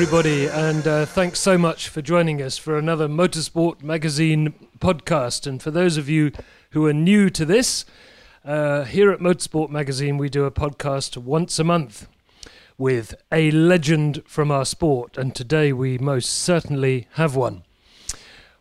Everybody, 0.00 0.46
and 0.46 0.86
uh, 0.86 1.04
thanks 1.04 1.40
so 1.40 1.58
much 1.58 1.88
for 1.88 2.00
joining 2.00 2.40
us 2.40 2.56
for 2.56 2.78
another 2.78 3.08
Motorsport 3.08 3.82
Magazine 3.82 4.54
podcast. 4.78 5.44
And 5.44 5.60
for 5.60 5.72
those 5.72 5.96
of 5.96 6.08
you 6.08 6.30
who 6.70 6.86
are 6.86 6.92
new 6.92 7.28
to 7.30 7.44
this, 7.44 7.84
uh, 8.44 8.84
here 8.84 9.10
at 9.10 9.18
Motorsport 9.18 9.70
Magazine, 9.70 10.16
we 10.16 10.28
do 10.28 10.44
a 10.44 10.52
podcast 10.52 11.16
once 11.16 11.58
a 11.58 11.64
month 11.64 12.06
with 12.78 13.12
a 13.32 13.50
legend 13.50 14.22
from 14.24 14.52
our 14.52 14.64
sport, 14.64 15.18
and 15.18 15.34
today 15.34 15.72
we 15.72 15.98
most 15.98 16.30
certainly 16.30 17.08
have 17.14 17.34
one. 17.34 17.64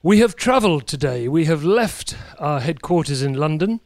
We 0.02 0.18
have 0.22 0.36
travelled 0.36 0.88
today. 0.88 1.28
We 1.28 1.46
have 1.46 1.64
left 1.64 2.18
our 2.40 2.62
headquarters 2.62 3.22
in 3.22 3.36
London 3.36 3.80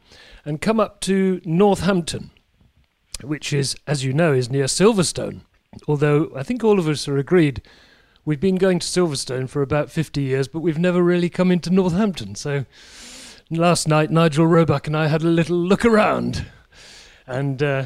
and 0.45 0.61
come 0.61 0.79
up 0.79 1.01
to 1.01 1.41
Northampton, 1.43 2.31
which 3.21 3.51
is, 3.51 3.75
as 3.85 4.05
you 4.05 4.13
know, 4.13 4.31
is 4.31 4.49
near 4.49 4.67
Silverstone. 4.67 5.41
Although 5.87 6.31
I 6.35 6.43
think 6.43 6.63
all 6.63 6.79
of 6.79 6.87
us 6.87 7.07
are 7.07 7.17
agreed 7.17 7.61
we've 8.25 8.39
been 8.39 8.55
going 8.55 8.79
to 8.79 8.87
Silverstone 8.87 9.49
for 9.49 9.61
about 9.61 9.89
50 9.89 10.21
years, 10.21 10.47
but 10.47 10.59
we've 10.59 10.77
never 10.77 11.01
really 11.01 11.29
come 11.29 11.51
into 11.51 11.69
Northampton. 11.69 12.35
So 12.35 12.65
last 13.49 13.87
night, 13.87 14.11
Nigel 14.11 14.47
Roebuck 14.47 14.87
and 14.87 14.95
I 14.95 15.07
had 15.07 15.21
a 15.21 15.27
little 15.27 15.57
look 15.57 15.85
around. 15.85 16.45
And 17.25 17.61
uh, 17.63 17.85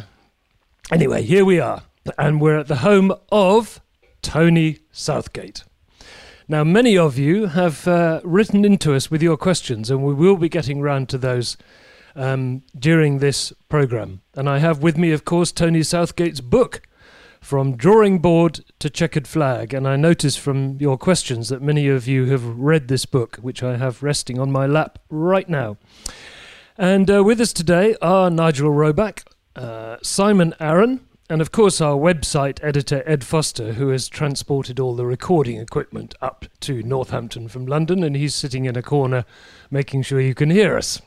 anyway, 0.91 1.23
here 1.23 1.45
we 1.45 1.59
are. 1.59 1.83
And 2.17 2.41
we're 2.41 2.59
at 2.59 2.67
the 2.67 2.77
home 2.77 3.13
of 3.31 3.81
Tony 4.21 4.79
Southgate. 4.91 5.63
Now, 6.47 6.63
many 6.63 6.95
of 6.95 7.17
you 7.17 7.47
have 7.47 7.87
uh, 7.87 8.21
written 8.23 8.65
into 8.65 8.93
us 8.93 9.09
with 9.09 9.23
your 9.23 9.37
questions, 9.37 9.89
and 9.89 10.03
we 10.03 10.13
will 10.13 10.37
be 10.37 10.49
getting 10.49 10.79
round 10.79 11.09
to 11.09 11.17
those 11.17 11.57
um, 12.15 12.61
during 12.77 13.17
this 13.17 13.51
programme. 13.67 14.21
And 14.35 14.47
I 14.47 14.59
have 14.59 14.83
with 14.83 14.95
me, 14.95 15.11
of 15.11 15.25
course, 15.25 15.51
Tony 15.51 15.81
Southgate's 15.81 16.41
book, 16.41 16.83
From 17.45 17.75
Drawing 17.77 18.17
Board 18.17 18.61
to 18.79 18.89
Checkered 18.89 19.27
Flag. 19.27 19.71
And 19.71 19.87
I 19.87 19.97
notice 19.97 20.35
from 20.35 20.79
your 20.79 20.97
questions 20.97 21.49
that 21.49 21.61
many 21.61 21.87
of 21.87 22.07
you 22.07 22.25
have 22.31 22.43
read 22.43 22.87
this 22.87 23.05
book, 23.05 23.37
which 23.37 23.61
I 23.61 23.77
have 23.77 24.01
resting 24.01 24.39
on 24.39 24.51
my 24.51 24.65
lap 24.65 24.97
right 25.11 25.47
now. 25.47 25.77
And 26.75 27.07
uh, 27.07 27.23
with 27.23 27.39
us 27.39 27.53
today 27.53 27.95
are 28.01 28.31
Nigel 28.31 28.71
Roebuck, 28.71 29.25
uh, 29.55 29.97
Simon 30.01 30.55
Arron, 30.59 31.01
and 31.29 31.39
of 31.39 31.51
course 31.51 31.79
our 31.81 31.95
website 31.95 32.57
editor 32.63 33.03
Ed 33.05 33.23
Foster, 33.23 33.73
who 33.73 33.89
has 33.89 34.09
transported 34.09 34.79
all 34.79 34.95
the 34.95 35.05
recording 35.05 35.59
equipment 35.59 36.15
up 36.23 36.47
to 36.61 36.81
Northampton 36.81 37.47
from 37.47 37.67
London, 37.67 38.01
and 38.03 38.15
he's 38.15 38.33
sitting 38.33 38.65
in 38.65 38.75
a 38.75 38.81
corner 38.81 39.23
making 39.69 40.01
sure 40.01 40.19
you 40.19 40.33
can 40.33 40.49
hear 40.49 40.75
us. 40.75 40.99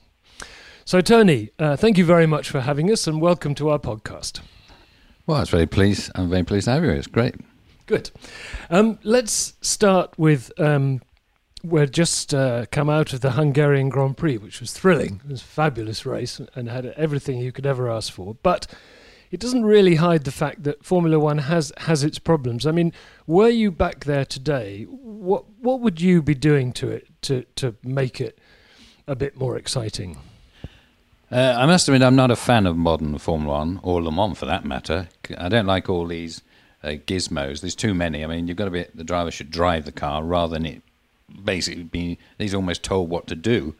So, 0.84 1.00
Tony, 1.00 1.50
uh, 1.59 1.75
thank 1.75 1.98
you 1.98 2.04
very 2.04 2.27
much 2.27 2.48
for 2.48 2.60
having 2.60 2.93
us, 2.93 3.09
and 3.09 3.21
welcome 3.21 3.56
to 3.56 3.71
our 3.71 3.81
podcast. 3.81 4.41
Well, 5.28 5.37
I 5.37 5.41
was 5.41 5.50
very 5.50 5.66
pleased. 5.66 6.11
I'm 6.15 6.31
very 6.31 6.43
pleased 6.43 6.65
to 6.65 6.71
have 6.71 6.83
you. 6.83 6.91
It's 6.91 7.06
great. 7.06 7.34
Good. 7.84 8.11
Um, 8.71 8.99
let's 9.03 9.53
start 9.61 10.19
with 10.19 10.50
um, 10.59 11.03
we're 11.62 11.84
just 11.84 12.33
uh, 12.33 12.65
come 12.71 12.89
out 12.89 13.12
of 13.12 13.21
the 13.21 13.33
Hungarian 13.33 13.91
Grand 13.91 14.16
Prix, 14.16 14.39
which 14.39 14.59
was 14.59 14.72
thrilling. 14.72 15.21
It 15.22 15.31
was 15.31 15.43
a 15.43 15.44
fabulous 15.44 16.06
race 16.06 16.41
and 16.55 16.71
had 16.71 16.87
everything 16.87 17.41
you 17.41 17.53
could 17.53 17.66
ever 17.66 17.91
ask 17.91 18.11
for. 18.11 18.37
But 18.43 18.69
it 19.31 19.39
doesn't 19.39 19.66
really 19.66 19.97
hide 19.97 20.25
the 20.25 20.33
fact 20.33 20.62
that 20.62 20.83
Formula 20.83 21.19
One 21.19 21.37
has 21.37 21.75
has 21.77 22.05
its 22.05 22.19
problems. 22.19 22.66
I 22.66 22.71
mean, 22.71 22.95
were 23.27 23.50
you 23.50 23.71
back 23.71 24.06
there 24.06 24.25
today? 24.25 24.84
What 24.84 25.45
what 25.60 25.81
would 25.81 26.00
you 26.00 26.22
be 26.22 26.34
doing 26.34 26.72
to 26.72 26.89
it 26.89 27.06
to 27.22 27.45
to 27.56 27.75
make 27.83 28.19
it 28.22 28.39
a 29.06 29.15
bit 29.15 29.37
more 29.37 29.59
exciting? 29.59 30.16
Uh, 31.31 31.55
I 31.59 31.66
must 31.66 31.87
admit, 31.89 32.03
I'm 32.03 32.16
not 32.16 32.31
a 32.31 32.37
fan 32.37 32.66
of 32.66 32.77
modern 32.77 33.19
Formula 33.19 33.59
One 33.59 33.81
or 33.83 34.03
Le 34.03 34.11
Mans 34.11 34.39
for 34.39 34.47
that 34.47 34.65
matter. 34.65 35.09
I 35.37 35.49
don't 35.50 35.66
like 35.66 35.91
all 35.91 36.06
these 36.06 36.43
uh, 36.83 36.89
gizmos. 36.89 37.61
There's 37.61 37.75
too 37.75 37.93
many. 37.93 38.25
I 38.25 38.27
mean, 38.27 38.49
you've 38.49 38.56
got 38.56 38.65
to 38.65 38.71
be 38.71 38.87
the 38.94 39.05
driver 39.05 39.31
should 39.31 39.50
drive 39.50 39.84
the 39.84 39.93
car 39.93 40.22
rather 40.22 40.55
than 40.55 40.65
it 40.65 40.83
basically 41.44 41.83
being 41.83 42.16
he's 42.39 42.55
almost 42.55 42.83
told 42.83 43.11
what 43.11 43.27
to 43.27 43.34
do, 43.34 43.75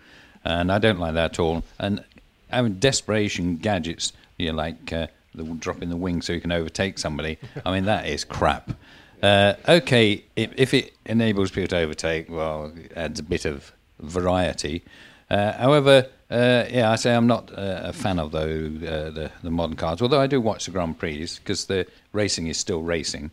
and 0.45 0.71
I 0.71 0.79
don't 0.79 0.99
like 0.99 1.15
that 1.15 1.33
at 1.33 1.41
all. 1.41 1.65
And 1.79 2.05
having 2.51 2.75
desperation 2.75 3.57
gadgets, 3.57 4.13
you 4.37 4.51
know, 4.51 4.55
like 4.57 4.93
uh, 4.93 5.07
the 5.35 5.45
dropping 5.45 5.89
the 5.89 5.97
wing 5.97 6.21
so 6.21 6.35
you 6.35 6.43
can 6.43 6.53
overtake 6.53 6.99
somebody. 6.99 7.39
I 7.65 7.73
mean, 7.73 7.85
that 7.85 8.07
is 8.07 8.25
crap. 8.25 8.73
Uh, 9.23 9.55
okay, 9.67 10.25
if, 10.37 10.53
if 10.57 10.75
it 10.75 10.93
enables 11.07 11.51
people 11.51 11.69
to 11.69 11.79
overtake, 11.79 12.29
well, 12.29 12.73
it 12.77 12.93
adds 12.95 13.19
a 13.19 13.23
bit 13.23 13.47
of 13.47 13.73
variety. 14.01 14.85
Uh, 15.31 15.53
however, 15.55 16.07
uh, 16.31 16.65
yeah, 16.71 16.91
I 16.91 16.97
say 16.97 17.15
I'm 17.15 17.27
not 17.27 17.51
uh, 17.57 17.81
a 17.85 17.93
fan 17.93 18.19
of 18.19 18.33
though 18.33 18.41
uh, 18.87 19.11
the 19.11 19.31
the 19.43 19.51
modern 19.51 19.77
cars. 19.77 20.03
Although 20.03 20.21
I 20.21 20.27
do 20.27 20.41
watch 20.41 20.67
the 20.67 20.71
Grand 20.73 20.99
Prix 20.99 21.27
because 21.37 21.67
the 21.67 21.87
racing 22.13 22.47
is 22.49 22.59
still 22.59 22.83
racing. 22.83 23.31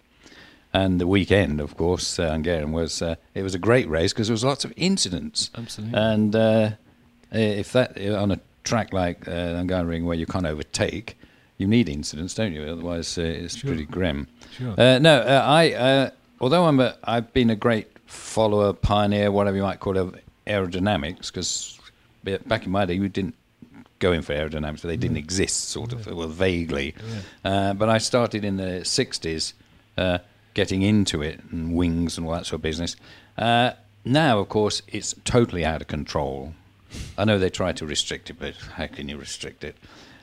And 0.74 1.00
the 1.00 1.08
weekend, 1.08 1.62
of 1.62 1.78
course, 1.78 2.20
uh, 2.20 2.32
Hungarian 2.32 2.74
was 2.74 3.02
uh, 3.02 3.16
it 3.34 3.44
was 3.44 3.56
a 3.56 3.60
great 3.60 3.88
race 3.90 4.12
because 4.14 4.28
there 4.28 4.34
was 4.34 4.44
lots 4.44 4.66
of 4.66 4.74
incidents. 4.76 5.50
Absolutely. 5.56 5.98
And 5.98 6.36
uh, 6.36 6.72
if 7.32 7.72
that 7.74 7.98
on 8.00 8.32
a 8.32 8.40
track 8.66 8.92
like 8.92 9.26
uh, 9.28 9.56
Hungarian 9.56 10.06
where 10.06 10.18
you 10.18 10.26
can't 10.26 10.46
overtake, 10.46 11.18
you 11.58 11.68
need 11.68 11.88
incidents, 11.88 12.34
don't 12.34 12.52
you? 12.52 12.64
Otherwise, 12.64 13.18
uh, 13.18 13.22
it's 13.22 13.56
Sure. 13.58 13.70
pretty 13.70 13.86
grim. 13.86 14.28
Sure. 14.58 14.74
Uh, 14.78 15.00
no, 15.00 15.20
uh, 15.20 15.44
I 15.46 15.72
uh, 15.74 16.10
although 16.42 16.66
I'm 16.66 16.80
a, 16.82 16.96
I've 17.06 17.32
been 17.32 17.50
a 17.50 17.56
great 17.56 17.88
follower, 18.06 18.74
pioneer, 18.74 19.32
whatever 19.32 19.56
you 19.56 19.64
might 19.64 19.80
call 19.80 19.96
it, 19.96 20.00
of 20.02 20.16
aerodynamics 20.48 21.28
because 21.28 21.80
back 22.26 22.66
in 22.66 22.72
my 22.72 22.86
day, 22.86 22.94
you 22.94 23.08
didn't 23.10 23.36
go 24.00 24.12
in 24.12 24.22
for 24.22 24.34
aerodynamics, 24.34 24.82
they 24.82 24.98
didn't 24.98 25.18
exist, 25.18 25.70
sort 25.70 25.94
of, 25.94 26.06
well, 26.08 26.28
vaguely. 26.28 26.94
Uh, 27.44 27.74
but 27.74 27.90
I 27.90 27.98
started 27.98 28.44
in 28.44 28.58
the 28.58 28.82
60s 28.82 29.54
uh, 29.98 30.18
getting 30.54 30.82
into 30.82 31.22
it 31.22 31.42
and 31.52 31.74
wings 31.74 32.18
and 32.18 32.28
all 32.28 32.34
that 32.34 32.46
sort 32.46 32.60
of 32.60 32.62
business. 32.62 32.96
Uh, 33.38 33.72
now, 34.04 34.40
of 34.40 34.50
course, 34.50 34.82
it's 34.88 35.16
totally 35.24 35.66
out 35.66 35.82
of 35.82 35.88
control. 35.88 36.54
I 37.18 37.26
know 37.26 37.40
they 37.40 37.50
try 37.50 37.72
to 37.74 37.86
restrict 37.86 38.30
it, 38.30 38.38
but 38.40 38.56
how 38.56 38.88
can 38.88 39.10
you 39.10 39.18
restrict 39.18 39.64
it? 39.64 39.76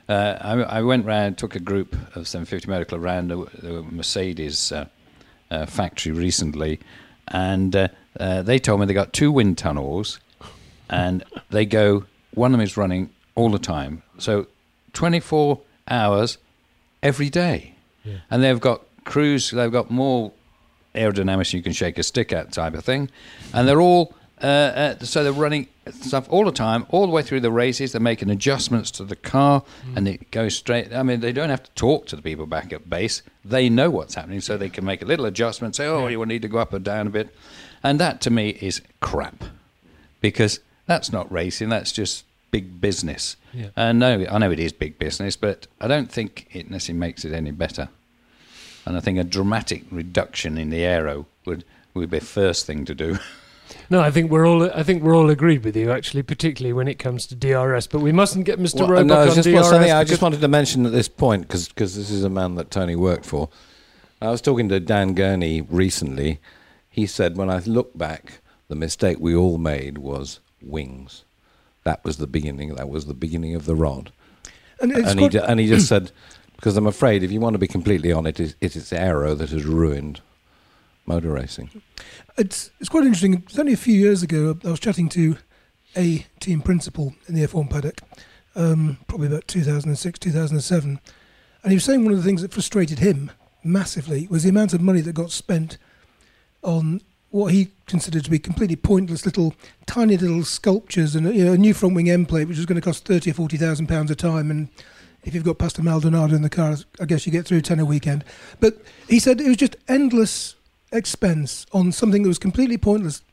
Uh, 0.07 0.37
I, 0.41 0.79
I 0.79 0.81
went 0.81 1.05
round, 1.05 1.37
took 1.37 1.55
a 1.55 1.59
group 1.59 1.93
of 2.15 2.27
750 2.27 2.69
medical 2.69 2.97
around 2.97 3.29
the, 3.29 3.37
the 3.61 3.83
Mercedes 3.83 4.71
uh, 4.71 4.85
uh, 5.49 5.65
factory 5.65 6.11
recently, 6.11 6.79
and 7.29 7.75
uh, 7.75 7.87
uh, 8.19 8.41
they 8.41 8.59
told 8.59 8.79
me 8.79 8.85
they 8.85 8.93
got 8.93 9.13
two 9.13 9.31
wind 9.31 9.57
tunnels, 9.57 10.19
and 10.89 11.23
they 11.49 11.65
go. 11.65 12.05
One 12.33 12.51
of 12.51 12.57
them 12.57 12.63
is 12.63 12.77
running 12.77 13.11
all 13.35 13.49
the 13.51 13.59
time, 13.59 14.01
so 14.17 14.47
24 14.93 15.59
hours 15.87 16.37
every 17.01 17.29
day, 17.29 17.75
and 18.31 18.43
they've 18.43 18.59
got 18.59 18.81
crews. 19.05 19.51
They've 19.51 19.71
got 19.71 19.91
more 19.91 20.31
aerodynamics 20.95 21.53
you 21.53 21.61
can 21.61 21.73
shake 21.73 21.97
a 21.97 22.03
stick 22.03 22.31
at, 22.33 22.51
type 22.51 22.73
of 22.73 22.83
thing, 22.83 23.09
and 23.53 23.67
they're 23.67 23.81
all. 23.81 24.13
Uh, 24.41 24.95
uh, 24.97 24.99
so 24.99 25.23
they're 25.23 25.31
running 25.31 25.67
stuff 26.01 26.27
all 26.29 26.43
the 26.43 26.51
time, 26.51 26.85
all 26.89 27.05
the 27.05 27.13
way 27.13 27.21
through 27.21 27.39
the 27.39 27.51
races. 27.51 27.93
They're 27.93 28.01
making 28.01 28.29
adjustments 28.29 28.91
to 28.91 29.05
the 29.05 29.15
car, 29.15 29.63
and 29.95 30.05
it 30.05 30.31
goes 30.31 30.55
straight. 30.55 30.93
I 30.93 31.01
mean, 31.01 31.21
they 31.21 31.31
don't 31.31 31.49
have 31.49 31.63
to 31.63 31.71
talk 31.71 32.07
to 32.07 32.17
the 32.17 32.21
people 32.21 32.45
back 32.45 32.73
at 32.73 32.89
base. 32.89 33.21
They 33.45 33.69
know 33.69 33.89
what's 33.89 34.15
happening, 34.15 34.41
so 34.41 34.57
they 34.57 34.69
can 34.69 34.83
make 34.83 35.01
a 35.01 35.05
little 35.05 35.25
adjustment. 35.25 35.75
Say, 35.77 35.85
"Oh, 35.85 36.07
you 36.07 36.19
will 36.19 36.25
need 36.25 36.41
to 36.41 36.49
go 36.49 36.57
up 36.57 36.73
or 36.73 36.79
down 36.79 37.07
a 37.07 37.09
bit," 37.09 37.33
And 37.83 37.99
that 37.99 38.19
to 38.21 38.29
me 38.29 38.49
is 38.49 38.81
crap 39.01 39.43
because 40.21 40.59
that's 40.85 41.11
not 41.11 41.31
racing, 41.31 41.69
that's 41.69 41.91
just 41.91 42.25
big 42.51 42.79
business. 42.79 43.35
Yeah. 43.53 43.69
And 43.75 43.99
no, 43.99 44.25
I 44.29 44.37
know 44.37 44.51
it 44.51 44.59
is 44.59 44.71
big 44.71 44.99
business, 44.99 45.35
but 45.35 45.67
I 45.81 45.87
don't 45.87 46.11
think 46.11 46.47
it 46.51 46.69
necessarily 46.69 46.99
makes 46.99 47.25
it 47.25 47.33
any 47.33 47.51
better. 47.51 47.89
And 48.85 48.97
I 48.97 48.99
think 48.99 49.17
a 49.17 49.23
dramatic 49.23 49.83
reduction 49.91 50.57
in 50.57 50.69
the 50.69 50.83
aero 50.83 51.25
would, 51.45 51.63
would 51.93 52.09
be 52.09 52.19
the 52.19 52.25
first 52.25 52.65
thing 52.65 52.85
to 52.85 52.95
do. 52.95 53.17
No, 53.89 54.01
I 54.01 54.11
think 54.11 54.29
we're 54.29 54.47
all. 54.47 54.71
I 54.71 54.83
think 54.83 55.03
we're 55.03 55.15
all 55.15 55.29
agreed 55.29 55.63
with 55.63 55.75
you, 55.75 55.91
actually, 55.91 56.21
particularly 56.23 56.73
when 56.73 56.87
it 56.87 56.99
comes 56.99 57.25
to 57.27 57.35
DRS. 57.35 57.87
But 57.87 58.01
we 58.01 58.11
mustn't 58.11 58.45
get 58.45 58.59
Mr. 58.59 58.81
Well, 58.81 58.89
Roebuck 58.89 59.07
no, 59.07 59.21
on 59.21 59.35
just 59.35 59.43
DRS. 59.43 59.71
well, 59.71 59.97
I 59.97 60.03
just 60.03 60.21
wanted 60.21 60.41
to 60.41 60.47
mention 60.47 60.85
at 60.85 60.91
this 60.91 61.07
point 61.07 61.47
because 61.47 61.69
this 61.69 62.09
is 62.09 62.23
a 62.23 62.29
man 62.29 62.55
that 62.55 62.71
Tony 62.71 62.95
worked 62.95 63.25
for. 63.25 63.49
I 64.21 64.29
was 64.29 64.41
talking 64.41 64.69
to 64.69 64.79
Dan 64.79 65.15
Gurney 65.15 65.61
recently. 65.61 66.39
He 66.89 67.05
said, 67.07 67.35
when 67.35 67.49
I 67.49 67.59
look 67.59 67.97
back, 67.97 68.39
the 68.67 68.75
mistake 68.75 69.17
we 69.19 69.35
all 69.35 69.57
made 69.57 69.97
was 69.97 70.39
wings. 70.63 71.23
That 71.83 72.03
was 72.03 72.17
the 72.17 72.27
beginning. 72.27 72.75
That 72.75 72.89
was 72.89 73.05
the 73.05 73.13
beginning 73.13 73.55
of 73.55 73.65
the 73.65 73.75
rod. 73.75 74.11
And 74.79 74.91
and 74.91 75.19
he 75.19 75.37
and 75.37 75.59
he 75.59 75.67
just 75.67 75.87
said, 75.87 76.11
because 76.55 76.77
I'm 76.77 76.87
afraid, 76.87 77.23
if 77.23 77.31
you 77.31 77.39
want 77.39 77.53
to 77.55 77.59
be 77.59 77.67
completely 77.67 78.11
on 78.11 78.25
it, 78.25 78.39
it 78.39 78.55
is 78.61 78.75
it's 78.75 78.93
aero 78.93 79.35
that 79.35 79.49
has 79.49 79.65
ruined 79.65 80.21
motor 81.05 81.31
racing. 81.31 81.69
it's 82.37 82.71
it's 82.79 82.89
quite 82.89 83.03
interesting. 83.03 83.43
It's 83.45 83.59
only 83.59 83.73
a 83.73 83.77
few 83.77 83.95
years 83.95 84.23
ago. 84.23 84.57
I 84.63 84.69
was 84.69 84.79
chatting 84.79 85.09
to 85.09 85.37
a 85.95 86.25
team 86.39 86.61
principal 86.61 87.13
in 87.27 87.35
the 87.35 87.45
F1 87.45 87.69
paddock, 87.69 88.01
um, 88.55 88.97
probably 89.07 89.27
about 89.27 89.47
2006, 89.47 90.19
2007, 90.19 90.99
and 91.61 91.71
he 91.71 91.75
was 91.75 91.83
saying 91.83 92.03
one 92.03 92.13
of 92.13 92.17
the 92.17 92.23
things 92.23 92.41
that 92.41 92.53
frustrated 92.53 92.99
him 92.99 93.31
massively 93.63 94.27
was 94.29 94.43
the 94.43 94.49
amount 94.49 94.73
of 94.73 94.81
money 94.81 95.01
that 95.01 95.13
got 95.13 95.31
spent 95.31 95.77
on 96.63 97.01
what 97.33 97.51
he 97.51 97.71
considered 97.87 98.23
to 98.23 98.29
be 98.29 98.37
completely 98.37 98.75
pointless 98.75 99.25
little, 99.25 99.55
tiny 99.87 100.15
little 100.15 100.43
sculptures 100.43 101.15
and 101.15 101.35
you 101.35 101.43
know, 101.43 101.53
a 101.53 101.57
new 101.57 101.73
front 101.73 101.95
wing 101.95 102.07
end 102.07 102.29
plate, 102.29 102.47
which 102.47 102.57
was 102.57 102.67
going 102.67 102.79
to 102.79 102.85
cost 102.85 103.05
thirty 103.05 103.31
or 103.31 103.33
forty 103.33 103.57
thousand 103.57 103.87
pounds 103.87 104.11
a 104.11 104.15
time, 104.15 104.51
and 104.51 104.69
if 105.23 105.33
you've 105.33 105.43
got 105.43 105.57
Pastor 105.57 105.81
Maldonado 105.81 106.35
in 106.35 106.43
the 106.43 106.49
car, 106.49 106.77
I 107.01 107.05
guess 107.05 107.25
you 107.25 107.31
get 107.31 107.47
through 107.47 107.61
ten 107.61 107.79
a 107.79 107.85
weekend. 107.85 108.23
But 108.59 108.77
he 109.09 109.17
said 109.17 109.41
it 109.41 109.47
was 109.47 109.57
just 109.57 109.75
endless 109.87 110.53
expense 110.91 111.65
on 111.73 111.91
something 111.91 112.21
that 112.21 112.27
was 112.27 112.37
completely 112.37 112.77
pointless 112.77 113.23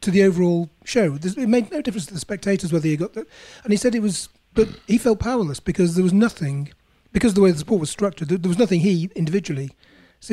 to 0.00 0.10
the 0.10 0.24
overall 0.24 0.68
show. 0.84 1.14
It 1.14 1.36
made 1.48 1.70
no 1.70 1.80
difference 1.80 2.06
to 2.06 2.14
the 2.14 2.20
spectators 2.20 2.72
whether 2.72 2.88
you 2.88 2.96
got 2.96 3.12
that. 3.12 3.28
And 3.62 3.72
he 3.72 3.76
said 3.76 3.94
it 3.94 4.02
was, 4.02 4.28
but 4.54 4.68
he 4.88 4.98
felt 4.98 5.20
powerless 5.20 5.60
because 5.60 5.94
there 5.94 6.02
was 6.02 6.12
nothing, 6.12 6.72
because 7.12 7.34
the 7.34 7.42
way 7.42 7.52
the 7.52 7.58
sport 7.58 7.78
was 7.80 7.90
structured, 7.90 8.28
there 8.28 8.48
was 8.48 8.58
nothing 8.58 8.80
he 8.80 9.08
individually 9.14 9.70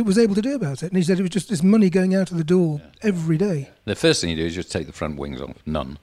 was 0.02 0.18
able 0.18 0.36
to 0.36 0.42
do 0.42 0.56
about 0.56 0.84
it. 0.84 0.88
And 0.88 0.98
he 0.98 1.04
said 1.04 1.20
it 1.20 1.22
was 1.24 1.32
just 1.32 1.50
this 1.50 1.62
money 1.64 1.90
going 1.90 2.16
out 2.16 2.32
of 2.32 2.38
the 2.38 2.44
door 2.44 2.82
every 3.02 3.38
day. 3.38 3.70
The 3.86 3.96
first 3.96 4.22
thing 4.22 4.30
you 4.32 4.36
do 4.36 4.46
is 4.46 4.56
just 4.56 4.72
take 4.72 4.88
the 4.88 4.94
front 4.94 5.18
wings 5.18 5.42
off. 5.42 5.56
None. 5.66 5.98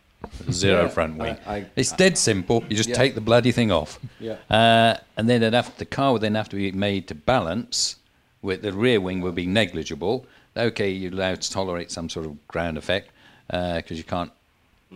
Zero 0.50 0.88
front 0.88 1.16
wing. 1.16 1.36
I- 1.46 1.56
I- 1.56 1.66
it's 1.76 1.92
dead 1.92 2.16
simple. 2.18 2.62
You 2.68 2.76
just 2.76 2.94
take 2.94 3.14
the 3.14 3.20
bloody 3.20 3.52
thing 3.52 3.72
off. 3.72 3.98
Yeah. 4.18 4.36
Uh, 4.50 4.96
and 5.16 5.28
then 5.28 5.42
it'd 5.42 5.54
have, 5.54 5.76
the 5.78 5.84
car 5.86 6.12
would 6.12 6.20
then 6.22 6.34
have 6.34 6.48
to 6.50 6.56
be 6.56 6.70
made 6.72 7.08
to 7.08 7.14
balance. 7.14 7.96
With 8.42 8.62
the 8.62 8.72
rear 8.72 9.00
wing 9.00 9.20
would 9.20 9.34
be 9.34 9.46
negligible. 9.46 10.24
Okay, 10.56 10.90
you're 10.90 11.12
allowed 11.12 11.42
to 11.42 11.50
tolerate 11.50 11.90
some 11.90 12.08
sort 12.08 12.24
of 12.26 12.48
ground 12.48 12.78
effect 12.78 13.10
because 13.48 13.98
you 13.98 14.04
can't 14.04 14.30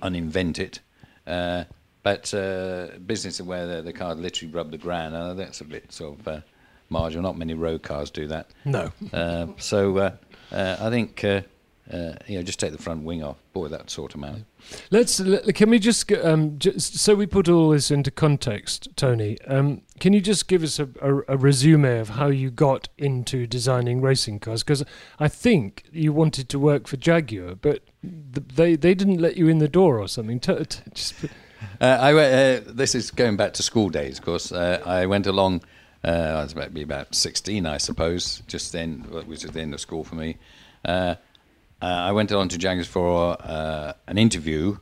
uninvent 0.03 0.59
it. 0.59 0.81
Uh, 1.27 1.65
but 2.03 2.33
uh, 2.35 2.89
business 3.07 3.41
where 3.41 3.67
the, 3.67 3.83
the 3.83 3.93
car 3.93 4.15
literally 4.15 4.53
rub 4.53 4.71
the 4.71 4.79
ground, 4.79 5.15
uh, 5.15 5.35
that's 5.35 5.61
a 5.61 5.65
bit 5.65 5.91
sort 5.93 6.19
of 6.21 6.29
uh, 6.29 6.41
marginal. 6.95 7.23
Not 7.23 7.37
many 7.39 7.55
road 7.55 7.83
cars 7.83 8.11
do 8.11 8.27
that. 8.29 8.47
No. 8.65 8.91
Uh, 9.13 9.47
so 9.59 9.97
uh, 9.99 10.11
uh, 10.53 10.77
I 10.81 10.91
think 10.91 11.23
uh, 11.25 11.43
uh, 11.93 12.15
you 12.27 12.37
know 12.39 12.43
just 12.43 12.59
take 12.61 12.73
the 12.73 12.83
front 12.83 13.03
wing 13.05 13.23
off. 13.23 13.37
Boy, 13.53 13.69
that 13.69 13.91
sort 13.91 14.15
of 14.15 14.25
out. 14.25 14.39
Let's. 14.91 15.21
let- 15.21 15.55
Can 15.55 15.71
we 15.71 15.79
just, 15.79 16.11
um, 16.13 16.59
just 16.59 16.97
so 16.99 17.15
we 17.15 17.27
put 17.27 17.49
all 17.49 17.71
this 17.71 17.91
into 17.91 18.11
context, 18.11 18.89
Tony? 18.97 19.37
Um, 19.47 19.83
can 20.01 20.13
you 20.15 20.21
just 20.21 20.49
give 20.49 20.63
us 20.63 20.79
a, 20.81 20.89
a, 21.03 21.35
a 21.35 21.37
resume 21.37 21.99
of 22.01 22.09
how 22.11 22.29
you 22.29 22.51
got 22.51 22.89
into 22.99 23.47
designing 23.47 24.01
racing 24.01 24.41
cars? 24.41 24.63
Because 24.65 24.83
I 25.21 25.29
think 25.29 25.85
you 25.93 26.13
wanted 26.13 26.49
to 26.49 26.59
work 26.59 26.89
for 26.89 26.97
Jaguar, 26.97 27.55
but 27.55 27.83
th- 28.03 28.49
they 28.57 28.77
they 28.77 28.95
didn't 28.95 29.21
let 29.21 29.37
you 29.37 29.49
in 29.49 29.59
the 29.59 29.69
door 29.69 30.01
or 30.01 30.09
something. 30.09 30.41
T- 30.41 30.65
t- 30.65 30.81
just, 30.95 31.15
Uh, 31.81 31.99
I 32.09 32.13
uh, 32.15 32.61
this 32.67 32.95
is 32.95 33.11
going 33.11 33.37
back 33.37 33.53
to 33.55 33.63
school 33.63 33.89
days, 33.91 34.19
of 34.19 34.25
course. 34.25 34.53
Uh, 34.53 34.81
I 34.85 35.07
went 35.07 35.27
along. 35.27 35.63
Uh, 36.05 36.37
I 36.39 36.43
was 36.43 36.53
about 36.53 36.65
to 36.65 36.71
be 36.71 36.83
about 36.83 37.15
sixteen, 37.15 37.65
I 37.65 37.79
suppose. 37.79 38.43
Just 38.47 38.73
then, 38.73 39.07
which 39.11 39.27
was 39.27 39.43
the 39.43 39.61
end 39.61 39.73
of 39.73 39.81
school 39.81 40.05
for 40.05 40.17
me. 40.17 40.37
Uh, 40.85 41.15
uh, 41.81 41.87
I 41.87 42.13
went 42.13 42.31
on 42.31 42.49
to 42.51 42.59
Jaguars 42.59 42.87
for 42.87 43.37
uh, 43.41 43.95
an 44.07 44.19
interview, 44.19 44.77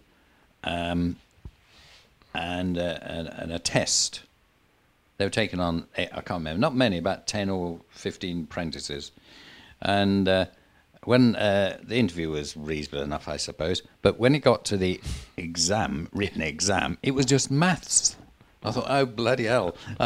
um, 0.64 1.16
and, 2.34 2.76
uh, 2.76 2.98
and 3.02 3.28
and 3.28 3.52
a 3.52 3.58
test. 3.60 4.22
They 5.18 5.24
were 5.24 5.30
taking 5.30 5.60
on 5.60 5.86
eh, 5.96 6.08
I 6.10 6.22
can't 6.22 6.40
remember, 6.40 6.58
not 6.60 6.74
many, 6.74 6.98
about 6.98 7.28
ten 7.28 7.48
or 7.48 7.80
fifteen 7.90 8.44
apprentices, 8.44 9.12
and. 9.80 10.28
Uh, 10.28 10.46
when 11.04 11.32
the 11.32 11.96
interview 11.96 12.30
was 12.30 12.56
reasonable 12.56 13.02
enough, 13.02 13.26
I 13.26 13.36
suppose, 13.36 13.82
but 14.02 14.20
when 14.20 14.36
it 14.36 14.38
got 14.38 14.64
to 14.66 14.76
the 14.76 15.00
exam, 15.36 16.08
written 16.12 16.42
exam, 16.42 16.96
it 17.02 17.10
was 17.10 17.26
just 17.26 17.50
maths. 17.50 18.14
I 18.64 18.70
thought, 18.70 18.86
oh 18.88 19.06
bloody 19.06 19.44
hell! 19.44 19.76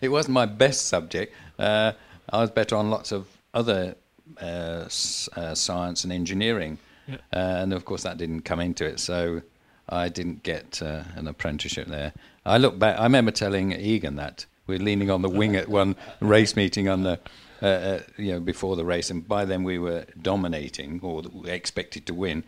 it 0.00 0.10
wasn't 0.10 0.34
my 0.34 0.46
best 0.46 0.86
subject. 0.86 1.34
Uh, 1.58 1.92
I 2.28 2.40
was 2.40 2.50
better 2.50 2.76
on 2.76 2.90
lots 2.90 3.12
of 3.12 3.26
other 3.54 3.96
uh, 4.40 4.88
uh, 5.36 5.54
science 5.54 6.04
and 6.04 6.12
engineering, 6.12 6.78
uh, 7.08 7.16
and 7.32 7.72
of 7.72 7.84
course 7.84 8.02
that 8.02 8.18
didn't 8.18 8.42
come 8.42 8.60
into 8.60 8.84
it. 8.84 9.00
So 9.00 9.42
I 9.88 10.08
didn't 10.08 10.42
get 10.42 10.82
uh, 10.82 11.04
an 11.16 11.26
apprenticeship 11.26 11.88
there. 11.88 12.12
I 12.44 12.58
look 12.58 12.78
back. 12.78 12.98
I 12.98 13.04
remember 13.04 13.30
telling 13.30 13.72
Egan 13.72 14.16
that 14.16 14.46
we 14.66 14.76
were 14.76 14.84
leaning 14.84 15.10
on 15.10 15.22
the 15.22 15.30
wing 15.30 15.56
at 15.56 15.68
one 15.68 15.96
race 16.20 16.54
meeting 16.56 16.88
on 16.88 17.02
the, 17.02 17.18
uh, 17.62 18.00
you 18.16 18.32
know, 18.32 18.40
before 18.40 18.76
the 18.76 18.84
race, 18.84 19.10
and 19.10 19.26
by 19.26 19.44
then 19.44 19.64
we 19.64 19.78
were 19.78 20.04
dominating 20.20 21.00
or 21.02 21.22
expected 21.46 22.06
to 22.06 22.14
win. 22.14 22.44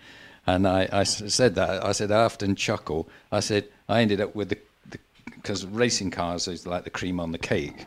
And 0.46 0.66
I 0.66 1.04
said 1.04 1.54
that. 1.54 1.84
I 1.84 1.92
said 1.92 2.10
I 2.10 2.24
often 2.24 2.56
chuckle. 2.56 3.08
I 3.30 3.40
said 3.40 3.68
I 3.88 4.02
ended 4.02 4.20
up 4.20 4.34
with 4.34 4.48
the 4.48 4.58
because 5.36 5.64
racing 5.66 6.10
cars 6.10 6.48
is 6.48 6.66
like 6.66 6.84
the 6.84 6.90
cream 6.90 7.20
on 7.20 7.32
the 7.32 7.38
cake. 7.38 7.86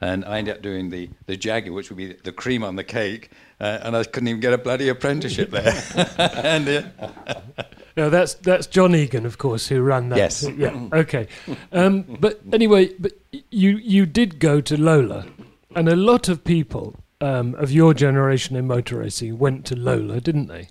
And 0.00 0.24
I 0.24 0.38
ended 0.38 0.54
up 0.54 0.62
doing 0.62 0.90
the, 0.90 1.10
the 1.26 1.36
Jaguar, 1.36 1.74
which 1.74 1.90
would 1.90 1.96
be 1.96 2.12
the 2.12 2.30
cream 2.30 2.62
on 2.62 2.76
the 2.76 2.84
cake, 2.84 3.32
uh, 3.60 3.78
and 3.82 3.96
I 3.96 4.04
couldn't 4.04 4.28
even 4.28 4.40
get 4.40 4.52
a 4.52 4.58
bloody 4.58 4.88
apprenticeship 4.88 5.50
there. 5.50 5.74
and 6.18 6.68
uh, 6.68 7.40
no, 7.96 8.08
that's 8.08 8.34
that's 8.34 8.68
John 8.68 8.94
Egan, 8.94 9.26
of 9.26 9.38
course, 9.38 9.66
who 9.66 9.82
ran 9.82 10.10
that. 10.10 10.18
Yes. 10.18 10.48
Yeah. 10.56 10.88
Okay. 10.92 11.26
Um, 11.72 12.02
but 12.20 12.40
anyway, 12.52 12.92
but 13.00 13.12
you 13.50 13.70
you 13.78 14.06
did 14.06 14.38
go 14.38 14.60
to 14.60 14.80
Lola, 14.80 15.26
and 15.74 15.88
a 15.88 15.96
lot 15.96 16.28
of 16.28 16.44
people 16.44 16.94
um, 17.20 17.56
of 17.56 17.72
your 17.72 17.94
generation 17.94 18.54
in 18.54 18.68
motor 18.68 18.98
racing 18.98 19.38
went 19.38 19.64
to 19.66 19.76
Lola, 19.76 20.20
didn't 20.20 20.46
they? 20.46 20.68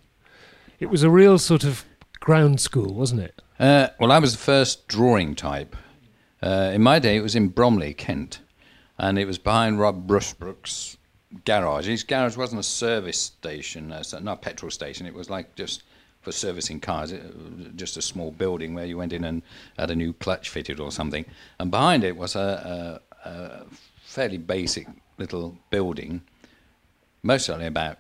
It 0.80 0.86
was 0.86 1.04
a 1.04 1.10
real 1.10 1.38
sort 1.38 1.64
of 1.66 1.84
ground 2.20 2.62
school, 2.62 2.94
wasn't 2.94 3.22
it? 3.22 3.42
Uh, 3.60 3.90
well, 4.00 4.12
I 4.12 4.20
was 4.20 4.34
the 4.34 4.38
first 4.38 4.88
drawing 4.88 5.36
type. 5.36 5.76
Uh, 6.42 6.72
in 6.74 6.82
my 6.82 7.00
day, 7.00 7.18
it 7.18 7.22
was 7.22 7.36
in 7.36 7.50
Bromley, 7.50 7.94
Kent, 7.94 8.40
and 8.98 9.18
it 9.18 9.26
was 9.26 9.38
behind 9.38 9.80
Rob 9.80 10.08
Rushbrook's 10.08 10.98
garage. 11.46 11.88
His 11.88 12.04
garage 12.04 12.38
wasn't 12.38 12.60
a 12.60 12.64
service 12.64 13.20
station, 13.20 13.92
uh, 13.92 14.04
not 14.22 14.38
a 14.38 14.42
petrol 14.42 14.72
station. 14.72 15.06
It 15.06 15.14
was 15.14 15.30
like 15.30 15.56
just 15.56 15.84
for 16.22 16.32
servicing 16.32 16.80
cars, 16.80 17.14
just 17.76 17.98
a 17.98 18.02
small 18.02 18.32
building 18.32 18.74
where 18.74 18.86
you 18.86 18.98
went 18.98 19.14
in 19.14 19.24
and 19.24 19.42
had 19.78 19.92
a 19.92 19.96
new 19.96 20.14
clutch 20.14 20.50
fitted 20.50 20.80
or 20.80 20.92
something. 20.92 21.26
And 21.60 21.72
behind 21.72 22.04
it 22.04 22.18
was 22.18 22.36
a, 22.36 23.02
a, 23.24 23.30
a 23.30 23.66
fairly 24.04 24.38
basic 24.38 24.88
little 25.18 25.58
building, 25.70 26.22
most 27.24 27.50
only 27.50 27.66
about 27.66 28.00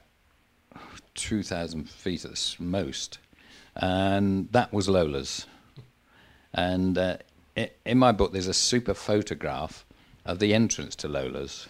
2,000 1.15 1.89
feet 1.89 2.25
at 2.25 2.56
most, 2.60 3.17
and 3.75 4.51
that 4.51 4.72
was 4.72 4.88
Lola's. 4.88 5.46
And 6.53 6.98
uh, 6.98 7.17
in 7.85 7.97
my 7.97 8.11
book, 8.11 8.33
there's 8.33 8.47
a 8.47 8.53
super 8.53 8.93
photograph 8.93 9.85
of 10.25 10.39
the 10.39 10.53
entrance 10.53 10.95
to 10.97 11.07
Lola's. 11.07 11.67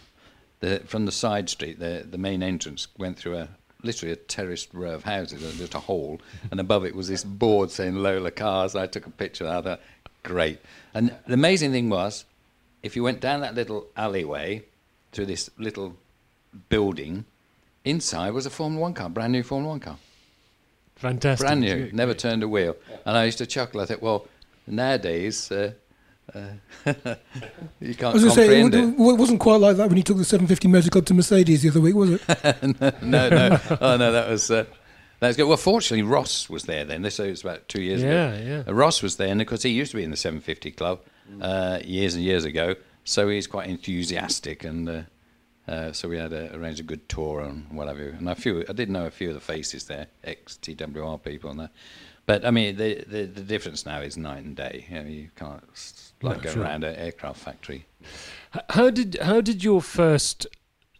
The, 0.59 0.81
from 0.85 1.05
the 1.05 1.11
side 1.11 1.49
street, 1.49 1.79
the, 1.79 2.05
the 2.09 2.17
main 2.17 2.41
entrance 2.41 2.87
went 2.97 3.17
through 3.17 3.37
a 3.37 3.49
literally 3.83 4.11
a 4.11 4.15
terraced 4.15 4.73
row 4.73 4.91
of 4.91 5.03
houses, 5.03 5.57
just 5.57 5.75
a 5.75 5.79
hall, 5.79 6.19
and 6.49 6.59
above 6.59 6.83
it 6.83 6.95
was 6.95 7.07
this 7.07 7.23
board 7.23 7.71
saying 7.71 7.95
Lola 7.95 8.31
Cars. 8.31 8.75
I 8.75 8.87
took 8.87 9.05
a 9.05 9.11
picture 9.11 9.45
of 9.45 9.63
that. 9.65 9.81
Great. 10.23 10.59
And 10.93 11.15
the 11.27 11.35
amazing 11.35 11.71
thing 11.71 11.89
was, 11.89 12.25
if 12.83 12.95
you 12.95 13.03
went 13.03 13.21
down 13.21 13.41
that 13.41 13.55
little 13.55 13.87
alleyway 13.95 14.63
through 15.11 15.27
this 15.27 15.49
little 15.57 15.95
building, 16.69 17.25
inside 17.85 18.31
was 18.31 18.45
a 18.45 18.49
Formula 18.49 18.81
One 18.81 18.93
car, 18.93 19.09
brand 19.09 19.31
new 19.31 19.43
Formula 19.43 19.69
One 19.69 19.79
car. 19.79 19.97
Fantastic. 20.95 21.45
Brand 21.45 21.61
new, 21.61 21.91
never 21.93 22.15
turned 22.15 22.41
a 22.41 22.47
wheel. 22.47 22.75
And 23.05 23.15
I 23.15 23.25
used 23.25 23.37
to 23.37 23.45
chuckle. 23.45 23.81
I 23.81 23.85
thought, 23.85 24.01
well, 24.01 24.25
nowadays 24.67 25.51
uh, 25.51 25.71
uh, 26.35 26.39
you 27.79 27.95
can't 27.95 28.03
I 28.03 28.13
was 28.13 28.23
going 28.23 28.29
to 28.29 28.29
say, 28.31 28.59
it, 28.59 28.61
comprehend 28.61 28.75
it. 28.75 28.97
wasn't 28.99 29.39
quite 29.39 29.61
like 29.61 29.77
that 29.77 29.87
when 29.87 29.97
you 29.97 30.03
took 30.03 30.17
the 30.17 30.25
750 30.25 30.67
Motor 30.67 30.89
Club 30.89 31.05
to 31.05 31.13
Mercedes 31.13 31.61
the 31.63 31.69
other 31.69 31.79
week, 31.81 31.95
was 31.95 32.11
it? 32.11 32.21
no, 33.01 33.29
no, 33.29 33.59
oh 33.81 33.97
no, 33.97 34.11
that 34.11 34.29
was 34.29 34.51
uh, 34.51 34.65
That's 35.21 35.37
good. 35.37 35.45
Well, 35.47 35.55
fortunately, 35.57 36.03
Ross 36.03 36.49
was 36.49 36.63
there 36.65 36.83
then. 36.83 37.01
This 37.01 37.17
was 37.19 37.41
about 37.41 37.67
two 37.69 37.81
years 37.81 38.01
Yeah, 38.03 38.33
ago. 38.33 38.45
yeah. 38.45 38.63
Uh, 38.67 38.73
Ross 38.73 39.01
was 39.01 39.15
there, 39.15 39.29
and 39.29 39.39
of 39.41 39.47
course, 39.47 39.63
he 39.63 39.69
used 39.69 39.91
to 39.91 39.97
be 39.97 40.03
in 40.03 40.11
the 40.11 40.17
750 40.17 40.71
Club 40.71 40.99
uh, 41.41 41.79
years 41.85 42.13
and 42.13 42.23
years 42.23 42.43
ago. 42.45 42.75
So 43.05 43.29
he's 43.29 43.47
quite 43.47 43.69
enthusiastic, 43.69 44.65
and 44.65 44.89
uh, 44.89 45.01
uh, 45.65 45.91
so 45.93 46.09
we 46.09 46.17
had 46.17 46.33
a, 46.33 46.53
arranged 46.55 46.81
a 46.81 46.83
good 46.83 47.07
tour 47.07 47.39
and 47.39 47.71
whatever. 47.71 48.03
And 48.09 48.27
a 48.27 48.35
few, 48.35 48.65
I 48.67 48.73
did 48.73 48.89
know 48.89 49.05
a 49.05 49.11
few 49.11 49.29
of 49.29 49.33
the 49.33 49.39
faces 49.39 49.85
there, 49.85 50.07
ex 50.25 50.57
TWR 50.61 51.23
people 51.23 51.51
and 51.51 51.59
that. 51.61 51.71
But 52.27 52.45
I 52.45 52.51
mean, 52.51 52.75
the, 52.75 53.03
the 53.07 53.23
the 53.23 53.41
difference 53.41 53.85
now 53.85 54.01
is 54.01 54.15
night 54.17 54.43
and 54.43 54.55
day. 54.55 54.85
You, 54.89 54.95
know, 55.03 55.09
you 55.09 55.29
can't 55.35 55.63
like 56.21 56.37
No, 56.37 56.43
go 56.43 56.51
sure. 56.51 56.63
around 56.63 56.83
an 56.83 56.95
aircraft 56.95 57.39
factory. 57.39 57.85
How 58.71 58.89
did 58.91 59.17
how 59.21 59.41
did 59.41 59.63
your 59.63 59.81
first 59.81 60.45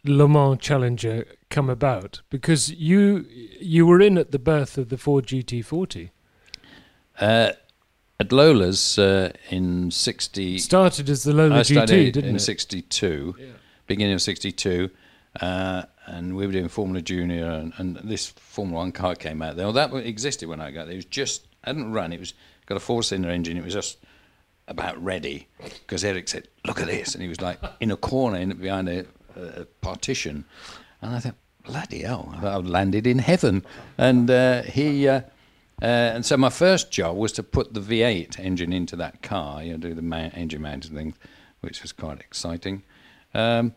Le 0.04 0.26
Mans 0.28 0.58
Challenger 0.60 1.26
come 1.50 1.68
about? 1.70 2.22
Because 2.30 2.70
you 2.72 3.26
you 3.60 3.86
were 3.86 4.00
in 4.00 4.18
at 4.18 4.30
the 4.32 4.38
birth 4.38 4.78
of 4.78 4.88
the 4.88 4.96
Ford 4.98 5.26
GT40. 5.26 6.10
Uh, 7.20 7.52
at 8.20 8.32
Lola's 8.32 8.98
uh, 8.98 9.30
in 9.50 9.90
60. 9.90 10.58
Started 10.58 11.08
as 11.10 11.22
the 11.24 11.32
Lola 11.32 11.56
I 11.58 11.60
GT, 11.60 11.86
didn't 12.12 12.24
in 12.24 12.36
it? 12.36 12.40
'62, 12.40 13.34
beginning 13.86 14.14
of 14.14 14.22
'62, 14.22 14.90
uh, 15.40 15.84
and 16.06 16.36
we 16.36 16.46
were 16.46 16.52
doing 16.52 16.68
Formula 16.68 17.00
Junior, 17.00 17.46
and, 17.46 17.72
and 17.76 17.96
this 17.96 18.28
Formula 18.28 18.78
One 18.80 18.92
car 18.92 19.14
came 19.14 19.42
out 19.42 19.56
there. 19.56 19.66
Well, 19.66 19.72
that 19.74 19.94
existed 19.94 20.48
when 20.48 20.60
I 20.60 20.70
got 20.70 20.86
there. 20.86 20.94
It 20.94 20.96
was 20.96 21.04
just 21.04 21.46
hadn't 21.64 21.92
run. 21.92 22.12
It 22.12 22.20
was 22.20 22.34
got 22.66 22.76
a 22.76 22.80
four-cylinder 22.80 23.30
engine. 23.30 23.56
It 23.56 23.64
was 23.64 23.74
just 23.74 23.98
about 24.66 25.02
ready 25.02 25.48
because 25.62 26.04
Eric 26.04 26.28
said, 26.28 26.48
"Look 26.66 26.80
at 26.80 26.86
this," 26.86 27.14
and 27.14 27.22
he 27.22 27.28
was 27.28 27.40
like 27.40 27.58
in 27.80 27.90
a 27.90 27.96
corner 27.96 28.38
in, 28.38 28.50
behind 28.54 28.88
a, 28.88 29.06
a 29.36 29.64
partition, 29.80 30.44
and 31.00 31.14
I 31.14 31.20
thought, 31.20 31.36
"Bloody 31.64 32.02
hell!" 32.02 32.32
I 32.36 32.40
thought 32.40 32.58
I'd 32.58 32.66
landed 32.66 33.06
in 33.06 33.18
heaven, 33.18 33.64
and 33.96 34.30
uh, 34.30 34.62
he. 34.62 35.08
Uh, 35.08 35.22
uh, 35.80 35.84
and 35.84 36.26
so 36.26 36.36
my 36.36 36.50
first 36.50 36.90
job 36.90 37.16
was 37.16 37.30
to 37.30 37.40
put 37.40 37.72
the 37.72 37.80
V8 37.80 38.40
engine 38.40 38.72
into 38.72 38.96
that 38.96 39.22
car, 39.22 39.62
you 39.62 39.70
know, 39.70 39.78
do 39.78 39.94
the 39.94 40.02
ma- 40.02 40.30
engine 40.34 40.60
mounting 40.60 40.92
thing, 40.92 41.14
which 41.60 41.82
was 41.82 41.92
quite 41.92 42.18
exciting. 42.18 42.82
Um, 43.32 43.74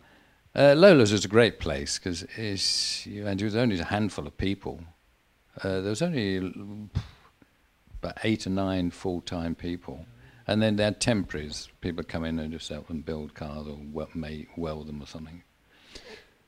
uh, 0.55 0.73
Lola's 0.75 1.11
was 1.11 1.25
a 1.25 1.29
great 1.29 1.59
place 1.59 1.97
because 1.97 2.25
you 3.05 3.25
and 3.27 3.39
there 3.39 3.45
was 3.45 3.55
only 3.55 3.79
a 3.79 3.85
handful 3.85 4.27
of 4.27 4.37
people. 4.37 4.81
Uh, 5.63 5.81
there 5.81 5.89
was 5.89 6.01
only 6.01 6.37
about 8.01 8.17
eight 8.23 8.47
or 8.47 8.49
nine 8.49 8.89
full-time 8.91 9.55
people, 9.55 10.05
and 10.47 10.61
then 10.61 10.75
they 10.75 10.83
had 10.83 10.99
temporaries. 10.99 11.69
People 11.81 12.03
come 12.03 12.25
in 12.25 12.39
and 12.39 12.51
just 12.51 12.69
help 12.69 12.87
them 12.87 13.01
build 13.01 13.33
cars 13.33 13.67
or 13.67 13.77
wel- 13.91 14.09
ma- 14.13 14.29
weld 14.57 14.87
them 14.87 15.01
or 15.01 15.07
something. 15.07 15.43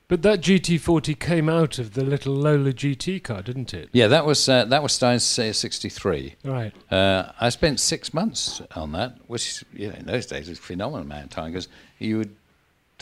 But 0.06 0.20
that 0.20 0.42
GT40 0.42 1.18
came 1.18 1.48
out 1.48 1.78
of 1.78 1.94
the 1.94 2.04
little 2.04 2.34
Lola 2.34 2.74
GT 2.74 3.22
car, 3.22 3.40
didn't 3.40 3.72
it? 3.72 3.88
Yeah, 3.92 4.06
that 4.08 4.26
was 4.26 4.46
uh, 4.48 4.66
that 4.66 4.82
was 4.82 4.92
say 4.92 5.52
'63. 5.52 6.34
Right. 6.44 6.74
Uh, 6.92 7.32
I 7.40 7.48
spent 7.48 7.80
six 7.80 8.12
months 8.12 8.60
on 8.76 8.92
that, 8.92 9.16
which 9.28 9.64
you 9.72 9.88
know, 9.88 9.94
in 9.94 10.04
those 10.04 10.26
days 10.26 10.50
was 10.50 10.58
a 10.58 10.62
phenomenal 10.62 11.06
amount 11.06 11.24
of 11.24 11.30
time 11.30 11.52
because 11.52 11.68
you 11.98 12.18
would 12.18 12.36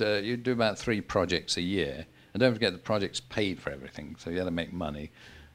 uh, 0.01 0.15
you'd 0.17 0.43
do 0.43 0.53
about 0.53 0.79
three 0.79 1.01
projects 1.01 1.57
a 1.57 1.63
year, 1.63 2.07
and 2.33 2.41
don't 2.41 2.53
forget 2.55 2.73
the 2.73 2.79
projects 2.79 3.21
paid 3.21 3.61
for 3.61 3.71
everything, 3.71 4.17
so 4.19 4.31
you 4.31 4.39
had 4.39 4.45
to 4.45 4.51
make 4.51 4.73
money. 4.73 5.11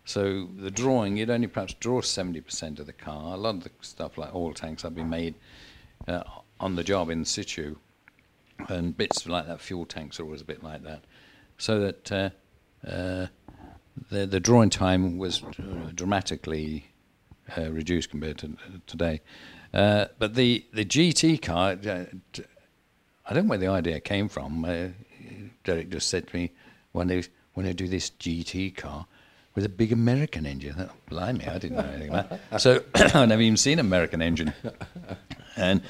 So 0.06 0.48
the 0.58 0.72
drawing, 0.72 1.17
you'd 1.17 1.29
only 1.29 1.48
perhaps 1.48 1.74
draw 1.74 2.01
seventy 2.01 2.41
percent 2.41 2.79
of 2.79 2.86
the 2.86 2.94
car. 2.94 3.34
A 3.34 3.38
lot 3.38 3.56
of 3.56 3.63
the 3.63 3.72
stuff 3.82 4.17
like 4.17 4.34
oil 4.34 4.53
tanks 4.53 4.84
had 4.84 4.96
been 4.96 5.10
made 5.10 5.36
uh, 6.08 6.24
on 6.60 6.75
the 6.75 6.84
job 6.84 7.10
in 7.10 7.25
situ, 7.25 7.75
and 8.70 8.96
bits 8.96 9.25
like 9.27 9.48
that. 9.48 9.62
Fuel 9.62 9.86
tanks 9.86 10.20
are 10.20 10.24
always 10.24 10.41
a 10.41 10.46
bit 10.46 10.63
like 10.63 10.84
that, 10.84 11.03
so 11.58 11.79
that. 11.79 12.12
Uh, 12.12 12.29
uh, 12.88 13.27
the 14.12 14.25
the 14.25 14.39
drawing 14.39 14.70
time 14.70 15.17
was 15.17 15.44
uh, 15.44 15.89
dramatically 15.96 16.86
uh, 17.58 17.72
reduced 17.72 18.10
compared 18.10 18.38
to 18.38 18.48
uh, 18.48 18.77
today. 18.86 19.22
But 19.72 20.36
the 20.36 20.65
the 20.72 20.86
GT 20.86 21.41
car, 21.41 21.75
I 23.27 23.34
don't 23.34 23.46
know 23.46 23.50
where 23.50 23.57
the 23.57 23.67
idea 23.67 24.00
came 24.00 24.29
from. 24.29 24.63
Uh, 24.63 24.88
Derek 25.63 25.89
just 25.89 26.10
said 26.10 26.27
to 26.27 26.36
me 26.36 26.51
when 26.93 27.07
they 27.07 27.24
when 27.53 27.65
they 27.65 27.74
do 27.74 27.88
this 27.88 28.12
GT 28.12 28.75
car 28.75 29.05
with 29.55 29.65
a 29.65 29.69
big 29.69 29.91
American 29.91 30.46
engine. 30.46 30.75
I 30.77 30.84
thought, 30.84 31.05
Blimey, 31.10 31.48
I 31.48 31.57
didn't 31.57 31.77
know 31.77 31.84
anything 31.84 32.10
about. 32.10 32.29
That. 32.29 32.62
So 32.62 32.84
I've 32.96 33.27
never 33.27 33.41
even 33.41 33.57
seen 33.57 33.79
an 33.79 33.86
American 33.86 34.22
engine. 34.22 34.53
And 35.55 35.81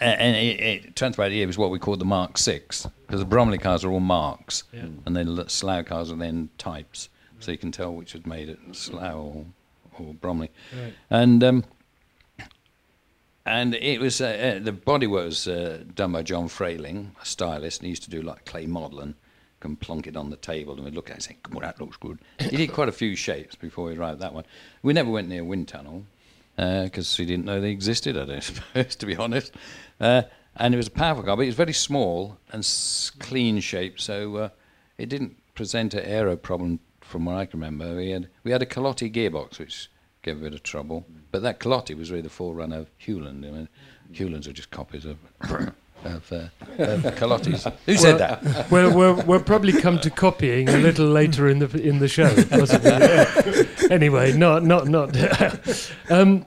and 0.00 0.36
it, 0.36 0.60
it 0.60 0.96
turns 0.96 1.18
out 1.18 1.30
it 1.30 1.46
was 1.46 1.56
what 1.56 1.70
we 1.70 1.78
called 1.78 2.00
the 2.00 2.04
Mark 2.04 2.36
Six 2.36 2.86
because 3.06 3.20
the 3.20 3.26
Bromley 3.26 3.58
cars 3.58 3.84
are 3.84 3.90
all 3.90 4.00
marks, 4.00 4.64
and 4.72 5.16
then 5.16 5.36
the 5.36 5.48
Slough 5.48 5.86
cars 5.86 6.10
are 6.10 6.16
then 6.16 6.50
types, 6.58 7.08
so 7.38 7.52
you 7.52 7.58
can 7.58 7.70
tell 7.70 7.94
which 7.94 8.14
was 8.14 8.26
made 8.26 8.48
at 8.48 8.58
Slough 8.72 9.14
or, 9.14 9.46
or 10.00 10.14
Bromley. 10.14 10.50
Right. 10.76 10.94
And 11.10 11.44
um, 11.44 11.64
and 13.46 13.74
it 13.74 14.00
was 14.00 14.20
uh, 14.20 14.56
uh, 14.58 14.64
the 14.64 14.72
bodywork 14.72 15.26
was 15.26 15.48
uh, 15.48 15.82
done 15.94 16.12
by 16.12 16.22
John 16.22 16.48
Frayling, 16.48 17.10
a 17.20 17.26
stylist, 17.26 17.80
and 17.80 17.86
he 17.86 17.90
used 17.90 18.04
to 18.04 18.10
do 18.10 18.22
like 18.22 18.44
clay 18.44 18.66
modelling. 18.66 19.14
Can 19.60 19.76
plonk 19.76 20.06
it 20.06 20.14
on 20.16 20.28
the 20.28 20.36
table 20.36 20.74
and 20.74 20.84
we'd 20.84 20.94
look 20.94 21.08
at 21.08 21.12
it 21.12 21.14
and 21.14 21.22
say, 21.22 21.36
"Come 21.42 21.56
on, 21.56 21.62
that 21.62 21.80
looks 21.80 21.96
good." 21.96 22.18
he 22.38 22.56
did 22.58 22.72
quite 22.72 22.90
a 22.90 22.92
few 22.92 23.16
shapes 23.16 23.54
before 23.54 23.86
we 23.86 23.96
arrived 23.96 24.14
at 24.14 24.20
that 24.20 24.34
one. 24.34 24.44
We 24.82 24.92
never 24.92 25.10
went 25.10 25.28
near 25.28 25.42
wind 25.42 25.68
tunnel 25.68 26.04
because 26.56 27.18
we 27.18 27.24
didn't 27.24 27.46
know 27.46 27.60
they 27.62 27.70
existed. 27.70 28.16
I 28.18 28.26
don't 28.26 28.42
suppose, 28.42 28.94
to 28.96 29.06
be 29.06 29.16
honest. 29.16 29.52
Uh, 29.98 30.22
and 30.56 30.74
it 30.74 30.76
was 30.76 30.88
a 30.88 30.90
powerful 30.90 31.24
car, 31.24 31.36
but 31.36 31.42
it 31.44 31.46
was 31.46 31.54
very 31.54 31.72
small 31.72 32.36
and 32.52 32.60
s- 32.60 33.10
clean 33.18 33.58
shaped, 33.60 34.00
so 34.00 34.36
uh, 34.36 34.48
it 34.98 35.08
didn't 35.08 35.36
present 35.54 35.94
an 35.94 36.04
aero 36.04 36.36
problem 36.36 36.78
from 37.00 37.24
what 37.24 37.36
I 37.36 37.46
can 37.46 37.58
remember. 37.60 37.96
We 37.96 38.10
had 38.10 38.28
we 38.44 38.50
had 38.50 38.60
a 38.62 38.66
Colotti 38.66 39.10
gearbox, 39.10 39.58
which 39.58 39.88
gave 40.22 40.36
a 40.36 40.40
bit 40.40 40.54
of 40.54 40.62
trouble, 40.62 41.06
but 41.34 41.42
that 41.42 41.58
Colotti 41.58 41.96
was 41.96 42.12
really 42.12 42.22
the 42.22 42.28
forerunner 42.28 42.78
of 42.78 42.90
Hewland. 42.96 43.44
I 43.44 43.50
mean, 43.50 43.68
Hewlands 44.12 44.46
are 44.46 44.52
just 44.52 44.70
copies 44.70 45.04
of. 45.04 45.18
Of, 46.04 46.30
uh, 46.32 46.48
of 46.76 47.00
Colottis. 47.14 47.72
Who 47.86 47.96
said 47.96 48.18
that? 48.18 48.70
Well, 48.70 48.94
we'll, 48.94 49.22
we're 49.22 49.38
probably 49.38 49.72
come 49.72 49.98
to 50.00 50.10
copying 50.10 50.68
a 50.68 50.76
little 50.76 51.06
later 51.06 51.48
in 51.48 51.60
the 51.60 51.80
in 51.80 51.98
the 51.98 52.08
show. 52.08 52.28
Possibly. 52.50 52.90
Yeah. 52.90 53.88
Anyway, 53.90 54.34
not 54.34 54.64
not 54.64 54.86
not. 54.86 55.16
um, 56.10 56.44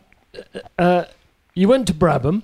uh, 0.77 1.06
you 1.56 1.67
went 1.67 1.88
to 1.88 1.96
Brabham, 1.96 2.44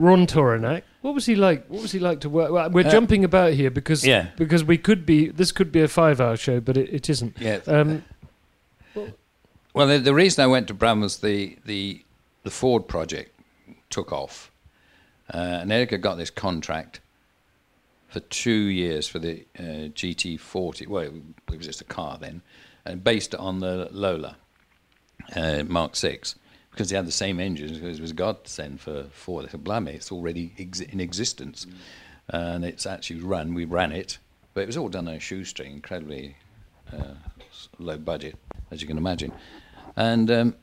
Ron 0.00 0.26
Tauranac. 0.26 0.82
What 1.02 1.14
was 1.14 1.26
he 1.26 1.36
like? 1.36 1.66
What 1.68 1.82
was 1.82 1.92
he 1.92 2.00
like 2.00 2.20
to 2.22 2.28
work? 2.28 2.50
Well, 2.50 2.68
we're 2.68 2.86
Uh, 2.86 2.90
jumping 2.90 3.22
about 3.24 3.52
here 3.52 3.70
because 3.70 4.04
yeah. 4.04 4.30
because 4.36 4.64
we 4.64 4.76
could 4.76 5.06
be 5.06 5.28
this 5.28 5.52
could 5.52 5.70
be 5.70 5.82
a 5.82 5.88
five-hour 5.88 6.36
show, 6.36 6.58
but 6.58 6.76
it, 6.76 6.88
it 6.92 7.08
isn't. 7.08 7.36
Yeah. 7.38 7.60
Um, 7.68 8.02
Well, 9.74 9.88
the, 9.88 9.98
the 9.98 10.14
reason 10.14 10.42
I 10.44 10.46
went 10.46 10.68
to 10.68 10.74
Bram 10.74 11.00
was 11.00 11.18
the, 11.18 11.58
the, 11.66 12.00
the 12.44 12.50
Ford 12.50 12.86
project 12.86 13.38
took 13.90 14.12
off. 14.12 14.52
Uh, 15.32 15.58
and 15.62 15.72
Erica 15.72 15.98
got 15.98 16.16
this 16.16 16.30
contract 16.30 17.00
for 18.06 18.20
two 18.20 18.52
years 18.52 19.08
for 19.08 19.18
the 19.18 19.44
uh, 19.58 19.90
GT40. 19.90 20.86
Well, 20.86 21.02
it, 21.02 21.12
was 21.56 21.66
just 21.66 21.80
a 21.80 21.84
car 21.84 22.18
then, 22.20 22.42
and 22.84 23.02
based 23.02 23.34
on 23.34 23.58
the 23.58 23.88
Lola 23.90 24.36
uh, 25.34 25.64
Mark 25.66 25.96
6 25.96 26.36
because 26.70 26.90
they 26.90 26.96
had 26.96 27.06
the 27.06 27.12
same 27.12 27.40
engines. 27.40 27.78
It 27.78 28.00
was 28.00 28.12
godsend 28.12 28.80
for 28.80 29.04
Ford. 29.12 29.46
They 29.46 29.50
said, 29.50 29.64
"Blimey, 29.64 29.92
it's 29.92 30.12
already 30.12 30.52
ex- 30.58 30.80
in 30.80 31.00
existence, 31.00 31.66
and 32.28 32.64
it's 32.64 32.86
actually 32.86 33.20
run. 33.20 33.54
We 33.54 33.64
ran 33.64 33.90
it, 33.90 34.18
but 34.54 34.62
it 34.62 34.66
was 34.66 34.76
all 34.76 34.88
done 34.88 35.08
on 35.08 35.14
a 35.14 35.20
shoestring, 35.20 35.72
incredibly 35.72 36.36
uh, 36.92 37.14
low 37.78 37.96
budget, 37.98 38.36
as 38.70 38.80
you 38.80 38.88
can 38.88 38.98
imagine. 38.98 39.32
And 39.96 40.30
um, 40.30 40.54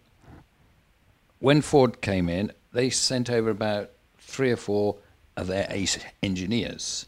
when 1.39 1.61
Ford 1.61 2.01
came 2.01 2.29
in, 2.29 2.51
they 2.73 2.89
sent 2.89 3.29
over 3.29 3.49
about 3.49 3.91
three 4.17 4.51
or 4.51 4.57
four 4.57 4.97
of 5.37 5.47
their 5.47 5.67
ace 5.69 5.97
engineers, 6.21 7.05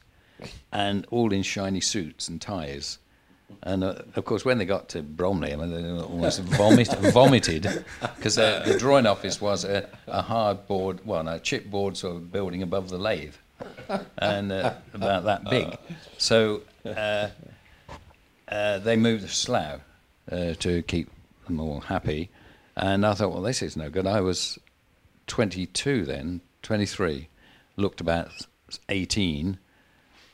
and 0.72 1.06
all 1.12 1.32
in 1.32 1.44
shiny 1.44 1.82
suits 1.82 2.28
and 2.28 2.42
ties. 2.42 3.00
And 3.62 3.84
uh, 3.84 3.96
of 4.16 4.26
course, 4.26 4.44
when 4.44 4.58
they 4.58 4.66
got 4.66 4.90
to 4.90 5.02
Bromley, 5.02 5.54
I 5.54 5.56
mean, 5.56 5.72
they 5.72 6.02
almost 6.02 6.40
vomit, 6.44 6.88
vomited 7.14 7.86
because 8.16 8.38
uh, 8.38 8.64
the 8.66 8.78
drawing 8.78 9.06
office 9.06 9.40
was 9.40 9.64
a, 9.64 9.88
a 10.08 10.24
hardboard, 10.24 11.06
well, 11.06 11.24
no, 11.24 11.38
chipboard 11.40 11.96
sort 11.96 12.16
of 12.16 12.32
building 12.32 12.64
above 12.64 12.90
the 12.90 12.98
lathe, 12.98 13.36
and 14.18 14.52
uh, 14.52 14.74
about 14.94 15.26
that 15.26 15.44
big. 15.50 15.78
So 16.18 16.62
uh, 16.86 17.30
uh, 18.48 18.80
they 18.80 18.96
moved 18.96 19.24
to 19.24 19.30
Slough 19.30 19.82
uh, 20.32 20.54
to 20.56 20.82
keep 20.84 21.10
them 21.46 21.60
all 21.60 21.82
happy. 21.82 22.30
And 22.76 23.06
I 23.06 23.14
thought, 23.14 23.32
well, 23.32 23.42
this 23.42 23.62
is 23.62 23.78
no 23.78 23.90
good. 23.90 24.08
I 24.08 24.22
was 24.22 24.58
22 25.28 26.06
then, 26.06 26.42
23, 26.64 27.30
looked 27.78 28.02
about 28.02 28.32
18, 28.90 29.60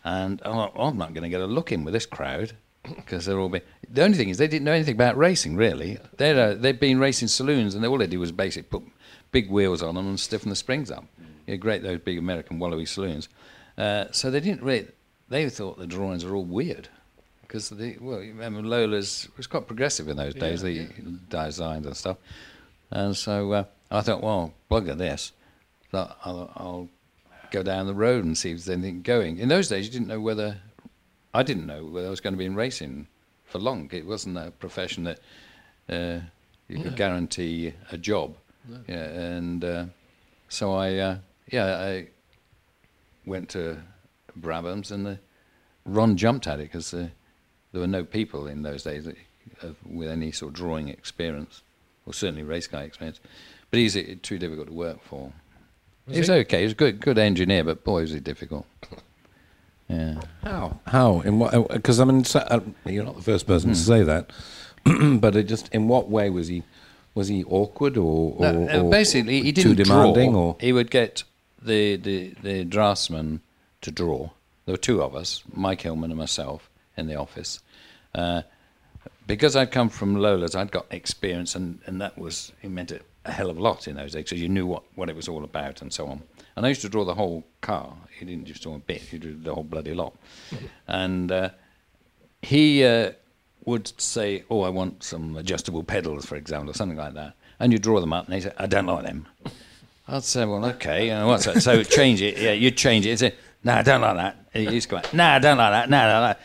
and 0.03 0.41
oh, 0.45 0.71
I'm 0.75 0.97
not 0.97 1.13
going 1.13 1.23
to 1.23 1.29
get 1.29 1.41
a 1.41 1.45
look 1.45 1.71
in 1.71 1.83
with 1.83 1.93
this 1.93 2.05
crowd 2.05 2.53
because 2.83 3.25
they're 3.25 3.39
all. 3.39 3.49
Be- 3.49 3.61
the 3.89 4.03
only 4.03 4.17
thing 4.17 4.29
is 4.29 4.37
they 4.37 4.47
didn't 4.47 4.65
know 4.65 4.71
anything 4.71 4.95
about 4.95 5.17
racing 5.17 5.55
really. 5.55 5.97
They'd 6.17 6.39
uh, 6.39 6.53
they'd 6.53 6.79
been 6.79 6.99
racing 6.99 7.27
saloons, 7.27 7.75
and 7.75 7.85
all 7.85 7.97
they 7.97 8.07
did 8.07 8.17
was 8.17 8.31
basically 8.31 8.69
put 8.69 8.89
big 9.31 9.49
wheels 9.49 9.83
on 9.83 9.95
them 9.95 10.07
and 10.07 10.19
stiffen 10.19 10.49
the 10.49 10.55
springs 10.55 10.89
up. 10.89 11.05
Great 11.59 11.81
those 11.81 11.99
big 11.99 12.17
American 12.17 12.59
wallowy 12.59 12.87
saloons. 12.87 13.27
Uh, 13.77 14.05
so 14.11 14.29
they 14.29 14.39
didn't 14.39 14.63
really. 14.63 14.87
They 15.29 15.49
thought 15.49 15.77
the 15.77 15.87
drawings 15.87 16.23
were 16.25 16.35
all 16.35 16.45
weird. 16.45 16.89
Because 17.49 17.69
the 17.69 17.97
well, 17.99 18.21
you 18.21 18.31
remember 18.31 18.61
Lola's 18.61 19.27
was 19.35 19.47
quite 19.47 19.65
progressive 19.65 20.07
in 20.07 20.17
those 20.17 20.35
days, 20.35 20.61
the 20.61 20.87
designs 21.29 21.85
and 21.87 21.97
stuff. 21.97 22.17
And 22.91 23.17
so 23.17 23.51
uh, 23.51 23.63
I 23.89 24.01
thought, 24.01 24.21
well, 24.21 24.53
bugger 24.69 24.95
this, 24.95 25.31
I'll, 25.91 26.51
I'll 26.55 26.89
go 27.49 27.63
down 27.63 27.87
the 27.87 27.95
road 27.95 28.23
and 28.23 28.37
see 28.37 28.51
if 28.51 28.57
there's 28.57 28.69
anything 28.69 29.01
going. 29.01 29.39
In 29.39 29.49
those 29.49 29.67
days, 29.67 29.87
you 29.87 29.91
didn't 29.91 30.07
know 30.07 30.21
whether 30.21 30.57
I 31.33 31.41
didn't 31.41 31.65
know 31.65 31.85
whether 31.85 32.05
I 32.05 32.11
was 32.11 32.21
going 32.21 32.33
to 32.33 32.37
be 32.37 32.45
in 32.45 32.55
racing 32.55 33.07
for 33.45 33.57
long. 33.57 33.89
It 33.91 34.05
wasn't 34.05 34.37
a 34.37 34.51
profession 34.51 35.05
that 35.05 35.19
uh, 35.89 36.19
you 36.67 36.83
could 36.83 36.95
guarantee 36.95 37.73
a 37.91 37.97
job. 37.97 38.35
Yeah, 38.87 38.95
and 38.95 39.63
uh, 39.63 39.85
so 40.49 40.73
I, 40.73 40.97
uh, 40.97 41.17
yeah, 41.51 41.65
I 41.65 42.07
went 43.25 43.49
to 43.49 43.79
Brabham's 44.39 44.91
and 44.91 45.03
the, 45.03 45.19
Ron 45.85 46.15
jumped 46.15 46.45
at 46.45 46.59
it 46.59 46.63
because 46.63 46.93
uh, 46.93 47.07
there 47.71 47.81
were 47.81 47.87
no 47.87 48.03
people 48.03 48.47
in 48.47 48.63
those 48.63 48.83
days 48.83 49.05
that, 49.05 49.15
uh, 49.63 49.67
with 49.85 50.09
any 50.09 50.31
sort 50.31 50.49
of 50.49 50.55
drawing 50.55 50.87
experience, 50.89 51.61
or 52.05 52.13
certainly 52.13 52.43
race 52.43 52.67
car 52.67 52.83
experience. 52.83 53.19
But 53.71 53.79
he's 53.79 53.95
uh, 53.95 54.15
too 54.21 54.39
difficult 54.39 54.67
to 54.67 54.73
work 54.73 55.01
for. 55.03 55.31
Was 56.07 56.15
he 56.15 56.19
was 56.21 56.29
okay. 56.29 56.59
He 56.59 56.63
was 56.63 56.71
a 56.73 56.75
good, 56.75 56.99
good 56.99 57.17
engineer, 57.19 57.63
but 57.63 57.83
boy, 57.83 58.01
was 58.01 58.11
he 58.11 58.19
difficult. 58.19 58.65
Yeah. 59.89 60.21
How? 60.43 60.79
How? 60.85 61.21
In 61.21 61.39
what? 61.39 61.67
Because 61.73 61.99
I 61.99 62.05
mean, 62.05 62.23
uh, 62.35 62.59
you're 62.85 63.03
not 63.03 63.15
the 63.15 63.23
first 63.23 63.47
person 63.47 63.69
Hmm. 63.71 63.73
to 63.73 63.79
say 63.79 64.03
that. 64.03 64.29
but 65.19 65.35
it 65.35 65.43
just 65.47 65.67
in 65.73 65.87
what 65.87 66.09
way 66.09 66.29
was 66.29 66.47
he? 66.47 66.61
Was 67.15 67.27
he 67.27 67.43
awkward 67.45 67.97
or, 67.97 68.35
or, 68.37 68.53
No, 68.53 68.69
uh, 68.69 68.83
or 68.83 68.91
basically, 68.91 69.41
he 69.41 69.51
didn't 69.51 69.75
too 69.77 69.83
demanding 69.83 70.33
draw. 70.33 70.41
or? 70.41 70.57
He 70.59 70.71
would 70.71 70.91
get 70.91 71.23
the, 71.59 71.95
the, 71.95 72.35
the 72.43 72.63
draftsman 72.65 73.41
to 73.81 73.89
draw. 73.91 74.29
There 74.65 74.73
were 74.73 74.77
two 74.77 75.01
of 75.01 75.15
us, 75.15 75.43
Mike 75.51 75.81
Hillman 75.81 76.11
and 76.11 76.19
myself, 76.19 76.68
in 76.99 77.07
the 77.07 77.15
office. 77.15 77.59
Uh, 78.13 78.43
because 79.27 79.55
I'd 79.55 79.71
come 79.71 79.89
from 79.89 80.15
Lola's, 80.15 80.55
I'd 80.55 80.71
got 80.71 80.87
experience, 80.91 81.55
and, 81.55 81.79
and 81.85 82.01
that 82.01 82.17
was 82.17 82.51
it 82.61 82.69
meant 82.69 82.91
a, 82.91 82.99
a 83.25 83.31
hell 83.31 83.49
of 83.49 83.57
a 83.57 83.61
lot 83.61 83.87
in 83.87 83.95
those 83.95 84.13
days 84.13 84.23
because 84.23 84.41
you 84.41 84.49
knew 84.49 84.65
what, 84.65 84.83
what 84.95 85.09
it 85.09 85.15
was 85.15 85.27
all 85.27 85.43
about 85.43 85.81
and 85.81 85.93
so 85.93 86.07
on. 86.07 86.23
And 86.55 86.65
I 86.65 86.69
used 86.69 86.81
to 86.81 86.89
draw 86.89 87.05
the 87.05 87.13
whole 87.13 87.45
car. 87.61 87.93
He 88.17 88.25
didn't 88.25 88.45
just 88.45 88.63
draw 88.63 88.75
a 88.75 88.79
bit; 88.79 89.01
he 89.01 89.17
drew 89.17 89.35
the 89.35 89.53
whole 89.53 89.63
bloody 89.63 89.93
lot. 89.93 90.15
and 90.87 91.31
uh, 91.31 91.49
he 92.41 92.83
uh, 92.83 93.11
would 93.65 93.99
say, 94.01 94.43
"Oh, 94.49 94.61
I 94.61 94.69
want 94.69 95.03
some 95.03 95.37
adjustable 95.37 95.83
pedals, 95.83 96.25
for 96.25 96.35
example, 96.35 96.71
or 96.71 96.73
something 96.73 96.97
like 96.97 97.13
that," 97.13 97.35
and 97.59 97.71
you 97.71 97.79
draw 97.79 97.99
them 98.01 98.13
up, 98.13 98.25
and 98.25 98.35
he 98.35 98.41
said, 98.41 98.55
"I 98.57 98.65
don't 98.65 98.87
like 98.87 99.05
them." 99.05 99.27
I'd 100.07 100.23
say, 100.23 100.43
"Well, 100.45 100.65
okay, 100.65 101.09
and 101.11 101.27
what's 101.27 101.45
that?" 101.45 101.61
So 101.61 101.83
change 101.83 102.21
it. 102.21 102.37
Yeah, 102.37 102.53
you'd 102.53 102.77
change 102.77 103.05
it. 103.05 103.11
He'd 103.11 103.19
say, 103.19 103.35
"No, 103.63 103.73
I 103.73 103.83
don't 103.83 104.01
like 104.01 104.15
that." 104.15 104.37
He 104.53 104.63
used 104.63 104.89
to 104.89 104.95
go, 104.95 105.01
"No, 105.13 105.23
I 105.23 105.39
don't 105.39 105.57
like 105.57 105.71
that. 105.71 105.89
No, 105.89 106.01
no, 106.01 106.27
no." 106.27 106.35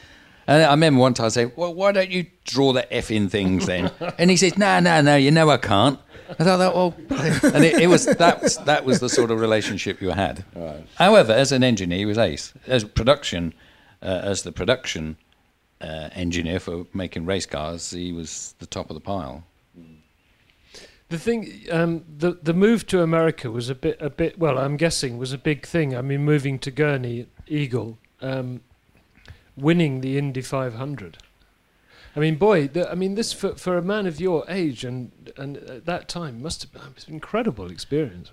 And 0.46 0.62
I 0.62 0.70
remember 0.70 1.00
one 1.00 1.14
time 1.14 1.26
I 1.26 1.30
say, 1.30 1.46
"Well, 1.56 1.74
why 1.74 1.92
don't 1.92 2.10
you 2.10 2.26
draw 2.44 2.72
the 2.72 2.86
effing 2.90 3.30
things 3.30 3.66
then?" 3.66 3.90
And 4.18 4.30
he 4.30 4.36
says, 4.36 4.58
"No, 4.58 4.80
no, 4.80 5.00
no. 5.00 5.16
You 5.16 5.30
know 5.30 5.50
I 5.50 5.56
can't." 5.56 5.98
I 6.38 6.44
thought, 6.44 6.74
"Well," 6.74 6.94
and 7.08 7.64
it, 7.64 7.80
it 7.80 7.86
was 7.88 8.06
that 8.06 8.42
was, 8.42 8.56
that 8.58 8.84
was 8.84 9.00
the 9.00 9.08
sort 9.08 9.30
of 9.30 9.40
relationship 9.40 10.00
you 10.00 10.10
had. 10.10 10.44
However, 10.96 11.32
as 11.32 11.52
an 11.52 11.62
engineer, 11.62 11.98
he 11.98 12.06
was 12.06 12.18
ace. 12.18 12.52
As 12.66 12.84
production, 12.84 13.54
uh, 14.02 14.20
as 14.22 14.42
the 14.42 14.52
production 14.52 15.16
uh, 15.80 16.10
engineer 16.12 16.60
for 16.60 16.86
making 16.94 17.26
race 17.26 17.46
cars, 17.46 17.90
he 17.90 18.12
was 18.12 18.54
the 18.58 18.66
top 18.66 18.90
of 18.90 18.94
the 18.94 19.00
pile. 19.00 19.44
The 21.10 21.18
thing, 21.18 21.64
um, 21.70 22.04
the 22.18 22.38
the 22.42 22.54
move 22.54 22.86
to 22.86 23.02
America 23.02 23.50
was 23.50 23.68
a 23.68 23.74
bit, 23.74 23.98
a 24.00 24.10
bit. 24.10 24.38
Well, 24.38 24.58
I'm 24.58 24.76
guessing 24.76 25.18
was 25.18 25.32
a 25.32 25.38
big 25.38 25.66
thing. 25.66 25.94
I 25.96 26.00
mean, 26.00 26.24
moving 26.24 26.58
to 26.60 26.70
Gurney, 26.70 27.26
Eagle, 27.46 27.98
um, 28.22 28.62
winning 29.56 30.00
the 30.00 30.18
Indy 30.18 30.42
500. 30.42 31.18
I 32.16 32.20
mean, 32.20 32.36
boy, 32.36 32.68
the, 32.68 32.90
I 32.90 32.94
mean, 32.94 33.16
this 33.16 33.32
for 33.32 33.54
for 33.56 33.76
a 33.76 33.82
man 33.82 34.06
of 34.06 34.20
your 34.20 34.44
age 34.48 34.84
and 34.84 35.32
and 35.36 35.56
at 35.56 35.86
that 35.86 36.08
time 36.08 36.42
must 36.42 36.62
have 36.62 36.72
been 36.72 36.82
an 36.82 36.94
incredible 37.08 37.70
experience. 37.70 38.30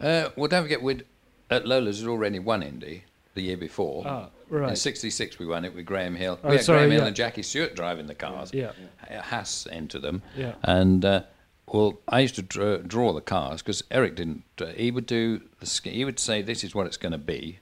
Uh, 0.00 0.30
well, 0.36 0.48
don't 0.48 0.62
forget, 0.62 0.82
we'd, 0.82 1.04
at 1.50 1.66
Lola's, 1.66 2.02
we'd 2.02 2.10
already 2.10 2.38
won 2.38 2.62
Indy 2.62 3.04
the 3.34 3.42
year 3.42 3.56
before. 3.56 4.04
Ah, 4.06 4.28
right. 4.48 4.62
In 4.62 4.68
right. 4.68 4.78
'66, 4.78 5.38
we 5.38 5.46
won 5.46 5.64
it 5.64 5.74
with 5.74 5.84
Graham 5.84 6.14
Hill. 6.14 6.38
Oh, 6.42 6.48
we 6.48 6.56
had 6.56 6.64
sorry, 6.64 6.78
Graham 6.80 6.90
Hill 6.92 7.00
yeah. 7.02 7.06
and 7.08 7.16
Jackie 7.16 7.42
Stewart 7.42 7.74
driving 7.74 8.06
the 8.06 8.14
cars. 8.14 8.50
Yeah. 8.54 8.72
Uh, 9.10 9.20
Haas 9.20 9.66
entered 9.70 10.02
them. 10.02 10.22
Yeah. 10.34 10.54
And 10.62 11.04
uh, 11.04 11.22
well, 11.66 11.98
I 12.08 12.20
used 12.20 12.36
to 12.36 12.42
draw, 12.42 12.78
draw 12.78 13.12
the 13.12 13.20
cars 13.20 13.60
because 13.60 13.82
Eric 13.90 14.16
didn't. 14.16 14.44
Uh, 14.58 14.66
he 14.66 14.90
would 14.90 15.06
do 15.06 15.42
the. 15.60 15.90
He 15.90 16.04
would 16.04 16.18
say, 16.18 16.40
"This 16.40 16.64
is 16.64 16.74
what 16.74 16.86
it's 16.86 16.96
going 16.96 17.12
to 17.12 17.18
be," 17.18 17.58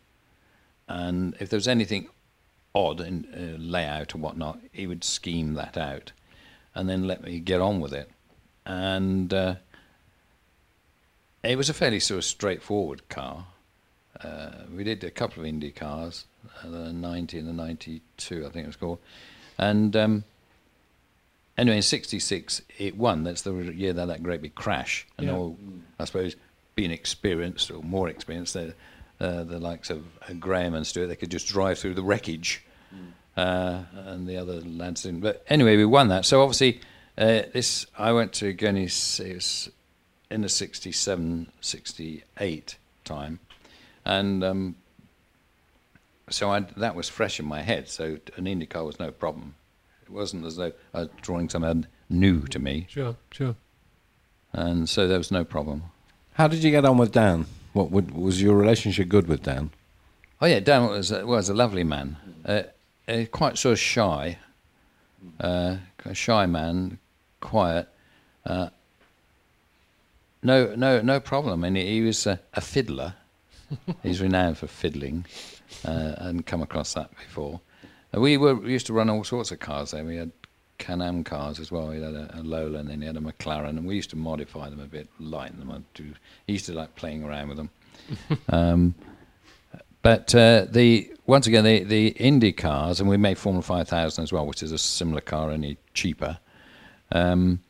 and 0.87 1.35
if 1.40 1.49
there 1.49 1.57
was 1.57 1.69
anything 1.69 2.09
odd 2.77 3.01
in 3.01 3.27
uh, 3.35 3.59
layout 3.59 4.15
or 4.15 4.19
whatnot, 4.19 4.61
he 4.71 4.87
would 4.87 5.03
scheme 5.03 5.55
that 5.55 5.79
out, 5.79 6.12
and 6.75 6.89
then 6.89 7.07
let 7.07 7.23
me 7.23 7.41
get 7.41 7.61
on 7.61 7.81
with 7.81 7.95
it. 7.95 8.11
And 8.67 9.33
uh, 9.33 9.55
it 11.43 11.57
was 11.57 11.71
a 11.71 11.75
fairly 11.75 12.01
sort 12.01 12.19
of 12.19 12.25
straightforward 12.25 13.09
car. 13.09 13.47
Uh, 14.23 14.51
we 14.75 14.85
did 14.85 15.03
a 15.05 15.11
couple 15.11 15.41
of 15.43 15.47
Indy 15.47 15.71
cars, 15.71 16.25
uh, 16.62 16.69
the 16.69 16.93
90 16.93 17.39
and 17.39 17.49
the 17.49 17.53
92, 17.53 18.47
I 18.47 18.51
think 18.51 18.65
it 18.65 18.67
was 18.67 18.77
called. 18.77 18.99
And 19.59 19.97
um, 19.97 20.25
anyway, 21.57 21.77
in 21.77 21.83
66, 21.83 22.62
it 22.79 22.97
won. 22.97 23.25
That's 23.25 23.43
the 23.43 23.55
year 23.55 23.93
that 23.95 24.07
that 24.07 24.23
great 24.23 24.43
big 24.43 24.55
crash. 24.55 25.07
And 25.17 25.29
Yeah. 25.29 25.35
all, 25.35 25.59
I 25.99 26.05
suppose, 26.05 26.37
being 26.75 26.91
experienced 26.91 27.71
or 27.71 27.83
more 27.83 28.09
experienced, 28.09 28.55
the, 28.55 28.75
uh, 29.21 29.45
the 29.45 29.59
likes 29.59 29.89
of 29.89 30.05
uh, 30.29 30.35
Graham 30.35 30.75
and 30.75 30.87
Stewart, 30.87 31.09
they 31.09 31.17
could 31.17 31.31
just 31.31 31.47
drive 31.47 31.79
through 31.79 31.95
the 31.95 32.03
wreckage. 32.03 32.62
Uh, 33.37 33.83
and 33.94 34.27
the 34.27 34.37
other 34.38 34.61
lads 34.62 35.03
didn't. 35.03 35.20
But 35.20 35.44
anyway, 35.49 35.77
we 35.77 35.85
won 35.85 36.09
that. 36.09 36.25
So 36.25 36.42
obviously, 36.42 36.81
uh, 37.18 37.42
this 37.53 37.87
I 37.99 38.12
went 38.12 38.33
to 38.35 38.53
Gurney's 38.53 39.20
it 39.20 39.35
was 39.35 39.70
in 40.31 40.40
the 40.42 40.49
67, 40.49 41.53
68 41.61 42.77
time. 43.05 43.38
And 44.05 44.42
um, 44.42 44.77
so 46.31 46.51
I, 46.51 46.61
that 46.61 46.94
was 46.94 47.09
fresh 47.09 47.38
in 47.38 47.46
my 47.46 47.62
head. 47.62 47.88
So 47.88 48.18
an 48.37 48.44
IndyCar 48.44 48.85
was 48.85 48.99
no 48.99 49.11
problem. 49.11 49.55
It 50.05 50.11
wasn't 50.11 50.44
as 50.46 50.57
though 50.57 50.72
I 50.94 51.01
was 51.01 51.09
drawing 51.20 51.49
something 51.49 51.87
new 52.09 52.42
to 52.49 52.59
me. 52.59 52.87
Sure, 52.88 53.16
sure. 53.31 53.57
And 54.53 54.88
so 54.88 55.07
there 55.07 55.18
was 55.18 55.31
no 55.31 55.44
problem. 55.44 55.83
How 56.35 56.49
did 56.49 56.62
you 56.62 56.70
get 56.70 56.85
on 56.85 56.99
with 56.99 57.12
Dan? 57.12 57.46
What 57.72 57.90
would, 57.90 58.12
was 58.12 58.40
your 58.40 58.57
relationship 58.57 59.09
good 59.09 59.29
with 59.29 59.42
Dan? 59.42 59.70
Oh, 60.40 60.46
yeah, 60.46 60.61
Dan 60.61 60.87
was, 60.88 61.11
a- 61.11 61.27
was 61.27 61.49
a 61.49 61.55
lovely 61.55 61.85
man. 61.85 62.16
Uh, 62.44 62.62
uh, 63.09 63.25
quite 63.31 63.59
sort 63.59 63.73
of 63.73 63.79
shy. 63.79 64.38
Uh, 65.40 65.77
a 66.05 66.14
shy 66.14 66.47
man, 66.47 66.99
quiet. 67.40 67.88
Uh, 68.45 68.69
no, 70.42 70.75
no, 70.77 71.01
no 71.01 71.21
problem. 71.21 71.64
And 71.64 71.77
he, 71.77 71.87
he 71.87 72.01
was 72.03 72.27
a, 72.27 72.40
a 72.55 72.61
fiddler. 72.61 73.14
He's 74.03 74.21
renowned 74.21 74.59
for 74.59 74.66
fiddling. 74.66 75.27
Uh, 75.85 76.14
I 76.19 76.25
hadn't 76.25 76.47
come 76.47 76.62
across 76.62 76.95
that 76.95 77.11
before. 77.16 77.61
Uh, 78.14 78.21
we 78.21 78.37
were 78.37 78.55
we 78.55 78.73
used 78.73 78.87
to 78.87 78.92
run 78.92 79.11
all 79.11 79.25
sorts 79.25 79.51
of 79.51 79.59
cars 79.59 79.90
there. 79.90 80.05
We 80.05 80.16
had 80.16 80.31
Can-Am 80.79 81.25
cars 81.25 81.59
as 81.59 81.73
well. 81.73 81.88
We 81.88 82.01
had 82.01 82.14
a, 82.14 82.38
a 82.38 82.42
Lola 82.42 82.79
and 82.79 82.88
then 82.88 83.01
he 83.01 83.07
had 83.07 83.16
a 83.16 83.21
McLaren, 83.21 83.71
and 83.71 83.87
we 83.87 83.97
used 83.97 84.11
to 84.11 84.16
modify 84.16 84.69
them 84.71 84.81
a 84.81 84.87
bit, 84.87 85.09
lighten 85.19 85.59
them 85.59 85.71
up. 85.71 85.83
Do 85.95 86.05
he 86.47 86.53
used 86.53 86.66
to 86.66 86.75
like 86.75 86.95
playing 86.95 87.25
around 87.25 87.49
with 87.49 87.57
them. 87.57 87.71
um, 88.51 88.95
but 90.03 90.33
uh, 90.35 90.66
the 90.71 91.12
once 91.27 91.47
again 91.47 91.65
the 91.65 91.85
the 91.85 92.09
Indy 92.09 92.53
cars, 92.53 93.01
and 93.01 93.09
we 93.09 93.17
made 93.17 93.39
Formula 93.39 93.62
Five 93.62 93.89
Thousand 93.89 94.25
as 94.25 94.33
well, 94.33 94.47
which 94.47 94.62
is 94.62 94.73
a 94.73 94.79
similar 94.79 95.21
car, 95.21 95.51
only 95.51 95.79
cheaper. 95.95 96.39
Um, 97.12 97.61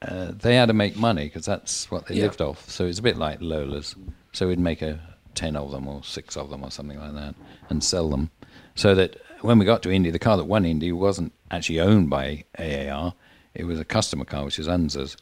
uh, 0.00 0.32
they 0.32 0.56
had 0.56 0.66
to 0.66 0.72
make 0.74 0.96
money 0.96 1.24
because 1.24 1.44
that's 1.46 1.90
what 1.90 2.06
they 2.06 2.16
Yeah. 2.16 2.24
lived 2.24 2.40
off. 2.40 2.68
So 2.68 2.86
it's 2.86 2.98
a 2.98 3.02
bit 3.02 3.16
like 3.16 3.38
Lola's. 3.40 3.94
So 4.32 4.48
we'd 4.48 4.58
make 4.58 4.82
a 4.82 5.00
ten 5.34 5.56
of 5.56 5.70
them 5.70 5.86
or 5.88 6.02
six 6.04 6.36
of 6.36 6.50
them 6.50 6.64
or 6.64 6.70
something 6.70 6.98
like 6.98 7.14
that 7.14 7.34
and 7.70 7.82
sell 7.82 8.10
them. 8.10 8.30
So 8.74 8.94
that 8.94 9.16
when 9.42 9.58
we 9.58 9.64
got 9.64 9.82
to 9.84 9.90
Indy, 9.92 10.10
the 10.10 10.18
car 10.18 10.36
that 10.36 10.44
won 10.44 10.64
Indy 10.64 10.92
wasn't 10.92 11.32
actually 11.50 11.80
owned 11.80 12.10
by 12.10 12.44
AAR. 12.58 13.14
It 13.54 13.64
was 13.64 13.78
a 13.78 13.84
customer 13.84 14.24
car, 14.24 14.44
which 14.44 14.58
is 14.58 14.66
Unser's. 14.68 15.16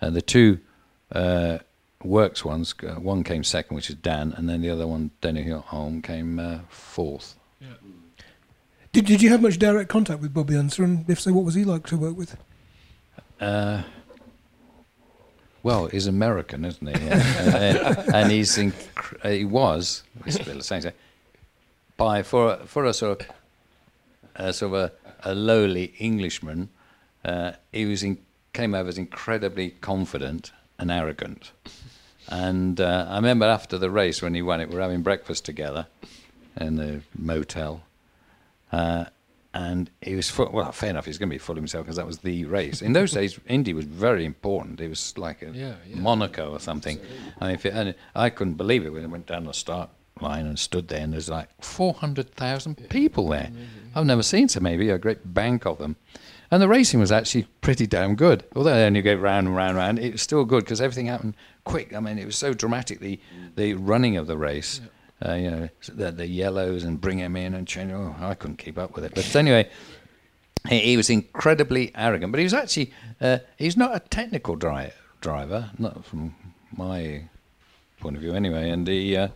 And 0.00 0.14
the 0.16 0.22
two 0.22 0.58
uh, 1.12 1.58
works 2.04 2.44
ones, 2.44 2.74
uh, 2.82 2.94
one 2.94 3.22
came 3.24 3.44
second, 3.44 3.74
which 3.74 3.88
is 3.90 3.96
Dan, 3.96 4.32
and 4.36 4.48
then 4.48 4.62
the 4.62 4.70
other 4.70 4.86
one, 4.86 5.10
Denny 5.20 5.44
Hulme, 5.44 6.02
came 6.02 6.38
uh, 6.38 6.58
fourth. 6.68 7.36
Did, 8.92 9.06
did 9.06 9.22
you 9.22 9.30
have 9.30 9.40
much 9.40 9.58
direct 9.58 9.88
contact 9.88 10.20
with 10.20 10.34
Bobby 10.34 10.56
Unser, 10.56 10.84
and 10.84 11.08
if 11.08 11.18
so, 11.20 11.32
what 11.32 11.44
was 11.44 11.54
he 11.54 11.64
like 11.64 11.86
to 11.86 11.96
work 11.96 12.16
with? 12.16 12.36
Uh, 13.40 13.82
well, 15.62 15.86
he's 15.86 16.06
American, 16.06 16.64
isn't 16.64 16.86
he? 16.86 17.08
uh, 17.08 18.02
and 18.14 18.30
he's 18.30 18.56
inc- 18.58 19.30
he 19.32 19.44
was 19.44 20.02
still 20.28 20.56
the 20.58 20.62
same. 20.62 20.82
By 21.96 22.22
for 22.22 22.54
a- 22.54 22.66
for 22.66 22.84
a 22.84 22.92
sort 22.92 23.22
of 23.22 23.26
a 24.34 24.52
sort 24.52 24.74
of 24.74 24.80
a, 25.24 25.30
a 25.30 25.34
lowly 25.34 25.94
Englishman, 25.98 26.68
uh, 27.24 27.52
he 27.70 27.86
was 27.86 28.02
in, 28.02 28.18
came 28.52 28.74
over 28.74 28.88
as 28.88 28.98
incredibly 28.98 29.70
confident 29.70 30.52
and 30.78 30.90
arrogant. 30.90 31.52
And 32.32 32.80
uh, 32.80 33.06
I 33.10 33.16
remember 33.16 33.44
after 33.44 33.76
the 33.76 33.90
race 33.90 34.22
when 34.22 34.32
he 34.34 34.40
won 34.40 34.60
it, 34.60 34.70
we 34.70 34.76
were 34.76 34.80
having 34.80 35.02
breakfast 35.02 35.44
together 35.44 35.86
in 36.58 36.76
the 36.76 37.02
motel. 37.14 37.82
Uh, 38.72 39.04
and 39.52 39.90
he 40.00 40.14
was 40.14 40.30
full, 40.30 40.50
well, 40.50 40.72
fair 40.72 40.88
enough. 40.88 41.04
He's 41.04 41.18
going 41.18 41.28
to 41.28 41.34
be 41.34 41.38
full 41.38 41.52
of 41.52 41.58
himself 41.58 41.84
because 41.84 41.96
that 41.96 42.06
was 42.06 42.20
the 42.20 42.46
race. 42.46 42.80
In 42.80 42.94
those 42.94 43.12
days, 43.12 43.38
Indy 43.46 43.74
was 43.74 43.84
very 43.84 44.24
important. 44.24 44.80
It 44.80 44.88
was 44.88 45.18
like 45.18 45.42
a 45.42 45.50
Yeah, 45.50 45.74
yeah. 45.86 45.96
Monaco 45.96 46.52
or 46.52 46.58
something. 46.58 46.98
I 47.38 47.46
mean, 47.48 47.54
if 47.56 47.66
it, 47.66 47.74
and 47.74 47.94
I 48.14 48.30
couldn't 48.30 48.54
believe 48.54 48.86
it 48.86 48.90
when 48.94 49.04
I 49.04 49.08
went 49.08 49.26
down 49.26 49.44
the 49.44 49.52
start 49.52 49.90
line 50.22 50.46
and 50.46 50.58
stood 50.58 50.88
there, 50.88 51.00
and 51.00 51.12
there's 51.12 51.28
like 51.28 51.48
four 51.62 51.92
hundred 51.92 52.30
thousand 52.34 52.88
people 52.88 53.28
there. 53.28 53.50
I've 53.94 54.06
never 54.06 54.22
seen 54.22 54.48
so 54.48 54.60
many. 54.60 54.88
A 54.88 54.96
great 54.96 55.34
bank 55.34 55.66
of 55.66 55.76
them. 55.76 55.96
And 56.52 56.60
the 56.60 56.68
racing 56.68 57.00
was 57.00 57.10
actually 57.10 57.44
pretty 57.62 57.86
damn 57.86 58.14
good. 58.14 58.44
Although 58.54 58.74
they 58.74 58.84
only 58.84 59.00
go 59.00 59.14
round 59.14 59.46
and 59.46 59.56
round 59.56 59.70
and 59.70 59.78
round, 59.78 59.98
it 59.98 60.12
was 60.12 60.20
still 60.20 60.44
good 60.44 60.64
because 60.64 60.82
everything 60.82 61.06
happened 61.06 61.34
quick. 61.64 61.94
I 61.94 62.00
mean, 62.00 62.18
it 62.18 62.26
was 62.26 62.36
so 62.36 62.52
dramatic, 62.52 63.00
the, 63.00 63.18
the 63.56 63.72
running 63.72 64.18
of 64.18 64.26
the 64.26 64.36
race. 64.36 64.82
Uh, 65.24 65.32
you 65.32 65.50
know, 65.50 65.68
the, 65.88 66.12
the 66.12 66.26
yellows 66.26 66.84
and 66.84 67.00
bring 67.00 67.16
him 67.16 67.36
in 67.36 67.54
and 67.54 67.66
change. 67.66 67.90
Oh, 67.90 68.14
I 68.20 68.34
couldn't 68.34 68.58
keep 68.58 68.76
up 68.76 68.94
with 68.94 69.04
it. 69.06 69.14
But 69.14 69.34
anyway, 69.34 69.70
he, 70.68 70.78
he 70.80 70.96
was 70.98 71.08
incredibly 71.08 71.90
arrogant. 71.94 72.32
But 72.32 72.40
he 72.40 72.44
was 72.44 72.52
actually, 72.52 72.92
uh, 73.18 73.38
he's 73.56 73.78
not 73.78 73.96
a 73.96 74.00
technical 74.00 74.54
dri- 74.54 74.92
driver, 75.22 75.70
not 75.78 76.04
from 76.04 76.34
my 76.76 77.30
point 77.98 78.16
of 78.16 78.20
view 78.20 78.34
anyway. 78.34 78.68
And 78.68 78.86
he, 78.86 79.16
uh, 79.16 79.28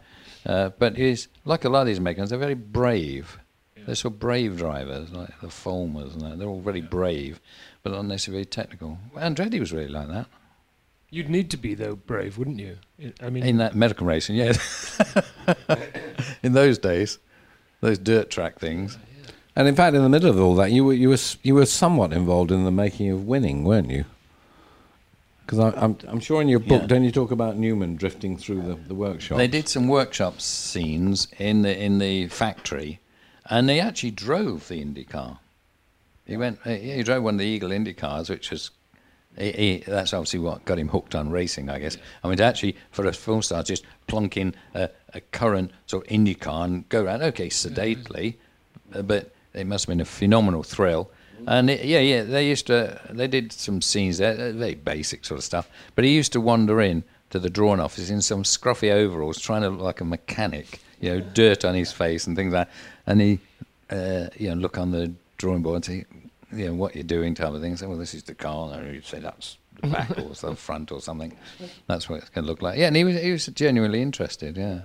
uh, 0.45 0.69
but 0.79 0.99
he's, 0.99 1.29
like 1.47 1.65
a 1.65 1.71
lot 1.71 1.81
of 1.81 1.87
these 1.87 1.97
Americans, 1.99 2.29
they're 2.29 2.39
very 2.39 2.55
brave. 2.55 3.39
They're 3.87 3.95
sort 3.95 4.15
of 4.15 4.21
brave 4.21 4.57
drivers, 4.59 5.13
like 5.13 5.41
the 5.41 5.47
Fulmers 5.47 6.13
and 6.13 6.21
that. 6.23 6.39
They're 6.39 6.49
all 6.49 6.61
very 6.61 6.81
brave, 6.81 7.41
but 7.83 7.93
not 7.93 8.05
necessarily 8.05 8.43
very 8.43 8.47
technical. 8.47 8.99
Andretti 9.15 9.61
was 9.61 9.73
really 9.73 9.89
like 9.89 10.09
that. 10.09 10.27
You'd 11.11 11.31
need 11.31 11.51
to 11.53 11.57
be 11.57 11.75
though 11.75 11.95
brave, 11.95 12.37
wouldn't 12.37 12.59
you? 12.59 12.79
I 13.23 13.31
mean, 13.31 13.45
In 13.45 13.59
that 13.59 13.75
American 13.75 14.07
racing, 14.09 14.35
yes. 14.37 14.99
in 16.43 16.53
those 16.53 16.79
days, 16.79 17.19
those 17.81 17.99
dirt 17.99 18.29
track 18.29 18.59
things. 18.59 18.99
Oh, 19.01 19.33
and 19.55 19.69
in 19.69 19.75
fact, 19.77 19.95
in 19.97 20.03
the 20.03 20.09
middle 20.09 20.29
of 20.29 20.39
all 20.41 20.55
that, 20.57 20.73
you 20.73 20.85
were 20.85 20.93
you 20.93 21.09
were 21.11 21.19
you 21.43 21.55
were 21.55 21.65
somewhat 21.67 22.13
involved 22.13 22.51
in 22.51 22.65
the 22.65 22.73
making 22.73 23.11
of 23.11 23.25
winning, 23.25 23.65
weren't 23.65 23.91
you? 23.91 24.05
Because 25.47 25.61
I'm 25.61 25.97
I'm 26.09 26.19
sure 26.21 26.43
in 26.43 26.49
your 26.49 26.59
book, 26.59 26.83
Yeah. 26.83 26.87
don't 26.89 27.05
you 27.05 27.13
talk 27.13 27.31
about 27.31 27.57
Newman 27.57 27.95
drifting 27.95 28.37
through 28.37 28.63
the, 28.63 28.75
the 28.75 28.95
workshop? 28.95 29.39
They 29.39 29.47
did 29.49 29.69
some 29.69 29.87
workshop 29.87 30.41
scenes 30.41 31.29
in 31.39 31.63
the 31.63 31.81
in 31.81 31.99
the 31.99 32.27
factory, 32.27 32.99
and 33.51 33.71
he 33.71 33.81
actually 33.81 34.13
drove 34.13 34.69
the 34.69 34.81
Indy 34.81 35.05
car. 35.05 35.39
He 36.27 36.37
went. 36.37 36.61
He 36.63 37.03
drove 37.03 37.23
one 37.23 37.35
of 37.35 37.39
the 37.39 37.47
Eagle 37.47 37.73
Indy 37.73 37.95
cars, 37.95 38.29
which 38.29 38.51
was. 38.51 38.71
He, 39.39 39.53
he, 39.53 39.85
that's 39.87 40.15
obviously 40.15 40.41
what 40.41 40.65
got 40.65 40.79
him 40.79 40.89
hooked 40.89 41.15
on 41.15 41.31
racing, 41.31 41.69
I 41.69 41.79
guess. 41.79 41.99
I 42.25 42.29
mean, 42.29 42.39
to 42.39 42.45
actually, 42.45 42.75
for 42.91 43.07
a 43.07 43.13
film 43.13 43.43
star, 43.43 43.63
just 43.63 43.85
plonk 44.07 44.39
in 44.39 44.55
a, 44.75 44.89
a 45.13 45.21
current 45.21 45.73
sort 45.87 46.07
of 46.07 46.13
Indy 46.13 46.35
car 46.35 46.65
and 46.65 46.89
go 46.89 47.05
around, 47.05 47.23
okay, 47.23 47.51
sedately, 47.51 48.39
uh, 48.95 49.03
but 49.03 49.35
it 49.53 49.67
must 49.67 49.85
have 49.85 49.93
been 49.93 50.01
a 50.01 50.07
phenomenal 50.07 50.63
thrill. 50.63 51.11
And 51.47 51.69
it, 51.69 51.85
yeah, 51.85 51.99
yeah, 51.99 52.23
they 52.23 52.49
used 52.49 52.67
to, 52.69 52.99
they 53.11 53.29
did 53.29 53.53
some 53.53 53.83
scenes 53.83 54.17
there, 54.19 54.33
uh, 54.33 54.53
very 54.53 54.75
basic 54.75 55.27
sort 55.27 55.39
of 55.39 55.45
stuff. 55.45 55.69
But 55.95 56.05
he 56.05 56.15
used 56.15 56.33
to 56.33 56.41
wander 56.41 56.81
in 56.81 57.05
to 57.29 57.39
the 57.39 57.51
drawing 57.51 57.81
office 57.81 58.09
in 58.09 58.23
some 58.23 58.43
scruffy 58.43 58.91
overalls, 58.91 59.39
trying 59.39 59.63
to 59.63 59.69
look 59.69 59.81
like 59.81 60.01
a 60.01 60.05
mechanic, 60.05 60.81
you 61.01 61.11
know, 61.11 61.21
dirt 61.21 61.63
on 61.65 61.75
his 61.75 61.93
face 61.93 62.27
and 62.27 62.37
things 62.37 62.55
like 62.55 62.69
that. 62.69 62.75
And 63.07 63.21
he, 63.21 63.39
uh, 63.91 64.29
you 64.37 64.49
know, 64.51 64.57
look 64.57 64.79
on 64.79 64.91
the 64.91 65.13
drawing 65.39 65.63
board 65.63 65.77
and 65.77 65.85
say, 65.85 66.05
you 66.53 66.67
know, 66.67 66.75
what 66.75 66.95
you're 66.95 67.05
doing 67.05 67.35
type 67.35 67.53
of 67.53 67.61
thing. 67.61 67.77
Say, 67.77 67.87
well, 67.87 67.99
this 67.99 68.15
is 68.15 68.23
the 68.25 68.35
car. 68.35 68.73
And 68.73 68.95
he'd 68.95 69.05
say, 69.05 69.21
that's 69.21 69.59
the 69.81 69.89
back 69.89 70.11
or 70.19 70.29
the 70.29 70.57
front 70.57 70.91
or 70.93 71.01
something. 71.01 71.37
That's 71.87 72.09
what 72.09 72.21
it's 72.21 72.31
going 72.31 72.45
to 72.45 72.51
look 72.51 72.63
like. 72.63 72.79
Yeah, 72.79 72.87
and 72.87 72.97
he 72.97 73.05
was, 73.05 73.21
he 73.21 73.31
was 73.33 73.47
genuinely 73.47 74.03
interested, 74.03 74.57
yeah. 74.57 74.83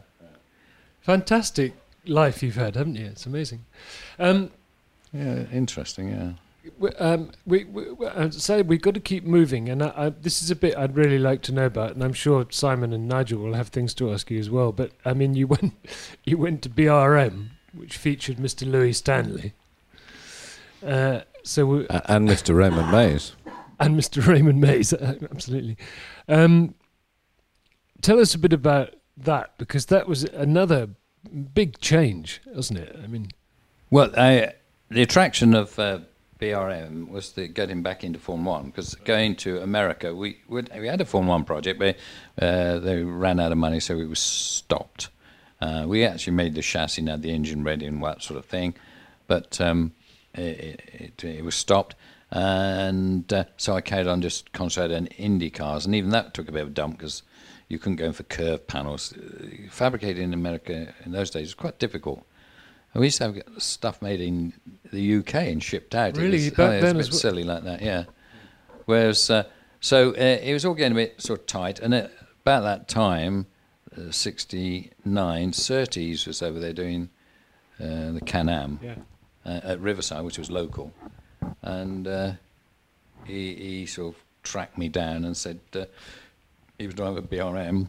fantastic 1.01 1.73
life 2.05 2.41
you've 2.43 2.55
had, 2.55 2.75
haven't 2.75 2.95
you? 2.95 3.05
It's 3.05 3.25
amazing. 3.25 3.65
Um, 4.19 4.51
Yeah, 5.13 5.43
interesting, 5.51 6.09
yeah. 6.09 6.31
we, 6.79 6.89
um, 6.91 7.31
we, 7.45 7.65
we, 7.65 8.07
I 8.07 8.29
say 8.29 8.61
we've 8.61 8.81
got 8.81 8.93
to 8.93 8.99
keep 8.99 9.23
moving, 9.23 9.69
and 9.69 9.83
I, 9.83 9.93
I, 9.95 10.09
this 10.09 10.41
is 10.41 10.49
a 10.51 10.55
bit 10.55 10.77
I'd 10.77 10.95
really 10.95 11.19
like 11.19 11.41
to 11.43 11.51
know 11.51 11.65
about, 11.65 11.91
and 11.93 12.03
I'm 12.03 12.13
sure 12.13 12.45
Simon 12.49 12.93
and 12.93 13.07
Nigel 13.07 13.39
will 13.41 13.53
have 13.53 13.69
things 13.69 13.93
to 13.95 14.11
ask 14.11 14.31
you 14.31 14.39
as 14.39 14.49
well. 14.49 14.71
But 14.71 14.91
I 15.05 15.13
mean, 15.13 15.35
you 15.35 15.47
went, 15.47 15.73
you 16.23 16.37
went 16.37 16.61
to 16.63 16.69
BRM, 16.69 17.49
which 17.73 17.97
featured 17.97 18.37
Mr. 18.37 18.69
Louis 18.69 18.93
Stanley, 18.93 19.53
uh, 20.85 21.21
so 21.43 21.65
we, 21.65 21.85
A- 21.89 22.11
and 22.11 22.27
Mr. 22.27 22.55
Raymond 22.55 22.91
Mays. 22.91 23.33
and 23.79 23.97
Mr. 23.97 24.25
Raymond 24.25 24.59
Mays, 24.61 24.93
uh, 24.93 25.15
absolutely. 25.31 25.77
Um, 26.27 26.75
tell 28.01 28.19
us 28.19 28.33
a 28.33 28.37
bit 28.39 28.53
about 28.53 28.95
that 29.17 29.57
because 29.57 29.87
that 29.87 30.07
was 30.07 30.23
another 30.23 30.89
big 31.53 31.79
change, 31.79 32.41
wasn't 32.47 32.79
it? 32.79 32.99
I 33.03 33.07
mean, 33.07 33.29
Well, 33.89 34.11
I, 34.17 34.53
the 34.89 35.01
attraction 35.01 35.53
of 35.53 35.77
uh, 35.77 35.99
BRM 36.39 37.09
was 37.09 37.29
to 37.33 37.47
get 37.47 37.69
him 37.69 37.83
back 37.83 38.03
into 38.03 38.17
Form 38.19 38.45
One 38.45 38.65
because 38.67 38.95
going 38.95 39.35
to 39.37 39.61
America, 39.61 40.15
we 40.15 40.39
we 40.47 40.63
had 40.87 41.01
a 41.01 41.05
Form 41.05 41.27
One 41.27 41.43
project, 41.43 41.79
but 41.79 41.97
uh, 42.43 42.79
they 42.79 43.03
ran 43.03 43.39
out 43.39 43.51
of 43.51 43.57
money, 43.57 43.79
so 43.79 43.99
it 43.99 44.09
was 44.09 44.19
stopped. 44.19 45.09
Uh, 45.61 45.85
we 45.87 46.03
actually 46.03 46.33
made 46.33 46.55
the 46.55 46.61
chassis, 46.61 47.01
and 47.01 47.09
had 47.09 47.21
the 47.21 47.31
engine 47.31 47.63
ready, 47.63 47.85
and 47.85 48.03
that 48.03 48.23
sort 48.23 48.39
of 48.39 48.45
thing, 48.45 48.73
but 49.27 49.61
um, 49.61 49.93
it, 50.33 50.81
it, 50.93 51.23
it 51.23 51.45
was 51.45 51.55
stopped. 51.55 51.95
And 52.31 53.31
uh, 53.31 53.43
so 53.57 53.75
I 53.75 53.81
carried 53.81 54.07
on 54.07 54.21
just 54.21 54.51
concentrating 54.53 54.97
on 54.97 55.07
Indy 55.07 55.49
cars, 55.49 55.85
and 55.85 55.93
even 55.93 56.11
that 56.11 56.33
took 56.33 56.47
a 56.49 56.51
bit 56.51 56.61
of 56.63 56.69
a 56.69 56.71
dump 56.71 56.97
because 56.97 57.23
you 57.67 57.77
couldn't 57.77 57.97
go 57.97 58.05
in 58.05 58.13
for 58.13 58.23
curved 58.23 58.67
panels. 58.67 59.13
Fabricating 59.69 60.23
in 60.23 60.33
America 60.33 60.93
in 61.05 61.11
those 61.11 61.29
days 61.29 61.47
was 61.47 61.53
quite 61.53 61.77
difficult. 61.77 62.25
And 62.93 63.01
we 63.01 63.07
used 63.07 63.17
to 63.19 63.25
have 63.25 63.43
stuff 63.57 64.01
made 64.01 64.19
in 64.19 64.53
the 64.91 65.17
UK 65.17 65.35
and 65.35 65.63
shipped 65.63 65.95
out. 65.95 66.17
Really? 66.17 66.37
it 66.37 66.49
was, 66.49 66.49
Back 66.51 66.59
oh, 66.59 66.71
it 66.71 66.75
was 66.75 66.83
then 66.83 66.95
a 66.95 66.99
bit 66.99 67.13
silly 67.13 67.43
like 67.43 67.63
that, 67.63 67.81
yeah. 67.81 68.05
Whereas, 68.85 69.29
uh, 69.29 69.43
so 69.79 70.11
uh, 70.11 70.39
it 70.41 70.53
was 70.53 70.65
all 70.65 70.73
getting 70.73 70.93
a 70.93 70.95
bit 70.95 71.21
sort 71.21 71.41
of 71.41 71.45
tight, 71.45 71.79
and 71.79 71.93
at 71.93 72.11
about 72.41 72.63
that 72.63 72.87
time, 72.87 73.45
uh, 73.97 74.11
'69, 74.11 75.53
Surtees 75.53 76.25
was 76.25 76.41
over 76.41 76.59
there 76.59 76.73
doing 76.73 77.09
uh, 77.79 78.11
the 78.11 78.21
Can-Am 78.25 78.79
yeah. 78.81 78.95
uh, 79.45 79.59
at 79.63 79.79
Riverside, 79.79 80.23
which 80.23 80.37
was 80.37 80.51
local, 80.51 80.93
and 81.61 82.07
uh, 82.07 82.31
he, 83.25 83.55
he 83.55 83.85
sort 83.85 84.15
of 84.15 84.21
tracked 84.43 84.77
me 84.77 84.89
down 84.89 85.25
and 85.25 85.35
said 85.35 85.59
uh, 85.75 85.85
he 86.77 86.85
was 86.85 86.95
driving 86.95 87.19
a 87.19 87.21
BRM. 87.21 87.87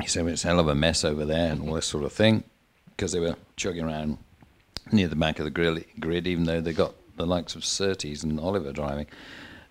He 0.00 0.08
said 0.08 0.24
well, 0.24 0.32
it's 0.32 0.44
a 0.44 0.48
hell 0.48 0.60
of 0.60 0.68
a 0.68 0.74
mess 0.74 1.04
over 1.04 1.24
there 1.24 1.50
and 1.50 1.68
all 1.68 1.74
this 1.74 1.86
sort 1.86 2.04
of 2.04 2.12
thing 2.12 2.44
because 2.90 3.12
they 3.12 3.20
were 3.20 3.36
chugging 3.56 3.84
around 3.84 4.18
near 4.92 5.08
the 5.08 5.16
back 5.16 5.38
of 5.38 5.44
the 5.44 5.50
grill, 5.50 5.78
grid, 6.00 6.26
even 6.26 6.44
though 6.44 6.60
they 6.60 6.72
got 6.72 6.94
the 7.16 7.26
likes 7.26 7.54
of 7.54 7.64
Surtees 7.64 8.22
and 8.22 8.38
Oliver 8.38 8.72
driving, 8.72 9.06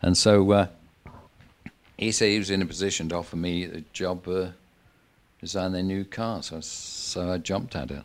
and 0.02 0.18
so 0.18 0.52
uh, 0.52 0.68
he 1.98 2.12
said 2.12 2.30
he 2.30 2.38
was 2.38 2.52
in 2.52 2.62
a 2.62 2.66
position 2.66 3.10
to 3.10 3.16
offer 3.16 3.36
me 3.36 3.64
a 3.64 3.82
job. 3.94 4.28
Uh, 4.28 4.50
design 5.40 5.72
their 5.72 5.84
new 5.84 6.04
car, 6.04 6.42
so, 6.44 6.60
so 6.62 7.32
I 7.32 7.38
jumped 7.38 7.76
at 7.76 7.92
it. 7.92 8.04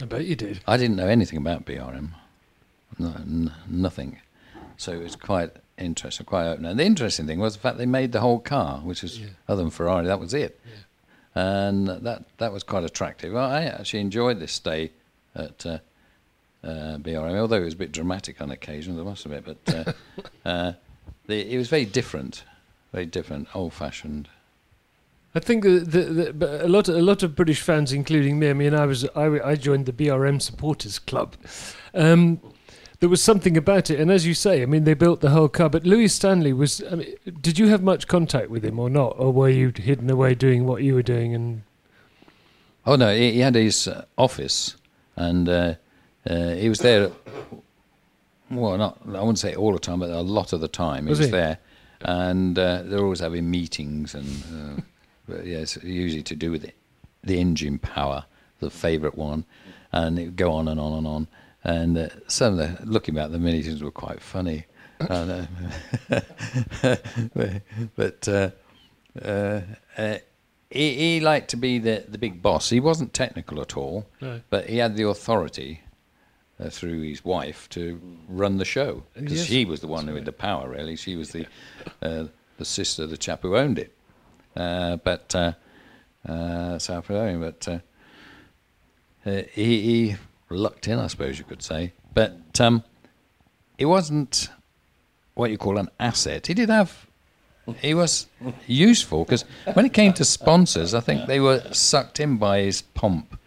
I 0.00 0.04
bet 0.04 0.24
you 0.26 0.36
did. 0.36 0.60
I 0.66 0.76
didn't 0.76 0.96
know 0.96 1.08
anything 1.08 1.38
about 1.38 1.64
BRM, 1.66 2.10
no, 2.98 3.08
n- 3.16 3.52
nothing. 3.68 4.18
So 4.76 4.92
it 4.92 5.02
was 5.02 5.16
quite 5.16 5.50
interesting, 5.76 6.24
quite 6.26 6.46
open. 6.46 6.64
And 6.64 6.78
the 6.78 6.84
interesting 6.84 7.26
thing 7.26 7.40
was 7.40 7.54
the 7.54 7.60
fact 7.60 7.78
they 7.78 7.86
made 7.86 8.12
the 8.12 8.20
whole 8.20 8.38
car, 8.38 8.78
which 8.78 9.02
was 9.02 9.18
Yeah. 9.18 9.26
other 9.48 9.62
than 9.62 9.70
Ferrari, 9.72 10.06
that 10.06 10.20
was 10.20 10.32
it. 10.34 10.60
And 11.34 11.88
that 11.88 12.24
that 12.38 12.52
was 12.52 12.62
quite 12.62 12.84
attractive. 12.84 13.32
Well, 13.32 13.48
I 13.48 13.64
actually 13.64 14.00
enjoyed 14.00 14.38
this 14.40 14.52
stay 14.52 14.90
at 15.34 15.64
uh, 15.66 15.78
uh, 16.64 16.98
BRM, 16.98 17.36
although 17.38 17.56
it 17.56 17.64
was 17.64 17.74
a 17.74 17.76
bit 17.76 17.92
dramatic 17.92 18.40
on 18.40 18.50
occasions, 18.50 18.98
I 18.98 19.02
must 19.02 19.24
admit. 19.26 19.44
But 19.44 19.74
uh, 19.74 19.92
uh, 20.48 20.72
the, 21.26 21.52
it 21.54 21.58
was 21.58 21.68
very 21.68 21.84
different, 21.84 22.44
very 22.92 23.06
different, 23.06 23.48
old-fashioned. 23.54 24.28
I 25.34 25.40
think 25.40 25.62
the, 25.62 25.80
the, 25.80 26.02
the, 26.02 26.32
but 26.32 26.62
a 26.62 26.68
lot 26.68 26.88
a 26.88 27.02
lot 27.02 27.22
of 27.22 27.36
British 27.36 27.60
fans, 27.60 27.92
including 27.92 28.38
me. 28.38 28.50
I 28.50 28.54
mean, 28.54 28.74
I 28.74 28.86
was 28.86 29.04
I, 29.14 29.26
I 29.40 29.54
joined 29.56 29.86
the 29.86 29.92
BRM 29.92 30.40
supporters 30.40 30.98
club. 30.98 31.36
Um, 31.94 32.40
there 33.00 33.08
was 33.08 33.22
something 33.22 33.56
about 33.56 33.90
it, 33.90 34.00
and 34.00 34.10
as 34.10 34.26
you 34.26 34.34
say, 34.34 34.62
I 34.62 34.66
mean, 34.66 34.84
they 34.84 34.94
built 34.94 35.20
the 35.20 35.30
whole 35.30 35.48
car. 35.48 35.68
But 35.68 35.84
Louis 35.84 36.08
Stanley 36.08 36.52
was. 36.52 36.82
I 36.90 36.96
mean, 36.96 37.14
did 37.40 37.58
you 37.58 37.68
have 37.68 37.82
much 37.82 38.08
contact 38.08 38.50
with 38.50 38.64
him 38.64 38.78
or 38.78 38.90
not, 38.90 39.14
or 39.18 39.32
were 39.32 39.48
you 39.50 39.72
hidden 39.76 40.10
away 40.10 40.34
doing 40.34 40.66
what 40.66 40.82
you 40.82 40.94
were 40.94 41.02
doing? 41.02 41.34
And 41.34 41.62
Oh 42.86 42.96
no, 42.96 43.14
he, 43.14 43.32
he 43.32 43.40
had 43.40 43.54
his 43.54 43.86
uh, 43.86 44.06
office, 44.16 44.76
and 45.14 45.48
uh, 45.48 45.74
uh, 46.28 46.54
he 46.54 46.68
was 46.70 46.78
there. 46.78 47.10
Well, 48.50 48.78
not 48.78 48.98
I 49.06 49.20
wouldn't 49.20 49.38
say 49.38 49.54
all 49.54 49.74
the 49.74 49.78
time, 49.78 50.00
but 50.00 50.08
a 50.08 50.22
lot 50.22 50.54
of 50.54 50.60
the 50.60 50.68
time 50.68 51.04
he 51.04 51.10
Was 51.10 51.18
was, 51.18 51.26
he? 51.28 51.32
there, 51.32 51.58
and 52.00 52.58
uh, 52.58 52.82
they're 52.82 53.00
always 53.04 53.20
having 53.20 53.50
meetings, 53.50 54.14
and 54.14 54.42
uh, 54.78 54.80
but 55.28 55.44
yeah, 55.46 55.58
it's 55.58 55.76
usually 55.82 56.22
to 56.24 56.34
do 56.36 56.50
with 56.50 56.62
the, 56.62 56.72
the 57.22 57.38
engine 57.40 57.78
power, 57.78 58.24
the 58.60 58.70
favourite 58.70 59.16
one, 59.16 59.44
and 59.92 60.18
it 60.18 60.24
would 60.26 60.36
go 60.36 60.52
on 60.52 60.68
and 60.68 60.80
on 60.80 60.92
and 60.98 61.06
on. 61.06 61.28
And 61.64 61.98
uh, 61.98 62.08
some 62.28 62.58
of 62.58 62.78
the 62.78 62.86
looking 62.86 63.14
back, 63.14 63.30
the 63.30 63.38
meetings 63.38 63.82
were 63.82 63.90
quite 63.90 64.20
funny. 64.20 64.64
And, 65.08 65.48
uh, 66.10 66.96
but 67.96 68.28
uh, 68.28 68.50
uh, 69.22 69.60
uh, 69.96 70.18
he, 70.70 70.94
he 70.94 71.20
liked 71.20 71.50
to 71.50 71.56
be 71.56 71.78
the, 71.78 72.04
the 72.08 72.18
big 72.18 72.42
boss. 72.42 72.70
He 72.70 72.80
wasn't 72.80 73.12
technical 73.12 73.60
at 73.60 73.76
all, 73.76 74.06
No. 74.20 74.40
but 74.50 74.68
he 74.68 74.78
had 74.78 74.96
the 74.96 75.06
authority 75.06 75.82
uh, 76.60 76.68
through 76.70 77.02
his 77.02 77.24
wife 77.24 77.68
to 77.70 78.00
run 78.28 78.58
the 78.58 78.64
show 78.64 79.04
because 79.14 79.38
Yes, 79.38 79.46
she 79.46 79.64
was 79.64 79.80
the 79.80 79.86
one 79.88 80.08
who 80.08 80.14
had 80.16 80.24
the 80.24 80.32
power. 80.32 80.68
Really, 80.68 80.96
she 80.96 81.14
was 81.16 81.30
the 81.30 81.46
uh, 82.02 82.24
the 82.58 82.64
sister, 82.64 83.04
of 83.04 83.10
the 83.10 83.16
chap 83.16 83.42
who 83.42 83.56
owned 83.56 83.78
it. 83.78 83.94
Uh, 84.58 84.96
but 84.96 85.34
uh, 85.36 85.52
uh, 86.28 86.78
South 86.78 87.06
Brazilian, 87.06 87.40
but 87.40 87.82
he, 89.24 89.42
he 89.54 90.16
lucked 90.50 90.88
in, 90.88 90.98
I 90.98 91.06
suppose 91.06 91.38
you 91.38 91.44
could 91.44 91.62
say. 91.62 91.92
But 92.12 92.60
um, 92.60 92.82
it 93.78 93.84
wasn't 93.84 94.48
what 95.34 95.50
you 95.50 95.58
call 95.58 95.78
an 95.78 95.88
asset. 96.00 96.48
He 96.48 96.54
did 96.54 96.68
have. 96.68 97.06
He 97.80 97.94
was 97.94 98.26
useful 98.66 99.24
because 99.24 99.44
when 99.74 99.84
it 99.84 99.92
came 99.92 100.12
to 100.14 100.24
sponsors, 100.24 100.94
I 100.94 101.00
think 101.00 101.26
they 101.26 101.38
were 101.38 101.60
sucked 101.72 102.18
in 102.18 102.38
by 102.38 102.62
his 102.62 102.80
pomp, 102.82 103.37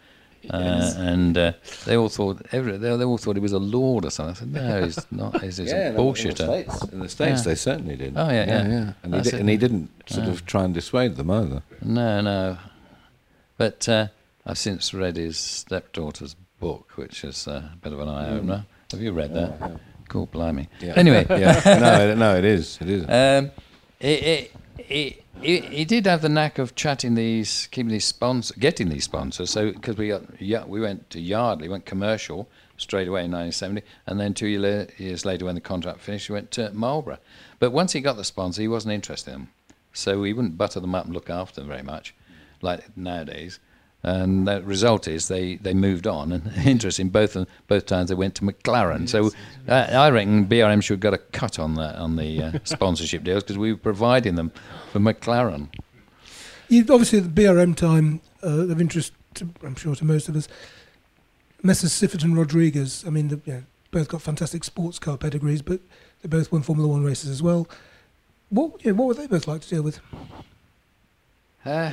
uh, 0.50 0.92
and 0.98 1.38
uh, 1.38 1.52
they 1.84 1.96
all 1.96 2.08
thought 2.08 2.42
every, 2.52 2.76
they, 2.76 2.96
they 2.96 3.04
all 3.04 3.18
thought 3.18 3.36
he 3.36 3.40
was 3.40 3.52
a 3.52 3.58
lord 3.58 4.04
or 4.04 4.10
something. 4.10 4.32
I 4.32 4.40
said, 4.40 4.52
no, 4.52 4.84
he's 4.84 5.06
not. 5.12 5.40
He's, 5.42 5.56
he's 5.58 5.72
a 5.72 5.86
in 5.88 5.94
the 5.94 6.00
bullshitter. 6.00 6.34
States, 6.66 6.84
in 6.92 6.98
the 7.00 7.08
States 7.08 7.40
Yeah. 7.40 7.44
they 7.50 7.54
certainly 7.54 7.96
did. 7.96 8.14
Oh, 8.16 8.28
yeah, 8.28 8.44
yeah. 8.46 8.52
And, 8.54 8.94
he 9.04 9.10
That's 9.10 9.30
di- 9.30 9.36
it. 9.36 9.40
and 9.40 9.48
he 9.48 9.56
didn't 9.56 9.90
sort 10.06 10.28
of 10.28 10.44
try 10.46 10.64
and 10.64 10.74
dissuade 10.74 11.16
them 11.16 11.30
either. 11.30 11.62
No, 11.82 12.20
no. 12.20 12.58
But 13.56 13.88
uh, 13.88 14.08
I've 14.46 14.58
since 14.58 14.92
read 14.92 15.16
his 15.16 15.36
stepdaughter's 15.38 16.34
book, 16.60 16.92
which 16.96 17.24
is 17.24 17.46
a 17.46 17.72
bit 17.82 17.92
of 17.92 18.00
an 18.00 18.08
eye 18.08 18.30
opener. 18.30 18.66
Have 18.90 19.00
you 19.00 19.12
read 19.12 19.34
that? 19.34 19.80
Cool, 20.08 20.26
blimey. 20.26 20.68
Yeah. 20.80 20.92
Anyway, 20.96 21.24
yeah, 21.30 21.60
no, 21.80 22.08
it- 22.10 22.18
no, 22.18 22.36
it 22.36 22.44
is, 22.44 22.78
it 22.80 22.90
is. 22.90 23.04
um, 23.08 23.50
he, 23.98 24.48
he, 24.78 25.18
he, 25.42 25.60
he 25.60 25.84
did 25.84 26.06
have 26.06 26.22
the 26.22 26.28
knack 26.28 26.58
of 26.58 26.74
chatting 26.74 27.14
these, 27.14 27.68
keeping 27.70 27.90
these 27.90 28.04
sponsors, 28.04 28.56
getting 28.56 28.88
these 28.88 29.04
sponsors. 29.04 29.50
So 29.50 29.72
because 29.72 29.96
we 29.96 30.14
yeah, 30.38 30.64
we 30.64 30.80
went 30.80 31.10
to 31.10 31.20
Yardley, 31.20 31.68
went 31.68 31.84
commercial 31.84 32.48
straight 32.76 33.08
away 33.08 33.24
in 33.24 33.30
1970, 33.30 33.82
and 34.06 34.18
then 34.18 34.34
two 34.34 34.46
year, 34.46 34.88
years 34.98 35.24
later, 35.24 35.44
when 35.44 35.54
the 35.54 35.60
contract 35.60 36.00
finished, 36.00 36.28
we 36.28 36.34
went 36.34 36.50
to 36.52 36.72
Marlboro. 36.72 37.18
But 37.58 37.70
once 37.70 37.92
he 37.92 38.00
got 38.00 38.16
the 38.16 38.24
sponsor, 38.24 38.62
he 38.62 38.68
wasn't 38.68 38.94
interested 38.94 39.32
in 39.32 39.40
them, 39.40 39.48
so 39.92 40.22
he 40.22 40.32
wouldn't 40.32 40.58
butter 40.58 40.80
them 40.80 40.94
up 40.94 41.04
and 41.04 41.14
look 41.14 41.30
after 41.30 41.60
them 41.60 41.68
very 41.68 41.82
much, 41.82 42.14
like 42.60 42.96
nowadays. 42.96 43.60
And 44.04 44.48
the 44.48 44.62
result 44.62 45.06
is 45.06 45.28
they, 45.28 45.56
they 45.56 45.74
moved 45.74 46.08
on, 46.08 46.32
and 46.32 46.50
interesting. 46.66 47.08
Both 47.08 47.36
both 47.68 47.86
times 47.86 48.08
they 48.08 48.16
went 48.16 48.34
to 48.36 48.42
McLaren. 48.42 49.08
So 49.08 49.30
uh, 49.68 49.86
I 49.92 50.10
reckon 50.10 50.46
BRM 50.46 50.82
should 50.82 50.94
have 50.94 51.00
got 51.00 51.14
a 51.14 51.18
cut 51.18 51.58
on 51.60 51.74
the 51.74 51.96
on 51.96 52.16
the 52.16 52.42
uh, 52.42 52.52
sponsorship 52.64 53.22
deals 53.22 53.44
because 53.44 53.58
we 53.58 53.72
were 53.72 53.78
providing 53.78 54.34
them 54.34 54.50
for 54.90 54.98
McLaren. 54.98 55.68
You, 56.68 56.80
obviously, 56.90 57.20
the 57.20 57.28
BRM 57.28 57.76
time 57.76 58.22
uh, 58.42 58.48
of 58.48 58.80
interest, 58.80 59.12
to, 59.34 59.48
I'm 59.62 59.76
sure 59.76 59.94
to 59.94 60.04
most 60.04 60.28
of 60.28 60.34
us, 60.34 60.48
Messrs. 61.62 61.92
Siffert 61.92 62.24
and 62.24 62.36
Rodriguez. 62.36 63.04
I 63.06 63.10
mean, 63.10 63.28
the, 63.28 63.40
you 63.44 63.52
know, 63.52 63.62
both 63.92 64.08
got 64.08 64.22
fantastic 64.22 64.64
sports 64.64 64.98
car 64.98 65.16
pedigrees, 65.16 65.62
but 65.62 65.80
they 66.22 66.28
both 66.28 66.50
won 66.50 66.62
Formula 66.62 66.88
One 66.88 67.04
races 67.04 67.30
as 67.30 67.42
well. 67.42 67.68
What, 68.48 68.84
you 68.84 68.92
know, 68.92 68.98
what 68.98 69.08
were 69.08 69.14
they 69.14 69.26
both 69.28 69.46
like 69.46 69.60
to 69.60 69.68
deal 69.68 69.82
with? 69.82 70.00
Uh, 71.64 71.92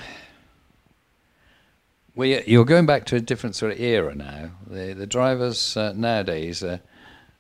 well, 2.20 2.28
you- 2.28 2.44
you're 2.46 2.66
going 2.66 2.86
back 2.86 3.06
to 3.06 3.16
a 3.16 3.20
different 3.22 3.56
sort 3.56 3.72
of 3.72 3.80
era 3.80 4.14
now. 4.16 4.52
The 4.68 4.94
the 4.94 5.08
drivers 5.08 5.78
uh, 5.78 5.94
nowadays, 5.96 6.64
uh, 6.64 6.78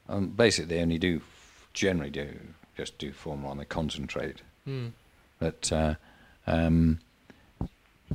um, 0.07 0.29
basically, 0.29 0.75
they 0.75 0.81
only 0.81 0.97
do 0.97 1.21
generally 1.73 2.09
do 2.11 2.27
just 2.77 2.97
do 2.97 3.11
Formula 3.11 3.49
One. 3.49 3.57
They 3.57 3.65
concentrate. 3.65 4.41
But 5.39 5.71
uh, 5.71 5.95
um, 6.47 6.99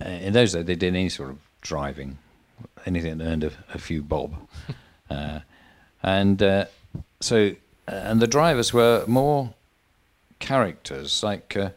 uh, 0.01 0.09
in 0.09 0.33
those 0.33 0.53
days, 0.53 0.65
they 0.65 0.75
did 0.75 0.95
any 0.95 1.09
sort 1.09 1.31
of 1.31 1.39
driving, 1.61 2.19
anything 2.87 3.19
that 3.19 3.25
earned 3.27 3.45
a, 3.45 3.53
a 3.73 3.79
few 3.79 4.03
bob, 4.03 4.35
uh, 5.11 5.41
and 6.03 6.43
uh, 6.43 6.65
so 7.21 7.55
and 7.87 8.21
the 8.21 8.27
drivers 8.27 8.73
were 8.73 9.05
more 9.07 9.55
characters 10.39 11.23
like. 11.23 11.57
Uh, 11.57 11.71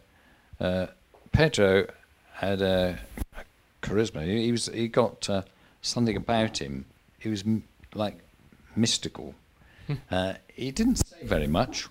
uh, 0.60 0.88
Pedro 1.32 1.86
had 2.34 2.62
a 2.62 2.97
charisma. 3.81 4.25
He, 4.25 4.45
he 4.45 4.51
was 4.51 4.67
he 4.67 4.87
got 4.87 5.29
uh, 5.29 5.41
something 5.81 6.15
about 6.15 6.59
him. 6.61 6.85
He 7.19 7.29
was 7.29 7.43
m- 7.43 7.63
like 7.93 8.19
mystical. 8.75 9.35
uh, 10.11 10.33
he 10.53 10.71
didn't 10.71 10.97
say 10.97 11.17
very 11.23 11.47
much. 11.47 11.87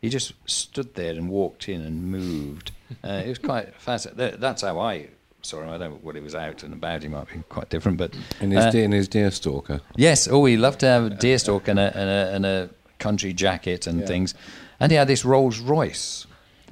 He 0.00 0.08
just 0.08 0.32
stood 0.46 0.94
there 0.94 1.12
and 1.12 1.28
walked 1.28 1.68
in 1.68 1.82
and 1.82 2.04
moved. 2.10 2.70
Uh, 3.04 3.22
it 3.24 3.28
was 3.28 3.38
quite 3.38 3.74
fascinating. 3.78 4.40
That's 4.40 4.62
how 4.62 4.78
I 4.78 5.08
saw 5.42 5.60
him. 5.62 5.68
I 5.68 5.76
don't 5.78 5.90
know 5.90 5.98
what 6.02 6.16
it 6.16 6.22
was 6.22 6.34
out 6.34 6.62
and 6.62 6.72
about. 6.72 7.02
He 7.02 7.08
might 7.08 7.28
be 7.30 7.42
quite 7.50 7.68
different, 7.68 7.98
but 7.98 8.14
In 8.40 8.50
his, 8.50 8.64
uh, 8.64 8.70
deer, 8.70 8.84
in 8.84 8.92
his 8.92 9.08
deer 9.08 9.30
stalker. 9.30 9.80
Yes. 9.96 10.26
Oh, 10.26 10.44
he 10.46 10.56
loved 10.56 10.80
to 10.80 10.86
have 10.86 11.04
a 11.06 11.10
deerstalk 11.10 11.68
and 11.68 11.78
a, 11.78 11.92
and 11.96 12.08
a, 12.08 12.34
and 12.34 12.46
a 12.46 12.70
country 12.98 13.34
jacket 13.34 13.86
and 13.86 14.06
things. 14.06 14.34
And 14.78 14.90
he 14.90 14.96
had 14.96 15.08
this 15.08 15.24
Rolls 15.26 15.58
Royce, 15.58 16.26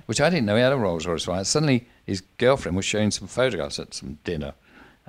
which 0.07 0.21
I 0.23 0.31
didn't 0.31 0.47
know 0.47 0.57
he 0.57 0.63
had 0.63 0.73
a 0.73 0.77
Rolls 0.79 1.07
Royce. 1.07 1.27
Right. 1.29 1.45
Suddenly, 1.47 1.87
his 2.09 2.23
girlfriend 2.39 2.77
was 2.77 2.85
showing 2.85 3.11
some 3.11 3.29
photographs 3.29 3.79
at 3.79 3.95
some 3.95 4.19
dinner, 4.25 4.55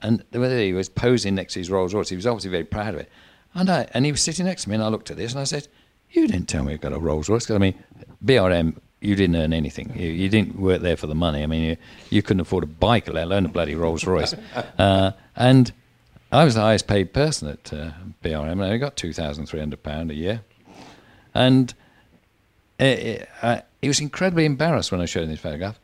and 0.01 0.23
the 0.31 0.39
way 0.39 0.67
he 0.67 0.73
was 0.73 0.89
posing 0.89 1.35
next 1.35 1.53
to 1.53 1.59
his 1.59 1.69
Rolls 1.71 1.93
Royce, 1.93 2.09
he 2.09 2.15
was 2.15 2.27
obviously 2.27 2.51
very 2.51 2.63
proud 2.65 2.93
of 2.93 2.99
it. 2.99 3.09
And 3.53 3.69
I 3.69 3.87
and 3.93 4.05
he 4.05 4.11
was 4.11 4.21
sitting 4.21 4.45
next 4.45 4.63
to 4.63 4.69
me, 4.69 4.75
and 4.75 4.83
I 4.83 4.87
looked 4.89 5.09
at 5.09 5.17
this 5.17 5.31
and 5.31 5.41
I 5.41 5.45
said, 5.45 5.67
"You 6.11 6.27
didn't 6.27 6.47
tell 6.47 6.63
me 6.63 6.73
you 6.73 6.77
got 6.77 6.93
a 6.93 6.99
Rolls 6.99 7.29
Royce." 7.29 7.45
'Cause, 7.47 7.55
I 7.55 7.59
mean, 7.59 7.75
BRM. 8.23 8.75
You 9.01 9.15
didn't 9.15 9.37
earn 9.37 9.53
anything. 9.53 9.93
You, 9.95 10.09
you 10.09 10.27
didn't 10.27 10.59
work 10.59 10.81
there 10.81 10.97
for 10.97 11.07
the 11.07 11.15
money. 11.15 11.41
I 11.41 11.45
mean, 11.47 11.63
you, 11.63 11.77
you 12.09 12.21
couldn't 12.21 12.41
afford 12.41 12.65
a 12.65 12.67
bike, 12.67 13.07
let 13.07 13.23
alone 13.23 13.45
a 13.45 13.49
bloody 13.49 13.73
Rolls 13.73 14.05
Royce. 14.05 14.35
Uh, 14.77 15.11
and 15.37 15.71
I 16.33 16.43
was 16.43 16.55
the 16.55 16.61
highest 16.61 16.85
paid 16.85 17.13
person 17.13 17.47
at 17.47 17.71
uh, 17.71 17.91
BRM, 18.21 18.51
and 18.51 18.63
I 18.65 18.77
got 18.77 18.97
two 18.97 19.13
thousand 19.13 19.45
three 19.45 19.61
hundred 19.61 19.81
pound 19.83 20.11
a 20.11 20.15
year. 20.15 20.41
And 21.33 21.73
it, 22.77 22.99
it, 22.99 23.29
I, 23.41 23.63
he 23.81 23.87
was 23.87 23.99
incredibly 24.01 24.43
embarrassed 24.45 24.91
when 24.91 24.99
I 25.01 25.05
showed 25.05 25.23
him 25.23 25.29
this 25.29 25.39
photograph. 25.39 25.79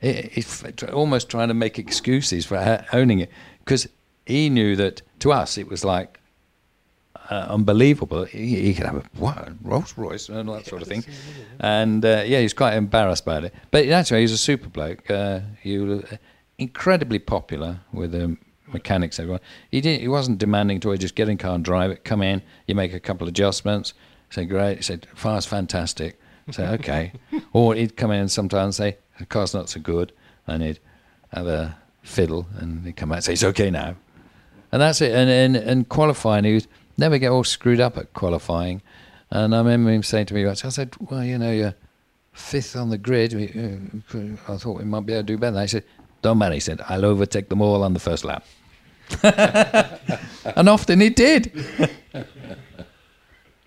He- 0.00 0.30
He's 0.32 0.62
almost 0.92 1.28
trying 1.28 1.48
to 1.48 1.54
make 1.54 1.78
excuses 1.78 2.46
for 2.46 2.84
owning 2.92 3.20
it 3.20 3.30
because 3.64 3.88
he 4.26 4.50
knew 4.50 4.76
that 4.76 5.02
to 5.20 5.32
us 5.32 5.56
it 5.58 5.68
was 5.68 5.84
like 5.84 6.18
uh, 7.30 7.46
unbelievable. 7.48 8.24
He, 8.24 8.62
he 8.62 8.74
could 8.74 8.86
have 8.86 8.96
a 8.96 9.02
what, 9.18 9.48
Rolls 9.62 9.96
Royce 9.96 10.28
and 10.28 10.48
all 10.48 10.56
that 10.56 10.66
sort 10.66 10.82
of 10.82 10.88
thing. 10.88 11.04
And 11.58 12.04
uh, 12.04 12.22
yeah, 12.26 12.40
he's 12.40 12.52
quite 12.54 12.74
embarrassed 12.74 13.24
about 13.24 13.44
it. 13.44 13.54
But 13.70 13.88
actually, 13.88 14.20
he's 14.20 14.32
a 14.32 14.38
super 14.38 14.68
bloke. 14.68 15.10
Uh, 15.10 15.40
he 15.60 15.78
was 15.78 16.04
incredibly 16.58 17.18
popular 17.18 17.80
with 17.92 18.12
the 18.12 18.36
mechanics. 18.68 19.18
Everyone. 19.18 19.40
He 19.70 19.80
did. 19.80 20.00
He 20.00 20.08
wasn't 20.08 20.38
demanding 20.38 20.78
to 20.80 20.96
just 20.96 21.14
get 21.16 21.28
in 21.28 21.36
car 21.38 21.54
and 21.56 21.64
drive 21.64 21.90
it. 21.90 22.04
Come 22.04 22.22
in, 22.22 22.42
you 22.68 22.74
make 22.76 22.92
a 22.94 23.00
couple 23.00 23.26
of 23.26 23.32
adjustments. 23.32 23.92
Say 24.30 24.44
great. 24.44 24.76
He 24.76 24.82
said 24.82 25.06
fire's 25.14 25.46
fantastic. 25.46 26.20
Say 26.52 26.66
okay. 26.68 27.12
or 27.52 27.74
he'd 27.74 27.96
come 27.96 28.12
in 28.12 28.20
and 28.20 28.30
sometimes 28.30 28.76
say 28.76 28.98
the 29.18 29.26
car's 29.26 29.54
not 29.54 29.68
so 29.68 29.80
good, 29.80 30.12
and 30.46 30.62
he'd 30.62 30.78
have 31.32 31.46
a 31.46 31.76
fiddle, 32.02 32.46
and 32.58 32.84
he'd 32.84 32.96
come 32.96 33.12
out 33.12 33.16
and 33.16 33.24
say 33.24 33.32
it's 33.34 33.44
okay 33.44 33.70
now. 33.70 33.96
And 34.72 34.82
that's 34.82 35.00
it. 35.00 35.12
And 35.12 35.30
and, 35.30 35.56
and 35.56 35.88
qualifying, 35.88 36.44
he 36.44 36.54
would 36.54 36.66
never 36.96 37.18
get 37.18 37.30
all 37.30 37.44
screwed 37.44 37.80
up 37.80 37.96
at 37.96 38.12
qualifying. 38.14 38.82
And 39.30 39.54
I 39.54 39.58
remember 39.58 39.90
him 39.90 40.02
saying 40.02 40.26
to 40.26 40.34
me 40.34 40.44
once, 40.44 40.64
I 40.64 40.68
said, 40.70 40.94
"Well, 41.00 41.24
you 41.24 41.38
know, 41.38 41.52
you're 41.52 41.74
fifth 42.32 42.76
on 42.76 42.90
the 42.90 42.98
grid. 42.98 43.34
Uh, 43.34 44.52
I 44.52 44.56
thought 44.56 44.78
we 44.78 44.84
might 44.84 45.06
be 45.06 45.12
able 45.12 45.22
to 45.22 45.26
do 45.26 45.38
better." 45.38 45.58
I 45.58 45.66
said, 45.66 45.84
"Don't 46.22 46.38
matter." 46.38 46.54
He 46.54 46.60
said, 46.60 46.80
"I'll 46.88 47.04
overtake 47.04 47.48
them 47.48 47.60
all 47.62 47.82
on 47.82 47.94
the 47.94 48.00
first 48.00 48.24
lap." 48.24 48.44
and 49.22 50.68
often 50.68 51.00
he 51.00 51.10
did. 51.10 51.52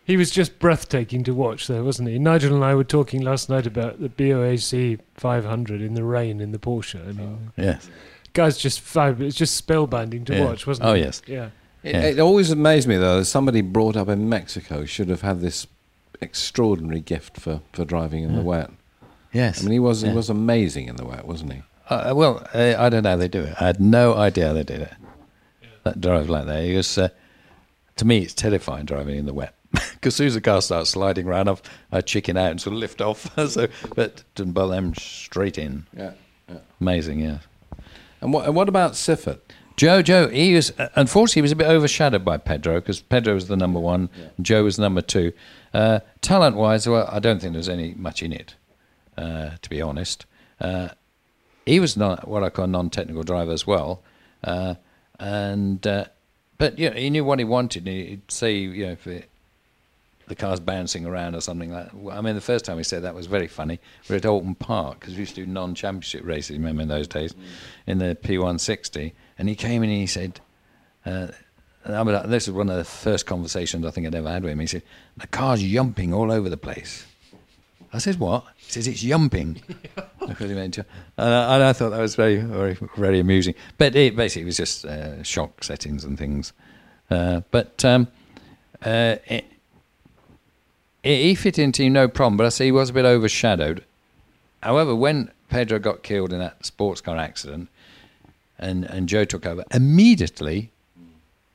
He 0.10 0.18
was 0.18 0.32
just 0.32 0.58
breathtaking 0.58 1.24
to 1.26 1.36
watch, 1.36 1.68
though, 1.68 1.84
wasn't 1.84 2.10
he? 2.10 2.18
Nigel 2.18 2.56
and 2.56 2.64
I 2.66 2.74
were 2.74 2.84
talking 2.84 3.22
last 3.22 3.48
night 3.48 3.68
about 3.68 4.02
the 4.02 4.10
BOAC 4.10 4.98
500 5.14 5.82
in 5.82 5.94
the 5.94 6.04
rain 6.04 6.42
in 6.42 6.52
the 6.52 6.58
Porsche. 6.58 7.08
I 7.08 7.12
mean, 7.12 7.52
Yes. 7.56 7.88
guy's 8.34 8.58
just 8.58 8.82
fab. 8.82 9.22
It's 9.22 9.36
just 9.36 9.68
spellbinding 9.68 10.26
to 10.26 10.34
Yeah. 10.36 10.46
watch, 10.46 10.66
wasn't 10.66 10.88
Oh, 10.88 10.94
it? 10.94 11.02
yes. 11.02 11.22
Yeah. 11.28 11.50
It, 11.84 11.94
Yeah. 11.94 12.02
it 12.06 12.20
always 12.20 12.50
amazed 12.50 12.88
me 12.88 12.98
though 12.98 13.20
that 13.20 13.26
somebody 13.26 13.62
brought 13.62 13.96
up 13.96 14.10
in 14.10 14.28
Mexico 14.28 14.84
should 14.84 15.10
have 15.10 15.22
had 15.22 15.42
this 15.42 15.68
extraordinary 16.22 17.02
gift 17.02 17.38
for, 17.40 17.62
for 17.72 17.86
driving 17.86 18.24
in 18.24 18.36
the 18.36 18.42
wet. 18.42 18.72
Yes. 19.32 19.60
I 19.60 19.66
mean, 19.66 19.74
he 19.74 19.80
was 19.80 20.02
Yeah. 20.02 20.10
he 20.10 20.16
was 20.16 20.32
amazing 20.32 20.88
in 20.88 20.96
the 20.96 21.06
wet, 21.06 21.28
wasn't 21.28 21.54
he? 21.54 21.62
Uh, 21.88 22.14
well, 22.16 22.48
uh, 22.56 22.74
I 22.80 22.90
don't 22.90 23.04
know 23.04 23.12
how 23.12 23.16
they 23.16 23.28
do 23.28 23.42
it. 23.42 23.54
I 23.62 23.66
had 23.68 23.80
no 23.80 24.16
idea 24.16 24.48
how 24.48 24.54
they 24.54 24.64
did 24.64 24.82
it. 24.82 24.94
That 25.84 26.02
drive 26.02 26.30
like 26.32 26.48
that. 26.48 26.64
It 26.64 26.76
was, 26.76 26.98
uh, 26.98 27.10
to 27.98 28.06
me, 28.06 28.18
it's 28.24 28.34
terrifying 28.34 28.86
driving 28.86 29.16
in 29.16 29.28
the 29.28 29.34
wet. 29.36 29.54
Because 29.94 30.14
as 30.14 30.16
soon 30.16 30.28
as 30.28 30.34
the 30.34 30.42
car 30.42 30.62
starts 30.62 30.92
sliding 30.92 31.28
around, 31.28 31.50
I've, 31.50 31.62
I 31.92 32.00
chicken 32.00 32.38
out 32.38 32.52
and 32.52 32.62
sort 32.62 32.74
of 32.74 32.80
lift 32.80 33.02
off. 33.02 33.30
so, 33.50 33.68
but 33.96 34.24
didn't 34.34 34.54
bother 34.54 34.76
them 34.76 34.94
straight 34.96 35.58
in. 35.58 35.86
Yeah. 35.96 36.14
yeah. 36.48 36.60
Amazing, 36.80 37.20
yeah. 37.20 37.40
And 38.22 38.34
what 38.34 38.46
and 38.46 38.56
what 38.56 38.70
about 38.70 38.94
Siffert? 38.94 39.40
Joe, 39.80 40.02
Joe, 40.02 40.28
he 40.28 40.54
was 40.56 40.74
unfortunately 40.96 41.40
he 41.40 41.44
was 41.44 41.52
a 41.54 41.56
bit 41.56 41.68
overshadowed 41.68 42.26
by 42.26 42.38
Pedro 42.38 42.82
because 42.82 43.02
Pedro 43.02 43.34
was 43.34 43.48
the 43.48 43.56
number 43.56 43.80
one, 43.80 44.10
and 44.36 44.46
Joe 44.46 44.64
was 44.64 44.78
number 44.78 45.02
two. 45.02 45.32
Uh, 45.74 46.00
talent-wise, 46.20 46.88
well, 46.88 47.08
I 47.10 47.20
don't 47.20 47.40
think 47.40 47.54
there's 47.54 47.70
any 47.70 47.94
much 47.94 48.22
in 48.22 48.34
it, 48.34 48.56
uh, 49.18 49.52
to 49.62 49.70
be 49.70 49.82
honest. 49.82 50.26
Uh, 50.60 50.90
he 51.66 51.80
was 51.80 51.96
not 51.96 52.28
what 52.28 52.44
I 52.44 52.50
call 52.50 52.66
a 52.66 52.68
non-technical 52.68 53.24
driver 53.24 53.54
as 53.54 53.66
well, 53.66 54.04
uh, 54.44 54.76
and 55.18 55.86
uh, 55.88 56.06
but 56.58 56.78
you 56.78 56.90
know, 56.90 56.96
he 56.98 57.10
knew 57.10 57.24
what 57.24 57.40
he 57.40 57.46
wanted. 57.46 57.88
He'd 57.88 58.30
say, 58.30 58.56
you 58.56 58.86
know, 58.86 58.92
if 58.92 59.08
it, 59.08 59.30
the 60.30 60.36
car's 60.36 60.60
bouncing 60.60 61.06
around 61.06 61.36
or 61.36 61.42
something 61.42 61.72
like 61.72 61.92
that. 61.92 62.12
I 62.12 62.22
mean, 62.22 62.36
the 62.36 62.42
first 62.42 62.64
time 62.64 62.78
he 62.78 62.84
said 62.84 63.04
that 63.04 63.14
was 63.14 63.26
very 63.26 63.48
funny. 63.48 63.80
We 64.08 64.14
were 64.14 64.18
at 64.18 64.26
Oulton 64.26 64.58
Park 64.58 65.02
because 65.02 65.16
we 65.16 65.22
used 65.22 65.36
to 65.36 65.46
do 65.46 65.52
non-championship 65.52 66.24
races. 66.24 66.58
Remember 66.58 66.84
in 66.84 66.88
those 66.88 67.08
days, 67.08 67.34
in 67.86 67.98
the 67.98 68.16
P160, 68.16 69.12
and 69.38 69.50
he 69.50 69.56
came 69.56 69.84
in 69.84 69.90
and 69.90 70.00
he 70.00 70.08
said. 70.08 70.40
Uh, 71.06 71.28
I 71.86 72.04
mean, 72.04 72.30
this 72.30 72.46
was 72.46 72.56
one 72.56 72.70
of 72.70 72.78
the 72.78 72.84
first 72.84 73.26
conversations 73.26 73.86
I 73.86 73.92
think 73.92 74.06
I'd 74.06 74.14
ever 74.14 74.30
had 74.30 74.44
with 74.44 74.52
him. 74.52 74.60
He 74.60 74.68
said, 74.68 74.84
"The 75.18 75.28
car's 75.28 75.64
yumping 75.64 76.14
all 76.14 76.32
over 76.32 76.50
the 76.50 76.58
place." 76.58 77.06
I 77.94 77.98
said, 78.00 78.20
"What?" 78.20 78.46
He 78.58 78.72
says, 78.72 78.88
"It's 78.88 79.04
yumping." 79.04 79.62
And 81.18 81.34
I, 81.34 81.56
and 81.56 81.64
I 81.64 81.74
thought 81.74 81.90
that 81.90 82.02
was 82.02 82.16
very, 82.16 82.36
very, 82.38 82.78
very 82.98 83.20
amusing. 83.20 83.56
But 83.78 83.96
it 83.96 84.16
basically 84.16 84.46
was 84.46 84.58
just 84.58 84.86
uh, 84.86 85.24
shock 85.24 85.64
settings 85.64 86.04
and 86.04 86.18
things. 86.18 86.54
Uh, 87.10 87.42
but 87.50 87.84
um, 87.84 88.08
uh, 88.86 89.16
it, 89.26 89.46
he 91.04 91.36
fit 91.36 91.58
into 91.60 91.84
him 91.84 91.94
no 91.94 92.08
problem. 92.08 92.38
But 92.38 92.46
I 92.46 92.50
say 92.50 92.66
he 92.66 92.72
was 92.72 92.90
a 92.90 92.94
bit 92.94 93.06
overshadowed. 93.06 93.84
However, 94.62 94.94
when 94.96 95.32
Pedro 95.50 95.80
got 95.80 96.04
killed 96.04 96.34
in 96.34 96.40
that 96.40 96.66
sports 96.66 97.02
car 97.02 97.18
accident, 97.18 97.70
and 98.58 98.84
and 98.86 99.08
Jo 99.08 99.24
took 99.24 99.46
over 99.46 99.64
immediately 99.74 100.70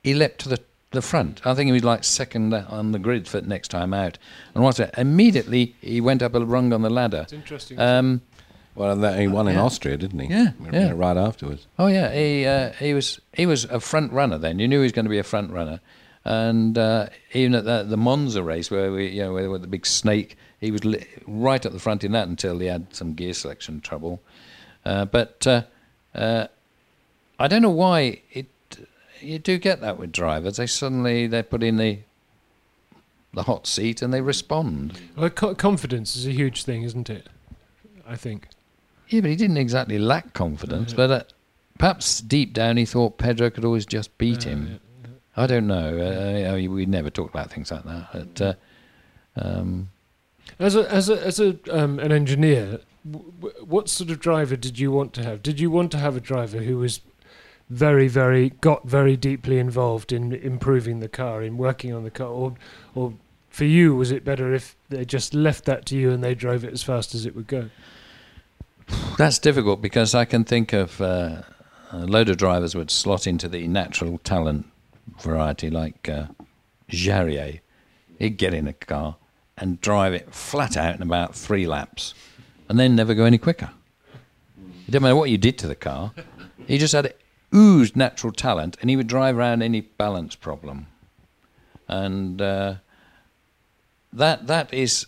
he 0.03 0.15
leapt 0.15 0.39
to 0.41 0.49
the, 0.49 0.59
the 0.91 1.03
front. 1.03 1.41
I 1.47 1.55
think 1.55 1.67
he 1.69 1.73
was 1.73 1.85
like 1.85 2.05
second 2.05 2.53
on 2.55 2.93
the 2.93 2.99
grid 2.99 3.27
for 3.29 3.41
next 3.41 3.69
time 3.69 3.93
out. 3.95 4.19
And 4.55 4.63
what's 4.65 4.79
it? 4.81 4.91
Immediately 4.99 5.75
he 5.81 6.01
went 6.01 6.23
up 6.23 6.35
a 6.35 6.45
rung 6.45 6.73
on 6.73 6.83
the 6.83 6.91
ladder. 6.91 7.23
It's 7.23 7.33
interesting. 7.33 7.79
Um, 7.79 8.21
Well, 8.75 8.91
and 8.93 9.03
that, 9.05 9.19
he 9.19 9.29
won 9.29 9.49
in 9.49 9.55
Yeah. 9.55 9.63
Austria, 9.63 9.97
didn't 9.97 10.19
he? 10.19 10.29
Yeah, 10.29 10.53
yeah. 10.73 10.93
Right 10.95 11.17
afterwards. 11.17 11.67
oh 11.79 11.87
yeah, 11.87 12.13
he 12.13 12.45
uh, 12.47 12.73
he 12.73 12.93
was 12.95 13.21
he 13.35 13.47
was 13.47 13.65
a 13.67 13.81
front 13.81 14.13
runner 14.13 14.39
then. 14.39 14.59
You 14.59 14.67
knew 14.69 14.79
he 14.79 14.85
was 14.85 14.93
going 14.93 15.05
to 15.07 15.11
be 15.11 15.19
a 15.19 15.23
front 15.25 15.51
runner. 15.53 15.81
And 16.25 16.79
uh, 16.79 17.09
even 17.35 17.55
at 17.55 17.65
the, 17.65 17.83
the 17.83 17.97
Monza 17.99 18.43
race, 18.43 18.71
where 18.71 18.91
we, 18.91 19.09
you 19.09 19.23
know, 19.23 19.35
where 19.35 19.51
with 19.51 19.61
the 19.61 19.69
big 19.69 19.85
snake, 19.87 20.37
he 20.61 20.71
was 20.71 20.85
li- 20.85 21.07
right 21.27 21.65
at 21.65 21.73
the 21.73 21.79
front 21.79 22.03
in 22.03 22.13
that 22.13 22.29
until 22.29 22.59
he 22.59 22.67
had 22.67 22.95
some 22.95 23.13
gear 23.15 23.35
selection 23.35 23.81
trouble. 23.83 24.23
Uh, 24.87 25.05
but 25.05 25.47
uh, 25.47 25.63
uh, 26.15 26.47
I 27.39 27.49
don't 27.49 27.63
know 27.63 27.71
why 27.71 28.23
it. 28.33 28.47
You 29.21 29.39
do 29.39 29.59
get 29.59 29.81
that 29.81 29.99
with 29.99 30.13
drivers. 30.13 30.57
They 30.57 30.67
suddenly 30.67 31.27
they 31.27 31.43
put 31.43 31.63
in 31.63 31.77
the 31.77 32.01
the 33.33 33.43
hot 33.45 33.67
seat 33.67 34.01
and 34.01 34.15
they 34.15 34.21
respond. 34.21 35.01
well, 35.17 35.29
confidence 35.31 36.15
is 36.17 36.27
a 36.27 36.31
huge 36.31 36.63
thing, 36.65 36.83
isn't 36.85 37.11
it? 37.11 37.29
I 38.07 38.17
think. 38.17 38.49
Yeah, 39.09 39.21
but 39.23 39.31
he 39.31 39.37
didn't 39.37 39.57
exactly 39.57 39.99
lack 39.99 40.33
confidence. 40.35 40.93
But 40.93 41.11
uh, 41.11 41.23
perhaps 41.79 42.21
deep 42.21 42.53
down 42.53 42.77
he 42.77 42.85
thought 42.85 43.19
Pedro 43.19 43.51
could 43.51 43.65
always 43.65 43.87
just 43.87 44.17
beat 44.19 44.45
Yeah, 44.47 44.53
him. 44.53 44.81
I 45.37 45.47
don't 45.47 45.67
know. 45.67 45.99
Uh, 45.99 46.69
we 46.69 46.87
never 46.87 47.11
talked 47.11 47.35
about 47.35 47.51
things 47.51 47.71
like 47.71 47.85
that. 47.85 48.09
But, 48.13 48.41
uh, 48.41 48.55
um, 49.37 49.91
As 50.59 50.77
a 50.77 50.91
as 50.93 51.09
a 51.09 51.27
as 51.27 51.41
a 51.41 51.59
um, 51.71 51.99
an 51.99 52.13
engineer, 52.13 52.81
w- 53.11 53.33
w- 53.41 53.65
what 53.65 53.89
sort 53.89 54.11
of 54.11 54.21
driver 54.21 54.57
did 54.57 54.79
you 54.79 54.93
want 54.93 55.13
to 55.15 55.25
have? 55.25 55.43
Did 55.43 55.59
you 55.59 55.71
want 55.71 55.91
to 55.93 55.99
have 55.99 56.17
a 56.17 56.21
driver 56.21 56.59
who 56.59 56.79
was 56.79 57.01
very 57.71 58.07
very 58.09 58.51
got 58.51 58.87
very 58.87 59.17
deeply 59.17 59.59
involved 59.59 60.13
in 60.13 60.33
improving 60.33 61.01
the 61.01 61.09
car, 61.09 61.43
in 61.43 61.57
working 61.57 61.93
on 61.93 62.05
the 62.05 62.11
car, 62.11 62.29
or 62.29 62.55
or 62.95 63.15
for 63.51 63.65
you 63.65 63.97
was 63.97 64.11
it 64.13 64.25
better 64.25 64.53
if 64.55 64.77
they 64.89 65.05
just 65.05 65.35
left 65.35 65.65
that 65.65 65.87
to 65.87 65.97
you 65.97 66.11
and 66.11 66.23
they 66.23 66.35
drove 66.35 66.65
it 66.65 66.73
as 66.73 66.83
fast 66.83 67.15
as 67.15 67.27
it 67.27 67.35
would 67.35 67.47
go? 67.47 67.71
That's 69.17 69.39
difficult 69.39 69.81
because 69.81 70.15
I 70.15 70.25
can 70.27 70.45
think 70.45 70.73
of 70.73 71.01
uh, 71.01 71.43
a 71.91 72.07
load 72.07 72.29
of 72.29 72.37
drivers 72.37 72.75
would 72.75 72.91
slot 72.91 73.27
into 73.27 73.49
the 73.49 73.67
natural 73.67 74.19
talent 74.19 74.67
variety, 75.21 75.71
like 75.71 76.09
uh, 76.09 76.27
Jarier. 76.91 77.61
He'd 78.19 78.37
get 78.37 78.55
in 78.55 78.67
a 78.69 78.73
car 78.73 79.17
and 79.57 79.81
drive 79.81 80.15
it 80.15 80.35
flat 80.35 80.77
out 80.77 80.97
in 80.97 81.03
about 81.03 81.35
three 81.35 81.67
laps, 81.67 82.15
and 82.69 82.79
then 82.79 82.97
never 82.97 83.15
go 83.15 83.25
any 83.25 83.39
quicker. 83.39 83.71
It 84.57 84.91
didn't 84.91 85.03
matter 85.03 85.17
what 85.17 85.31
you 85.31 85.39
did 85.39 85.59
to 85.59 85.67
the 85.67 85.75
car; 85.75 86.13
he 86.67 86.79
just 86.79 86.93
had 86.93 87.15
oozed 87.55 87.97
natural 87.97 88.33
talent, 88.33 88.77
and 88.81 88.91
he 88.91 88.97
would 88.97 89.07
drive 89.07 89.37
around 89.37 89.63
any 89.63 89.81
balance 89.81 90.35
problem. 90.35 90.87
And 91.89 92.41
uh, 92.41 92.77
that 94.13 94.47
that 94.47 94.73
is 94.73 95.07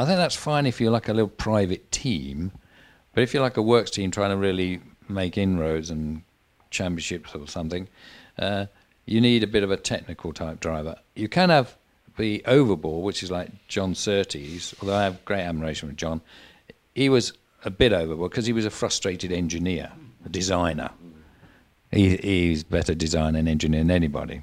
I 0.00 0.06
think 0.06 0.16
that's 0.16 0.34
fine 0.34 0.64
if 0.64 0.80
you're 0.80 0.90
like 0.90 1.08
a 1.08 1.12
little 1.12 1.28
private 1.28 1.92
team, 1.92 2.52
but 3.12 3.22
if 3.22 3.34
you're 3.34 3.42
like 3.42 3.58
a 3.58 3.62
works 3.62 3.90
team 3.90 4.10
trying 4.10 4.30
to 4.30 4.36
really 4.38 4.80
make 5.10 5.36
inroads 5.36 5.90
and 5.90 6.22
championships 6.70 7.34
or 7.34 7.46
something, 7.46 7.86
uh, 8.40 8.66
you 9.06 9.20
need 9.20 9.42
a 9.42 9.46
bit 9.46 9.62
of 9.62 9.70
a 9.70 9.76
technical 9.76 10.32
type 10.32 10.58
driver. 10.60 10.96
You 11.14 11.28
can 11.28 11.50
have 11.50 11.76
the 12.16 12.42
overball, 12.46 13.02
which 13.02 13.22
is 13.22 13.30
like 13.30 13.68
John 13.68 13.94
Surtees, 13.94 14.74
although 14.80 14.96
I 14.96 15.04
have 15.04 15.24
great 15.24 15.42
admiration 15.42 15.88
for 15.88 15.94
John. 15.94 16.20
He 16.94 17.08
was 17.08 17.32
a 17.64 17.70
bit 17.70 17.92
overboard 17.92 18.30
because 18.30 18.46
he 18.46 18.52
was 18.52 18.64
a 18.64 18.70
frustrated 18.70 19.32
engineer, 19.32 19.92
a 20.24 20.28
designer. 20.28 20.90
He, 21.90 22.16
he's 22.16 22.64
better 22.64 22.94
designer 22.94 23.38
and 23.38 23.48
engineer 23.48 23.80
than 23.80 23.90
anybody. 23.90 24.42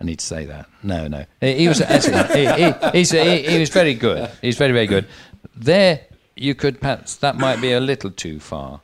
I 0.00 0.04
need 0.04 0.20
to 0.20 0.26
say 0.26 0.44
that. 0.44 0.68
No, 0.82 1.08
no. 1.08 1.24
He, 1.40 1.54
he 1.54 1.68
was 1.68 1.78
he, 2.32 2.46
he, 2.46 3.42
he 3.42 3.58
was 3.58 3.70
very 3.70 3.94
good. 3.94 4.30
He's 4.40 4.56
very, 4.56 4.72
very 4.72 4.86
good. 4.86 5.06
There, 5.56 6.00
you 6.36 6.54
could 6.54 6.80
perhaps 6.80 7.16
that 7.16 7.36
might 7.36 7.60
be 7.60 7.72
a 7.72 7.80
little 7.80 8.10
too 8.10 8.38
far. 8.38 8.80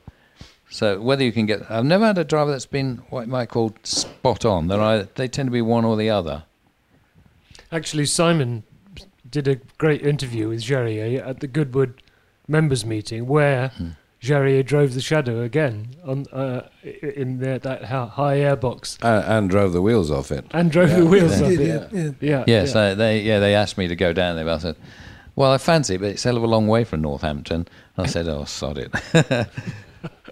So 0.75 0.99
whether 0.99 1.23
you 1.23 1.31
can 1.31 1.45
get, 1.45 1.71
I've 1.71 1.85
never 1.85 2.05
had 2.05 2.17
a 2.17 2.25
driver 2.25 2.51
that's 2.51 2.65
been 2.65 2.97
what 3.09 3.27
you 3.27 3.31
might 3.31 3.47
call 3.47 3.73
spot 3.83 4.43
on. 4.43 4.67
They're 4.67 4.81
either, 4.81 5.07
they 5.15 5.29
tend 5.29 5.47
to 5.47 5.51
be 5.51 5.61
one 5.61 5.85
or 5.85 5.95
the 5.95 6.09
other. 6.09 6.43
Actually, 7.71 8.05
Simon 8.07 8.63
did 9.31 9.47
a 9.47 9.55
great 9.77 10.01
interview 10.05 10.49
with 10.49 10.61
Jarier 10.61 11.25
at 11.25 11.39
the 11.39 11.47
Goodwood 11.47 12.01
members 12.49 12.85
meeting, 12.85 13.25
where 13.25 13.71
Jarier 14.21 14.65
drove 14.65 14.95
the 14.95 14.99
Shadow 15.01 15.41
again 15.43 15.95
on 16.05 16.25
uh, 16.33 16.67
in 16.83 17.39
the, 17.39 17.57
that 17.63 17.85
high 17.85 18.39
air 18.39 18.57
box 18.57 18.97
Uh, 19.01 19.23
and 19.25 19.49
drove 19.49 19.71
the 19.71 19.81
wheels 19.81 20.11
off 20.11 20.29
it. 20.29 20.45
and 20.51 20.69
drove 20.71 20.89
the 20.89 21.05
wheels 21.05 21.39
Yeah, 21.39 21.45
off 21.47 21.51
yeah, 21.53 21.59
it. 21.59 21.91
yeah. 21.93 22.11
Yeah, 22.19 22.43
Yes, 22.47 22.75
yeah. 22.75 22.81
uh, 22.81 22.95
they 22.95 23.21
yeah 23.21 23.39
they 23.39 23.55
asked 23.55 23.77
me 23.77 23.87
to 23.87 23.95
go 23.95 24.11
down 24.11 24.35
there. 24.35 24.43
But 24.43 24.55
I 24.55 24.57
said, 24.59 24.75
well, 25.37 25.53
I 25.53 25.57
fancy 25.57 25.95
it, 25.95 26.01
but 26.01 26.09
it's 26.09 26.25
a 26.25 26.27
hell 26.29 26.37
of 26.37 26.43
a 26.43 26.47
long 26.47 26.67
way 26.67 26.83
from 26.83 27.01
Northampton. 27.01 27.65
I 27.97 28.07
said, 28.07 28.27
oh, 28.27 28.43
sod 28.43 28.77
it. 28.77 28.93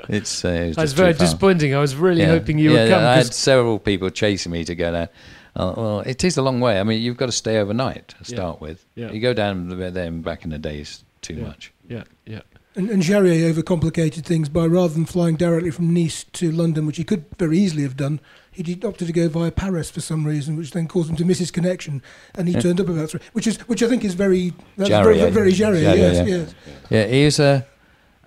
it's, 0.10 0.44
uh, 0.46 0.50
it's 0.50 0.76
That's 0.78 0.92
just 0.92 0.96
very 0.96 1.14
too 1.14 1.18
far. 1.20 1.26
disappointing. 1.28 1.76
I 1.76 1.80
was 1.80 1.96
really 1.96 2.22
Yeah. 2.22 2.28
hoping 2.28 2.58
you 2.60 2.74
yeah, 2.74 2.84
would 2.84 2.90
come. 2.92 3.04
I 3.04 3.16
'cause- 3.18 3.26
had 3.28 3.34
several 3.34 3.80
people 3.80 4.10
chasing 4.10 4.52
me 4.52 4.64
to 4.66 4.76
go 4.76 4.92
down. 4.92 5.08
Uh, 5.56 5.74
well, 5.78 6.00
it 6.02 6.24
is 6.24 6.36
a 6.38 6.42
long 6.42 6.60
way. 6.60 6.80
I 6.80 6.84
mean, 6.84 7.02
you've 7.02 7.18
got 7.18 7.28
to 7.28 7.32
stay 7.32 7.58
overnight 7.60 8.08
to 8.10 8.16
Yeah. 8.22 8.36
start 8.38 8.62
with. 8.62 8.86
Yeah. 8.96 9.12
You 9.12 9.20
go 9.20 9.34
down 9.34 9.70
there 9.70 9.92
there 9.92 10.08
and 10.08 10.24
back 10.24 10.44
in 10.44 10.50
the 10.50 10.58
days 10.58 11.04
too 11.22 11.36
Yeah. 11.36 11.44
much. 11.44 11.72
yeah, 11.88 12.04
yeah. 12.26 12.40
And, 12.76 12.90
and 12.90 13.04
Jarier 13.04 13.54
overcomplicated 13.54 14.24
things 14.24 14.50
by 14.50 14.66
rather 14.66 14.96
than 14.96 15.06
flying 15.06 15.36
directly 15.36 15.70
from 15.70 15.94
Nice 15.94 16.24
to 16.34 16.52
London, 16.52 16.88
which 16.88 16.98
he 16.98 17.04
could 17.04 17.26
very 17.38 17.60
easily 17.60 17.84
have 17.84 17.96
done, 17.96 18.20
he 18.52 18.80
opted 18.84 19.06
to 19.06 19.14
go 19.14 19.30
via 19.30 19.52
Paris 19.52 19.92
for 19.92 20.02
some 20.02 20.26
reason, 20.26 20.56
which 20.56 20.72
then 20.72 20.88
caused 20.88 21.08
him 21.12 21.16
to 21.18 21.26
miss 21.26 21.38
his 21.38 21.52
connection, 21.52 22.02
and 22.34 22.48
he 22.48 22.56
turned 22.60 22.82
up 22.82 22.90
about 22.90 23.12
three, 23.12 23.20
which 23.34 23.46
is 23.46 23.58
which 23.68 23.84
I 23.84 23.88
think 23.88 24.04
is 24.04 24.16
very 24.16 24.54
that's 24.76 24.90
very, 24.90 25.18
Jarier. 25.18 25.32
very 25.32 25.52
Jarier, 25.54 25.84
Jarier, 25.84 25.98
yes, 25.98 26.16
yeah. 26.18 26.36
yes. 26.36 26.54
Yeah, 26.90 27.06
he 27.08 27.26
was 27.26 27.40
a. 27.40 27.66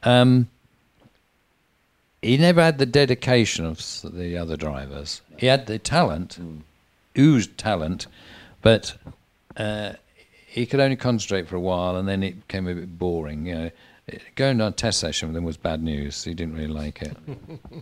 Um, 0.04 0.48
he 2.26 2.36
never 2.36 2.60
had 2.60 2.78
the 2.78 2.86
dedication 2.86 3.64
of 3.64 3.78
the 4.02 4.36
other 4.36 4.56
drivers. 4.56 5.22
He 5.36 5.46
had 5.46 5.66
the 5.66 5.78
talent, 5.78 6.38
oozed 7.16 7.56
talent, 7.56 8.08
but 8.62 8.96
uh, 9.56 9.92
he 10.48 10.66
could 10.66 10.80
only 10.80 10.96
concentrate 10.96 11.46
for 11.46 11.54
a 11.54 11.60
while, 11.60 11.96
and 11.96 12.08
then 12.08 12.24
it 12.24 12.46
became 12.48 12.66
a 12.66 12.74
bit 12.74 12.98
boring. 12.98 13.46
You 13.46 13.54
know, 13.54 13.70
going 14.34 14.60
on 14.60 14.68
a 14.68 14.74
test 14.74 14.98
session 14.98 15.28
with 15.28 15.36
him 15.36 15.44
was 15.44 15.56
bad 15.56 15.80
news. 15.82 16.24
He 16.24 16.34
didn't 16.34 16.54
really 16.54 16.66
like 16.66 17.00
it. 17.00 17.16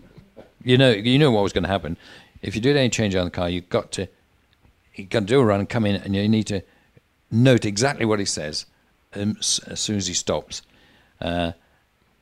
you 0.63 0.77
know, 0.77 0.91
you 0.91 1.19
know 1.19 1.31
what 1.31 1.43
was 1.43 1.55
going 1.55 1.65
to 1.65 1.71
happen 1.71 1.97
if 2.43 2.55
you 2.55 2.61
did 2.61 2.77
any 2.77 2.91
change 2.91 3.15
on 3.15 3.25
the 3.25 3.31
car. 3.31 3.49
You've 3.49 3.71
got 3.71 3.93
to, 3.93 4.09
you 4.95 5.05
got 5.05 5.21
to 5.21 5.27
do 5.27 5.41
a 5.41 5.45
run, 5.45 5.61
and 5.61 5.69
come 5.71 5.87
in, 5.87 5.97
and 5.97 6.15
you 6.15 6.29
need 6.29 6.49
to 6.49 6.61
note 7.31 7.65
exactly 7.65 8.05
what 8.05 8.19
he 8.19 8.27
says 8.27 8.67
um, 9.15 9.37
s- 9.39 9.61
as 9.61 9.81
soon 9.81 9.97
as 9.97 10.07
he 10.07 10.13
stops. 10.15 10.61
Uh, 11.19 11.53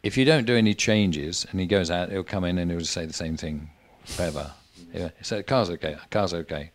if 0.03 0.16
you 0.16 0.24
don't 0.24 0.46
do 0.46 0.57
any 0.57 0.74
changes 0.74 1.46
and 1.50 1.61
he 1.61 1.66
goes 1.66 1.90
out, 1.90 2.11
he'll 2.11 2.24
come 2.24 2.44
in 2.44 2.59
and 2.59 2.70
he'll 2.70 2.80
say 2.80 3.07
the 3.07 3.12
same 3.12 3.36
thing 3.36 3.70
forever. 4.05 4.53
Yeah. 4.92 5.11
He 5.18 5.24
said, 5.24 5.46
"Car's 5.46 5.70
okay. 5.70 5.96
Car's 6.11 6.34
okay." 6.34 6.72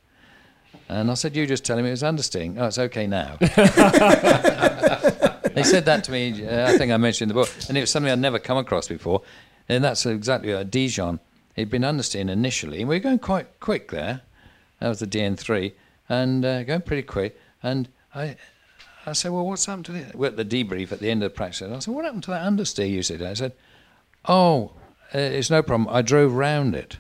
And 0.90 1.12
I 1.12 1.16
said, 1.16 1.36
"You 1.36 1.46
just 1.46 1.66
tell 1.66 1.78
him 1.78 1.86
it 1.86 1.92
was 1.92 2.04
understeering. 2.04 2.56
Oh, 2.58 2.68
it's 2.68 2.80
okay 2.80 3.08
now." 3.08 3.38
they 5.54 5.64
said 5.64 5.86
that 5.86 6.04
to 6.06 6.12
me. 6.12 6.48
Uh, 6.48 6.70
I 6.70 6.78
think 6.78 6.92
I 6.92 6.98
mentioned 6.98 7.30
in 7.30 7.36
the 7.36 7.42
book, 7.42 7.54
and 7.68 7.78
it 7.78 7.82
was 7.82 7.92
something 7.92 8.12
I'd 8.12 8.20
never 8.20 8.40
come 8.40 8.58
across 8.58 8.88
before. 8.88 9.22
And 9.70 9.84
that's 9.84 10.06
exactly 10.06 10.54
uh, 10.54 10.64
Dijon. 10.64 11.20
He'd 11.56 11.70
been 11.70 11.82
understeering 11.82 12.30
initially, 12.30 12.80
and 12.80 12.90
we 12.90 12.96
were 12.96 13.02
going 13.02 13.20
quite 13.20 13.60
quick 13.60 13.92
there. 13.92 14.22
That 14.80 14.90
was 14.90 15.00
the 15.00 15.08
DN3, 15.08 15.74
and 16.08 16.46
uh, 16.46 16.64
going 16.64 16.82
pretty 16.82 17.04
quick. 17.04 17.38
And 17.62 17.90
I, 18.16 18.38
I 19.08 19.14
said, 19.14 19.32
"Well, 19.32 19.46
what's 19.46 19.66
happened 19.66 19.86
to 19.86 19.94
this?" 19.94 20.14
We're 20.14 20.28
at 20.28 20.38
the 20.38 20.46
debrief 20.46 20.92
at 20.92 21.00
the 21.00 21.10
end 21.10 21.24
of 21.24 21.32
the 21.32 21.36
practice. 21.36 21.62
I 21.62 21.80
said, 21.80 21.94
"What 21.94 22.06
happened 22.06 22.24
to 22.24 22.32
that 22.32 22.44
understeer 22.46 22.90
you 22.90 23.02
said?" 23.02 23.22
I 23.22 23.34
said, 23.34 23.54
"Oh, 24.26 24.74
uh, 25.16 25.18
it's 25.20 25.50
no 25.50 25.64
problem. 25.64 25.88
I 25.90 26.02
drove 26.02 26.34
round 26.34 26.76
it." 26.76 26.98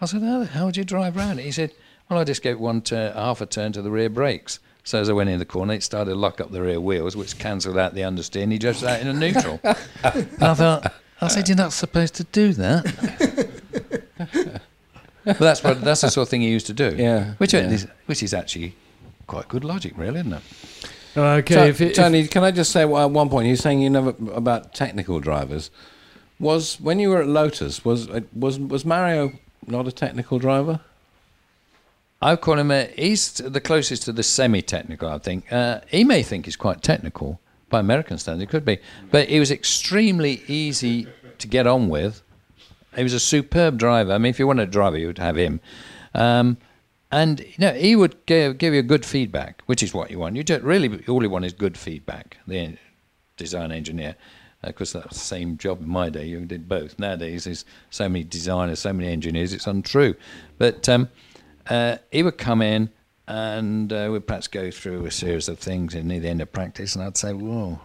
I 0.00 0.06
said, 0.06 0.22
how, 0.22 0.44
how 0.44 0.66
would 0.66 0.76
you 0.76 0.84
drive 0.84 1.16
round 1.16 1.40
it? 1.40 1.42
He 1.42 1.52
said, 1.52 1.72
well, 2.08 2.18
I 2.18 2.24
just 2.24 2.42
gave 2.42 2.58
one 2.58 2.80
turn, 2.80 3.12
half 3.12 3.40
a 3.40 3.46
turn 3.46 3.72
to 3.72 3.82
the 3.82 3.90
rear 3.90 4.08
brakes. 4.08 4.58
So 4.82 4.98
as 4.98 5.10
I 5.10 5.12
went 5.12 5.28
in 5.28 5.38
the 5.38 5.44
corner, 5.44 5.74
it 5.74 5.82
started 5.82 6.12
to 6.12 6.16
lock 6.16 6.40
up 6.40 6.50
the 6.50 6.62
rear 6.62 6.80
wheels, 6.80 7.14
which 7.14 7.38
cancelled 7.38 7.76
out 7.76 7.94
the 7.94 8.00
understeer, 8.00 8.42
and 8.42 8.52
he 8.52 8.58
just 8.58 8.82
out 8.82 9.00
in 9.00 9.08
a 9.08 9.12
neutral. 9.12 9.60
and 9.62 10.26
I 10.40 10.54
thought, 10.54 10.94
I 11.20 11.28
said, 11.28 11.48
you're 11.48 11.56
not 11.56 11.74
supposed 11.74 12.14
to 12.14 12.24
do 12.24 12.54
that. 12.54 13.50
but 15.24 15.38
that's 15.38 15.62
what 15.62 15.82
that's 15.82 16.00
the 16.00 16.10
sort 16.10 16.26
of 16.26 16.28
thing 16.30 16.40
he 16.40 16.48
used 16.48 16.66
to 16.66 16.72
do. 16.72 16.96
Yeah, 16.96 17.34
which 17.34 17.52
yeah. 17.52 17.68
is 17.68 17.86
which 18.06 18.22
is 18.22 18.32
actually 18.32 18.74
quite 19.26 19.48
good 19.48 19.64
logic, 19.64 19.92
really, 19.96 20.20
isn't 20.20 20.32
it? 20.32 20.42
Okay, 21.16 21.54
So, 21.54 21.64
if 21.64 21.80
it, 21.80 21.88
if- 21.90 21.96
Tony, 21.96 22.26
can 22.26 22.44
I 22.44 22.50
just 22.50 22.70
say 22.72 22.84
well, 22.84 23.04
at 23.04 23.10
one 23.10 23.28
point 23.28 23.48
you're 23.48 23.56
saying 23.56 23.80
you 23.80 23.90
never 23.90 24.14
about 24.32 24.74
technical 24.74 25.20
drivers. 25.20 25.70
Was 26.38 26.80
when 26.80 26.98
you 26.98 27.10
were 27.10 27.20
at 27.20 27.26
Lotus 27.28 27.84
was 27.84 28.08
uh, 28.08 28.20
was 28.34 28.58
was 28.58 28.84
Mario 28.84 29.32
not 29.66 29.86
a 29.86 29.92
technical 29.92 30.38
driver? 30.38 30.80
I 32.22 32.36
call 32.36 32.58
him 32.58 32.70
a, 32.70 32.86
he's 32.96 33.32
the 33.32 33.60
closest 33.60 34.02
to 34.04 34.12
the 34.12 34.22
semi-technical. 34.22 35.08
I 35.08 35.18
think 35.18 35.50
uh, 35.50 35.80
he 35.88 36.04
may 36.04 36.22
think 36.22 36.44
he's 36.44 36.56
quite 36.56 36.82
technical 36.82 37.40
by 37.70 37.80
American 37.80 38.18
standards. 38.18 38.42
He 38.42 38.50
could 38.50 38.64
be, 38.64 38.78
but 39.10 39.28
he 39.28 39.40
was 39.40 39.50
extremely 39.50 40.42
easy 40.46 41.06
to 41.38 41.48
get 41.48 41.66
on 41.66 41.88
with. 41.88 42.22
He 42.94 43.02
was 43.02 43.14
a 43.14 43.20
superb 43.20 43.78
driver. 43.78 44.12
I 44.12 44.18
mean, 44.18 44.30
if 44.30 44.38
you 44.38 44.46
wanted 44.46 44.68
a 44.68 44.70
driver, 44.70 44.98
you 44.98 45.06
would 45.06 45.18
have 45.18 45.36
him. 45.36 45.60
Um, 46.14 46.58
and 47.12 47.40
you 47.40 47.54
know, 47.58 47.72
he 47.72 47.96
would 47.96 48.24
give, 48.26 48.58
give 48.58 48.74
you 48.74 48.82
good 48.82 49.04
feedback, 49.04 49.62
which 49.66 49.82
is 49.82 49.92
what 49.92 50.10
you 50.10 50.18
want. 50.18 50.36
You 50.36 50.42
just 50.42 50.62
really 50.62 51.04
all 51.06 51.22
you 51.22 51.30
want 51.30 51.44
is 51.44 51.52
good 51.52 51.76
feedback. 51.76 52.38
The 52.46 52.76
design 53.36 53.72
engineer, 53.72 54.16
because 54.62 54.92
that's 54.92 55.08
the 55.08 55.24
same 55.24 55.56
job 55.56 55.80
in 55.80 55.88
my 55.88 56.10
day. 56.10 56.26
You 56.26 56.44
did 56.44 56.68
both. 56.68 56.98
Nowadays, 56.98 57.44
there's 57.44 57.64
so 57.90 58.08
many 58.08 58.24
designers, 58.24 58.80
so 58.80 58.92
many 58.92 59.10
engineers. 59.10 59.52
It's 59.52 59.66
untrue. 59.66 60.14
But 60.58 60.88
um, 60.88 61.08
uh, 61.68 61.96
he 62.10 62.22
would 62.22 62.38
come 62.38 62.62
in 62.62 62.90
and 63.30 63.92
uh, 63.92 64.08
we'd 64.10 64.26
perhaps 64.26 64.48
go 64.48 64.72
through 64.72 65.06
a 65.06 65.10
series 65.10 65.48
of 65.48 65.60
things 65.60 65.94
near 65.94 66.18
the 66.18 66.28
end 66.28 66.42
of 66.42 66.52
practice, 66.52 66.96
and 66.96 67.04
I'd 67.04 67.16
say, 67.16 67.32
"Whoa, 67.32 67.80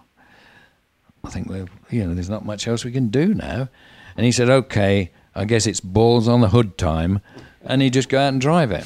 I 1.23 1.29
think 1.29 1.47
we're 1.47 1.67
you 1.91 2.05
know 2.05 2.15
there's 2.15 2.29
not 2.29 2.45
much 2.45 2.67
else 2.67 2.83
we 2.83 2.91
can 2.91 3.09
do 3.09 3.33
now." 3.33 3.69
And 4.17 4.25
he 4.25 4.31
said, 4.31 4.49
"Okay, 4.49 5.11
I 5.35 5.45
guess 5.45 5.67
it's 5.67 5.79
balls 5.79 6.27
on 6.27 6.41
the 6.41 6.49
hood 6.49 6.79
time," 6.79 7.21
and 7.65 7.81
he'd 7.81 7.93
just 7.93 8.09
go 8.09 8.19
out 8.19 8.29
and 8.29 8.41
drive 8.41 8.71
it 8.71 8.85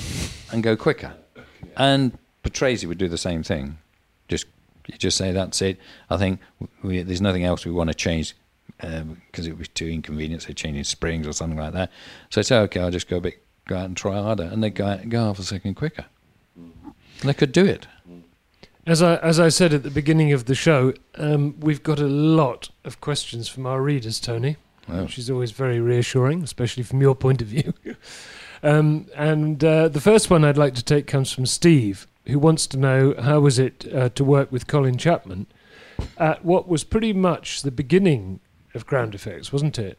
and 0.52 0.64
go 0.64 0.76
quicker. 0.76 1.14
And 1.78 2.18
Patrese 2.44 2.86
would 2.86 2.98
do 2.98 3.08
the 3.08 3.18
same 3.18 3.44
thing. 3.44 3.78
Just 4.28 4.46
you 4.88 4.98
just 4.98 5.18
say 5.18 5.32
that's 5.32 5.62
it. 5.62 5.78
I 6.10 6.18
think 6.18 6.40
we, 6.82 7.02
there's 7.04 7.22
nothing 7.22 7.44
else 7.44 7.66
we 7.66 7.72
want 7.72 7.90
to 7.90 7.94
change 7.94 8.36
um, 8.82 9.22
because 9.28 9.48
it 9.48 9.58
was 9.58 9.68
too 9.68 9.88
inconvenient. 9.88 10.44
So 10.44 10.54
changing 10.54 10.84
springs 10.86 11.28
or 11.28 11.34
something 11.34 11.60
like 11.60 11.74
that. 11.74 11.92
So 12.30 12.40
I 12.40 12.44
say, 12.44 12.58
okay, 12.60 12.80
I'll 12.80 12.92
just 12.92 13.08
go 13.08 13.18
a 13.18 13.22
bit, 13.22 13.44
go 13.68 13.78
out 13.78 13.86
and 13.86 13.96
try 13.96 14.16
harder, 14.16 14.44
and 14.44 14.64
they 14.64 14.70
go 14.70 14.86
out, 14.88 15.08
go 15.10 15.26
half 15.26 15.40
a 15.40 15.44
second 15.44 15.76
quicker. 15.76 16.06
And 16.56 17.30
they 17.30 17.34
could 17.34 17.52
do 17.52 17.66
it. 17.66 17.88
Mm. 18.10 18.24
As 18.88 19.02
I 19.02 19.18
as 19.18 19.40
I 19.40 19.50
said 19.50 19.74
at 19.74 19.84
the 19.84 19.92
beginning 19.92 20.32
of 20.32 20.46
the 20.46 20.56
show, 20.56 20.94
um, 21.16 21.60
we've 21.60 21.84
got 21.84 22.00
a 22.00 22.08
lot 22.08 22.70
of 22.86 23.02
questions 23.02 23.48
from 23.50 23.66
our 23.66 23.82
readers, 23.82 24.20
Tony, 24.20 24.56
Wow. 24.88 25.04
which 25.04 25.18
is 25.20 25.30
always 25.30 25.52
very 25.52 25.80
reassuring, 25.80 26.42
especially 26.44 26.84
from 26.84 27.02
your 27.02 27.14
point 27.16 27.42
of 27.42 27.48
view. 27.50 27.74
um, 28.64 29.08
and 29.16 29.64
uh, 29.64 29.88
the 29.88 30.02
first 30.02 30.30
one 30.30 30.44
I'd 30.44 30.58
like 30.58 30.76
to 30.76 30.84
take 30.84 31.08
comes 31.08 31.32
from 31.32 31.46
Steve, 31.46 32.08
who 32.26 32.40
wants 32.40 32.68
to 32.68 32.78
know 32.78 33.16
how 33.20 33.40
was 33.40 33.60
it 33.60 33.86
uh, 33.94 34.10
to 34.10 34.24
work 34.24 34.52
with 34.52 34.68
Colin 34.68 34.98
Chapman 34.98 35.48
at 36.18 36.44
what 36.46 36.68
was 36.68 36.84
pretty 36.84 37.14
much 37.14 37.62
the 37.62 37.72
beginning 37.72 38.40
of 38.74 38.86
Ground 38.86 39.16
Effects, 39.16 39.52
wasn't 39.52 39.80
it? 39.80 39.98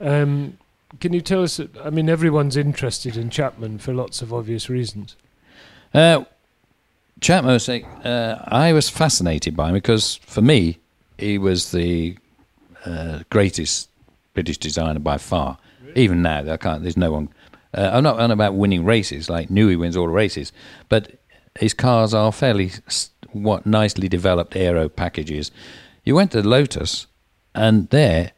Um, 0.00 0.58
can 0.98 1.12
you 1.12 1.20
tell 1.20 1.42
us? 1.42 1.60
I 1.82 1.90
mean, 1.90 2.08
everyone's 2.08 2.56
interested 2.56 3.16
in 3.16 3.30
Chapman 3.30 3.78
for 3.78 3.94
lots 3.94 4.22
of 4.22 4.32
obvious 4.32 4.68
reasons. 4.68 5.16
Uh, 5.94 6.24
Chapman 7.20 7.52
was 7.52 7.64
saying, 7.64 7.84
uh, 7.84 8.44
I 8.48 8.72
was 8.72 8.88
fascinated 8.88 9.56
by 9.56 9.68
him 9.68 9.74
because 9.74 10.16
for 10.16 10.40
me, 10.40 10.78
he 11.18 11.38
was 11.38 11.70
the 11.70 12.16
uh, 12.84 13.20
greatest 13.30 13.90
British 14.34 14.58
designer 14.58 15.00
by 15.00 15.18
far. 15.18 15.58
Even 15.94 16.22
now, 16.22 16.50
I 16.50 16.56
can't. 16.56 16.82
There's 16.82 16.96
no 16.96 17.12
one. 17.12 17.28
Uh, 17.72 17.90
I'm 17.92 18.02
not 18.02 18.18
on 18.18 18.30
about 18.30 18.54
winning 18.54 18.84
races 18.84 19.30
like 19.30 19.48
Newey 19.48 19.78
wins 19.78 19.96
all 19.96 20.06
the 20.06 20.12
races, 20.12 20.52
but 20.88 21.12
his 21.58 21.74
cars 21.74 22.14
are 22.14 22.32
fairly 22.32 22.72
what 23.32 23.66
nicely 23.66 24.08
developed 24.08 24.56
aero 24.56 24.88
packages. 24.88 25.50
You 26.04 26.14
went 26.14 26.32
to 26.32 26.42
Lotus, 26.46 27.06
and 27.54 27.88
there 27.90 28.32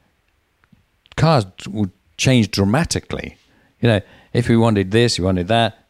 cars 1.16 1.46
would 1.68 1.90
change 2.16 2.50
dramatically. 2.50 3.36
You 3.80 3.88
know, 3.88 4.00
if 4.32 4.48
we 4.48 4.56
wanted 4.56 4.90
this, 4.90 5.18
we 5.18 5.24
wanted 5.24 5.48
that. 5.48 5.86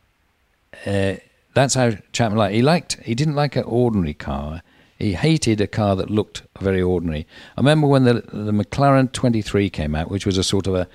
Uh, 0.86 1.14
that's 1.54 1.74
how 1.74 1.92
Chapman 2.12 2.38
liked. 2.38 2.54
He 2.54 2.62
liked. 2.62 2.92
He 3.04 3.14
didn't 3.14 3.34
like 3.34 3.56
an 3.56 3.64
ordinary 3.64 4.14
car. 4.14 4.62
He 4.98 5.14
hated 5.14 5.60
a 5.60 5.66
car 5.66 5.96
that 5.96 6.10
looked 6.10 6.42
very 6.60 6.80
ordinary. 6.80 7.26
I 7.56 7.60
remember 7.60 7.86
when 7.86 8.04
the 8.04 8.14
the 8.14 8.52
McLaren 8.52 9.10
23 9.12 9.68
came 9.68 9.94
out, 9.94 10.10
which 10.10 10.24
was 10.24 10.38
a 10.38 10.44
sort 10.44 10.66
of 10.66 10.74
a 10.74 10.88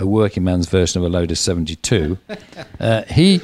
a 0.00 0.06
working 0.06 0.42
man's 0.42 0.68
version 0.68 1.00
of 1.00 1.06
a 1.06 1.08
Lotus 1.08 1.40
72. 1.40 2.18
Uh, 2.80 3.02
he, 3.02 3.42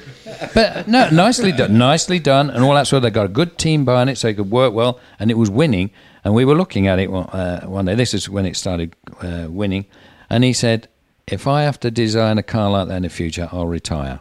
but 0.54 0.88
no, 0.88 1.10
nicely 1.10 1.52
done, 1.52 1.76
nicely 1.76 2.18
done, 2.18 2.48
and 2.50 2.64
all 2.64 2.74
that 2.74 2.86
sort. 2.86 2.98
of 2.98 3.02
They 3.02 3.10
got 3.10 3.26
a 3.26 3.30
good 3.30 3.58
team 3.58 3.84
behind 3.84 4.08
it, 4.10 4.16
so 4.16 4.28
it 4.28 4.34
could 4.34 4.50
work 4.50 4.72
well, 4.72 4.98
and 5.20 5.30
it 5.30 5.36
was 5.36 5.50
winning. 5.50 5.90
And 6.24 6.34
we 6.34 6.44
were 6.44 6.54
looking 6.54 6.88
at 6.88 6.98
it 6.98 7.10
one, 7.10 7.26
uh, 7.26 7.66
one 7.66 7.84
day. 7.84 7.94
This 7.94 8.14
is 8.14 8.28
when 8.28 8.46
it 8.46 8.56
started 8.56 8.96
uh, 9.20 9.46
winning, 9.48 9.84
and 10.30 10.42
he 10.42 10.52
said, 10.52 10.88
"If 11.26 11.46
I 11.46 11.62
have 11.62 11.78
to 11.80 11.90
design 11.90 12.38
a 12.38 12.42
car 12.42 12.70
like 12.70 12.88
that 12.88 12.96
in 12.96 13.02
the 13.02 13.08
future, 13.10 13.48
I'll 13.52 13.66
retire." 13.66 14.20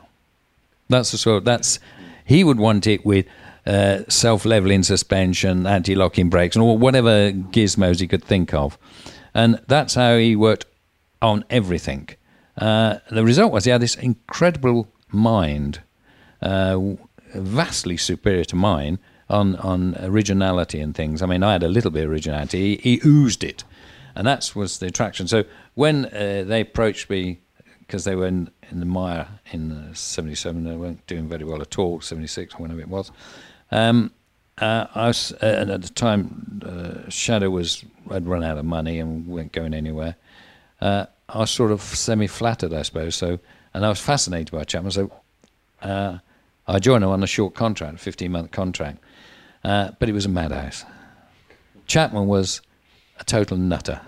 That's 0.89 1.11
the 1.11 1.17
sort. 1.17 1.45
That's 1.45 1.79
he 2.25 2.43
would 2.43 2.59
want 2.59 2.85
it 2.85 3.05
with 3.05 3.25
uh, 3.65 3.99
self-leveling 4.07 4.83
suspension, 4.83 5.65
anti-locking 5.65 6.29
brakes, 6.29 6.55
and 6.55 6.63
all 6.63 6.77
whatever 6.77 7.31
gizmos 7.31 8.01
he 8.01 8.07
could 8.07 8.23
think 8.23 8.53
of, 8.53 8.77
and 9.33 9.61
that's 9.67 9.95
how 9.95 10.17
he 10.17 10.35
worked 10.35 10.65
on 11.21 11.45
everything. 11.49 12.09
Uh, 12.57 12.97
the 13.11 13.23
result 13.23 13.51
was 13.51 13.65
he 13.65 13.71
had 13.71 13.81
this 13.81 13.95
incredible 13.95 14.87
mind, 15.11 15.81
uh, 16.41 16.79
vastly 17.33 17.97
superior 17.97 18.45
to 18.45 18.55
mine 18.55 18.99
on 19.29 19.55
on 19.57 19.95
originality 19.99 20.79
and 20.79 20.95
things. 20.95 21.21
I 21.21 21.25
mean, 21.25 21.43
I 21.43 21.53
had 21.53 21.63
a 21.63 21.67
little 21.67 21.91
bit 21.91 22.05
of 22.05 22.11
originality. 22.11 22.77
He, 22.77 22.97
he 22.97 23.01
oozed 23.05 23.43
it, 23.43 23.63
and 24.15 24.25
that 24.27 24.51
was 24.55 24.79
the 24.79 24.87
attraction. 24.87 25.27
So 25.27 25.43
when 25.73 26.05
uh, 26.05 26.43
they 26.45 26.61
approached 26.61 27.09
me, 27.09 27.39
because 27.79 28.03
they 28.03 28.15
were 28.15 28.27
in, 28.27 28.49
in 28.71 28.79
the 28.79 28.85
mire 28.85 29.27
in 29.51 29.71
uh, 29.71 29.93
'77, 29.93 30.63
they 30.63 30.75
weren't 30.75 31.05
doing 31.07 31.27
very 31.27 31.43
well 31.43 31.61
at 31.61 31.77
all. 31.77 32.01
'76, 32.01 32.57
whenever 32.57 32.81
it 32.81 32.89
was. 32.89 33.11
Um, 33.71 34.11
uh, 34.57 34.87
I 34.95 35.07
was, 35.07 35.33
uh, 35.33 35.45
and 35.45 35.69
at 35.69 35.81
the 35.81 35.89
time, 35.89 36.61
uh, 36.65 37.09
Shadow 37.09 37.49
was 37.49 37.83
had 38.09 38.25
run 38.25 38.43
out 38.43 38.57
of 38.57 38.63
money 38.63 38.99
and 38.99 39.27
weren't 39.27 39.51
going 39.51 39.73
anywhere. 39.73 40.15
Uh, 41.29 41.37
I 41.37 41.39
was 41.39 41.51
sort 41.51 41.71
of 41.71 41.81
semi-flattered, 41.81 42.73
I 42.73 42.81
suppose. 42.83 43.15
So, 43.15 43.39
and 43.73 43.85
I 43.85 43.89
was 43.89 43.99
fascinated 43.99 44.51
by 44.51 44.63
Chapman. 44.63 44.91
So, 44.91 45.11
uh, 45.81 46.19
I 46.67 46.79
joined 46.79 47.03
him 47.03 47.09
on 47.11 47.23
a 47.23 47.27
short 47.27 47.53
contract, 47.53 48.05
a 48.05 48.09
15-month 48.09 48.51
contract, 48.51 48.99
uh, 49.63 49.91
but 49.99 50.09
it 50.09 50.13
was 50.13 50.25
a 50.25 50.29
madhouse. 50.29 50.83
Chapman 51.85 52.27
was 52.27 52.61
a 53.19 53.23
total 53.23 53.57
nutter. 53.57 54.01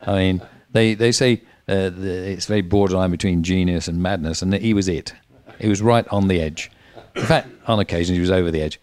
I 0.00 0.14
mean, 0.16 0.42
they 0.72 0.94
they 0.94 1.12
say 1.12 1.42
uh, 1.68 1.90
the, 1.90 2.30
it's 2.30 2.46
very 2.46 2.62
borderline 2.62 3.10
between 3.10 3.42
genius 3.42 3.88
and 3.88 4.02
madness, 4.02 4.42
and 4.42 4.54
he 4.54 4.74
was 4.74 4.88
it. 4.88 5.12
He 5.60 5.68
was 5.68 5.82
right 5.82 6.06
on 6.08 6.28
the 6.28 6.40
edge. 6.40 6.70
In 7.14 7.22
fact, 7.22 7.48
on 7.66 7.78
occasions 7.78 8.16
he 8.16 8.20
was 8.20 8.30
over 8.30 8.50
the 8.50 8.62
edge. 8.62 8.80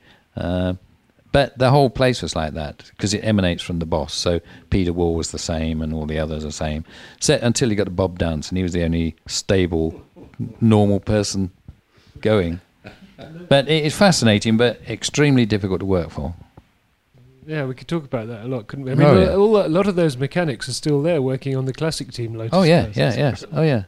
But 1.31 1.57
the 1.59 1.69
whole 1.69 1.89
place 1.91 2.21
was 2.23 2.35
like 2.35 2.53
that 2.53 2.89
because 2.91 3.13
it 3.13 3.19
emanates 3.23 3.61
from 3.61 3.77
the 3.79 3.85
boss. 3.85 4.13
So 4.15 4.39
Peter 4.71 4.91
Warr 4.91 5.15
was 5.15 5.29
the 5.31 5.37
same, 5.39 5.81
and 5.81 5.93
all 5.93 6.05
the 6.07 6.17
others 6.17 6.43
are 6.43 6.47
the 6.47 6.51
same. 6.53 6.85
So, 7.19 7.37
until 7.41 7.69
he 7.69 7.75
got 7.75 7.83
to 7.83 7.91
Bob 7.91 8.17
Dance, 8.17 8.49
and 8.49 8.57
he 8.57 8.63
was 8.63 8.73
the 8.73 8.83
only 8.83 9.15
stable, 9.27 10.01
normal 10.59 10.99
person 10.99 11.51
going. 12.21 12.61
But 13.47 13.67
it 13.69 13.85
is 13.85 13.95
fascinating, 13.95 14.57
but 14.57 14.81
extremely 14.89 15.45
difficult 15.45 15.81
to 15.81 15.85
work 15.85 16.09
for. 16.09 16.33
Yeah, 17.45 17.65
we 17.65 17.73
could 17.75 17.87
talk 17.87 18.05
about 18.05 18.27
that 18.27 18.45
a 18.45 18.47
lot, 18.47 18.67
couldn't 18.67 18.85
we? 18.85 18.91
I 18.91 18.95
mean, 18.95 19.07
Oh, 19.07 19.17
a- 19.17 19.21
yeah. 19.25 19.35
all, 19.35 19.65
a 19.65 19.67
lot 19.67 19.87
of 19.87 19.95
those 19.95 20.17
mechanics 20.17 20.67
are 20.69 20.73
still 20.73 21.01
there 21.01 21.21
working 21.21 21.55
on 21.55 21.65
the 21.65 21.73
classic 21.73 22.11
team 22.11 22.33
Lotus. 22.35 22.53
Oh 22.53 22.63
yeah, 22.63 22.87
yeah, 22.93 23.15
yes. 23.15 23.43
Oh 23.51 23.61
yeah. 23.63 23.83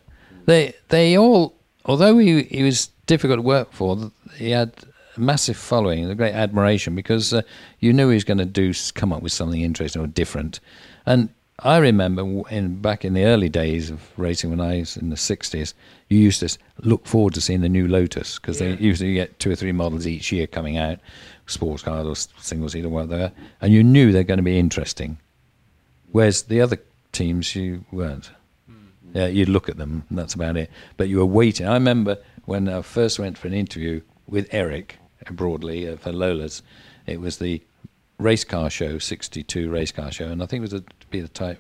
They 0.46 0.74
they 0.90 1.18
all, 1.18 1.56
although 1.86 2.18
he 2.18 2.44
he 2.44 2.64
was 2.64 2.90
difficult 3.08 3.38
to 3.38 3.42
work 3.44 3.72
for, 3.72 4.12
he 4.36 4.50
had 4.52 4.74
massive 5.18 5.58
following, 5.58 6.04
and 6.04 6.12
a 6.12 6.16
great 6.16 6.34
admiration 6.34 6.96
because 6.96 7.34
uh, 7.34 7.42
you 7.80 7.94
knew 7.94 8.10
he 8.10 8.16
was 8.16 8.24
going 8.24 8.38
to 8.38 8.46
do 8.46 8.74
come 8.94 9.14
up 9.14 9.22
with 9.22 9.32
something 9.32 9.62
interesting 9.62 10.02
or 10.02 10.08
different. 10.08 10.60
And 11.06 11.30
I 11.60 11.78
remember 11.78 12.24
in 12.50 12.82
back 12.82 13.06
in 13.06 13.14
the 13.14 13.26
early 13.26 13.50
days 13.50 13.90
of 13.92 14.02
racing 14.18 14.50
when 14.50 14.62
I 14.62 14.80
was 14.80 14.98
in 14.98 15.10
the 15.10 15.18
sixties, 15.18 15.74
you 16.10 16.18
used 16.18 16.40
to 16.40 16.58
look 16.80 17.06
forward 17.06 17.34
to 17.36 17.42
seeing 17.42 17.62
the 17.62 17.70
new 17.70 17.88
Lotus 17.88 18.40
because 18.40 18.60
they 18.60 18.74
usually 18.78 19.14
get 19.14 19.38
two 19.40 19.52
or 19.52 19.56
three 19.56 19.72
models 19.72 20.08
each 20.08 20.32
year 20.32 20.48
coming 20.48 20.78
out, 20.78 21.00
sports 21.46 21.84
cars 21.84 22.08
or 22.08 22.42
single 22.42 22.70
seat 22.70 22.86
or 22.86 22.90
whatever, 22.90 23.32
and 23.62 23.72
you 23.72 23.84
knew 23.84 24.12
they're 24.12 24.24
going 24.24 24.38
to 24.38 24.44
be 24.44 24.58
interesting. 24.58 25.18
Whereas 26.12 26.44
the 26.44 26.62
other 26.62 26.78
teams, 27.12 27.56
you 27.56 27.86
weren't. 27.92 28.32
Yeah, 29.14 29.28
you'd 29.28 29.50
look 29.50 29.68
at 29.68 29.78
them, 29.78 30.04
and 30.10 30.18
that's 30.18 30.34
about 30.34 30.56
it. 30.56 30.70
But 30.96 31.10
you 31.10 31.18
were 31.18 31.26
waiting. 31.26 31.68
I 31.68 31.74
remember 31.74 32.18
when 32.46 32.70
I 32.70 32.82
first 32.82 33.20
went 33.20 33.38
for 33.38 33.48
an 33.48 33.54
interview 33.54 34.02
with 34.26 34.48
Eric 34.52 34.98
Broadley 35.26 35.92
uh, 35.92 35.98
for 35.98 36.12
Lola's. 36.12 36.62
It 37.06 37.20
was 37.20 37.38
the 37.38 37.62
race 38.18 38.44
car 38.44 38.70
show, 38.70 38.98
62 38.98 39.70
race 39.70 39.92
car 39.92 40.12
show, 40.12 40.28
and 40.30 40.42
I 40.42 40.46
think 40.46 40.60
it 40.60 40.62
was 40.62 40.74
a, 40.74 40.82
to 40.82 41.08
be 41.10 41.22
the 41.22 41.28
type. 41.28 41.60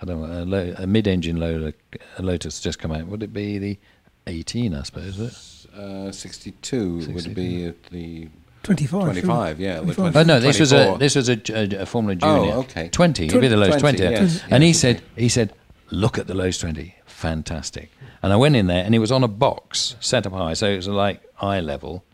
I 0.00 0.04
don't 0.04 0.20
know, 0.20 0.42
a, 0.42 0.44
lo- 0.44 0.74
a 0.78 0.86
mid-engine 0.86 1.36
Lola, 1.38 1.72
a 2.18 2.22
Lotus 2.22 2.60
just 2.60 2.78
come 2.80 2.90
out. 2.90 3.06
Would 3.06 3.22
it 3.22 3.32
be 3.32 3.58
the 3.58 3.78
18? 4.26 4.74
I 4.74 4.82
suppose. 4.82 5.16
Would 5.18 5.28
it? 5.30 5.78
Uh, 5.80 6.12
62 6.12 7.12
would 7.14 7.34
be 7.34 7.66
at 7.66 7.82
the 7.84 8.28
25. 8.64 9.02
25, 9.04 9.60
yeah. 9.60 9.76
25. 9.80 10.12
20 10.12 10.18
Oh 10.18 10.22
no, 10.24 10.40
this 10.40 10.58
was 10.60 10.72
a 10.72 10.96
this 10.98 11.14
was 11.16 11.28
a, 11.28 11.40
a, 11.54 11.82
a 11.82 11.86
Formula 11.86 12.18
Oh, 12.22 12.38
Junior. 12.40 12.54
okay. 12.58 12.88
Twenty, 12.88 13.26
it'd 13.26 13.40
be 13.40 13.48
the 13.48 13.56
Lotus 13.56 13.80
20, 13.80 13.98
twenty. 13.98 14.12
yes, 14.14 14.42
and 14.50 14.62
he 14.62 14.72
said 14.72 15.02
he 15.16 15.28
said, 15.28 15.52
look 15.90 16.18
at 16.18 16.26
the 16.26 16.34
Lotus 16.34 16.58
twenty, 16.58 16.94
fantastic. 17.06 17.90
And 18.22 18.32
I 18.32 18.36
went 18.36 18.54
in 18.54 18.66
there, 18.66 18.84
and 18.84 18.94
it 18.94 18.98
was 18.98 19.10
on 19.10 19.24
a 19.24 19.28
box 19.28 19.96
set 20.00 20.26
up 20.26 20.32
high, 20.32 20.54
so 20.54 20.68
it 20.68 20.76
was 20.76 20.88
like 20.88 21.22
eye 21.40 21.60
level, 21.60 22.04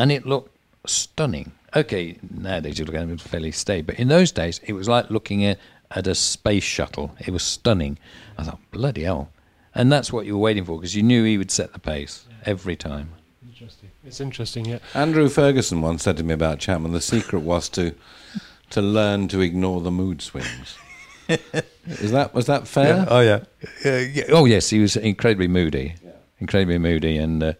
and 0.00 0.10
it 0.10 0.24
looked 0.24 0.56
stunning. 0.86 1.52
Okay, 1.76 2.16
nowadays 2.30 2.78
you 2.78 2.86
look 2.86 2.94
at 2.94 3.06
it, 3.06 3.20
fairly 3.20 3.52
stable, 3.52 3.88
but 3.88 4.00
in 4.00 4.08
those 4.08 4.32
days 4.32 4.58
it 4.64 4.72
was 4.72 4.88
like 4.88 5.10
looking 5.10 5.44
at, 5.44 5.58
at 5.90 6.06
a 6.06 6.14
space 6.14 6.64
shuttle. 6.64 7.14
It 7.20 7.30
was 7.32 7.42
stunning. 7.42 7.98
I 8.38 8.44
thought, 8.44 8.60
bloody 8.70 9.02
hell, 9.02 9.30
and 9.74 9.92
that's 9.92 10.10
what 10.10 10.24
you 10.24 10.34
were 10.34 10.40
waiting 10.40 10.64
for 10.64 10.78
because 10.78 10.96
you 10.96 11.02
knew 11.02 11.24
he 11.24 11.36
would 11.36 11.50
set 11.50 11.74
the 11.74 11.78
pace 11.78 12.24
every 12.46 12.76
time. 12.76 13.10
Interesting. 13.46 13.90
It's 14.02 14.20
interesting, 14.20 14.64
yeah. 14.64 14.78
Andrew 14.94 15.28
Ferguson 15.28 15.82
once 15.82 16.02
said 16.02 16.16
to 16.16 16.24
me 16.24 16.32
about 16.32 16.60
Chapman, 16.60 16.92
the 16.92 17.02
secret 17.02 17.40
was 17.40 17.68
to 17.70 17.94
to 18.70 18.80
learn 18.80 19.28
to 19.28 19.40
ignore 19.40 19.82
the 19.82 19.90
mood 19.90 20.22
swings. 20.22 20.78
Is 21.28 22.10
that 22.12 22.32
was 22.32 22.46
that 22.46 22.66
fair? 22.66 23.04
Oh 23.06 23.20
yeah. 23.20 23.40
yeah. 23.84 24.24
Oh 24.30 24.46
yes, 24.46 24.70
he 24.70 24.78
was 24.78 24.96
incredibly 24.96 25.46
moody, 25.46 25.94
yeah. 26.02 26.12
incredibly 26.38 26.78
moody 26.78 27.18
and 27.18 27.42
uh, 27.42 27.52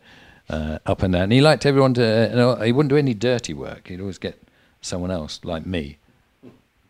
uh, 0.51 0.79
up 0.85 1.03
and 1.03 1.13
down. 1.15 1.23
And 1.25 1.33
he 1.33 1.41
liked 1.41 1.65
everyone 1.65 1.95
to. 1.95 2.05
Uh, 2.05 2.29
you 2.29 2.37
know, 2.37 2.57
he 2.57 2.73
wouldn't 2.73 2.91
do 2.91 2.97
any 2.97 3.15
dirty 3.15 3.55
work. 3.55 3.89
He'd 3.89 4.01
always 4.01 4.19
get 4.19 4.43
someone 4.83 5.11
else 5.11 5.41
like 5.45 5.65
me, 5.65 5.99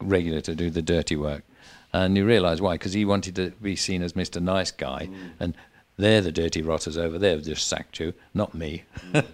regular 0.00 0.40
to 0.42 0.54
do 0.54 0.70
the 0.70 0.82
dirty 0.82 1.16
work. 1.16 1.44
And 1.92 2.16
you 2.16 2.24
realise 2.24 2.60
why? 2.60 2.74
Because 2.74 2.92
he 2.92 3.04
wanted 3.04 3.34
to 3.36 3.50
be 3.62 3.76
seen 3.76 4.02
as 4.02 4.12
Mr. 4.14 4.40
Nice 4.40 4.70
Guy, 4.70 5.08
and 5.40 5.54
they're 5.96 6.20
the 6.20 6.32
dirty 6.32 6.62
rotters 6.62 6.96
over 6.96 7.18
there. 7.18 7.34
who've 7.34 7.44
Just 7.44 7.66
sacked 7.66 7.98
you, 8.00 8.14
not 8.32 8.54
me. 8.54 8.84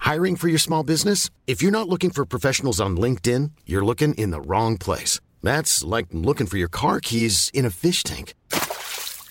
Hiring 0.00 0.36
for 0.36 0.48
your 0.48 0.58
small 0.58 0.84
business? 0.84 1.28
If 1.46 1.60
you're 1.60 1.72
not 1.72 1.88
looking 1.88 2.10
for 2.10 2.24
professionals 2.24 2.80
on 2.80 2.96
LinkedIn, 2.96 3.50
you're 3.66 3.84
looking 3.84 4.14
in 4.14 4.30
the 4.30 4.40
wrong 4.40 4.78
place. 4.78 5.20
That's 5.42 5.84
like 5.84 6.06
looking 6.12 6.46
for 6.46 6.56
your 6.56 6.68
car 6.68 7.00
keys 7.00 7.50
in 7.52 7.66
a 7.66 7.70
fish 7.70 8.02
tank. 8.04 8.34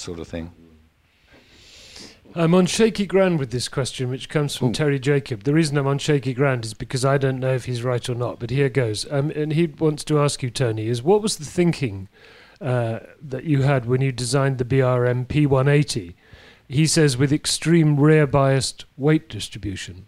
Sort 0.00 0.18
of 0.18 0.28
thing. 0.28 0.52
I'm 2.34 2.54
on 2.54 2.66
shaky 2.66 3.06
ground 3.06 3.40
with 3.40 3.50
this 3.50 3.68
question, 3.68 4.08
which 4.08 4.28
comes 4.28 4.54
from 4.54 4.72
Terry 4.72 5.00
Jacob. 5.00 5.42
The 5.42 5.52
reason 5.52 5.76
I'm 5.76 5.88
on 5.88 5.98
shaky 5.98 6.32
ground 6.32 6.64
is 6.64 6.74
because 6.74 7.04
I 7.04 7.18
don't 7.18 7.40
know 7.40 7.54
if 7.54 7.64
he's 7.64 7.82
right 7.82 8.08
or 8.08 8.14
not, 8.14 8.38
but 8.38 8.50
here 8.50 8.68
goes. 8.68 9.04
Um, 9.10 9.30
and 9.30 9.52
he 9.52 9.66
wants 9.66 10.04
to 10.04 10.20
ask 10.20 10.40
you, 10.40 10.50
Tony, 10.50 10.86
is 10.86 11.02
what 11.02 11.22
was 11.22 11.38
the 11.38 11.44
thinking 11.44 12.08
uh, 12.60 13.00
that 13.20 13.44
you 13.44 13.62
had 13.62 13.86
when 13.86 14.00
you 14.00 14.12
designed 14.12 14.58
the 14.58 14.64
BRM 14.64 15.26
P180? 15.26 16.14
He 16.68 16.86
says 16.86 17.16
with 17.16 17.32
extreme 17.32 17.98
rear 17.98 18.28
biased 18.28 18.84
weight 18.96 19.28
distribution. 19.28 20.06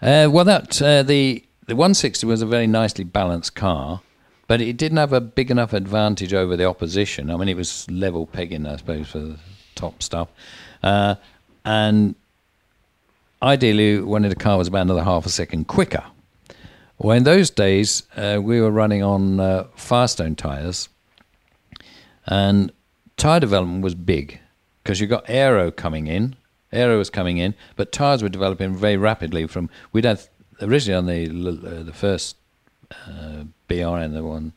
Uh, 0.00 0.28
well, 0.30 0.46
that 0.46 0.80
uh, 0.80 1.02
the 1.02 1.44
the 1.66 1.74
160 1.74 2.26
was 2.26 2.40
a 2.40 2.46
very 2.46 2.66
nicely 2.66 3.04
balanced 3.04 3.54
car, 3.54 4.00
but 4.46 4.60
it 4.60 4.76
didn't 4.76 4.98
have 4.98 5.12
a 5.12 5.20
big 5.20 5.50
enough 5.50 5.72
advantage 5.72 6.32
over 6.32 6.56
the 6.56 6.64
opposition. 6.64 7.30
I 7.30 7.36
mean, 7.36 7.48
it 7.48 7.56
was 7.56 7.90
level 7.90 8.26
pegging, 8.26 8.66
I 8.66 8.76
suppose, 8.76 9.08
for 9.08 9.18
the 9.18 9.38
top 9.74 10.02
stuff, 10.02 10.28
uh, 10.82 11.16
and 11.64 12.14
ideally, 13.42 13.98
we 13.98 14.02
wanted 14.02 14.32
a 14.32 14.36
car 14.36 14.58
was 14.58 14.68
about 14.68 14.82
another 14.82 15.04
half 15.04 15.26
a 15.26 15.30
second 15.30 15.66
quicker. 15.66 16.04
Well, 16.98 17.16
in 17.16 17.24
those 17.24 17.50
days, 17.50 18.04
uh, 18.16 18.40
we 18.42 18.60
were 18.60 18.70
running 18.70 19.02
on 19.02 19.38
uh, 19.38 19.66
Firestone 19.74 20.34
tyres, 20.34 20.88
and 22.26 22.72
tyre 23.16 23.40
development 23.40 23.82
was 23.82 23.94
big 23.94 24.40
because 24.82 25.00
you 25.00 25.06
got 25.06 25.24
aero 25.28 25.70
coming 25.70 26.06
in. 26.06 26.36
Aero 26.72 26.98
was 26.98 27.10
coming 27.10 27.38
in, 27.38 27.54
but 27.76 27.92
tyres 27.92 28.22
were 28.22 28.28
developing 28.28 28.74
very 28.74 28.96
rapidly. 28.96 29.46
From 29.46 29.68
we'd 29.92 30.04
had 30.04 30.20
originally 30.60 30.96
on 30.96 31.06
the 31.06 31.78
uh, 31.78 31.82
the 31.82 31.92
first 31.92 32.36
uh, 32.90 33.44
BRM, 33.68 34.12
the 34.12 34.22
one 34.22 34.52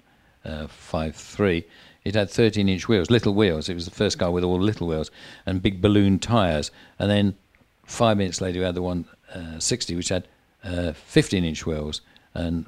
uh, 0.45 0.68
five 0.68 1.16
three, 1.16 1.66
it 2.05 2.16
had 2.16 2.30
13 2.30 2.70
inch 2.70 2.88
wheels, 2.88 3.10
little 3.10 3.34
wheels. 3.34 3.70
It 3.70 3.76
was 3.76 3.86
the 3.86 3.91
first 3.91 4.20
car 4.20 4.32
with 4.32 4.43
all 4.43 4.60
little 4.60 4.88
wheels 4.88 5.12
and 5.45 5.62
big 5.62 5.82
balloon 5.82 6.18
tyres. 6.20 6.72
And 6.97 7.10
then 7.10 7.36
five 7.86 8.18
minutes 8.18 8.41
later, 8.41 8.60
we 8.60 8.66
had 8.66 8.76
the 8.76 8.82
one 8.82 9.05
uh, 9.34 9.60
60, 9.60 9.95
which 9.95 10.10
had 10.10 10.28
uh, 10.64 10.93
15 10.93 11.43
inch 11.43 11.66
wheels 11.66 12.01
and 12.34 12.68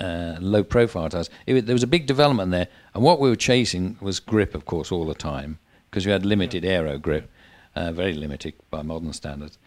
uh, 0.00 0.36
low 0.40 0.64
profile 0.64 1.08
tyres. 1.08 1.30
It, 1.46 1.66
there 1.66 1.74
was 1.74 1.82
a 1.82 1.88
big 1.88 2.06
development 2.06 2.50
there. 2.50 2.68
And 2.94 3.02
what 3.02 3.20
we 3.20 3.28
were 3.30 3.36
chasing 3.36 3.96
was 4.00 4.20
grip, 4.20 4.54
of 4.54 4.64
course, 4.64 4.90
all 4.90 5.06
the 5.06 5.14
time 5.14 5.58
because 5.88 6.04
you 6.04 6.12
had 6.12 6.24
limited 6.24 6.64
aero 6.64 6.98
grip, 6.98 7.30
uh, 7.76 7.92
very 7.92 8.14
limited 8.14 8.54
by 8.70 8.82
modern 8.82 9.12
standards. 9.12 9.58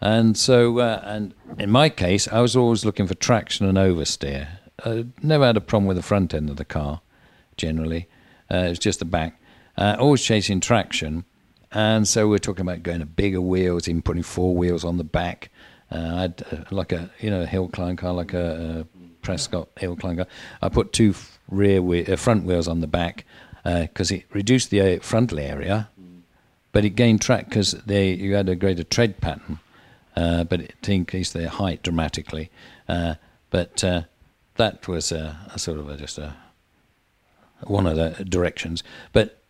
And 0.00 0.36
so, 0.36 0.78
uh, 0.78 1.00
and 1.04 1.34
in 1.58 1.70
my 1.70 1.88
case, 1.88 2.28
I 2.28 2.40
was 2.40 2.56
always 2.56 2.84
looking 2.84 3.06
for 3.06 3.14
traction 3.14 3.66
and 3.66 3.76
oversteer. 3.76 4.48
I 4.84 5.06
never 5.22 5.46
had 5.46 5.56
a 5.56 5.60
problem 5.60 5.86
with 5.86 5.96
the 5.96 6.02
front 6.02 6.34
end 6.34 6.50
of 6.50 6.56
the 6.56 6.64
car, 6.64 7.00
generally. 7.56 8.08
Uh, 8.50 8.58
it 8.58 8.68
was 8.70 8.78
just 8.78 8.98
the 8.98 9.04
back. 9.04 9.40
Uh, 9.76 9.96
always 9.98 10.22
chasing 10.22 10.60
traction. 10.60 11.24
And 11.72 12.06
so 12.06 12.28
we're 12.28 12.38
talking 12.38 12.60
about 12.62 12.82
going 12.82 13.00
to 13.00 13.06
bigger 13.06 13.40
wheels, 13.40 13.88
even 13.88 14.02
putting 14.02 14.22
four 14.22 14.54
wheels 14.54 14.84
on 14.84 14.98
the 14.98 15.04
back. 15.04 15.50
Uh, 15.90 15.96
I 15.98 16.20
had 16.20 16.44
uh, 16.52 16.56
like 16.70 16.92
a, 16.92 17.10
you 17.20 17.30
know, 17.30 17.42
a 17.42 17.46
hill 17.46 17.68
climb 17.68 17.96
car, 17.96 18.12
like 18.12 18.32
a, 18.32 18.86
a 18.92 18.98
Prescott 19.22 19.68
hill 19.78 19.96
climb 19.96 20.16
car. 20.16 20.26
I 20.62 20.68
put 20.68 20.92
two 20.92 21.14
rear 21.48 21.80
whe- 21.80 22.08
uh, 22.08 22.16
front 22.16 22.44
wheels 22.44 22.68
on 22.68 22.80
the 22.80 22.86
back 22.86 23.24
because 23.64 24.10
it 24.10 24.24
reduced 24.32 24.70
the 24.70 24.80
uh, 24.80 25.00
frontal 25.00 25.38
area, 25.38 25.88
but 26.72 26.84
it 26.84 26.90
gained 26.90 27.22
track 27.22 27.48
because 27.48 27.72
they 27.86 28.12
you 28.12 28.34
had 28.34 28.48
a 28.48 28.54
greater 28.54 28.84
tread 28.84 29.20
pattern, 29.20 29.58
uh, 30.16 30.44
but 30.44 30.60
it 30.60 30.88
increased 30.88 31.32
their 31.32 31.48
height 31.48 31.82
dramatically. 31.82 32.50
Uh, 32.88 33.14
but 33.50 33.82
uh, 33.82 34.02
that 34.56 34.86
was 34.86 35.12
a, 35.12 35.38
a 35.52 35.58
sort 35.58 35.78
of 35.78 35.88
a, 35.88 35.96
just 35.96 36.18
a 36.18 36.34
one 37.64 37.86
of 37.86 37.96
the 37.96 38.24
directions. 38.24 38.82
But 39.12 39.40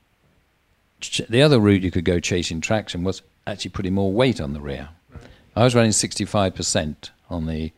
ch- 1.01 1.23
the 1.29 1.43
other 1.43 1.59
route 1.59 1.83
you 1.83 1.91
could 1.91 2.05
go 2.05 2.21
chasing 2.21 2.61
traction 2.61 3.05
was 3.05 3.23
actually 3.47 3.73
putting 3.73 3.95
more 3.95 4.13
weight 4.13 4.41
on 4.41 4.53
the 4.53 4.61
rear. 4.61 4.89
I 5.57 5.65
was 5.65 5.75
running 5.75 5.93
65% 5.93 7.11
on 7.31 7.47
the 7.47 7.73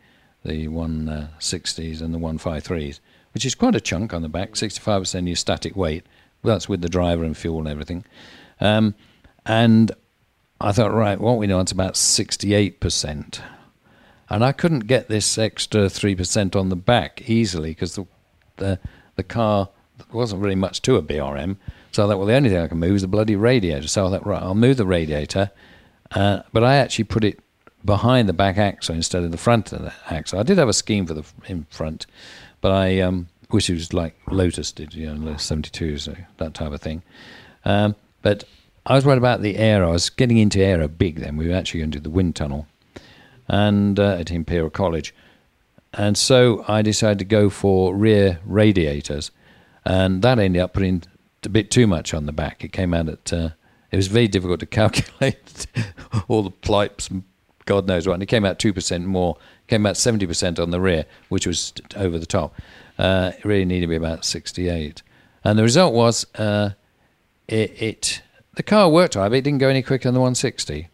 the 0.44 0.68
160s 0.68 2.00
and 2.00 2.14
the 2.14 2.18
153s, 2.18 3.00
which 3.34 3.44
is 3.44 3.56
quite 3.56 3.74
a 3.74 3.80
chunk 3.80 4.14
on 4.14 4.22
the 4.22 4.28
back. 4.28 4.52
65% 4.52 5.26
your 5.26 5.34
static 5.34 5.74
weight. 5.74 6.06
Well, 6.42 6.54
that's 6.54 6.68
with 6.68 6.82
the 6.82 6.88
driver 6.88 7.24
and 7.24 7.36
fuel 7.36 7.58
and 7.58 7.66
everything. 7.66 8.04
Um, 8.60 8.94
and 9.44 9.90
I 10.60 10.70
thought, 10.70 10.94
right, 10.94 11.20
what 11.20 11.38
we 11.38 11.48
know, 11.48 11.58
it's 11.58 11.72
about 11.72 11.94
68%. 11.94 13.40
And 14.28 14.44
I 14.44 14.52
couldn't 14.52 14.86
get 14.86 15.08
this 15.08 15.38
extra 15.38 15.82
3% 15.82 16.56
on 16.56 16.68
the 16.68 16.76
back 16.76 17.28
easily 17.28 17.70
because 17.70 17.94
the, 17.94 18.06
the, 18.56 18.78
the 19.14 19.22
car 19.22 19.68
wasn't 20.12 20.42
really 20.42 20.56
much 20.56 20.82
to 20.82 20.96
a 20.96 21.02
BRM. 21.02 21.56
So 21.92 22.04
I 22.04 22.08
thought, 22.08 22.18
well, 22.18 22.26
the 22.26 22.34
only 22.34 22.50
thing 22.50 22.58
I 22.58 22.68
can 22.68 22.78
move 22.78 22.96
is 22.96 23.02
the 23.02 23.08
bloody 23.08 23.36
radiator. 23.36 23.88
So 23.88 24.06
I 24.06 24.10
thought, 24.10 24.26
right, 24.26 24.42
I'll 24.42 24.54
move 24.54 24.76
the 24.76 24.86
radiator 24.86 25.50
Uh, 26.10 26.42
but 26.52 26.62
I 26.62 26.76
actually 26.76 27.04
put 27.04 27.24
it 27.24 27.40
behind 27.84 28.28
the 28.28 28.32
back 28.32 28.58
axle 28.58 28.94
instead 28.94 29.22
of 29.22 29.30
the 29.30 29.38
front 29.38 29.72
of 29.72 29.82
the 29.82 29.92
axle. 30.10 30.38
I 30.38 30.42
did 30.42 30.58
have 30.58 30.68
a 30.68 30.72
scheme 30.72 31.06
for 31.06 31.14
the 31.14 31.24
in 31.46 31.66
front, 31.70 32.06
but 32.60 32.72
I 32.72 33.00
um, 33.00 33.28
it 33.50 33.70
was 33.70 33.92
like 33.92 34.16
Lotus 34.30 34.72
did, 34.72 34.94
you 34.94 35.06
know, 35.06 35.14
Lotus 35.14 35.44
72, 35.44 35.98
so 35.98 36.16
that 36.38 36.54
type 36.54 36.72
of 36.72 36.80
thing. 36.80 37.02
Um, 37.64 37.94
but 38.22 38.44
I 38.84 38.94
was 38.94 39.04
worried 39.04 39.18
about 39.18 39.42
the 39.42 39.56
aero. 39.56 39.88
I 39.88 39.92
was 39.92 40.10
getting 40.10 40.38
into 40.38 40.60
aero 40.60 40.88
big 40.88 41.20
then. 41.20 41.36
We 41.36 41.48
were 41.48 41.54
actually 41.54 41.80
going 41.80 41.92
to 41.92 41.98
do 41.98 42.02
the 42.02 42.10
wind 42.10 42.36
tunnel 42.36 42.66
and 43.48 43.98
uh, 43.98 44.16
at 44.18 44.30
Imperial 44.30 44.70
College. 44.70 45.14
And 45.92 46.16
so 46.18 46.64
I 46.68 46.82
decided 46.82 47.18
to 47.20 47.24
go 47.24 47.48
for 47.48 47.94
rear 47.94 48.40
radiators, 48.44 49.30
and 49.84 50.22
that 50.22 50.38
ended 50.38 50.60
up 50.60 50.74
putting 50.74 51.04
a 51.44 51.48
bit 51.48 51.70
too 51.70 51.86
much 51.86 52.12
on 52.12 52.26
the 52.26 52.32
back. 52.32 52.64
It 52.64 52.72
came 52.72 52.92
out 52.92 53.08
at 53.08 53.32
uh, 53.32 53.50
it 53.90 53.96
was 53.96 54.08
very 54.08 54.28
difficult 54.28 54.60
to 54.60 54.66
calculate 54.80 55.66
all 56.28 56.42
the 56.42 56.50
pipes 56.50 57.08
God 57.66 57.86
knows 57.86 58.06
what. 58.06 58.14
And 58.14 58.22
it 58.22 58.26
came 58.26 58.44
out 58.44 58.58
two 58.58 58.72
percent 58.72 59.04
more. 59.04 59.36
Came 59.66 59.84
out 59.84 59.96
seventy 59.96 60.26
percent 60.26 60.58
on 60.58 60.70
the 60.70 60.80
rear, 60.80 61.04
which 61.28 61.46
was 61.46 61.74
over 61.96 62.18
the 62.18 62.26
top. 62.26 62.54
Uh, 62.98 63.32
it 63.36 63.44
really 63.44 63.64
needed 63.64 63.82
to 63.82 63.88
be 63.88 63.96
about 63.96 64.24
sixty-eight, 64.24 65.02
and 65.44 65.58
the 65.58 65.62
result 65.62 65.92
was 65.92 66.24
uh, 66.36 66.70
it, 67.48 67.82
it 67.82 68.22
the 68.54 68.62
car 68.62 68.88
worked 68.88 69.16
all 69.16 69.24
right, 69.24 69.28
but 69.28 69.38
it 69.38 69.42
didn't 69.42 69.58
go 69.58 69.68
any 69.68 69.82
quicker 69.82 70.04
than 70.04 70.14
the 70.14 70.20
160 70.20 70.88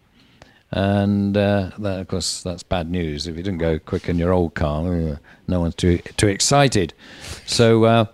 and 0.73 1.37
uh, 1.37 1.71
that, 1.79 2.01
of 2.01 2.09
course 2.09 2.43
that's 2.43 2.63
bad 2.63 2.91
news. 2.91 3.27
If 3.27 3.37
you 3.37 3.43
didn't 3.43 3.59
go 3.59 3.79
quick 3.79 4.09
in 4.09 4.19
your 4.19 4.33
old 4.33 4.55
car, 4.55 4.95
uh, 4.95 5.17
no 5.47 5.61
one's 5.61 5.75
too 5.75 5.99
too 6.17 6.29
excited. 6.29 6.95
So, 7.47 7.85
uh, 7.85 8.05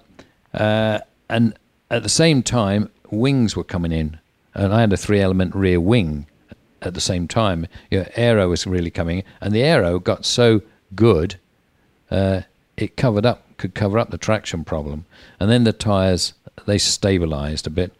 uh, 0.52 0.98
and 1.30 1.54
at 1.90 2.02
the 2.02 2.08
same 2.08 2.42
time, 2.42 2.90
wings 3.10 3.56
were 3.56 3.64
coming 3.64 3.92
in, 3.92 4.18
and 4.54 4.74
I 4.74 4.80
had 4.80 4.92
a 4.92 4.96
three-element 4.96 5.54
rear 5.54 5.80
wing. 5.80 6.26
At 6.80 6.94
the 6.94 7.00
same 7.00 7.26
time, 7.26 7.66
your 7.90 8.02
know, 8.02 8.08
aero 8.14 8.48
was 8.50 8.64
really 8.66 8.90
coming, 8.90 9.24
and 9.40 9.52
the 9.52 9.64
aero 9.64 9.98
got 9.98 10.24
so 10.24 10.62
good, 10.94 11.36
uh, 12.10 12.42
it 12.76 12.96
covered 12.96 13.26
up 13.26 13.42
could 13.56 13.74
cover 13.74 13.98
up 13.98 14.10
the 14.10 14.18
traction 14.18 14.64
problem, 14.64 15.04
and 15.40 15.50
then 15.50 15.64
the 15.64 15.72
tires 15.72 16.34
they 16.66 16.78
stabilized 16.78 17.66
a 17.66 17.70
bit, 17.70 17.92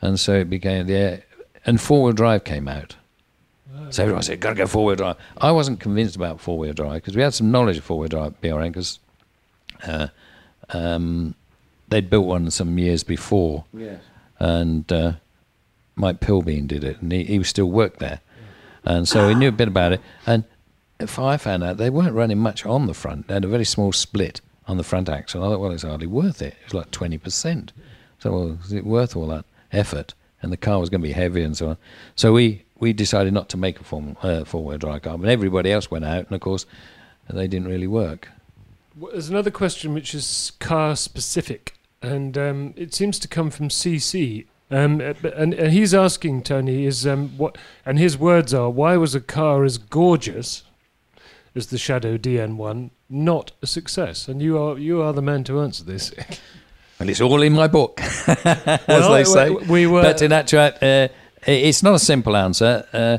and 0.00 0.18
so 0.18 0.34
it 0.34 0.50
became 0.50 0.86
the 0.86 0.94
air, 0.94 1.22
and 1.64 1.80
four-wheel 1.80 2.12
drive 2.12 2.42
came 2.44 2.66
out. 2.66 2.96
So 3.94 4.02
everyone 4.02 4.24
said, 4.24 4.40
got 4.40 4.50
to 4.50 4.54
go 4.56 4.66
four 4.66 4.86
wheel 4.86 4.96
drive. 4.96 5.16
I 5.38 5.52
wasn't 5.52 5.78
convinced 5.78 6.16
about 6.16 6.40
four 6.40 6.58
wheel 6.58 6.72
drive 6.72 6.94
because 6.94 7.14
we 7.14 7.22
had 7.22 7.32
some 7.32 7.52
knowledge 7.52 7.78
of 7.78 7.84
four 7.84 8.00
wheel 8.00 8.08
drive 8.08 8.40
BRM 8.40 8.66
because 8.66 8.98
uh, 9.86 10.08
um, 10.70 11.36
they'd 11.90 12.10
built 12.10 12.26
one 12.26 12.50
some 12.50 12.76
years 12.76 13.04
before. 13.04 13.64
Yes. 13.72 14.02
And 14.40 14.92
uh, 14.92 15.12
Mike 15.94 16.18
Pilbeam 16.18 16.66
did 16.66 16.82
it 16.82 17.00
and 17.00 17.12
he, 17.12 17.22
he 17.22 17.44
still 17.44 17.70
worked 17.70 18.00
there. 18.00 18.20
And 18.82 19.06
so 19.06 19.28
he 19.28 19.34
knew 19.36 19.50
a 19.50 19.52
bit 19.52 19.68
about 19.68 19.92
it. 19.92 20.00
And 20.26 20.42
if 20.98 21.20
I 21.20 21.36
found 21.36 21.62
out 21.62 21.76
they 21.76 21.88
weren't 21.88 22.14
running 22.14 22.38
much 22.38 22.66
on 22.66 22.86
the 22.86 22.94
front, 22.94 23.28
they 23.28 23.34
had 23.34 23.44
a 23.44 23.48
very 23.48 23.64
small 23.64 23.92
split 23.92 24.40
on 24.66 24.76
the 24.76 24.82
front 24.82 25.08
axle. 25.08 25.44
I 25.44 25.50
thought, 25.50 25.60
well, 25.60 25.70
it's 25.70 25.84
hardly 25.84 26.08
worth 26.08 26.42
it. 26.42 26.56
It's 26.64 26.74
like 26.74 26.90
20%. 26.90 27.70
So, 28.18 28.32
well, 28.32 28.58
is 28.64 28.72
it 28.72 28.84
worth 28.84 29.14
all 29.14 29.28
that 29.28 29.44
effort? 29.70 30.14
And 30.42 30.52
the 30.52 30.56
car 30.56 30.80
was 30.80 30.90
going 30.90 31.00
to 31.00 31.06
be 31.06 31.12
heavy 31.12 31.42
and 31.42 31.56
so 31.56 31.68
on. 31.68 31.76
So 32.16 32.32
we 32.32 32.64
we 32.84 32.92
decided 32.92 33.32
not 33.32 33.48
to 33.48 33.56
make 33.56 33.80
a 33.80 33.84
four, 33.84 34.04
uh, 34.22 34.44
four-wheel 34.44 34.76
drive 34.76 35.00
car, 35.02 35.16
but 35.16 35.30
everybody 35.30 35.72
else 35.72 35.90
went 35.90 36.04
out, 36.04 36.26
and 36.26 36.32
of 36.32 36.40
course, 36.40 36.66
they 37.30 37.48
didn't 37.48 37.68
really 37.68 37.86
work. 37.86 38.28
Well, 38.94 39.12
There's 39.12 39.30
another 39.30 39.50
question 39.50 39.94
which 39.94 40.14
is 40.14 40.52
car 40.60 40.94
specific, 40.94 41.74
and 42.02 42.36
um, 42.36 42.74
it 42.76 42.92
seems 42.94 43.18
to 43.20 43.26
come 43.28 43.50
from 43.50 43.68
CC. 43.70 44.44
Um, 44.70 45.00
and, 45.00 45.54
and 45.54 45.72
he's 45.72 45.94
asking 45.94 46.42
Tony 46.42 46.84
is 46.84 47.06
um, 47.06 47.30
what, 47.38 47.56
and 47.86 47.98
his 47.98 48.18
words 48.18 48.52
are: 48.52 48.68
Why 48.68 48.96
was 48.98 49.14
a 49.14 49.20
car 49.20 49.64
as 49.64 49.78
gorgeous 49.78 50.62
as 51.54 51.68
the 51.68 51.78
Shadow 51.78 52.18
DN1 52.18 52.90
not 53.08 53.52
a 53.62 53.66
success? 53.66 54.28
And 54.28 54.42
you 54.42 54.58
are 54.58 54.78
you 54.78 55.00
are 55.02 55.12
the 55.14 55.22
man 55.22 55.42
to 55.44 55.60
answer 55.60 55.84
this. 55.84 56.12
And 57.00 57.10
it's 57.10 57.20
all 57.20 57.42
in 57.42 57.52
my 57.54 57.66
book, 57.66 58.00
as 58.28 58.80
Well, 58.86 59.12
they 59.12 59.24
say. 59.24 59.50
we- 59.50 59.66
we 59.66 59.86
were- 59.88 60.02
but 60.02 60.22
in 60.22 60.30
actual, 60.32 60.60
fact, 60.60 60.80
uh, 60.82 61.08
it's 61.46 61.82
not 61.82 61.94
a 61.94 61.98
simple 61.98 62.36
answer. 62.36 62.86
Uh, 62.92 63.18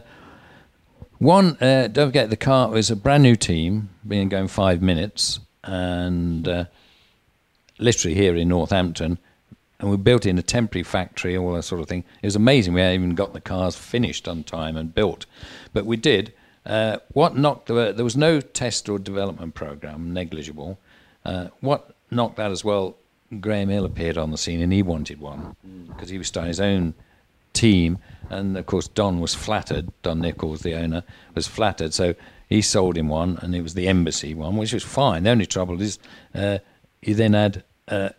one, 1.18 1.58
uh, 1.62 1.88
don't 1.88 2.10
forget 2.10 2.30
the 2.30 2.38
car 2.38 2.70
was 2.70 2.92
a 2.92 2.96
brand 2.96 3.24
new 3.24 3.36
team, 3.36 3.90
been 4.06 4.30
going 4.30 4.48
five 4.48 4.82
minutes, 4.82 5.40
and 5.64 6.48
uh, 6.48 6.66
literally 7.80 8.16
here 8.16 8.36
in 8.36 8.50
Northampton, 8.50 9.18
and 9.80 9.90
we 9.90 9.98
built 9.98 10.26
in 10.26 10.38
a 10.38 10.44
temporary 10.44 10.84
factory, 10.84 11.38
all 11.38 11.54
that 11.54 11.64
sort 11.64 11.82
of 11.82 11.88
thing. 11.88 12.04
It 12.22 12.28
was 12.28 12.36
amazing. 12.36 12.74
We 12.74 12.82
hadn't 12.82 12.96
even 12.96 13.16
got 13.16 13.34
the 13.34 13.42
cars 13.42 13.76
finished 13.76 14.28
on 14.28 14.44
time 14.44 14.76
and 14.78 14.94
built, 14.94 15.26
but 15.74 15.86
we 15.86 15.98
did. 15.98 16.34
Uh, 16.66 16.98
what 17.14 17.38
knocked 17.38 17.68
the, 17.68 17.94
there 17.94 18.04
was 18.04 18.18
no 18.18 18.42
test 18.42 18.90
or 18.90 18.98
development 18.98 19.54
program, 19.54 20.14
negligible. 20.14 20.80
Uh, 21.24 21.48
what 21.60 21.96
knocked 22.10 22.38
that 22.38 22.52
as 22.52 22.64
well? 22.64 22.98
Graham 23.40 23.70
Hill 23.70 23.86
appeared 23.86 24.18
on 24.18 24.32
the 24.32 24.38
scene, 24.38 24.62
and 24.62 24.74
he 24.74 24.84
wanted 24.84 25.20
one 25.20 25.56
because 25.88 26.10
he 26.10 26.18
was 26.18 26.28
starting 26.28 26.50
his 26.50 26.60
own 26.60 26.94
team, 27.56 27.98
and 28.30 28.58
of 28.58 28.66
course 28.66 28.88
Don 28.88 29.20
was 29.20 29.34
flattered. 29.34 29.92
Don 30.04 30.20
Nichols, 30.20 30.62
the 30.62 30.76
owner, 30.76 31.04
was 31.34 31.48
flattered, 31.48 31.94
so 31.94 32.14
he 32.48 32.62
sold 32.62 32.98
him 32.98 33.10
one, 33.10 33.40
and 33.42 33.56
it 33.56 33.62
was 33.62 33.74
the 33.74 33.88
Embassy 33.88 34.34
one, 34.36 34.58
which 34.58 34.74
was 34.74 34.84
fine. 34.84 35.24
The 35.24 35.32
only 35.32 35.46
trouble 35.46 35.82
is, 35.82 36.00
uh, 36.34 36.60
he 37.02 37.14
then 37.14 37.34
had 37.34 37.64
uh, 37.88 38.10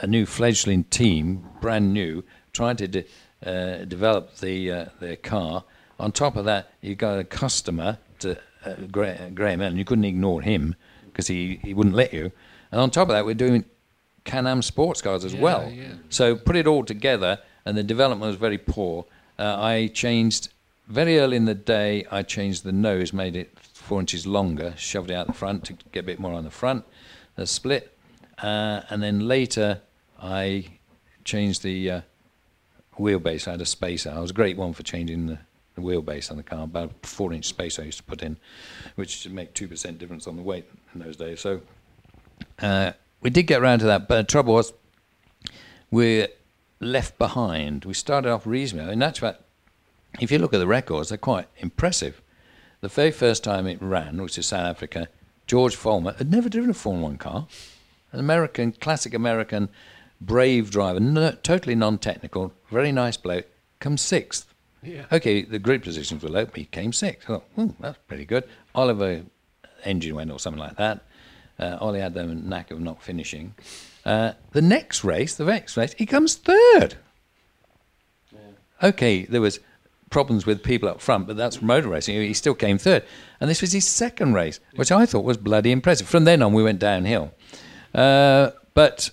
a 0.00 0.06
new 0.06 0.26
fledgling 0.26 0.84
team, 0.84 1.48
brand 1.60 1.92
new, 1.92 2.22
trying 2.52 2.76
to 2.76 2.88
de- 2.88 3.04
uh, 3.44 3.84
develop 3.84 4.36
the 4.36 4.70
uh, 4.70 4.84
their 5.00 5.16
car. 5.16 5.64
On 5.98 6.12
top 6.12 6.36
of 6.36 6.44
that, 6.44 6.70
you 6.80 6.94
got 6.94 7.18
a 7.18 7.24
customer 7.24 7.98
to 8.20 8.38
uh, 8.64 8.74
Gra- 8.90 9.30
Graham 9.34 9.60
and 9.60 9.78
you 9.78 9.84
couldn't 9.84 10.04
ignore 10.04 10.42
him 10.42 10.74
because 11.06 11.26
he, 11.26 11.60
he 11.62 11.72
wouldn't 11.74 11.94
let 11.94 12.12
you. 12.12 12.30
And 12.70 12.80
on 12.80 12.90
top 12.90 13.08
of 13.08 13.14
that, 13.14 13.24
we're 13.24 13.34
doing 13.34 13.64
Can-Am 14.24 14.60
sports 14.62 15.00
cars 15.00 15.24
as 15.24 15.34
well. 15.34 15.62
So 16.10 16.36
put 16.36 16.56
it 16.56 16.66
all 16.66 16.84
together, 16.84 17.38
and 17.66 17.76
the 17.76 17.82
development 17.82 18.28
was 18.28 18.36
very 18.36 18.58
poor. 18.58 19.04
Uh, 19.38 19.56
I 19.60 19.88
changed 19.88 20.48
very 20.88 21.18
early 21.18 21.36
in 21.36 21.44
the 21.44 21.54
day. 21.54 22.06
I 22.10 22.22
changed 22.22 22.64
the 22.64 22.72
nose, 22.72 23.12
made 23.12 23.36
it 23.36 23.58
four 23.58 24.00
inches 24.00 24.26
longer, 24.26 24.72
shoved 24.76 25.10
it 25.10 25.14
out 25.14 25.26
the 25.26 25.32
front 25.32 25.64
to 25.64 25.72
get 25.92 26.00
a 26.00 26.06
bit 26.06 26.18
more 26.18 26.32
on 26.32 26.44
the 26.44 26.50
front, 26.50 26.84
the 27.34 27.46
split, 27.46 27.96
uh, 28.38 28.80
and 28.88 29.02
then 29.02 29.28
later 29.28 29.80
I 30.22 30.66
changed 31.24 31.62
the 31.62 31.90
uh, 31.90 32.00
wheelbase. 32.98 33.48
I 33.48 33.50
had 33.52 33.60
a 33.60 33.66
spacer. 33.66 34.10
I 34.10 34.20
was 34.20 34.30
a 34.30 34.34
great 34.34 34.56
one 34.56 34.72
for 34.72 34.82
changing 34.82 35.26
the, 35.26 35.38
the 35.74 35.82
wheelbase 35.82 36.30
on 36.30 36.36
the 36.36 36.42
car. 36.42 36.64
About 36.64 36.90
a 36.90 37.06
four-inch 37.06 37.44
spacer 37.44 37.82
I 37.82 37.86
used 37.86 37.98
to 37.98 38.04
put 38.04 38.22
in, 38.22 38.36
which 38.94 39.24
would 39.24 39.34
make 39.34 39.54
two 39.54 39.68
percent 39.68 39.98
difference 39.98 40.26
on 40.26 40.36
the 40.36 40.42
weight 40.42 40.64
in 40.94 41.00
those 41.00 41.16
days. 41.16 41.40
So 41.40 41.60
uh, 42.60 42.92
we 43.20 43.30
did 43.30 43.44
get 43.44 43.60
around 43.60 43.80
to 43.80 43.86
that, 43.86 44.08
but 44.08 44.16
the 44.16 44.24
trouble 44.24 44.54
was 44.54 44.72
we're 45.90 46.28
left 46.80 47.18
behind. 47.18 47.84
We 47.84 47.94
started 47.94 48.30
off 48.30 48.46
reasonably. 48.46 48.92
In 48.92 49.02
actual 49.02 49.28
fact, 49.28 49.42
if 50.20 50.30
you 50.30 50.38
look 50.38 50.54
at 50.54 50.58
the 50.58 50.66
records, 50.66 51.08
they're 51.08 51.18
quite 51.18 51.48
impressive. 51.58 52.22
The 52.80 52.88
very 52.88 53.10
first 53.10 53.42
time 53.44 53.66
it 53.66 53.80
ran, 53.80 54.20
which 54.20 54.38
is 54.38 54.46
South 54.46 54.66
Africa, 54.66 55.08
George 55.46 55.76
Follmer 55.76 56.16
had 56.16 56.30
never 56.30 56.48
driven 56.48 56.70
a 56.70 56.74
Formula 56.74 57.08
One 57.08 57.18
car. 57.18 57.46
An 58.12 58.20
American, 58.20 58.72
classic 58.72 59.14
American, 59.14 59.68
brave 60.20 60.70
driver, 60.70 61.00
no, 61.00 61.32
totally 61.42 61.74
non-technical, 61.74 62.52
very 62.70 62.92
nice 62.92 63.16
bloke, 63.16 63.46
comes 63.80 64.00
sixth. 64.00 64.52
Yeah. 64.82 65.04
Okay, 65.10 65.42
the 65.42 65.58
grid 65.58 65.82
positions 65.82 66.22
were 66.22 66.28
low, 66.28 66.46
but 66.46 66.56
he 66.56 66.64
came 66.66 66.92
sixth. 66.92 67.28
I 67.28 67.34
thought, 67.34 67.44
hmm, 67.54 67.70
that's 67.80 67.98
pretty 68.06 68.24
good. 68.24 68.44
Oliver 68.74 69.22
engine 69.84 70.14
went 70.14 70.30
or 70.30 70.38
something 70.38 70.60
like 70.60 70.76
that. 70.76 71.04
Uh, 71.58 71.78
Ollie 71.80 72.00
had 72.00 72.14
the 72.14 72.24
knack 72.24 72.70
of 72.70 72.80
not 72.80 73.02
finishing. 73.02 73.54
Uh, 74.06 74.34
the 74.52 74.62
next 74.62 75.02
race, 75.02 75.34
the 75.34 75.44
next 75.44 75.76
race, 75.76 75.92
he 75.98 76.06
comes 76.06 76.36
third. 76.36 76.94
Okay, 78.80 79.24
there 79.24 79.40
was 79.40 79.58
problems 80.10 80.46
with 80.46 80.62
people 80.62 80.88
up 80.88 81.00
front, 81.00 81.26
but 81.26 81.36
that's 81.36 81.60
motor 81.60 81.88
racing. 81.88 82.14
He 82.14 82.32
still 82.32 82.54
came 82.54 82.78
third, 82.78 83.04
and 83.40 83.50
this 83.50 83.60
was 83.60 83.72
his 83.72 83.84
second 83.84 84.34
race, 84.34 84.60
which 84.76 84.92
I 84.92 85.06
thought 85.06 85.24
was 85.24 85.36
bloody 85.36 85.72
impressive. 85.72 86.06
From 86.06 86.24
then 86.24 86.40
on, 86.40 86.52
we 86.52 86.62
went 86.62 86.78
downhill. 86.78 87.32
Uh, 87.92 88.52
but 88.74 89.10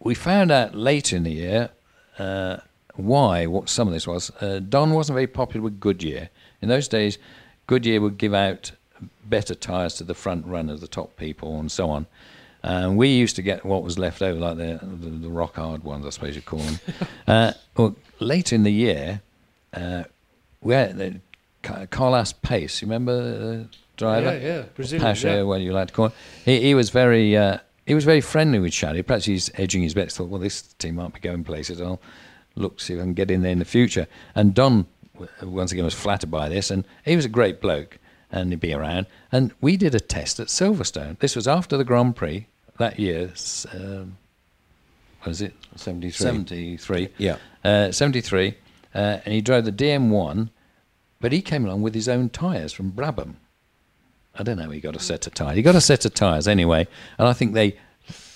we 0.00 0.14
found 0.14 0.50
out 0.50 0.74
later 0.74 1.16
in 1.16 1.24
the 1.24 1.32
year 1.32 1.70
uh, 2.18 2.56
why 2.94 3.44
what 3.44 3.68
some 3.68 3.86
of 3.86 3.92
this 3.92 4.06
was. 4.06 4.30
Uh, 4.40 4.60
Don 4.60 4.94
wasn't 4.94 5.16
very 5.16 5.26
popular 5.26 5.62
with 5.62 5.78
Goodyear. 5.78 6.30
In 6.62 6.70
those 6.70 6.88
days, 6.88 7.18
Goodyear 7.66 8.00
would 8.00 8.16
give 8.16 8.32
out 8.32 8.72
better 9.26 9.54
tyres 9.54 9.94
to 9.94 10.04
the 10.04 10.14
front 10.14 10.46
runners, 10.46 10.80
the 10.80 10.88
top 10.88 11.16
people, 11.16 11.58
and 11.58 11.70
so 11.70 11.90
on. 11.90 12.06
And 12.62 12.96
we 12.96 13.08
used 13.08 13.36
to 13.36 13.42
get 13.42 13.64
what 13.64 13.82
was 13.82 13.98
left 13.98 14.22
over, 14.22 14.38
like 14.38 14.56
the 14.56 14.78
the, 14.82 15.10
the 15.10 15.28
rock 15.28 15.56
hard 15.56 15.82
ones, 15.82 16.06
I 16.06 16.10
suppose 16.10 16.36
you 16.36 16.42
call 16.42 16.60
them. 16.60 16.80
uh, 17.26 17.52
well, 17.76 17.96
later 18.20 18.54
in 18.54 18.62
the 18.62 18.72
year, 18.72 19.20
uh, 19.74 20.04
we 20.60 20.74
had 20.74 20.96
the 20.96 21.20
Carlos 21.90 22.32
Pace. 22.32 22.80
You 22.80 22.86
remember 22.86 23.20
the 23.20 23.68
driver? 23.96 24.38
Yeah, 24.38 24.46
yeah, 24.46 24.62
Brazilian, 24.74 25.02
Pasha, 25.02 25.28
yeah. 25.28 25.42
what 25.42 25.60
you 25.60 25.72
like 25.72 25.88
to 25.88 25.94
call 25.94 26.06
him. 26.06 26.12
He, 26.44 26.60
he 26.60 26.74
was 26.74 26.90
very 26.90 27.36
uh, 27.36 27.58
he 27.86 27.94
was 27.94 28.04
very 28.04 28.20
friendly 28.20 28.58
with 28.58 28.72
Shaddy. 28.72 29.04
Perhaps 29.04 29.24
he's 29.24 29.50
edging 29.54 29.82
his 29.82 29.94
bets. 29.94 30.16
Thought, 30.16 30.28
well, 30.28 30.40
this 30.40 30.62
team 30.62 30.96
might 30.96 31.12
be 31.12 31.20
going 31.20 31.44
places. 31.44 31.80
I'll 31.80 32.00
look 32.54 32.80
see 32.80 32.94
if 32.94 33.00
I 33.00 33.02
can 33.02 33.14
get 33.14 33.30
in 33.30 33.42
there 33.42 33.52
in 33.52 33.58
the 33.58 33.64
future. 33.64 34.06
And 34.34 34.54
Don 34.54 34.86
once 35.42 35.72
again 35.72 35.84
was 35.84 35.94
flattered 35.94 36.30
by 36.30 36.48
this, 36.48 36.70
and 36.70 36.84
he 37.04 37.16
was 37.16 37.24
a 37.24 37.28
great 37.30 37.60
bloke, 37.60 37.98
and 38.30 38.50
he'd 38.50 38.60
be 38.60 38.72
around. 38.72 39.06
And 39.30 39.52
we 39.60 39.76
did 39.76 39.94
a 39.94 40.00
test 40.00 40.38
at 40.40 40.46
Silverstone. 40.46 41.18
This 41.18 41.34
was 41.34 41.48
after 41.48 41.76
the 41.76 41.84
Grand 41.84 42.16
Prix 42.16 42.46
that 42.82 42.98
year. 42.98 43.30
Um, 43.72 44.18
what 45.20 45.28
was 45.28 45.40
it? 45.42 45.54
73. 45.76 46.12
73. 46.12 47.08
Yeah. 47.16 47.36
Uh, 47.64 47.92
73. 47.92 48.54
Uh, 48.94 48.98
and 49.24 49.34
he 49.34 49.40
drove 49.40 49.64
the 49.64 49.72
DN1, 49.72 50.50
but 51.20 51.32
he 51.32 51.40
came 51.40 51.64
along 51.64 51.82
with 51.82 51.94
his 51.94 52.08
own 52.08 52.28
tyres 52.28 52.72
from 52.72 52.92
Brabham. 52.92 53.36
I 54.34 54.42
don't 54.42 54.58
know. 54.58 54.70
He 54.70 54.80
got 54.80 54.96
a 54.96 55.00
set 55.00 55.26
of 55.26 55.34
tyres. 55.34 55.56
He 55.56 55.62
got 55.62 55.74
a 55.74 55.80
set 55.80 56.04
of 56.04 56.14
tyres 56.14 56.48
anyway, 56.48 56.86
and 57.18 57.28
I 57.28 57.32
think 57.32 57.54
they 57.54 57.78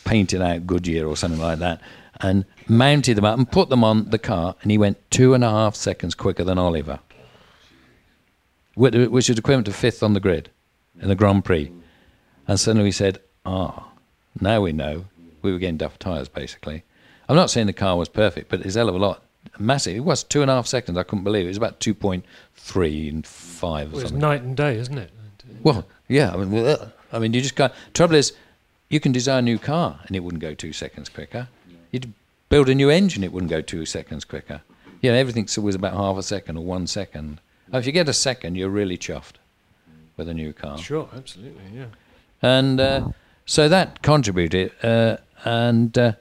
painted 0.05 0.41
out 0.41 0.67
Goodyear 0.67 1.07
or 1.07 1.17
something 1.17 1.41
like 1.41 1.59
that, 1.59 1.81
and 2.21 2.45
mounted 2.69 3.17
them 3.17 3.25
up 3.25 3.37
and 3.37 3.51
put 3.51 3.69
them 3.69 3.83
on 3.83 4.11
the 4.11 4.19
car, 4.19 4.55
and 4.63 4.71
he 4.71 4.79
went 4.79 4.99
two 5.11 5.35
and 5.35 5.43
a 5.43 5.51
half 5.51 5.75
seconds 5.75 6.15
quicker 6.15 6.45
than 6.45 6.59
Oliver, 6.59 7.01
which 8.75 8.95
which 9.09 9.31
is 9.31 9.39
equivalent 9.39 9.67
to 9.67 9.73
fifth 9.73 10.03
on 10.03 10.13
the 10.13 10.21
grid 10.21 10.51
in 11.01 11.09
the 11.09 11.15
Grand 11.15 11.45
Prix. 11.45 11.73
And 12.47 12.61
suddenly 12.61 12.85
we 12.85 12.93
said, 12.93 13.19
"Ah, 13.45 13.89
now 14.41 14.61
we 14.61 14.73
know." 14.73 15.07
We 15.43 15.53
were 15.53 15.59
getting 15.59 15.77
duff 15.77 15.97
tyres 15.99 16.29
basically. 16.29 16.83
I'm 17.29 17.37
not 17.37 17.51
saying 17.51 17.69
the 17.69 17.73
car 17.73 17.97
was 17.97 18.09
perfect, 18.09 18.49
but 18.49 18.61
it's 18.67 18.75
hell 18.75 18.89
of 18.89 18.97
a 18.97 18.99
lot 18.99 19.23
massive. 19.59 19.97
It 19.97 20.01
was 20.01 20.25
two 20.25 20.43
and 20.43 20.51
a 20.51 20.55
half 20.55 20.67
seconds. 20.67 20.99
I 20.99 21.05
couldn't 21.05 21.25
believe 21.25 21.45
it. 21.45 21.47
It 21.47 21.51
was 21.51 21.57
about 21.57 21.79
two 21.79 21.95
point 21.95 22.25
three 22.55 23.09
and 23.09 23.25
five 23.27 23.93
or 23.93 23.97
Well, 23.97 24.03
it's 24.03 24.13
night 24.13 24.43
and 24.43 24.57
day, 24.57 24.77
isn't 24.77 24.99
it? 24.99 25.11
Well, 25.63 25.87
yeah. 26.09 26.33
I 26.33 26.37
mean, 26.37 26.51
well, 26.51 26.67
uh, 26.67 26.89
I 27.13 27.19
mean, 27.19 27.33
you 27.33 27.41
just 27.41 27.55
can't. 27.55 27.73
Trouble 27.95 28.17
is, 28.17 28.33
you 28.89 28.99
can 29.01 29.13
design 29.13 29.39
a 29.39 29.43
new 29.43 29.59
car 29.59 30.01
and 30.07 30.17
it 30.17 30.21
wouldn't 30.21 30.43
go 30.43 30.55
two 30.55 30.73
seconds 30.73 31.09
quicker. 31.09 31.49
You'd 31.93 32.13
build 32.49 32.69
a 32.69 32.75
new 32.75 32.91
engine, 32.91 33.23
it 33.25 33.33
wouldn't 33.33 33.51
go 33.51 33.61
two 33.61 33.87
seconds 33.87 34.25
quicker. 34.25 34.63
You 35.01 35.13
know, 35.13 35.17
everything's 35.17 35.57
always 35.57 35.75
about 35.75 35.95
half 35.95 36.17
a 36.17 36.23
second 36.23 36.57
or 36.57 36.65
one 36.65 36.87
second. 36.87 37.41
If 37.73 37.87
you 37.87 37.93
get 37.93 38.09
a 38.09 38.13
second, 38.13 38.57
you're 38.57 38.69
really 38.69 38.97
chuffed 38.99 39.35
with 40.17 40.29
a 40.29 40.35
new 40.35 40.53
car. 40.53 40.79
Sure, 40.79 41.09
absolutely, 41.15 41.63
yeah. 41.75 41.87
And 42.43 42.81
uh, 42.81 43.09
so 43.47 43.69
that 43.69 44.03
contributed. 44.03 44.73
Uh, 44.83 45.17
and 45.45 45.97
uh, 45.97 46.13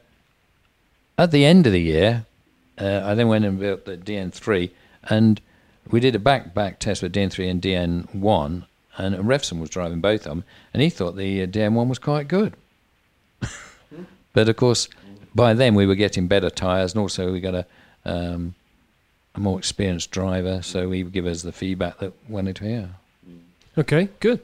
at 1.17 1.31
the 1.31 1.43
end 1.43 1.65
of 1.65 1.73
the 1.73 1.81
year, 1.81 2.25
uh, 2.79 3.01
I 3.03 3.15
then 3.15 3.27
went 3.27 3.45
and 3.45 3.59
built 3.59 3.85
the 3.85 3.97
DN3, 3.97 4.69
and 5.03 5.41
we 5.89 5.99
did 5.99 6.15
a 6.15 6.19
back-back 6.19 6.79
test 6.79 7.01
with 7.01 7.13
DN3 7.13 7.49
and 7.49 7.61
DN1, 7.61 8.65
and 8.97 9.15
Revson 9.15 9.59
was 9.59 9.69
driving 9.69 10.01
both 10.01 10.21
of 10.21 10.29
them, 10.29 10.43
and 10.73 10.83
he 10.83 10.89
thought 10.89 11.15
the 11.15 11.43
uh, 11.43 11.47
DN1 11.47 11.87
was 11.87 11.99
quite 11.99 12.27
good. 12.27 12.53
but 14.33 14.47
of 14.47 14.55
course, 14.55 14.87
by 15.33 15.53
then 15.53 15.73
we 15.73 15.85
were 15.85 15.95
getting 15.95 16.27
better 16.27 16.49
tyres, 16.49 16.93
and 16.93 17.01
also 17.01 17.31
we 17.31 17.39
got 17.39 17.55
a, 17.55 17.65
um, 18.05 18.55
a 19.33 19.39
more 19.39 19.57
experienced 19.57 20.11
driver, 20.11 20.61
so 20.61 20.91
he 20.91 21.03
would 21.03 21.13
give 21.13 21.25
us 21.25 21.41
the 21.41 21.51
feedback 21.51 21.99
that 21.99 22.13
wanted 22.29 22.57
to 22.57 22.65
hear. 22.65 22.89
Okay, 23.77 24.07
good. 24.21 24.39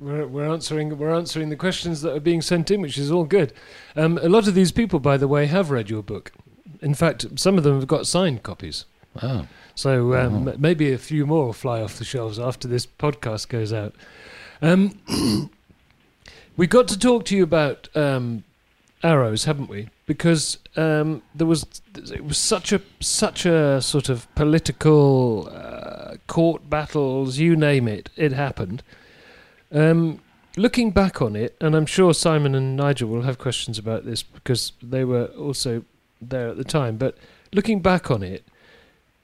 We're, 0.00 0.26
we're 0.26 0.50
answering 0.50 0.96
we're 0.96 1.12
answering 1.14 1.50
the 1.50 1.56
questions 1.56 2.00
that 2.00 2.14
are 2.14 2.20
being 2.20 2.40
sent 2.40 2.70
in, 2.70 2.80
which 2.80 2.96
is 2.96 3.10
all 3.10 3.24
good. 3.24 3.52
Um, 3.94 4.18
a 4.22 4.28
lot 4.28 4.48
of 4.48 4.54
these 4.54 4.72
people, 4.72 5.00
by 5.00 5.18
the 5.18 5.28
way, 5.28 5.46
have 5.46 5.70
read 5.70 5.90
your 5.90 6.02
book. 6.02 6.32
In 6.80 6.94
fact, 6.94 7.26
some 7.38 7.58
of 7.58 7.64
them 7.64 7.74
have 7.74 7.86
got 7.86 8.06
signed 8.06 8.42
copies. 8.42 8.86
Oh, 9.22 9.46
So 9.74 10.14
um, 10.14 10.48
m- 10.48 10.60
maybe 10.60 10.92
a 10.92 10.98
few 10.98 11.26
more 11.26 11.46
will 11.46 11.52
fly 11.52 11.80
off 11.82 11.98
the 11.98 12.04
shelves 12.04 12.38
after 12.38 12.66
this 12.66 12.86
podcast 12.86 13.48
goes 13.48 13.72
out. 13.72 13.94
Um, 14.62 14.98
we 16.56 16.66
got 16.66 16.88
to 16.88 16.98
talk 16.98 17.24
to 17.26 17.36
you 17.36 17.42
about 17.42 17.88
um, 17.94 18.44
arrows, 19.02 19.44
haven't 19.44 19.68
we? 19.68 19.88
Because 20.06 20.58
um, 20.76 21.22
there 21.34 21.46
was 21.46 21.66
it 21.94 22.24
was 22.24 22.38
such 22.38 22.72
a 22.72 22.80
such 23.00 23.46
a 23.46 23.80
sort 23.82 24.08
of 24.08 24.32
political 24.34 25.48
uh, 25.52 25.73
court 26.26 26.68
battles, 26.70 27.38
you 27.38 27.56
name 27.56 27.88
it, 27.88 28.10
it 28.16 28.32
happened. 28.32 28.82
Um, 29.72 30.20
looking 30.56 30.90
back 30.90 31.20
on 31.20 31.36
it, 31.36 31.56
and 31.60 31.74
I'm 31.74 31.86
sure 31.86 32.14
Simon 32.14 32.54
and 32.54 32.76
Nigel 32.76 33.08
will 33.08 33.22
have 33.22 33.38
questions 33.38 33.78
about 33.78 34.04
this 34.04 34.22
because 34.22 34.72
they 34.82 35.04
were 35.04 35.26
also 35.26 35.84
there 36.20 36.48
at 36.48 36.56
the 36.56 36.64
time. 36.64 36.96
But 36.96 37.16
looking 37.52 37.80
back 37.80 38.10
on 38.10 38.22
it, 38.22 38.44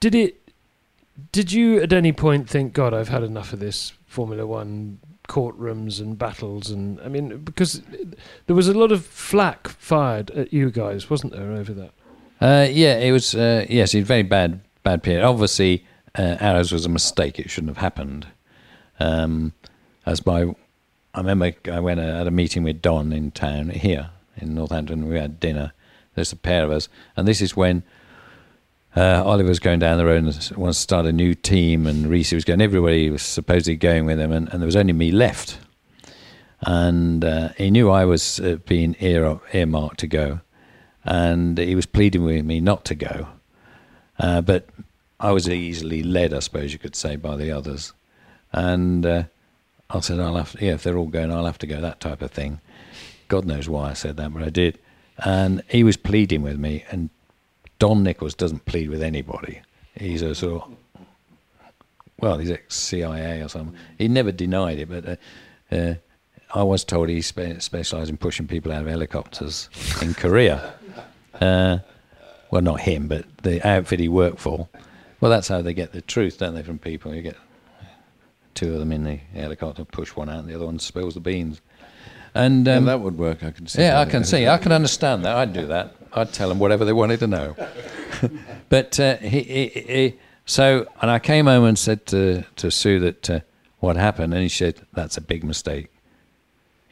did 0.01 0.14
it? 0.14 0.36
Did 1.32 1.53
you 1.53 1.82
at 1.82 1.92
any 1.92 2.12
point 2.12 2.48
think, 2.48 2.72
God, 2.72 2.94
I've 2.94 3.09
had 3.09 3.22
enough 3.22 3.53
of 3.53 3.61
this 3.61 3.92
Formula 4.07 4.46
One 4.46 4.98
courtrooms 5.28 6.01
and 6.01 6.18
battles? 6.18 6.70
And 6.70 6.98
I 7.01 7.09
mean, 7.09 7.38
because 7.38 7.82
there 8.46 8.57
was 8.57 8.68
a 8.68 8.74
lot 8.74 8.90
of 8.90 9.05
flack 9.05 9.68
fired 9.68 10.30
at 10.30 10.53
you 10.53 10.70
guys, 10.70 11.11
wasn't 11.11 11.34
there, 11.34 11.53
over 11.53 11.72
that? 11.74 11.92
Uh, 12.40 12.66
yeah, 12.70 12.96
it 12.98 13.12
was. 13.12 13.34
Uh, 13.34 13.66
yes, 13.68 13.94
it 13.94 13.98
was 13.98 14.09
very 14.09 14.22
bad, 14.22 14.61
bad 14.82 15.03
period. 15.03 15.24
Obviously, 15.24 15.84
uh, 16.19 16.37
Arrows 16.41 16.73
was 16.73 16.85
a 16.85 16.89
mistake. 16.89 17.39
It 17.39 17.51
shouldn't 17.51 17.71
have 17.71 17.83
happened. 17.83 18.27
Um, 18.99 19.53
as 20.07 20.21
by, 20.21 20.43
I 21.15 21.19
remember 21.19 21.53
I 21.71 21.81
went 21.81 22.01
uh, 22.01 22.21
at 22.21 22.27
a 22.27 22.31
meeting 22.31 22.63
with 22.63 22.83
Don 22.83 23.13
in 23.13 23.31
town 23.31 23.71
here 23.71 24.11
in 24.37 24.55
Northampton. 24.55 25.09
We 25.09 25.19
had 25.19 25.41
dinner. 25.41 25.73
There's 26.15 26.33
a 26.33 26.37
pair 26.37 26.65
of 26.65 26.71
us, 26.71 26.89
and 27.17 27.27
this 27.27 27.41
is 27.41 27.57
when 27.57 27.83
uh, 28.97 29.23
Oliver 29.25 29.49
was 29.49 29.61
going 29.61 29.79
down 29.79 29.99
the 29.99 30.05
road 30.05 30.25
and 30.25 30.57
wanted 30.57 30.73
to 30.73 30.79
start 30.79 31.07
a 31.07 31.13
new 31.13 31.35
team, 31.35 31.87
and 31.87 32.09
Rees 32.09 32.33
was 32.33 32.45
going. 32.45 32.61
Everybody 32.61 33.11
was 33.11 33.23
supposedly 33.23 33.77
going 33.77 34.07
with 34.07 34.19
him, 34.19 34.33
and, 34.33 34.49
and 34.49 34.61
there 34.61 34.67
was 34.67 34.77
only 34.77 34.93
me 34.93 35.13
left. 35.13 35.59
And 36.63 37.25
uh, 37.25 37.51
he 37.57 37.71
knew 37.71 37.91
I 37.91 38.05
was 38.05 38.39
uh, 38.41 38.57
being 38.67 38.97
ear, 39.01 39.41
earmarked 39.55 40.01
to 40.01 40.07
go 40.07 40.41
and 41.05 41.59
he 41.59 41.75
was 41.75 41.87
pleading 41.87 42.25
with 42.25 42.45
me 42.45 42.61
not 42.61 42.85
to 42.87 42.95
go. 42.95 43.29
Uh, 44.19 44.41
but 44.41 44.69
I 45.21 45.33
was 45.33 45.49
easily 45.49 46.03
led, 46.03 46.33
I 46.33 46.39
suppose 46.39 46.73
you 46.73 46.79
could 46.79 46.97
say, 46.97 47.16
by 47.16 47.37
the 47.37 47.51
others. 47.51 47.93
And 48.53 49.05
uh, 49.05 49.25
I 49.91 50.01
said, 50.01 50.18
I'll 50.18 50.37
have 50.37 50.53
to, 50.53 50.64
yeah, 50.64 50.73
if 50.73 50.83
they're 50.83 50.97
all 50.97 51.07
going, 51.07 51.31
I'll 51.31 51.45
have 51.45 51.59
to 51.59 51.66
go, 51.66 51.81
that 51.81 52.01
type 52.01 52.23
of 52.23 52.31
thing. 52.31 52.61
God 53.29 53.45
knows 53.45 53.68
why 53.68 53.91
I 53.91 53.93
said 53.93 54.16
that, 54.16 54.33
but 54.33 54.43
I 54.43 54.49
did. 54.49 54.79
And 55.18 55.62
he 55.68 55.85
was 55.85 55.99
pleading 55.99 56.43
with 56.43 56.59
me, 56.59 56.85
and 56.91 57.11
Don 57.79 58.03
Nichols 58.03 58.35
doesn't 58.35 58.64
plead 58.64 58.89
with 58.89 59.03
anybody. 59.03 59.61
He's 59.95 60.23
a 60.23 60.35
sort 60.35 60.62
of, 60.62 60.77
well, 62.18 62.39
he's 62.39 62.51
ex 62.51 62.75
CIA 62.77 63.43
or 63.43 63.49
something. 63.49 63.77
He 63.99 64.09
never 64.09 64.33
denied 64.33 64.79
it, 64.79 64.89
but 64.89 65.07
uh, 65.07 65.75
uh, 65.75 65.95
I 66.55 66.62
was 66.62 66.83
told 66.83 67.11
he 67.11 67.21
spe- 67.21 67.61
specialised 67.61 68.11
in 68.11 68.16
pushing 68.16 68.49
people 68.49 68.73
out 68.73 68.83
of 68.83 68.89
helicopters 68.89 69.68
in 70.01 70.14
Korea. 70.14 70.75
Uh, 71.41 71.79
well, 72.51 72.62
not 72.62 72.81
him, 72.81 73.07
but 73.07 73.25
the 73.43 73.66
outfit 73.66 74.01
he 74.01 74.09
worked 74.09 74.41
for. 74.41 74.68
Well, 75.21 75.31
that's 75.31 75.49
how 75.49 75.62
they 75.62 75.75
get 75.75 75.93
the 75.93 76.01
truth, 76.01 76.39
don't 76.39 76.55
they, 76.55 76.62
from 76.62 76.79
people? 76.79 77.14
You 77.14 77.23
get 77.23 77.37
two 78.55 78.73
of 78.73 78.79
them 78.79 78.93
in 78.93 79.05
the 79.05 79.16
helicopter, 79.35 79.85
push 79.85 80.16
one 80.16 80.29
out, 80.29 80.41
and 80.41 80.49
the 80.49 80.55
other 80.55 80.66
one 80.66 80.79
spills 80.79 81.14
the 81.14 81.21
beans. 81.21 81.61
And 82.35 82.66
yeah, 82.66 82.77
um, 82.77 82.85
that 82.87 83.01
would 83.01 83.18
work. 83.18 83.43
I 83.43 83.51
can 83.51 83.66
see. 83.66 83.83
yeah, 83.83 84.01
I 84.01 84.05
can 84.05 84.25
see. 84.25 84.47
I 84.47 84.59
can 84.59 84.73
understand 84.73 85.25
that. 85.25 85.37
I'd 85.37 85.53
do 85.53 85.66
that. 85.66 85.95
I'd 86.12 86.33
tell 86.33 86.49
them 86.49 86.59
whatever 86.59 86.85
they 86.85 86.93
wanted 86.93 87.21
to 87.21 87.27
know. 87.27 87.57
but 88.68 88.99
uh, 89.01 89.16
he, 89.16 89.43
he, 89.43 89.68
he, 89.68 90.18
so, 90.47 90.87
and 91.01 91.11
I 91.11 91.18
came 91.18 91.47
home 91.47 91.64
and 91.64 91.79
said 91.79 92.07
to 92.07 92.45
to 92.57 92.71
Sue 92.71 93.01
that 93.01 93.31
uh, 93.31 93.41
what 93.81 93.97
happened, 93.97 94.33
and 94.33 94.43
he 94.43 94.49
said 94.49 94.81
that's 94.93 95.16
a 95.16 95.21
big 95.21 95.45
mistake. 95.45 95.89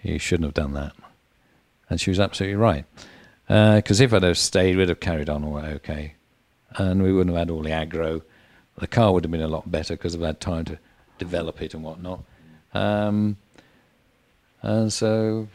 You 0.02 0.18
shouldn't 0.18 0.44
have 0.44 0.54
done 0.54 0.74
that. 0.74 0.92
And 1.90 2.00
she 2.00 2.10
was 2.10 2.20
absolutely 2.20 2.56
right. 2.56 2.84
Because 3.46 4.00
if 4.00 4.12
I'd 4.12 4.22
have 4.22 4.38
stayed, 4.38 4.76
we'd 4.76 4.88
have 4.90 5.00
carried 5.00 5.28
on 5.28 5.42
all 5.42 5.56
okay, 5.58 6.14
and 6.76 7.02
we 7.02 7.12
wouldn't 7.12 7.34
have 7.34 7.48
had 7.48 7.50
all 7.50 7.62
the 7.62 7.70
aggro. 7.70 8.22
The 8.78 8.86
car 8.86 9.12
would 9.12 9.24
have 9.24 9.30
been 9.30 9.42
a 9.42 9.48
lot 9.48 9.70
better 9.70 9.94
because 9.94 10.14
I've 10.14 10.20
had 10.20 10.40
time 10.40 10.64
to 10.66 10.78
develop 11.18 11.60
it 11.62 11.74
and 11.74 11.82
whatnot. 11.82 12.22
Um, 12.74 13.36
and 14.62 14.92
so, 14.92 15.48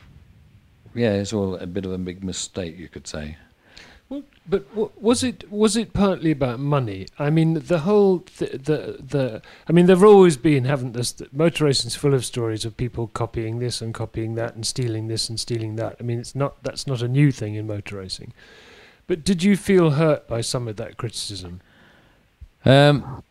yeah, 0.93 1.13
it's 1.13 1.33
all 1.33 1.55
a 1.55 1.67
bit 1.67 1.85
of 1.85 1.91
a 1.91 1.97
big 1.97 2.23
mistake, 2.23 2.77
you 2.77 2.89
could 2.89 3.07
say. 3.07 3.37
Well, 4.09 4.23
but 4.47 4.65
was 5.01 5.23
it 5.23 5.49
was 5.49 5.77
it 5.77 5.93
partly 5.93 6.31
about 6.31 6.59
money? 6.59 7.07
I 7.17 7.29
mean, 7.29 7.53
the 7.55 7.79
whole 7.79 8.19
th- 8.19 8.51
the 8.51 8.97
the. 8.99 9.41
I 9.67 9.71
mean, 9.71 9.85
there've 9.85 10.03
always 10.03 10.37
been, 10.37 10.65
haven't 10.65 10.91
there? 10.91 11.03
st- 11.03 11.33
Motor 11.33 11.65
racing's 11.65 11.95
full 11.95 12.13
of 12.13 12.25
stories 12.25 12.65
of 12.65 12.75
people 12.75 13.07
copying 13.07 13.59
this 13.59 13.81
and 13.81 13.93
copying 13.93 14.35
that 14.35 14.55
and 14.55 14.67
stealing 14.67 15.07
this 15.07 15.29
and 15.29 15.39
stealing 15.39 15.77
that. 15.77 15.95
I 15.99 16.03
mean, 16.03 16.19
it's 16.19 16.35
not 16.35 16.61
that's 16.63 16.85
not 16.85 17.01
a 17.01 17.07
new 17.07 17.31
thing 17.31 17.55
in 17.55 17.65
motor 17.65 17.97
racing. 17.97 18.33
But 19.07 19.23
did 19.23 19.43
you 19.43 19.57
feel 19.57 19.91
hurt 19.91 20.27
by 20.27 20.41
some 20.41 20.67
of 20.67 20.77
that 20.77 20.97
criticism? 20.97 21.61
Um, 22.65 23.23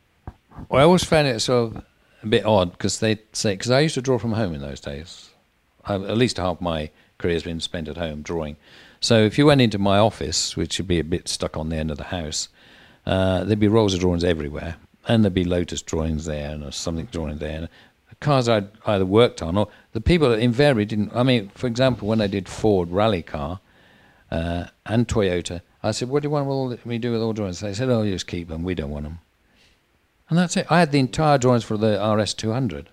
well, 0.69 0.81
I 0.81 0.85
always 0.85 1.05
found 1.05 1.29
it 1.29 1.41
sort 1.41 1.77
of 1.77 1.85
a 2.23 2.27
bit 2.27 2.45
odd 2.45 2.73
because 2.73 3.01
they 3.01 3.19
say 3.33 3.55
because 3.55 3.71
I 3.71 3.81
used 3.81 3.95
to 3.95 4.03
draw 4.03 4.19
from 4.19 4.33
home 4.33 4.55
in 4.55 4.61
those 4.61 4.81
days. 4.81 5.31
I, 5.85 5.95
at 5.95 6.17
least 6.17 6.37
half 6.37 6.61
my 6.61 6.91
career 7.19 7.35
has 7.35 7.43
been 7.43 7.61
spent 7.61 7.89
at 7.89 7.97
home 7.97 8.23
drawing. 8.23 8.57
So 9.01 9.25
if 9.25 9.39
you 9.39 9.47
went 9.47 9.61
into 9.61 9.79
my 9.79 9.99
office, 9.99 10.57
which 10.57 10.79
would 10.79 10.87
be 10.87 11.01
a 11.01 11.05
bit 11.05 11.29
stuck 11.29 11.57
on 11.57 11.71
the 11.71 11.77
end 11.77 11.91
of 11.91 11.99
the 11.99 12.05
house, 12.05 12.49
uh, 13.07 13.43
there'd 13.45 13.59
be 13.59 13.69
rolls 13.69 13.95
of 13.95 14.01
drawings 14.01 14.23
everywhere, 14.23 14.77
and 15.09 15.25
there'd 15.25 15.35
be 15.35 15.45
Lotus 15.45 15.83
drawings 15.83 16.25
there 16.25 16.51
and 16.51 16.73
something 16.73 17.07
drawing 17.07 17.39
there. 17.39 17.57
And 17.57 17.69
the 18.11 18.15
cars 18.17 18.49
I'd 18.49 18.69
either 18.87 19.07
worked 19.07 19.43
on 19.43 19.57
or 19.57 19.69
the 19.93 20.01
people 20.01 20.29
that 20.31 20.39
invariably 20.39 20.85
didn't. 20.85 21.11
I 21.15 21.25
mean, 21.25 21.51
for 21.55 21.67
example, 21.67 22.07
when 22.07 22.21
I 22.21 22.29
did 22.29 22.49
Ford 22.49 22.91
rally 22.91 23.23
car 23.23 23.59
uh, 24.33 24.67
and 24.87 25.07
Toyota, 25.07 25.61
I 25.83 25.91
said, 25.91 26.09
"What 26.09 26.23
do 26.23 26.27
you 26.27 26.31
want 26.31 26.49
all, 26.49 26.75
me 26.85 26.99
do 26.99 27.13
with 27.13 27.21
all 27.21 27.35
drawings?" 27.35 27.61
They 27.61 27.75
said, 27.75 27.91
"Oh, 27.91 28.03
you 28.03 28.13
just 28.13 28.27
keep 28.27 28.49
them. 28.49 28.63
We 28.63 28.75
don't 28.75 28.91
want 28.91 29.05
them." 29.05 29.19
And 30.31 30.39
that's 30.39 30.57
it. 30.57 30.67
I 30.71 30.79
had 30.81 30.93
the 30.93 30.99
entire 30.99 31.37
drawings 31.37 31.65
for 31.65 31.77
the 31.77 31.99
RS200. 31.99 32.87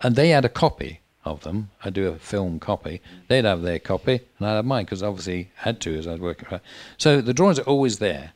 And 0.00 0.16
they 0.16 0.30
had 0.30 0.46
a 0.46 0.48
copy 0.48 1.00
of 1.24 1.42
them. 1.42 1.70
I 1.84 1.90
do 1.90 2.08
a 2.08 2.16
film 2.16 2.58
copy. 2.58 3.02
They'd 3.28 3.44
have 3.44 3.60
their 3.60 3.78
copy, 3.78 4.20
and 4.38 4.48
I'd 4.48 4.54
have 4.54 4.64
mine, 4.64 4.86
because 4.86 5.02
obviously 5.02 5.50
I 5.60 5.64
had 5.64 5.80
to 5.82 5.98
as 5.98 6.06
I 6.06 6.12
was 6.12 6.20
working. 6.20 6.48
for. 6.48 6.60
So 6.96 7.20
the 7.20 7.34
drawings 7.34 7.58
are 7.58 7.64
always 7.64 7.98
there. 7.98 8.32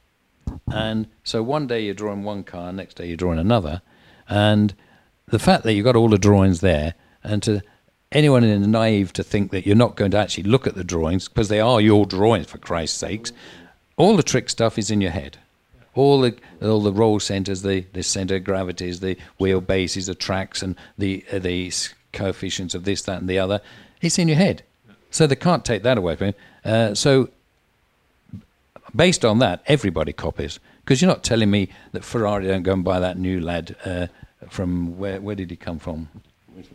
And 0.71 1.07
so 1.25 1.43
one 1.43 1.66
day 1.66 1.85
you're 1.85 1.95
drawing 1.95 2.25
one 2.25 2.45
car, 2.45 2.73
next 2.73 2.97
day 2.97 3.07
you're 3.07 3.16
drawing 3.16 3.39
another. 3.39 3.81
And 4.29 4.75
the 5.29 5.39
fact 5.39 5.64
that 5.64 5.73
you've 5.73 5.85
got 5.85 5.97
all 5.97 6.11
the 6.11 6.18
drawings 6.18 6.61
there, 6.61 6.95
and 7.25 7.43
to 7.45 7.62
anyone 8.12 8.44
in 8.44 8.62
the 8.62 8.68
naive 8.68 9.12
to 9.14 9.22
think 9.22 9.50
that 9.50 9.66
you're 9.66 9.76
not 9.76 9.96
going 9.96 10.11
to 10.11 10.18
actually 10.18 10.44
look 10.44 10.66
at 10.66 10.74
the 10.74 10.84
drawings, 10.84 11.28
because 11.28 11.48
they 11.48 11.61
are 11.61 11.80
your 11.80 12.06
drawings, 12.06 12.46
for 12.46 12.58
Christ's 12.58 12.98
sakes, 12.98 13.32
all 13.96 14.16
the 14.16 14.22
trick 14.22 14.48
stuff 14.48 14.78
is 14.78 14.90
in 14.90 15.00
your 15.00 15.11
head. 15.11 15.38
All 15.94 16.20
the 16.20 16.36
all 16.62 16.80
the 16.80 16.92
roll 16.92 17.18
centers, 17.18 17.62
the, 17.62 17.84
the 17.92 18.02
center 18.02 18.36
of 18.36 18.44
gravities, 18.44 19.00
the 19.00 19.16
wheel 19.38 19.61
bases, 19.61 20.06
the 20.06 20.14
tracks, 20.14 20.62
and 20.62 20.76
the 20.96 21.24
uh, 21.32 21.40
the 21.40 21.72
coefficients 22.12 22.74
of 22.74 22.84
this, 22.84 23.02
that, 23.02 23.20
and 23.20 23.28
the 23.28 23.40
other. 23.40 23.61
It's 24.00 24.18
in 24.18 24.28
your 24.28 24.36
head, 24.36 24.62
so 25.11 25.26
they 25.26 25.34
can't 25.36 25.64
take 25.64 25.82
that 25.82 25.98
away 25.98 26.14
from 26.14 26.28
you. 26.28 26.34
Uh, 26.64 26.94
so 26.94 27.28
based 28.94 29.24
on 29.24 29.40
that, 29.40 29.62
everybody 29.66 30.12
copies. 30.12 30.61
Because 30.84 31.02
you're 31.02 31.11
not 31.11 31.24
telling 31.24 31.50
me 31.50 31.68
that 31.92 32.04
Ferrari 32.04 32.46
don't 32.46 32.62
go 32.62 32.72
and 32.72 32.84
buy 32.84 33.00
that 33.00 33.18
new 33.18 33.40
lad 33.40 33.76
uh, 33.84 34.06
from 34.48 34.96
where? 34.96 35.20
Where 35.20 35.34
did 35.34 35.50
he 35.50 35.56
come 35.56 35.78
from? 35.80 36.08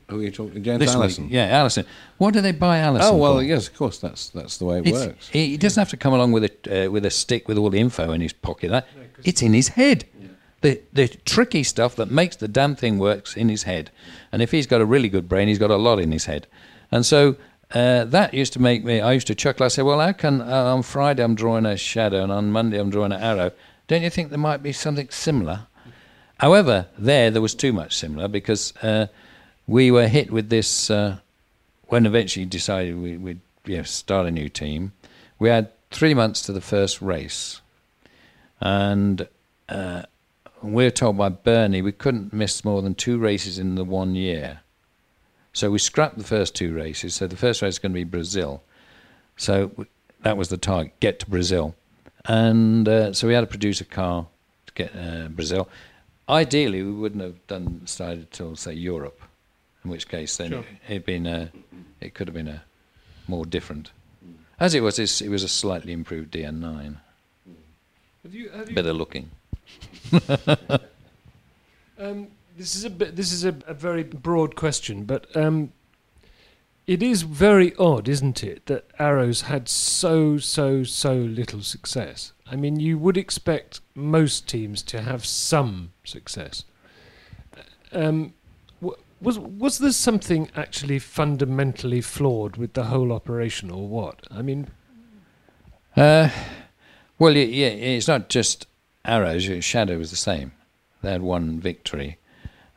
Who 0.10 0.20
are 0.20 0.24
you 0.24 0.32
talking? 0.32 0.64
James 0.64 0.80
This 0.80 0.90
week. 0.90 0.96
Allison. 0.96 1.28
Yeah, 1.30 1.48
Allison. 1.48 1.86
What 2.18 2.34
do 2.34 2.42
they 2.42 2.52
buy 2.52 2.80
Allison? 2.80 3.14
Oh 3.14 3.18
well, 3.18 3.38
for? 3.38 3.44
yes, 3.44 3.68
of 3.68 3.76
course. 3.76 3.98
That's 4.00 4.30
that's 4.30 4.58
the 4.58 4.66
way 4.66 4.80
it 4.80 4.88
It's- 4.88 5.06
works. 5.08 5.30
He 5.30 5.48
he 5.52 5.58
doesn't 5.58 5.80
have 5.82 5.90
to 5.90 5.98
come 5.98 6.14
along 6.14 6.32
with 6.34 6.44
a 6.46 6.86
uh, 6.88 6.92
with 6.92 7.06
a 7.06 7.10
stick 7.12 7.48
with 7.48 7.58
all 7.58 7.70
the 7.70 7.80
info 7.80 8.12
in 8.12 8.22
his 8.22 8.34
pocket. 8.34 8.70
That 8.72 8.88
it's 9.24 9.42
in 9.42 9.54
his 9.54 9.70
head. 9.70 10.06
The 10.62 10.82
the 10.94 11.08
tricky 11.26 11.64
stuff 11.64 11.96
that 11.96 12.10
makes 12.12 12.36
the 12.38 12.48
damn 12.48 12.76
thing 12.76 12.98
works 13.00 13.36
in 13.38 13.50
his 13.50 13.64
head. 13.64 13.92
And 14.32 14.42
if 14.42 14.52
he's 14.52 14.68
got 14.68 14.82
a 14.82 14.86
really 14.86 15.10
good 15.10 15.28
brain, 15.30 15.48
he's 15.48 15.60
got 15.60 15.72
a 15.72 15.78
lot 15.78 16.00
in 16.00 16.12
his 16.12 16.26
head. 16.26 16.48
And 16.92 17.06
so 17.06 17.36
uh, 17.74 18.06
that 18.06 18.34
used 18.34 18.54
to 18.54 18.62
make 18.62 18.84
me. 18.84 19.00
I 19.02 19.14
used 19.14 19.28
to 19.28 19.36
chuckle. 19.36 19.66
I 19.66 19.70
said, 19.70 19.86
"Well, 19.86 20.00
how 20.00 20.14
can 20.14 20.42
uh, 20.42 20.74
on 20.76 20.82
Friday 20.84 21.24
I'm 21.24 21.36
drawing 21.36 21.66
a 21.66 21.78
shadow 21.78 22.24
and 22.24 22.32
on 22.32 22.52
Monday 22.52 22.80
I'm 22.80 22.90
drawing 22.90 23.12
an 23.12 23.22
arrow? 23.22 23.52
Don't 23.88 24.02
you 24.02 24.10
think 24.10 24.30
there 24.30 24.40
might 24.40 24.64
be 24.64 24.72
something 24.74 25.10
similar?" 25.12 25.68
However, 26.40 26.88
there 26.98 27.32
there 27.32 27.42
was 27.42 27.56
too 27.56 27.72
much 27.74 27.96
similar 27.96 28.28
because 28.28 28.74
uh, 28.82 29.08
we 29.68 29.92
were 29.92 30.08
hit 30.08 30.32
with 30.32 30.50
this 30.50 30.90
uh, 30.90 31.18
when 31.88 32.06
eventually 32.06 32.46
decided 32.46 32.98
we, 32.98 33.18
we'd 33.18 33.40
you 33.66 33.78
know, 33.78 33.84
start 33.84 34.28
a 34.28 34.32
new 34.32 34.50
team. 34.50 34.94
We 35.40 35.50
had 35.50 35.72
three 35.92 36.14
months 36.14 36.42
to 36.44 36.54
the 36.54 36.62
first 36.62 37.02
race, 37.02 37.62
and 38.60 39.28
uh, 39.70 40.04
we 40.62 40.84
were 40.84 40.92
told 40.92 41.18
by 41.18 41.30
Bernie 41.30 41.82
we 41.82 41.92
couldn't 41.92 42.34
miss 42.34 42.64
more 42.64 42.82
than 42.82 42.96
two 42.96 43.18
races 43.18 43.60
in 43.60 43.76
the 43.76 43.84
one 43.84 44.16
year. 44.16 44.62
So 45.54 45.72
we 45.72 45.80
scrapped 45.80 46.18
the 46.18 46.24
first 46.24 46.54
two 46.56 46.74
races. 46.74 47.16
So 47.16 47.28
the 47.28 47.38
first 47.38 47.62
race 47.62 47.76
is 47.76 47.80
going 47.80 47.94
to 47.94 47.96
be 47.96 48.04
Brazil. 48.04 48.62
So 49.38 49.72
that 50.22 50.38
was 50.38 50.50
the 50.50 50.58
target: 50.58 51.00
get 51.00 51.20
to 51.20 51.30
Brazil, 51.30 51.76
and 52.26 52.88
uh, 52.88 53.14
so 53.14 53.28
we 53.28 53.34
had 53.34 53.42
to 53.42 53.48
produce 53.48 53.82
a 53.82 53.86
car 53.86 54.28
to 54.68 54.74
get 54.74 54.96
uh, 54.96 55.28
Brazil. 55.30 55.70
Ideally, 56.28 56.82
we 56.82 56.92
wouldn't 56.92 57.22
have 57.22 57.46
done 57.48 57.82
started 57.86 58.32
till 58.32 58.56
say 58.56 58.74
Europe, 58.74 59.22
in 59.86 59.92
which 59.92 60.10
case 60.10 60.36
then 60.36 60.52
it, 60.52 60.66
it'd 60.90 61.06
been 61.06 61.28
a, 61.28 61.52
it 62.02 62.14
could 62.14 62.28
have 62.28 62.34
been 62.34 62.48
a 62.48 62.64
more 63.28 63.46
different. 63.46 63.92
As 64.60 64.74
it 64.74 64.82
was, 64.82 65.00
it's, 65.00 65.22
it 65.22 65.30
was 65.30 65.44
a 65.44 65.48
slightly 65.48 65.94
improved 65.94 66.32
DN9, 66.32 66.98
Have 68.24 68.34
you, 68.34 68.50
have 68.50 68.70
you, 68.70 68.76
better 68.76 68.94
looking. 68.94 69.30
um, 72.00 72.28
this 72.58 72.76
is 72.76 72.84
a 72.84 72.90
bit, 72.90 73.16
this 73.16 73.32
is 73.32 73.46
a, 73.46 73.56
a 73.68 73.74
very 73.74 74.04
broad 74.04 74.56
question, 74.56 75.04
but 75.04 75.34
um, 75.36 75.72
it 76.88 77.04
is 77.04 77.22
very 77.22 77.76
odd, 77.76 78.08
isn't 78.08 78.44
it, 78.44 78.66
that 78.66 78.86
Arrows 78.98 79.42
had 79.42 79.68
so 79.68 80.38
so 80.38 80.84
so 80.84 81.14
little 81.16 81.62
success. 81.62 82.32
I 82.50 82.56
mean, 82.56 82.80
you 82.80 82.98
would 82.98 83.18
expect 83.18 83.82
most 83.94 84.48
teams 84.48 84.82
to 84.84 85.02
have 85.02 85.26
some 85.26 85.92
success. 86.04 86.64
Um, 87.92 88.34
w- 88.45 88.45
was 89.22 89.40
was 89.40 89.78
there 89.80 89.92
something 89.92 90.50
actually 90.56 91.00
fundamentally 91.00 92.02
flawed 92.02 92.58
with 92.58 92.74
the 92.74 92.86
whole 92.86 93.12
operation, 93.12 93.72
or 93.72 93.88
what? 93.88 94.22
I 94.32 94.42
mean, 94.42 94.68
Uh, 95.96 96.30
well, 97.18 97.34
y- 97.34 97.40
yeah, 97.40 97.68
it's 97.68 98.08
not 98.08 98.30
just 98.30 98.68
arrows. 99.06 99.44
Shadow 99.64 99.98
was 99.98 100.10
the 100.10 100.18
same. 100.18 100.52
They 101.02 101.12
had 101.12 101.22
one 101.22 101.60
victory. 101.60 102.18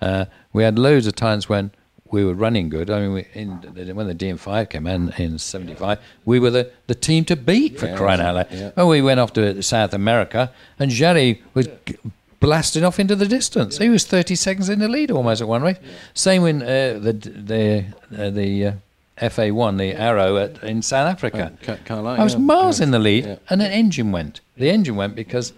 Uh, 0.01 0.27
we 0.53 0.63
had 0.63 0.79
loads 0.79 1.07
of 1.07 1.17
times 1.17 1.49
when 1.49 1.73
we 2.11 2.25
were 2.25 2.35
running 2.35 2.69
good. 2.69 2.89
I 2.91 3.01
mean, 3.01 3.13
we, 3.13 3.27
in, 3.35 3.51
when 3.97 4.07
the 4.07 4.15
DN5 4.15 4.71
came 4.71 4.87
in 4.87 5.13
in 5.19 5.39
'75, 5.39 5.99
we 6.25 6.39
were 6.39 6.51
the, 6.51 6.71
the 6.87 6.95
team 6.95 7.25
to 7.27 7.37
beat 7.37 7.79
for 7.81 7.87
Yeah, 7.87 7.97
crying 7.97 8.21
out 8.21 8.35
loud. 8.37 8.47
yeah. 8.53 8.71
Well, 8.77 8.89
we 8.89 9.03
went 9.03 9.19
off 9.21 9.33
to 9.35 9.61
South 9.63 9.93
America, 9.93 10.53
and 10.79 10.91
Jerry 10.91 11.43
was 11.55 11.69
g- 11.85 11.97
blasting 12.41 12.85
off 12.85 12.99
into 12.99 13.17
the 13.17 13.27
distance. 13.27 13.79
He 13.79 13.89
was 13.89 14.07
30 14.07 14.35
seconds 14.35 14.69
in 14.69 14.79
the 14.79 14.89
lead 14.89 15.11
almost 15.11 15.41
at 15.41 15.49
one 15.49 15.63
race. 15.63 15.79
Same 16.15 16.43
when 16.43 16.63
uh, 16.63 16.99
the 17.01 17.13
the 17.13 17.85
uh, 18.17 18.31
the 18.31 18.67
uh, 18.67 18.73
FA1, 19.21 19.79
the 19.79 19.95
Arrow 19.95 20.37
at, 20.37 20.63
in 20.63 20.83
South 20.83 21.11
Africa. 21.11 21.53
Uh, 21.61 21.65
Ca- 21.65 21.79
Carlisle, 21.85 22.21
I 22.21 22.25
was 22.25 22.35
yeah, 22.35 22.41
miles 22.41 22.79
yeah, 22.79 22.85
in 22.85 22.91
the 22.93 22.99
lead, 22.99 23.27
yeah. 23.27 23.37
and 23.51 23.61
an 23.63 23.73
engine 23.73 24.13
went. 24.13 24.41
The 24.57 24.71
engine 24.71 24.97
went 24.97 25.15
because 25.15 25.53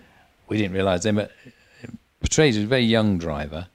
we 0.49 0.57
didn't 0.57 0.75
realise 0.75 1.03
then, 1.03 1.17
but 1.17 1.31
Patrese 2.23 2.57
was 2.57 2.65
a 2.65 2.67
very 2.67 2.85
young 2.85 3.19
driver, 3.19 3.69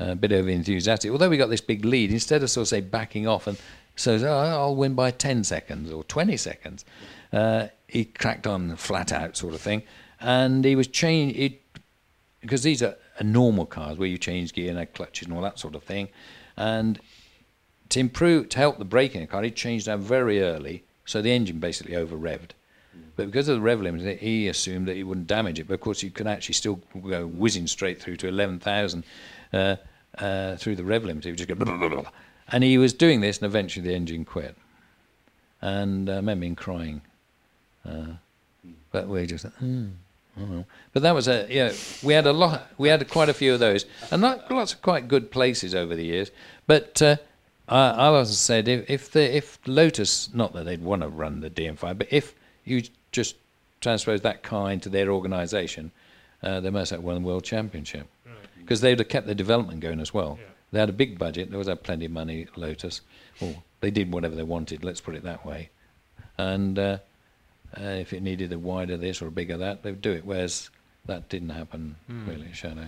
uh, 0.00 0.12
a 0.12 0.14
bit 0.14 0.32
over 0.32 0.48
enthusiastic. 0.48 1.10
Although 1.10 1.28
we 1.28 1.36
got 1.36 1.50
this 1.50 1.60
big 1.60 1.84
lead, 1.84 2.10
instead 2.12 2.42
of 2.42 2.50
sort 2.50 2.62
of 2.62 2.68
say 2.68 2.80
backing 2.80 3.26
off 3.26 3.46
and 3.46 3.58
so 3.96 4.16
oh, 4.16 4.32
I'll 4.32 4.76
win 4.76 4.94
by 4.94 5.10
10 5.12 5.44
seconds 5.44 5.92
or 5.92 6.02
20 6.04 6.36
seconds, 6.36 6.84
uh, 7.32 7.68
he 7.86 8.04
cracked 8.04 8.46
on 8.46 8.74
flat 8.76 9.12
out 9.12 9.36
sort 9.36 9.54
of 9.54 9.60
thing, 9.60 9.82
and 10.20 10.64
he 10.64 10.74
was 10.74 10.88
changed 10.88 11.38
because 12.44 12.62
these 12.62 12.82
are, 12.82 12.96
are 13.18 13.24
normal 13.24 13.64
cars 13.64 13.96
where 13.96 14.08
you 14.08 14.18
change 14.18 14.52
gear 14.52 14.70
and 14.70 14.78
add 14.78 14.92
clutches 14.92 15.26
and 15.26 15.36
all 15.36 15.42
that 15.42 15.58
sort 15.58 15.74
of 15.74 15.82
thing, 15.82 16.08
and 16.56 17.00
to 17.88 18.00
improve 18.00 18.50
to 18.50 18.58
help 18.58 18.78
the 18.78 18.84
braking 18.84 19.22
in 19.22 19.26
the 19.26 19.30
car, 19.30 19.42
he 19.42 19.50
changed 19.50 19.86
that 19.86 19.98
very 19.98 20.42
early, 20.42 20.84
so 21.04 21.22
the 21.22 21.32
engine 21.32 21.58
basically 21.58 21.96
over 21.96 22.16
revved. 22.16 22.50
But 23.16 23.26
because 23.26 23.48
of 23.48 23.56
the 23.56 23.60
rev 23.60 23.80
limit, 23.80 24.18
he 24.18 24.48
assumed 24.48 24.88
that 24.88 24.96
it 24.96 25.04
wouldn't 25.04 25.26
damage 25.26 25.58
it. 25.60 25.68
But 25.68 25.74
of 25.74 25.80
course, 25.80 26.02
you 26.02 26.10
can 26.10 26.26
actually 26.26 26.54
still 26.54 26.80
go 27.08 27.26
whizzing 27.26 27.66
straight 27.66 28.00
through 28.00 28.16
to 28.18 28.28
11,000 28.28 29.04
uh, 29.52 29.76
uh, 30.18 30.56
through 30.56 30.76
the 30.76 30.84
rev 30.84 31.04
limit. 31.04 31.24
He 31.24 31.30
would 31.30 31.38
just 31.38 31.48
go, 31.48 31.54
blah, 31.54 31.64
blah, 31.76 31.88
blah, 31.88 32.02
blah. 32.02 32.10
and 32.48 32.64
he 32.64 32.78
was 32.78 32.92
doing 32.92 33.20
this, 33.20 33.38
and 33.38 33.46
eventually 33.46 33.86
the 33.86 33.94
engine 33.94 34.24
quit. 34.24 34.56
And 35.60 36.08
uh, 36.08 36.14
I 36.14 36.16
remember 36.16 36.46
him 36.46 36.56
crying. 36.56 37.02
Uh, 37.88 38.14
but 38.90 39.08
we 39.08 39.26
just, 39.26 39.46
hmm. 39.46 39.88
Oh. 40.38 40.64
But 40.92 41.02
that 41.02 41.14
was 41.14 41.28
a 41.28 41.46
yeah. 41.48 41.72
We 42.02 42.14
had 42.14 42.26
a 42.26 42.32
lot. 42.32 42.68
We 42.76 42.88
had 42.88 43.08
quite 43.08 43.28
a 43.28 43.34
few 43.34 43.54
of 43.54 43.60
those, 43.60 43.86
and 44.10 44.20
not, 44.22 44.50
lots 44.50 44.72
of 44.72 44.82
quite 44.82 45.08
good 45.08 45.30
places 45.30 45.74
over 45.74 45.94
the 45.94 46.04
years. 46.04 46.30
But 46.66 47.00
uh, 47.00 47.16
I, 47.68 47.90
I 47.90 48.06
also 48.06 48.32
said 48.32 48.68
if 48.68 48.90
if, 48.90 49.10
the, 49.10 49.36
if 49.36 49.58
Lotus, 49.66 50.32
not 50.34 50.52
that 50.54 50.64
they'd 50.64 50.82
want 50.82 51.02
to 51.02 51.08
run 51.08 51.40
the 51.40 51.50
DN5, 51.50 51.98
but 51.98 52.08
if 52.10 52.34
you 52.64 52.82
just 53.12 53.36
transpose 53.80 54.22
that 54.22 54.42
car 54.42 54.72
into 54.72 54.88
their 54.88 55.10
organisation, 55.10 55.92
uh, 56.42 56.60
they 56.60 56.70
must 56.70 56.90
have 56.90 57.02
won 57.02 57.14
the 57.14 57.20
world 57.20 57.44
championship 57.44 58.08
because 58.58 58.80
they'd 58.80 58.98
have 58.98 59.08
kept 59.08 59.26
the 59.26 59.34
development 59.34 59.80
going 59.80 60.00
as 60.00 60.12
well. 60.12 60.38
They 60.72 60.80
had 60.80 60.88
a 60.88 60.94
big 60.94 61.18
budget. 61.18 61.50
They 61.50 61.54
always 61.54 61.68
had 61.68 61.84
plenty 61.84 62.06
of 62.06 62.10
money. 62.10 62.48
Lotus, 62.56 63.02
well, 63.40 63.62
they 63.80 63.92
did 63.92 64.12
whatever 64.12 64.34
they 64.34 64.42
wanted. 64.42 64.82
Let's 64.82 65.00
put 65.00 65.14
it 65.14 65.22
that 65.22 65.46
way. 65.46 65.70
And 66.36 66.78
uh, 66.78 66.98
uh, 67.80 67.84
if 67.84 68.12
it 68.12 68.22
needed 68.22 68.52
a 68.52 68.58
wider 68.58 68.96
this 68.96 69.20
or 69.22 69.28
a 69.28 69.30
bigger 69.30 69.56
that, 69.58 69.82
they 69.82 69.90
would 69.90 70.02
do 70.02 70.12
it. 70.12 70.24
Whereas 70.24 70.70
that 71.06 71.28
didn't 71.28 71.50
happen 71.50 71.96
really 72.08 72.46
at 72.46 72.56
Shadow. 72.56 72.86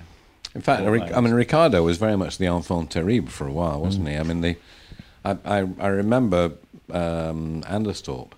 In 0.55 0.61
fact, 0.63 0.83
Or 0.83 0.91
Ric- 0.93 1.13
I 1.15 1.21
mean, 1.21 1.35
Riccardo 1.35 1.83
was 1.83 1.99
very 1.99 2.17
much 2.17 2.39
the 2.39 2.47
enfant 2.47 2.91
terrible 2.91 3.29
for 3.29 3.47
a 3.47 3.53
while, 3.53 3.81
wasn't 3.81 4.09
he? 4.09 4.17
I 4.17 4.23
mean, 4.23 4.41
the, 4.41 4.57
I, 5.25 5.37
I, 5.45 5.59
I 5.79 5.87
remember 5.89 6.53
um, 6.91 7.63
Anderstorp 7.65 8.31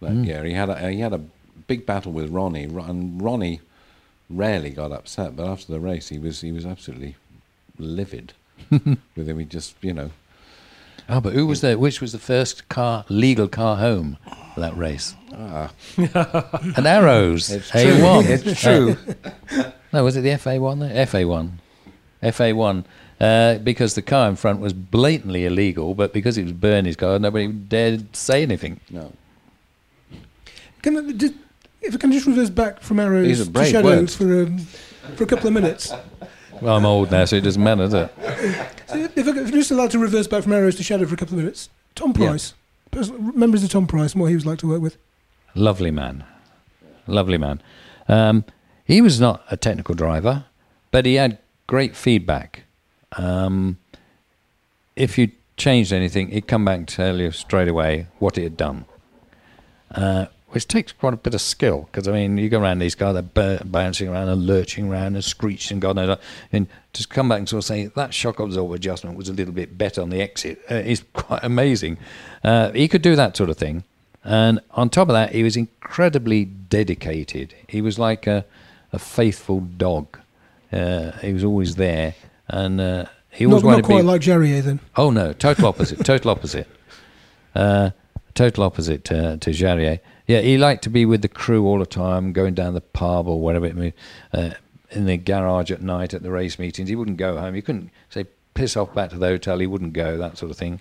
that 0.00 0.14
year. 0.14 0.44
He 0.44 0.54
had 0.54 0.70
a, 0.70 0.90
he 0.90 1.00
had 1.00 1.12
a 1.12 1.20
big 1.68 1.86
battle 1.86 2.10
with 2.12 2.30
Ronnie, 2.30 2.64
and 2.64 3.22
Ronnie 3.22 3.60
rarely 4.28 4.70
got 4.70 4.90
upset, 4.90 5.36
but 5.36 5.46
after 5.46 5.70
the 5.72 5.78
race, 5.80 6.08
he 6.08 6.18
was 6.18 6.40
he 6.40 6.50
was 6.50 6.66
absolutely 6.66 7.14
livid 7.78 8.32
with 8.70 9.28
him. 9.28 9.38
He 9.38 9.44
just, 9.44 9.76
you 9.82 9.92
know, 9.92 10.10
Oh, 11.08 11.20
but 11.20 11.32
who 11.34 11.46
was 11.46 11.60
the 11.60 11.76
which 11.78 12.00
was 12.00 12.12
the 12.12 12.18
first 12.18 12.68
car 12.68 13.04
legal 13.08 13.46
car 13.48 13.76
home 13.76 14.16
for 14.54 14.60
that 14.60 14.76
race? 14.76 15.14
ah, 15.32 15.70
An 16.76 16.86
Arrows 16.86 17.50
It's 17.50 17.70
A1. 17.70 18.24
true. 18.24 18.50
It's 18.50 18.60
true. 18.60 18.96
Uh, 19.50 19.70
no, 19.92 20.04
was 20.04 20.16
it 20.16 20.22
the 20.22 20.30
FA1? 20.30 20.80
There? 20.80 21.06
FA1. 21.06 21.50
FA1. 22.22 22.84
Uh, 23.20 23.58
because 23.58 23.94
the 23.94 24.02
car 24.02 24.28
in 24.28 24.36
front 24.36 24.60
was 24.60 24.72
blatantly 24.72 25.44
illegal, 25.44 25.94
but 25.94 26.12
because 26.12 26.36
it 26.38 26.42
was 26.44 26.52
Bernie's 26.52 26.96
car, 26.96 27.18
nobody 27.18 27.48
dared 27.48 28.14
say 28.16 28.42
anything. 28.42 28.80
no. 28.90 29.12
Can 30.82 30.96
I, 30.98 31.12
just, 31.12 31.34
if 31.80 31.94
I 31.94 31.98
can 31.98 32.12
just 32.12 32.26
reverse 32.26 32.50
back 32.50 32.80
from 32.80 33.00
arrows 33.00 33.48
to 33.48 33.64
shadows 33.64 33.84
words. 33.84 34.14
for 34.16 34.42
um, 34.44 34.58
for 35.16 35.24
a 35.24 35.26
couple 35.26 35.46
of 35.48 35.52
minutes. 35.54 35.92
Well, 36.60 36.76
I'm 36.76 36.84
old 36.86 37.10
now, 37.10 37.24
so 37.24 37.36
it 37.36 37.42
doesn't 37.42 37.62
matter, 37.62 37.82
does 37.88 37.94
it? 37.94 38.14
So 38.86 38.96
if, 39.16 39.28
I, 39.28 39.50
just 39.50 39.70
allowed 39.70 39.90
to 39.92 39.98
reverse 39.98 40.26
back 40.26 40.42
from 40.44 40.52
arrows 40.52 40.76
to 40.76 40.82
shadow 40.82 41.06
for 41.06 41.14
a 41.14 41.16
couple 41.16 41.34
of 41.34 41.38
minutes, 41.38 41.68
Tom 41.94 42.12
Yeah. 42.16 42.28
Pryce, 42.28 42.54
person, 42.90 43.32
memories 43.38 43.64
of 43.64 43.70
Tom 43.70 43.86
Pryce 43.86 44.12
and 44.12 44.20
what 44.22 44.28
he 44.28 44.34
was 44.34 44.46
like 44.46 44.58
to 44.60 44.68
work 44.68 44.80
with. 44.80 44.96
Lovely 45.54 45.90
man. 45.90 46.24
Lovely 47.06 47.38
man. 47.38 47.60
Um, 48.08 48.44
he 48.84 49.00
was 49.00 49.20
not 49.20 49.42
a 49.50 49.56
technical 49.56 49.94
driver, 49.94 50.44
but 50.90 51.06
he 51.06 51.14
had 51.14 51.38
great 51.66 51.96
feedback. 51.96 52.64
Um, 53.16 53.78
if 54.96 55.18
you 55.18 55.30
changed 55.56 55.92
anything, 55.92 56.28
he'd 56.30 56.46
come 56.46 56.64
back 56.64 56.78
and 56.78 56.88
tell 56.88 57.18
you 57.20 57.30
straight 57.30 57.68
away 57.68 58.06
what 58.18 58.36
he 58.36 58.42
had 58.42 58.56
done, 58.56 58.84
uh, 59.92 60.26
which 60.54 60.68
takes 60.68 60.92
quite 60.92 61.12
a 61.12 61.16
bit 61.16 61.34
of 61.34 61.40
skill. 61.40 61.88
Because, 61.90 62.06
I 62.06 62.12
mean, 62.12 62.38
you 62.38 62.48
go 62.48 62.60
around 62.60 62.78
these 62.78 62.94
guys, 62.94 63.20
they're 63.34 63.58
bouncing 63.64 64.08
around 64.08 64.28
and 64.28 64.46
lurching 64.46 64.88
around 64.88 65.16
and 65.16 65.24
screeching, 65.24 65.80
God 65.80 65.96
knows, 65.96 66.08
what, 66.08 66.20
and 66.52 66.68
just 66.92 67.10
come 67.10 67.28
back 67.28 67.38
and 67.38 67.48
sort 67.48 67.64
of 67.64 67.66
say, 67.66 67.86
that 67.86 68.14
shock 68.14 68.38
absorber 68.38 68.76
adjustment 68.76 69.16
was 69.16 69.28
a 69.28 69.32
little 69.32 69.52
bit 69.52 69.76
better 69.76 70.00
on 70.00 70.10
the 70.10 70.22
exit. 70.22 70.60
Uh, 70.70 70.76
it's 70.76 71.02
quite 71.12 71.42
amazing. 71.42 71.98
Uh, 72.44 72.70
he 72.70 72.86
could 72.86 73.02
do 73.02 73.16
that 73.16 73.36
sort 73.36 73.50
of 73.50 73.56
thing. 73.56 73.82
And 74.22 74.60
on 74.70 74.90
top 74.90 75.08
of 75.08 75.14
that, 75.14 75.32
he 75.32 75.42
was 75.42 75.56
incredibly 75.56 76.44
dedicated. 76.44 77.54
He 77.68 77.82
was 77.82 77.98
like 77.98 78.26
a, 78.26 78.44
a 78.92 78.98
faithful 78.98 79.60
dog. 79.60 80.18
Uh, 80.72 81.12
he 81.18 81.32
was 81.32 81.44
always 81.44 81.74
there, 81.74 82.14
and 82.48 82.80
uh, 82.80 83.04
he 83.30 83.44
always 83.44 83.62
Not, 83.62 83.66
wanted 83.66 83.76
not 83.76 83.82
to 83.82 83.88
be. 83.88 83.94
quite 83.94 84.04
like 84.04 84.20
Jarier 84.22 84.62
then. 84.62 84.80
Oh 84.96 85.10
no, 85.10 85.32
total 85.32 85.66
opposite. 85.66 86.04
total 86.04 86.30
opposite. 86.30 86.66
Uh, 87.54 87.90
total 88.34 88.64
opposite 88.64 89.04
to, 89.04 89.36
to 89.36 89.50
Jarier. 89.50 90.00
Yeah, 90.26 90.40
he 90.40 90.56
liked 90.56 90.82
to 90.84 90.90
be 90.90 91.04
with 91.04 91.20
the 91.22 91.28
crew 91.28 91.66
all 91.66 91.78
the 91.78 91.86
time, 91.86 92.32
going 92.32 92.54
down 92.54 92.72
the 92.74 92.80
pub 92.80 93.28
or 93.28 93.40
whatever 93.40 93.66
it 93.66 93.76
may, 93.76 93.92
uh, 94.32 94.50
in 94.90 95.04
the 95.06 95.16
garage 95.18 95.70
at 95.70 95.82
night 95.82 96.14
at 96.14 96.22
the 96.22 96.30
race 96.30 96.58
meetings. 96.58 96.88
He 96.88 96.96
wouldn't 96.96 97.18
go 97.18 97.36
home. 97.38 97.54
He 97.54 97.60
couldn't 97.62 97.90
say 98.08 98.24
piss 98.54 98.76
off 98.76 98.94
back 98.94 99.10
to 99.10 99.18
the 99.18 99.26
hotel. 99.26 99.58
He 99.58 99.66
wouldn't 99.66 99.92
go. 99.92 100.16
That 100.16 100.38
sort 100.38 100.50
of 100.50 100.56
thing. 100.56 100.80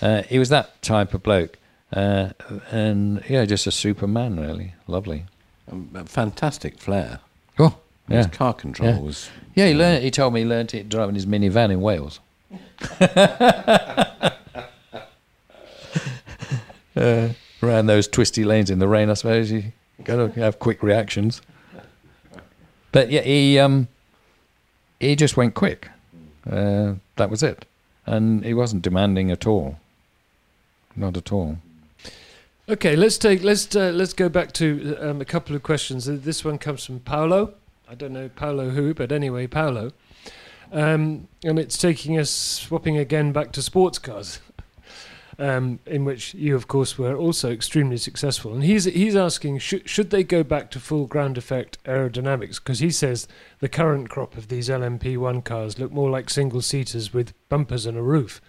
Uh, 0.00 0.22
he 0.22 0.38
was 0.38 0.48
that 0.50 0.80
type 0.82 1.12
of 1.14 1.22
bloke, 1.22 1.58
uh, 1.92 2.30
and 2.70 3.22
yeah, 3.28 3.44
just 3.46 3.66
a 3.66 3.70
superman. 3.72 4.38
Really 4.38 4.74
lovely. 4.86 5.24
Um, 5.70 5.88
fantastic 6.06 6.78
flair. 6.78 7.20
Oh, 7.58 7.76
His 8.08 8.26
yeah. 8.26 8.30
car 8.32 8.52
control 8.54 8.90
Yeah. 8.90 8.98
was. 9.00 9.30
Yeah, 9.54 9.66
he 9.68 9.74
learned. 9.74 10.04
He 10.04 10.10
told 10.10 10.34
me 10.34 10.40
he 10.42 10.46
learned 10.46 10.74
it 10.74 10.88
driving 10.88 11.14
his 11.14 11.26
minivan 11.26 11.70
in 11.72 11.80
Wales. 11.80 12.20
uh, 16.96 17.28
around 17.64 17.86
those 17.86 18.06
twisty 18.08 18.44
lanes 18.44 18.70
in 18.70 18.78
the 18.78 18.88
rain, 18.88 19.10
I 19.10 19.14
suppose 19.14 19.50
you 19.50 19.72
got 20.02 20.16
to 20.16 20.40
have 20.40 20.58
quick 20.58 20.82
reactions. 20.82 21.42
But 22.92 23.10
yeah, 23.10 23.22
he 23.22 23.58
um, 23.58 23.88
he 25.00 25.16
just 25.16 25.36
went 25.36 25.54
quick. 25.54 25.88
Uh, 26.48 26.94
that 27.16 27.30
was 27.30 27.42
it, 27.42 27.64
and 28.06 28.44
he 28.44 28.54
wasn't 28.54 28.82
demanding 28.82 29.30
at 29.30 29.46
all. 29.46 29.78
Not 30.94 31.16
at 31.16 31.32
all. 31.32 31.58
Okay, 32.68 32.96
let's 32.96 33.18
take 33.18 33.42
let's 33.42 33.74
uh, 33.74 33.90
let's 33.94 34.12
go 34.12 34.28
back 34.28 34.52
to 34.52 34.96
um, 35.00 35.20
a 35.20 35.24
couple 35.24 35.56
of 35.56 35.62
questions. 35.62 36.08
Uh, 36.08 36.16
This 36.20 36.44
one 36.44 36.58
comes 36.58 36.84
from 36.84 37.00
Paolo. 37.00 37.54
I 37.88 37.94
don't 37.94 38.12
know 38.12 38.28
Paolo 38.28 38.70
who, 38.70 38.94
but 38.94 39.12
anyway, 39.12 39.46
Paolo. 39.46 39.92
Um, 40.72 41.28
and 41.44 41.58
it's 41.58 41.76
taking 41.76 42.18
us 42.18 42.30
swapping 42.30 42.96
again 42.96 43.32
back 43.32 43.52
to 43.52 43.62
sports 43.62 43.98
cars, 43.98 44.40
um, 45.38 45.78
in 45.86 46.04
which 46.04 46.34
you, 46.34 46.54
of 46.54 46.68
course, 46.68 46.98
were 46.98 47.16
also 47.16 47.50
extremely 47.50 47.96
successful. 47.96 48.54
And 48.54 48.64
he's 48.64 48.84
he's 48.84 49.16
asking 49.16 49.58
should 49.58 49.88
should 49.88 50.10
they 50.10 50.24
go 50.24 50.42
back 50.42 50.70
to 50.72 50.80
full 50.80 51.06
ground 51.06 51.38
effect 51.38 51.82
aerodynamics? 51.84 52.56
Because 52.56 52.80
he 52.80 52.90
says 52.90 53.28
the 53.60 53.68
current 53.68 54.08
crop 54.08 54.36
of 54.36 54.48
these 54.48 54.68
LMP1 54.68 55.44
cars 55.44 55.78
look 55.78 55.92
more 55.92 56.10
like 56.10 56.30
single 56.30 56.62
seaters 56.62 57.12
with 57.12 57.32
bumpers 57.48 57.86
and 57.86 57.96
a 57.96 58.02
roof. 58.02 58.40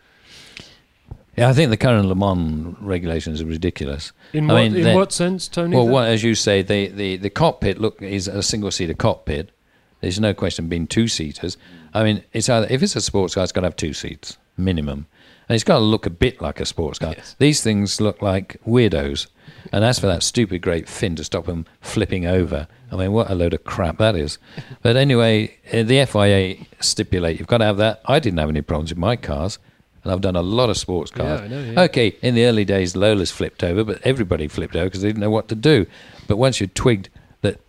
Yeah, 1.37 1.49
I 1.49 1.53
think 1.53 1.69
the 1.69 1.77
current 1.77 2.07
Le 2.07 2.15
Mans 2.15 2.77
regulations 2.79 3.41
are 3.41 3.45
ridiculous. 3.45 4.13
In 4.31 4.49
I 4.49 4.53
what 4.53 4.71
mean, 4.71 4.87
in 4.87 4.95
what 4.95 5.11
sense, 5.11 5.49
Tony? 5.49 5.75
Well, 5.75 5.87
what, 5.87 6.07
as 6.07 6.23
you 6.23 6.33
say, 6.33 6.61
the, 6.61 6.87
the, 6.87 7.17
the 7.17 7.29
cockpit 7.29 7.77
look 7.77 8.01
is 8.01 8.29
a 8.29 8.41
single 8.41 8.71
seater 8.71 8.93
cockpit. 8.93 9.51
There's 9.99 10.19
no 10.19 10.33
question 10.33 10.69
being 10.69 10.87
two 10.87 11.09
seaters. 11.09 11.57
I 11.93 12.03
mean, 12.03 12.23
it's 12.31 12.47
either 12.47 12.67
if 12.69 12.81
it's 12.81 12.95
a 12.95 13.01
sports 13.01 13.35
car, 13.35 13.43
it's 13.43 13.51
got 13.51 13.61
to 13.61 13.67
have 13.67 13.75
two 13.75 13.91
seats 13.91 14.37
minimum, 14.57 15.07
and 15.47 15.55
it's 15.55 15.63
got 15.63 15.79
to 15.79 15.83
look 15.83 16.05
a 16.05 16.09
bit 16.09 16.41
like 16.41 16.59
a 16.59 16.65
sports 16.65 16.99
car. 16.99 17.15
These 17.37 17.61
things 17.61 18.01
look 18.01 18.21
like 18.21 18.59
weirdos, 18.65 19.27
and 19.71 19.83
as 19.83 19.99
for 19.99 20.07
that 20.07 20.23
stupid 20.23 20.61
great 20.61 20.87
fin 20.87 21.15
to 21.15 21.23
stop 21.23 21.45
them 21.45 21.65
flipping 21.81 22.25
over, 22.25 22.67
I 22.91 22.95
mean, 22.95 23.11
what 23.11 23.29
a 23.29 23.35
load 23.35 23.53
of 23.53 23.63
crap 23.63 23.97
that 23.97 24.15
is. 24.15 24.37
But 24.81 24.95
anyway, 24.95 25.57
uh, 25.73 25.83
the 25.83 26.05
FIA 26.05 26.65
stipulate 26.79 27.39
you've 27.39 27.47
got 27.47 27.59
to 27.59 27.65
have 27.65 27.77
that. 27.77 28.01
I 28.05 28.19
didn't 28.19 28.39
have 28.39 28.49
any 28.49 28.61
problems 28.61 28.91
with 28.91 28.97
my 28.97 29.15
cars. 29.15 29.59
And 30.03 30.11
I've 30.11 30.21
done 30.21 30.35
a 30.35 30.43
lot 30.43 30.69
of 30.69 30.77
sports 30.77 31.09
cars. 31.09 31.41
I 31.41 31.47
know, 31.47 31.59
yeah. 31.59 31.81
Okay, 31.81 32.15
in 32.21 32.35
the 32.35 32.45
early 32.45 32.63
days, 32.63 32.95
Lola's 32.95 33.31
flipped 33.31 33.63
over, 33.63 33.83
but 33.83 33.99
everybody 34.03 34.47
flipped 34.47 34.75
over 34.75 34.85
because 34.85 35.01
they 35.01 35.07
didn't 35.09 35.21
know 35.21 35.31
what 35.31 35.47
to 35.47 35.55
do. 35.55 35.87
But 36.27 36.37
once 36.37 36.61
you 36.61 36.67
twigged 36.67 37.09
that 37.41 37.59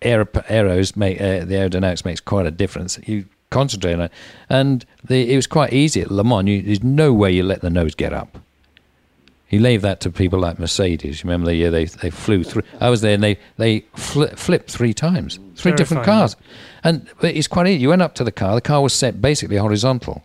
aero, 0.00 0.26
arrows 0.48 0.96
make 0.96 1.20
uh, 1.20 1.44
the 1.44 1.56
aerodynamics 1.56 2.06
makes 2.06 2.20
quite 2.20 2.46
a 2.46 2.50
difference, 2.50 2.98
you 3.06 3.26
concentrate 3.54 3.94
on 3.94 4.00
it. 4.02 4.12
And 4.48 4.84
the, 5.04 5.32
it 5.32 5.36
was 5.36 5.46
quite 5.46 5.72
easy 5.72 6.00
at 6.00 6.10
Le 6.10 6.24
Mans. 6.24 6.48
You, 6.48 6.62
there's 6.62 6.82
no 6.82 7.12
way 7.12 7.32
you 7.32 7.42
let 7.42 7.60
the 7.62 7.70
nose 7.70 7.94
get 7.94 8.12
up. 8.12 8.38
You 9.50 9.60
leave 9.60 9.82
that 9.82 10.00
to 10.00 10.10
people 10.10 10.40
like 10.40 10.58
Mercedes. 10.58 11.22
Remember 11.22 11.46
the 11.46 11.54
year 11.54 11.70
they 11.70 11.84
they 11.84 12.10
flew 12.10 12.42
through? 12.42 12.62
I 12.80 12.90
was 12.90 13.02
there, 13.02 13.14
and 13.14 13.22
they 13.22 13.38
they 13.56 13.82
fli 13.94 14.36
flipped 14.36 14.70
three 14.70 14.92
times, 14.92 15.38
three 15.54 15.72
different 15.72 16.04
cars. 16.04 16.34
And 16.82 17.08
it's 17.22 17.46
quite 17.46 17.66
easy. 17.68 17.80
You 17.80 17.90
went 17.90 18.02
up 18.02 18.14
to 18.16 18.24
the 18.24 18.32
car. 18.32 18.54
The 18.54 18.60
car 18.60 18.82
was 18.82 18.92
set 18.92 19.22
basically 19.22 19.56
horizontal 19.56 20.24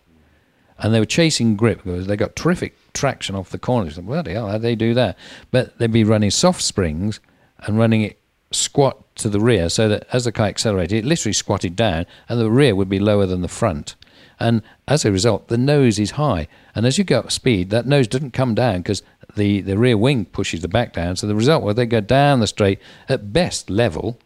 and 0.79 0.93
they 0.93 0.99
were 0.99 1.05
chasing 1.05 1.55
grip 1.55 1.83
because 1.83 2.07
they 2.07 2.15
got 2.15 2.35
terrific 2.35 2.75
traction 2.93 3.35
off 3.35 3.49
the 3.49 3.59
corners. 3.59 3.97
Bloody 3.97 4.33
hell, 4.33 4.47
how'd 4.47 4.61
they 4.61 4.75
do 4.75 4.93
that? 4.93 5.17
But 5.51 5.77
they'd 5.77 5.91
be 5.91 6.03
running 6.03 6.31
soft 6.31 6.61
springs 6.61 7.19
and 7.59 7.77
running 7.77 8.01
it 8.01 8.18
squat 8.51 9.03
to 9.15 9.29
the 9.29 9.39
rear 9.39 9.69
so 9.69 9.87
that 9.89 10.07
as 10.11 10.25
the 10.25 10.31
car 10.31 10.47
accelerated, 10.47 10.99
it 10.99 11.07
literally 11.07 11.33
squatted 11.33 11.75
down 11.75 12.05
and 12.27 12.39
the 12.39 12.49
rear 12.49 12.75
would 12.75 12.89
be 12.89 12.99
lower 12.99 13.25
than 13.25 13.41
the 13.41 13.47
front. 13.47 13.95
And 14.39 14.61
as 14.87 15.03
a 15.03 15.11
result, 15.11 15.49
the 15.49 15.57
nose 15.57 15.99
is 15.99 16.11
high. 16.11 16.47
And 16.73 16.85
as 16.85 16.97
you 16.97 17.03
go 17.03 17.19
up 17.19 17.31
speed, 17.31 17.69
that 17.71 17.85
nose 17.85 18.07
doesn't 18.07 18.31
come 18.31 18.55
down 18.55 18.77
because 18.77 19.03
the, 19.35 19.61
the 19.61 19.77
rear 19.77 19.97
wing 19.97 20.25
pushes 20.25 20.61
the 20.61 20.67
back 20.67 20.93
down. 20.93 21.17
So 21.17 21.27
the 21.27 21.35
result 21.35 21.63
was 21.63 21.75
they 21.75 21.85
go 21.85 21.99
down 21.99 22.39
the 22.39 22.47
straight, 22.47 22.79
at 23.09 23.33
best 23.33 23.69
level, 23.69 24.17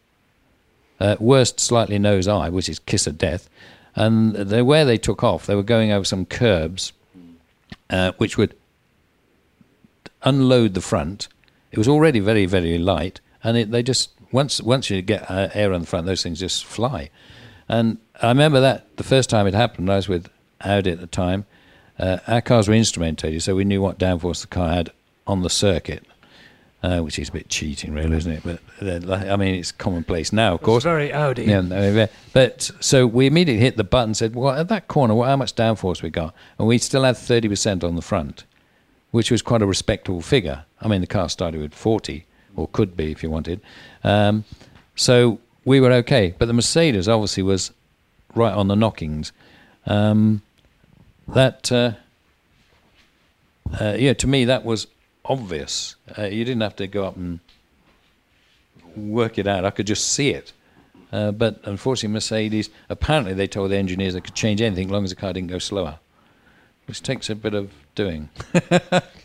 uh, 1.00 1.16
worst 1.20 1.60
slightly 1.60 1.98
nose 1.98 2.28
eye, 2.28 2.50
which 2.50 2.70
is 2.70 2.80
kiss 2.80 3.08
of 3.08 3.18
death. 3.18 3.50
And 3.96 4.52
where 4.66 4.86
they 4.86 4.98
took 4.98 5.24
off, 5.24 5.46
they 5.46 5.56
were 5.56 5.64
going 5.64 5.92
over 5.92 6.06
some 6.06 6.26
curbs, 6.26 6.94
uh, 7.90 8.14
which 8.18 8.38
would 8.38 8.56
unload 10.24 10.74
the 10.74 10.82
front. 10.82 11.28
It 11.72 11.78
was 11.78 11.88
already 11.88 12.20
very, 12.20 12.46
very 12.46 12.78
light, 12.78 13.20
and 13.44 13.58
it, 13.58 13.72
they 13.72 13.84
just 13.84 14.12
once 14.32 14.62
once 14.62 14.90
you 14.90 15.02
get 15.02 15.30
uh, 15.30 15.50
air 15.54 15.74
on 15.74 15.82
the 15.82 15.88
front, 15.88 16.06
those 16.06 16.24
things 16.24 16.40
just 16.40 16.66
fly. 16.66 17.10
And 17.70 17.98
I 18.22 18.28
remember 18.30 18.60
that 18.62 18.98
the 18.98 19.04
first 19.04 19.30
time 19.30 19.48
it 19.48 19.54
happened, 19.54 19.90
I 19.90 19.96
was 19.96 20.10
with 20.10 20.30
Audi 20.62 20.92
at 20.92 21.00
the 21.00 21.08
time. 21.08 21.46
Uh, 21.98 22.18
our 22.28 22.42
cars 22.42 22.68
were 22.68 22.74
instrumentated, 22.74 23.42
so 23.44 23.56
we 23.56 23.64
knew 23.64 23.82
what 23.82 24.00
downforce 24.00 24.42
the 24.42 24.48
car 24.48 24.70
had 24.70 24.92
on 25.28 25.44
the 25.44 25.50
circuit, 25.50 26.04
uh, 26.82 27.00
which 27.00 27.20
is 27.20 27.30
a 27.30 27.32
bit 27.32 27.48
cheating, 27.50 27.94
really, 27.94 28.18
isn't 28.18 28.32
it? 28.32 28.44
But 28.44 28.60
uh, 29.08 29.32
I 29.32 29.36
mean, 29.36 29.56
it's 29.56 29.72
commonplace 29.72 30.34
now, 30.34 30.56
of 30.56 30.62
It's 30.62 30.66
course. 30.66 30.84
very 30.84 31.14
Audi. 31.14 31.44
Yeah, 31.46 32.08
but 32.34 32.72
so 32.80 33.06
we 33.06 33.28
immediately 33.28 33.64
hit 33.64 33.78
the 33.78 33.84
button, 33.84 34.14
said, 34.16 34.36
"Well, 34.36 34.56
at 34.56 34.68
that 34.70 34.88
corner, 34.88 35.14
what, 35.14 35.28
how 35.30 35.38
much 35.38 35.56
downforce 35.56 36.02
we 36.02 36.10
got?" 36.10 36.34
And 36.58 36.68
we 36.68 36.78
still 36.80 37.04
had 37.04 37.16
thirty 37.16 37.48
percent 37.48 37.84
on 37.84 37.96
the 37.96 38.02
front, 38.02 38.44
which 39.12 39.30
was 39.32 39.42
quite 39.42 39.62
a 39.62 39.68
respectable 39.68 40.22
figure. 40.22 40.66
I 40.82 40.88
mean, 40.88 41.02
the 41.02 41.08
car 41.08 41.30
started 41.30 41.62
with 41.62 41.74
forty, 41.76 42.26
or 42.56 42.68
could 42.68 42.96
be 42.96 43.12
if 43.12 43.24
you 43.24 43.30
wanted. 43.30 43.62
Um, 44.04 44.44
so 44.96 45.40
we 45.66 45.80
were 45.80 45.92
okay, 45.92 46.36
but 46.38 46.46
the 46.46 46.54
Mercedes 46.54 47.08
obviously 47.08 47.44
was 47.44 47.72
right 48.36 48.54
on 48.54 48.68
the 48.68 48.76
knockings. 48.76 49.32
Um, 49.86 50.42
that, 51.28 51.72
uh, 51.72 51.94
uh, 53.80 53.96
yeah, 53.98 54.14
to 54.14 54.28
me 54.28 54.46
that 54.46 54.66
was 54.66 54.88
obvious. 55.26 55.96
Uh, 56.18 56.24
you 56.24 56.44
didn't 56.44 56.62
have 56.62 56.76
to 56.78 56.88
go 56.88 57.06
up 57.06 57.16
and 57.16 57.40
work 58.96 59.38
it 59.38 59.48
out. 59.48 59.66
I 59.66 59.72
could 59.72 59.88
just 59.88 60.10
see 60.10 60.30
it. 60.30 60.54
Uh, 61.12 61.32
but 61.32 61.60
unfortunately, 61.66 62.14
Mercedes, 62.14 62.70
apparently 62.90 63.34
they 63.34 63.48
told 63.48 63.72
the 63.72 63.78
engineers 63.78 64.16
they 64.16 64.22
could 64.22 64.34
change 64.34 64.62
anything 64.62 64.88
as 64.88 64.92
long 64.92 65.04
as 65.04 65.12
the 65.12 65.16
car 65.16 65.32
didn't 65.32 65.50
go 65.50 65.60
slower, 65.60 66.00
which 66.88 67.04
takes 67.04 67.30
a 67.30 67.36
bit 67.36 67.54
of 67.54 67.72
doing. 67.94 68.30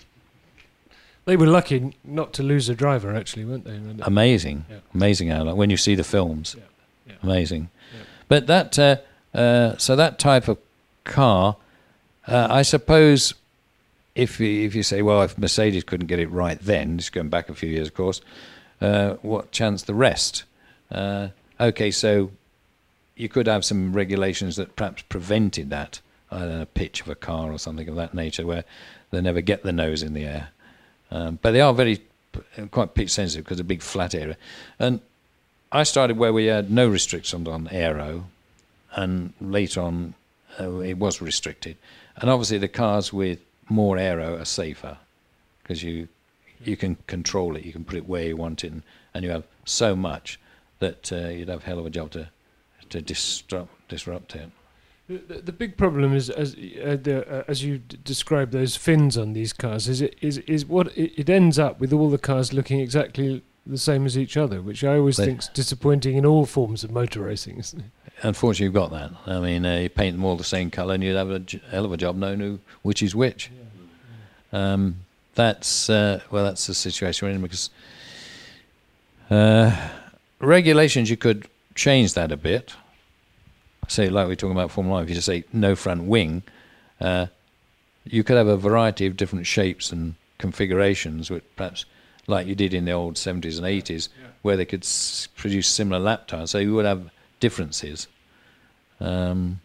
They 1.28 1.36
were 1.36 1.46
lucky 1.46 1.92
not 2.04 2.32
to 2.34 2.42
lose 2.42 2.70
a 2.70 2.74
driver, 2.74 3.14
actually, 3.14 3.44
weren't 3.44 3.64
they? 3.64 3.78
Amazing, 4.02 4.64
Yeah. 4.70 4.76
amazing 4.94 5.28
how 5.28 5.54
when 5.54 5.68
you 5.68 5.76
see 5.76 5.94
the 5.94 6.02
films, 6.02 6.56
Yeah, 6.56 6.64
yeah. 7.06 7.14
amazing. 7.22 7.68
But 8.28 8.46
that, 8.46 8.78
uh, 8.78 8.96
uh, 9.34 9.76
so 9.76 9.94
that 9.94 10.18
type 10.18 10.48
of 10.48 10.56
car, 11.04 11.56
uh, 12.26 12.46
I 12.48 12.62
suppose, 12.62 13.34
if 14.14 14.40
you, 14.40 14.64
if 14.64 14.74
you 14.74 14.82
say, 14.82 15.02
well, 15.02 15.20
if 15.20 15.36
Mercedes 15.36 15.84
couldn't 15.84 16.06
get 16.06 16.18
it 16.18 16.30
right 16.30 16.58
then, 16.58 16.96
just 16.96 17.12
going 17.12 17.28
back 17.28 17.50
a 17.50 17.54
few 17.54 17.68
years, 17.68 17.88
of 17.88 17.94
course, 17.94 18.22
uh, 18.80 19.16
what 19.20 19.52
chance 19.52 19.82
the 19.82 19.92
rest? 19.92 20.44
Uh, 20.90 21.28
okay, 21.60 21.90
so 21.90 22.30
you 23.16 23.28
could 23.28 23.46
have 23.46 23.66
some 23.66 23.92
regulations 23.92 24.56
that 24.56 24.76
perhaps 24.76 25.02
prevented 25.10 25.68
that. 25.68 26.00
I 26.30 26.38
don't 26.38 26.58
know, 26.60 26.64
pitch 26.72 27.02
of 27.02 27.08
a 27.08 27.14
car 27.14 27.52
or 27.52 27.58
something 27.58 27.86
of 27.86 27.96
that 27.96 28.14
nature, 28.14 28.46
where 28.46 28.64
they 29.10 29.20
never 29.20 29.42
get 29.42 29.62
the 29.62 29.72
nose 29.74 30.02
in 30.02 30.14
the 30.14 30.24
air. 30.24 30.48
Um, 31.10 31.38
but 31.40 31.52
they 31.52 31.60
are 31.60 31.72
very 31.72 32.02
quite 32.70 32.94
pitch 32.94 33.10
sensitive 33.10 33.44
because 33.44 33.60
a 33.60 33.64
big 33.64 33.82
flat 33.82 34.14
area. 34.14 34.36
And 34.78 35.00
I 35.72 35.82
started 35.82 36.18
where 36.18 36.32
we 36.32 36.46
had 36.46 36.70
no 36.70 36.88
restrictions 36.88 37.48
on 37.48 37.68
aero, 37.70 38.24
and 38.92 39.32
later 39.40 39.82
on 39.82 40.14
uh, 40.58 40.78
it 40.80 40.98
was 40.98 41.20
restricted. 41.20 41.76
And 42.16 42.30
obviously 42.30 42.58
the 42.58 42.68
cars 42.68 43.12
with 43.12 43.40
more 43.68 43.98
aero 43.98 44.38
are 44.38 44.44
safer 44.44 44.98
because 45.62 45.82
you 45.82 46.08
you 46.64 46.76
can 46.76 46.96
control 47.06 47.54
it, 47.54 47.64
you 47.64 47.72
can 47.72 47.84
put 47.84 47.96
it 47.96 48.08
where 48.08 48.24
you 48.24 48.36
want 48.36 48.64
it, 48.64 48.72
and, 48.72 48.82
and 49.14 49.24
you 49.24 49.30
have 49.30 49.44
so 49.64 49.94
much 49.94 50.40
that 50.80 51.12
uh, 51.12 51.28
you'd 51.28 51.48
have 51.48 51.62
a 51.62 51.66
hell 51.66 51.78
of 51.78 51.86
a 51.86 51.90
job 51.90 52.10
to 52.12 52.28
to 52.90 53.00
disrupt 53.02 53.88
disrupt 53.88 54.34
it. 54.34 54.50
The, 55.08 55.40
the 55.40 55.52
big 55.52 55.78
problem 55.78 56.14
is, 56.14 56.28
as 56.28 56.54
uh, 56.54 56.98
the, 57.02 57.24
uh, 57.26 57.44
as 57.48 57.64
you 57.64 57.78
d- 57.78 57.98
describe 58.04 58.50
those 58.50 58.76
fins 58.76 59.16
on 59.16 59.32
these 59.32 59.54
cars, 59.54 59.88
is 59.88 60.02
it 60.02 60.16
is 60.20 60.36
is 60.38 60.66
what 60.66 60.88
it, 60.98 61.18
it 61.18 61.30
ends 61.30 61.58
up 61.58 61.80
with 61.80 61.94
all 61.94 62.10
the 62.10 62.18
cars 62.18 62.52
looking 62.52 62.80
exactly 62.80 63.42
the 63.66 63.78
same 63.78 64.04
as 64.04 64.18
each 64.18 64.36
other, 64.36 64.60
which 64.60 64.84
I 64.84 64.96
always 64.98 65.16
think 65.16 65.40
is 65.40 65.48
disappointing 65.48 66.16
in 66.16 66.26
all 66.26 66.44
forms 66.44 66.84
of 66.84 66.90
motor 66.90 67.22
racing. 67.22 67.58
Isn't 67.58 67.80
it? 67.80 68.12
Unfortunately, 68.22 68.64
you've 68.64 68.74
got 68.74 68.90
that. 68.90 69.10
I 69.26 69.40
mean, 69.40 69.64
uh, 69.64 69.76
you 69.76 69.88
paint 69.88 70.14
them 70.14 70.24
all 70.26 70.36
the 70.36 70.44
same 70.44 70.70
colour, 70.70 70.92
and 70.94 71.02
you'd 71.02 71.16
have 71.16 71.30
a 71.30 71.38
j- 71.38 71.62
hell 71.70 71.86
of 71.86 71.92
a 71.92 71.96
job 71.96 72.16
knowing 72.16 72.40
who, 72.40 72.58
which 72.82 73.02
is 73.02 73.14
which. 73.14 73.50
Um, 74.52 74.96
that's 75.34 75.88
uh, 75.88 76.20
well, 76.30 76.44
that's 76.44 76.66
the 76.66 76.74
situation 76.74 77.28
we're 77.28 77.32
in 77.34 77.40
because 77.40 77.70
uh, 79.30 79.74
regulations 80.38 81.08
you 81.08 81.16
could 81.16 81.48
change 81.74 82.12
that 82.14 82.30
a 82.30 82.36
bit. 82.36 82.74
Say, 83.88 84.08
like 84.10 84.28
we're 84.28 84.34
talking 84.36 84.52
about 84.56 84.70
Formula 84.70 84.96
One, 84.96 85.02
if 85.04 85.08
you 85.08 85.14
just 85.14 85.26
say 85.26 85.44
no 85.52 85.74
front 85.74 86.04
wing, 86.04 86.42
uh, 87.00 87.26
you 88.04 88.22
could 88.22 88.36
have 88.36 88.46
a 88.46 88.56
variety 88.56 89.06
of 89.06 89.16
different 89.16 89.46
shapes 89.46 89.90
and 89.92 90.14
configurations, 90.38 91.30
which 91.30 91.44
perhaps 91.56 91.84
like 92.26 92.46
you 92.46 92.54
did 92.54 92.74
in 92.74 92.84
the 92.84 92.92
old 92.92 93.14
70s 93.16 93.56
and 93.58 93.66
80s, 93.66 94.08
where 94.42 94.56
they 94.56 94.64
could 94.66 94.82
s- 94.84 95.28
produce 95.36 95.66
similar 95.66 95.98
lap 95.98 96.26
times. 96.26 96.50
So 96.50 96.58
you 96.58 96.74
would 96.74 96.84
have 96.84 97.10
differences. 97.40 98.06
Um, 99.00 99.60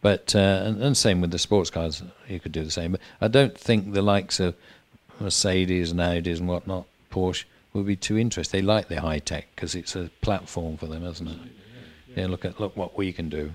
But 0.00 0.34
uh, 0.36 0.62
and, 0.66 0.82
and 0.82 0.96
same 0.96 1.20
with 1.20 1.30
the 1.30 1.38
sports 1.38 1.70
cars, 1.70 2.02
you 2.28 2.38
could 2.38 2.52
do 2.52 2.62
the 2.62 2.70
same. 2.70 2.92
But 2.92 3.00
I 3.20 3.28
don't 3.28 3.56
think 3.58 3.92
the 3.92 4.02
likes 4.02 4.38
of 4.38 4.54
Mercedes 5.18 5.90
and 5.90 6.00
Audis 6.00 6.38
and 6.38 6.48
whatnot, 6.48 6.84
Porsche, 7.10 7.44
would 7.72 7.86
be 7.86 7.96
too 7.96 8.18
interested. 8.18 8.52
They 8.58 8.62
like 8.62 8.88
the 8.88 9.00
high 9.00 9.18
tech 9.18 9.46
because 9.54 9.74
it's 9.74 9.96
a 9.96 10.10
platform 10.20 10.76
for 10.76 10.86
them, 10.86 11.04
isn't 11.04 11.26
it? 11.26 11.38
Yeah, 12.16 12.26
look 12.26 12.44
at 12.44 12.60
look 12.60 12.76
what 12.76 12.96
we 12.96 13.12
can 13.12 13.28
do. 13.28 13.52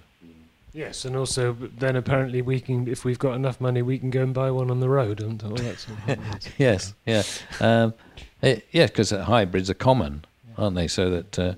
Yes, 0.71 1.05
and 1.05 1.15
also 1.15 1.53
then 1.53 1.95
apparently 1.95 2.41
we 2.43 2.59
can, 2.59 2.87
if 2.87 3.03
we've 3.03 3.17
got 3.17 3.33
enough 3.33 3.59
money, 3.59 3.81
we 3.81 3.97
can 3.97 4.11
go 4.11 4.21
and 4.21 4.33
buy 4.33 4.51
one 4.51 4.69
on 4.69 4.79
the 4.79 4.89
road 4.89 5.19
and 5.19 5.41
all 5.41 5.55
that 5.55 5.79
sort 5.79 5.97
of 6.07 6.53
yes, 6.59 6.93
yeah, 7.07 7.23
um, 7.59 7.93
it, 8.41 8.67
yeah, 8.71 8.85
because 8.85 9.09
hybrids 9.09 9.69
are 9.69 9.75
common, 9.75 10.25
aren't 10.57 10.75
they? 10.75 10.87
So 10.87 11.09
that 11.09 11.39
uh, 11.39 11.55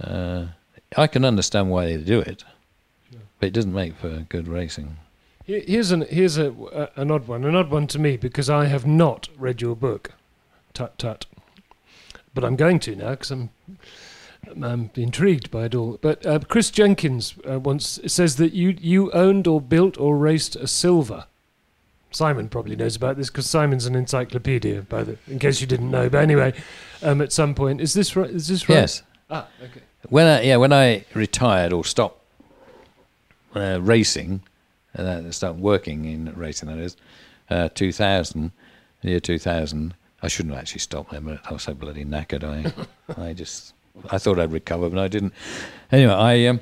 uh, 0.00 0.46
I 0.96 1.06
can 1.06 1.24
understand 1.24 1.70
why 1.70 1.86
they 1.86 1.96
do 1.96 2.20
it, 2.20 2.44
but 3.40 3.46
it 3.46 3.54
doesn't 3.54 3.72
make 3.72 3.96
for 3.96 4.26
good 4.28 4.46
racing. 4.46 4.96
Here's 5.46 5.90
an 5.90 6.02
here's 6.02 6.36
a, 6.36 6.52
a 6.72 7.00
an 7.00 7.10
odd 7.10 7.26
one, 7.26 7.44
an 7.44 7.54
odd 7.54 7.70
one 7.70 7.86
to 7.88 7.98
me 7.98 8.16
because 8.16 8.50
I 8.50 8.66
have 8.66 8.86
not 8.86 9.28
read 9.38 9.62
your 9.62 9.74
book, 9.74 10.12
tut 10.74 10.98
tut, 10.98 11.24
but 12.34 12.44
I'm 12.44 12.56
going 12.56 12.78
to 12.80 12.94
now 12.94 13.10
because 13.10 13.30
I'm 13.30 13.50
I'm 14.62 14.90
intrigued 14.94 15.50
by 15.50 15.66
it 15.66 15.74
all. 15.74 15.98
But 16.00 16.24
uh, 16.26 16.38
Chris 16.40 16.70
Jenkins 16.70 17.34
uh, 17.48 17.58
once 17.60 17.98
says 18.06 18.36
that 18.36 18.52
you 18.52 18.76
you 18.80 19.10
owned 19.12 19.46
or 19.46 19.60
built 19.60 19.98
or 19.98 20.16
raced 20.16 20.56
a 20.56 20.66
Sylva. 20.66 21.26
Simon 22.10 22.48
probably 22.48 22.76
knows 22.76 22.94
about 22.94 23.16
this 23.16 23.28
because 23.28 23.48
Simon's 23.50 23.86
an 23.86 23.96
encyclopedia. 23.96 24.82
By 24.82 25.02
the 25.02 25.18
in 25.26 25.38
case 25.38 25.60
you 25.60 25.66
didn't 25.66 25.90
know, 25.90 26.08
but 26.08 26.18
anyway, 26.22 26.54
um, 27.02 27.20
at 27.20 27.32
some 27.32 27.54
point 27.54 27.80
is 27.80 27.92
this 27.94 28.14
right? 28.16 28.30
Is 28.30 28.46
this 28.48 28.68
right? 28.68 28.76
Yes, 28.76 29.02
Ah, 29.30 29.48
okay. 29.62 29.80
when 30.08 30.26
I 30.26 30.42
yeah 30.42 30.56
when 30.56 30.72
I 30.72 31.04
retired 31.14 31.72
or 31.72 31.84
stopped 31.84 32.20
uh, 33.54 33.80
racing, 33.80 34.42
uh, 34.96 35.30
stopped 35.30 35.58
working 35.58 36.04
in 36.04 36.32
racing 36.36 36.68
that 36.68 36.78
is, 36.78 36.96
uh, 37.50 37.68
2000, 37.74 38.52
the 39.02 39.10
year 39.10 39.20
2000. 39.20 39.94
I 40.22 40.28
shouldn't 40.28 40.54
have 40.54 40.62
actually 40.62 40.80
stopped 40.80 41.10
then, 41.10 41.24
but 41.24 41.40
I 41.44 41.52
was 41.52 41.64
so 41.64 41.74
bloody 41.74 42.04
knackered. 42.04 42.44
I 42.44 43.20
I 43.28 43.32
just 43.32 43.74
I 44.10 44.18
thought 44.18 44.38
I'd 44.38 44.52
recover, 44.52 44.90
but 44.90 44.98
I 44.98 45.08
didn't. 45.08 45.32
Anyway, 45.90 46.12
I 46.12 46.46
um, 46.46 46.60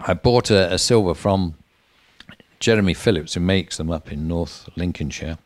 I 0.00 0.14
bought 0.14 0.50
a, 0.50 0.72
a 0.72 0.78
Sylva 0.78 1.14
from 1.14 1.54
Jeremy 2.60 2.94
Phillips, 2.94 3.34
who 3.34 3.40
makes 3.40 3.76
them 3.76 3.90
up 3.90 4.12
in 4.12 4.28
North 4.28 4.68
Lincolnshire. 4.76 5.38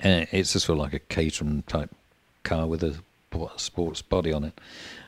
And 0.00 0.26
it's 0.32 0.52
just 0.52 0.66
sort 0.66 0.78
of 0.78 0.84
like 0.84 0.94
a 0.94 0.98
Caterham 0.98 1.62
type 1.62 1.90
car 2.42 2.66
with 2.66 2.82
a 2.82 2.96
sports 3.56 4.02
body 4.02 4.32
on 4.32 4.44
it. 4.44 4.60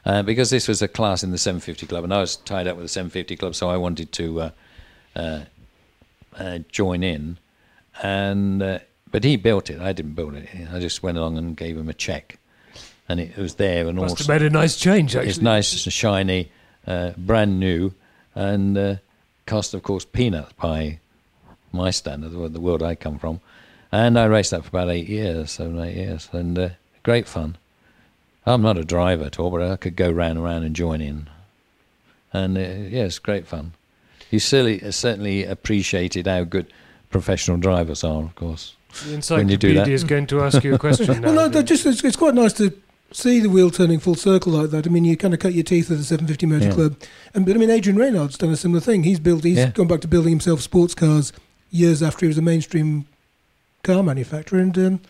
Uh, 0.04 0.22
because 0.22 0.50
this 0.50 0.68
was 0.68 0.82
a 0.82 0.88
class 0.88 1.22
in 1.22 1.30
the 1.30 1.38
750 1.38 1.86
club, 1.86 2.04
and 2.04 2.12
I 2.12 2.20
was 2.20 2.36
tied 2.36 2.66
up 2.66 2.76
with 2.76 2.84
the 2.84 2.88
750 2.88 3.36
club, 3.36 3.54
so 3.54 3.70
I 3.70 3.76
wanted 3.76 4.12
to 4.12 4.40
uh, 4.40 4.50
uh, 5.16 5.40
uh, 6.36 6.58
join 6.70 7.02
in. 7.02 7.38
And 8.02 8.62
uh, 8.62 8.78
but 9.10 9.24
he 9.24 9.36
built 9.36 9.70
it. 9.70 9.80
I 9.80 9.92
didn't 9.92 10.14
build 10.14 10.34
it. 10.34 10.48
I 10.72 10.80
just 10.80 11.02
went 11.02 11.16
along 11.16 11.38
and 11.38 11.56
gave 11.56 11.76
him 11.76 11.88
a 11.88 11.94
check, 11.94 12.38
and 13.08 13.20
it 13.20 13.36
was 13.36 13.56
there 13.56 13.86
and 13.86 13.98
all. 13.98 14.06
Must 14.06 14.18
have 14.18 14.28
made 14.28 14.42
a 14.42 14.50
nice 14.50 14.76
change 14.76 15.14
actually. 15.14 15.30
It's 15.30 15.40
nice 15.40 15.84
and 15.84 15.92
shiny, 15.92 16.50
uh, 16.86 17.12
brand 17.16 17.60
new, 17.60 17.92
and 18.34 18.76
uh, 18.76 18.96
cost, 19.46 19.74
of 19.74 19.82
course, 19.82 20.04
peanuts 20.04 20.52
by 20.54 20.98
my 21.72 21.90
standard, 21.90 22.32
the 22.32 22.48
the 22.48 22.60
world 22.60 22.82
I 22.82 22.94
come 22.94 23.18
from. 23.18 23.40
And 23.92 24.18
I 24.18 24.24
raced 24.24 24.50
that 24.50 24.64
for 24.64 24.68
about 24.68 24.90
eight 24.90 25.08
years, 25.08 25.52
seven, 25.52 25.78
eight 25.80 25.96
years, 25.96 26.28
and 26.32 26.58
uh, 26.58 26.68
great 27.02 27.28
fun. 27.28 27.56
I'm 28.46 28.62
not 28.62 28.76
a 28.76 28.84
driver 28.84 29.24
at 29.24 29.38
all, 29.38 29.50
but 29.50 29.62
I 29.62 29.76
could 29.76 29.96
go 29.96 30.10
round 30.10 30.38
and 30.38 30.44
round 30.44 30.64
and 30.64 30.74
join 30.74 31.00
in. 31.00 31.28
And 32.32 32.58
uh, 32.58 32.60
yeah, 32.60 33.04
it's 33.04 33.18
great 33.18 33.46
fun. 33.46 33.72
You 34.30 34.40
certainly, 34.40 34.90
certainly 34.90 35.44
appreciated 35.44 36.26
how 36.26 36.42
good 36.42 36.72
professional 37.10 37.56
drivers 37.56 38.02
are, 38.02 38.22
of 38.22 38.34
course. 38.34 38.74
The 39.04 39.34
when 39.36 39.48
you 39.48 39.56
do 39.56 39.68
encyclopedia 39.68 39.84
that. 39.84 39.88
is 39.88 40.04
going 40.04 40.26
to 40.26 40.42
ask 40.42 40.64
you 40.64 40.74
a 40.74 40.78
question 40.86 41.20
now. 41.20 41.32
Well, 41.32 41.50
no, 41.50 41.62
just 41.62 41.86
it's, 41.86 42.02
it's 42.02 42.16
quite 42.16 42.34
nice 42.34 42.52
to 42.54 42.72
see 43.14 43.40
the 43.40 43.48
wheel 43.48 43.70
turning 43.70 43.98
full 44.00 44.14
circle 44.14 44.52
like 44.52 44.70
that. 44.70 44.86
I 44.86 44.90
mean, 44.90 45.04
you 45.04 45.16
kind 45.16 45.32
of 45.34 45.40
cut 45.40 45.54
your 45.54 45.64
teeth 45.64 45.90
at 45.90 45.98
the 45.98 46.04
750 46.04 46.46
Motor 46.46 46.64
Yeah. 46.66 46.72
Club, 46.72 46.96
and 47.34 47.46
but 47.46 47.54
I 47.54 47.58
mean, 47.58 47.70
Adrian 47.70 47.98
Reynard's 47.98 48.36
done 48.38 48.50
a 48.50 48.56
similar 48.56 48.80
thing. 48.80 49.04
He's 49.04 49.20
built, 49.20 49.44
he's 49.44 49.58
Yeah. 49.58 49.70
gone 49.70 49.86
back 49.86 50.00
to 50.02 50.08
building 50.08 50.30
himself 50.30 50.60
sports 50.60 50.94
cars 50.94 51.32
years 51.70 52.02
after 52.02 52.26
he 52.26 52.28
was 52.28 52.38
a 52.38 52.42
mainstream 52.42 53.06
car 53.82 54.02
manufacturer, 54.02 54.58
and 54.60 54.76
um, 54.78 55.00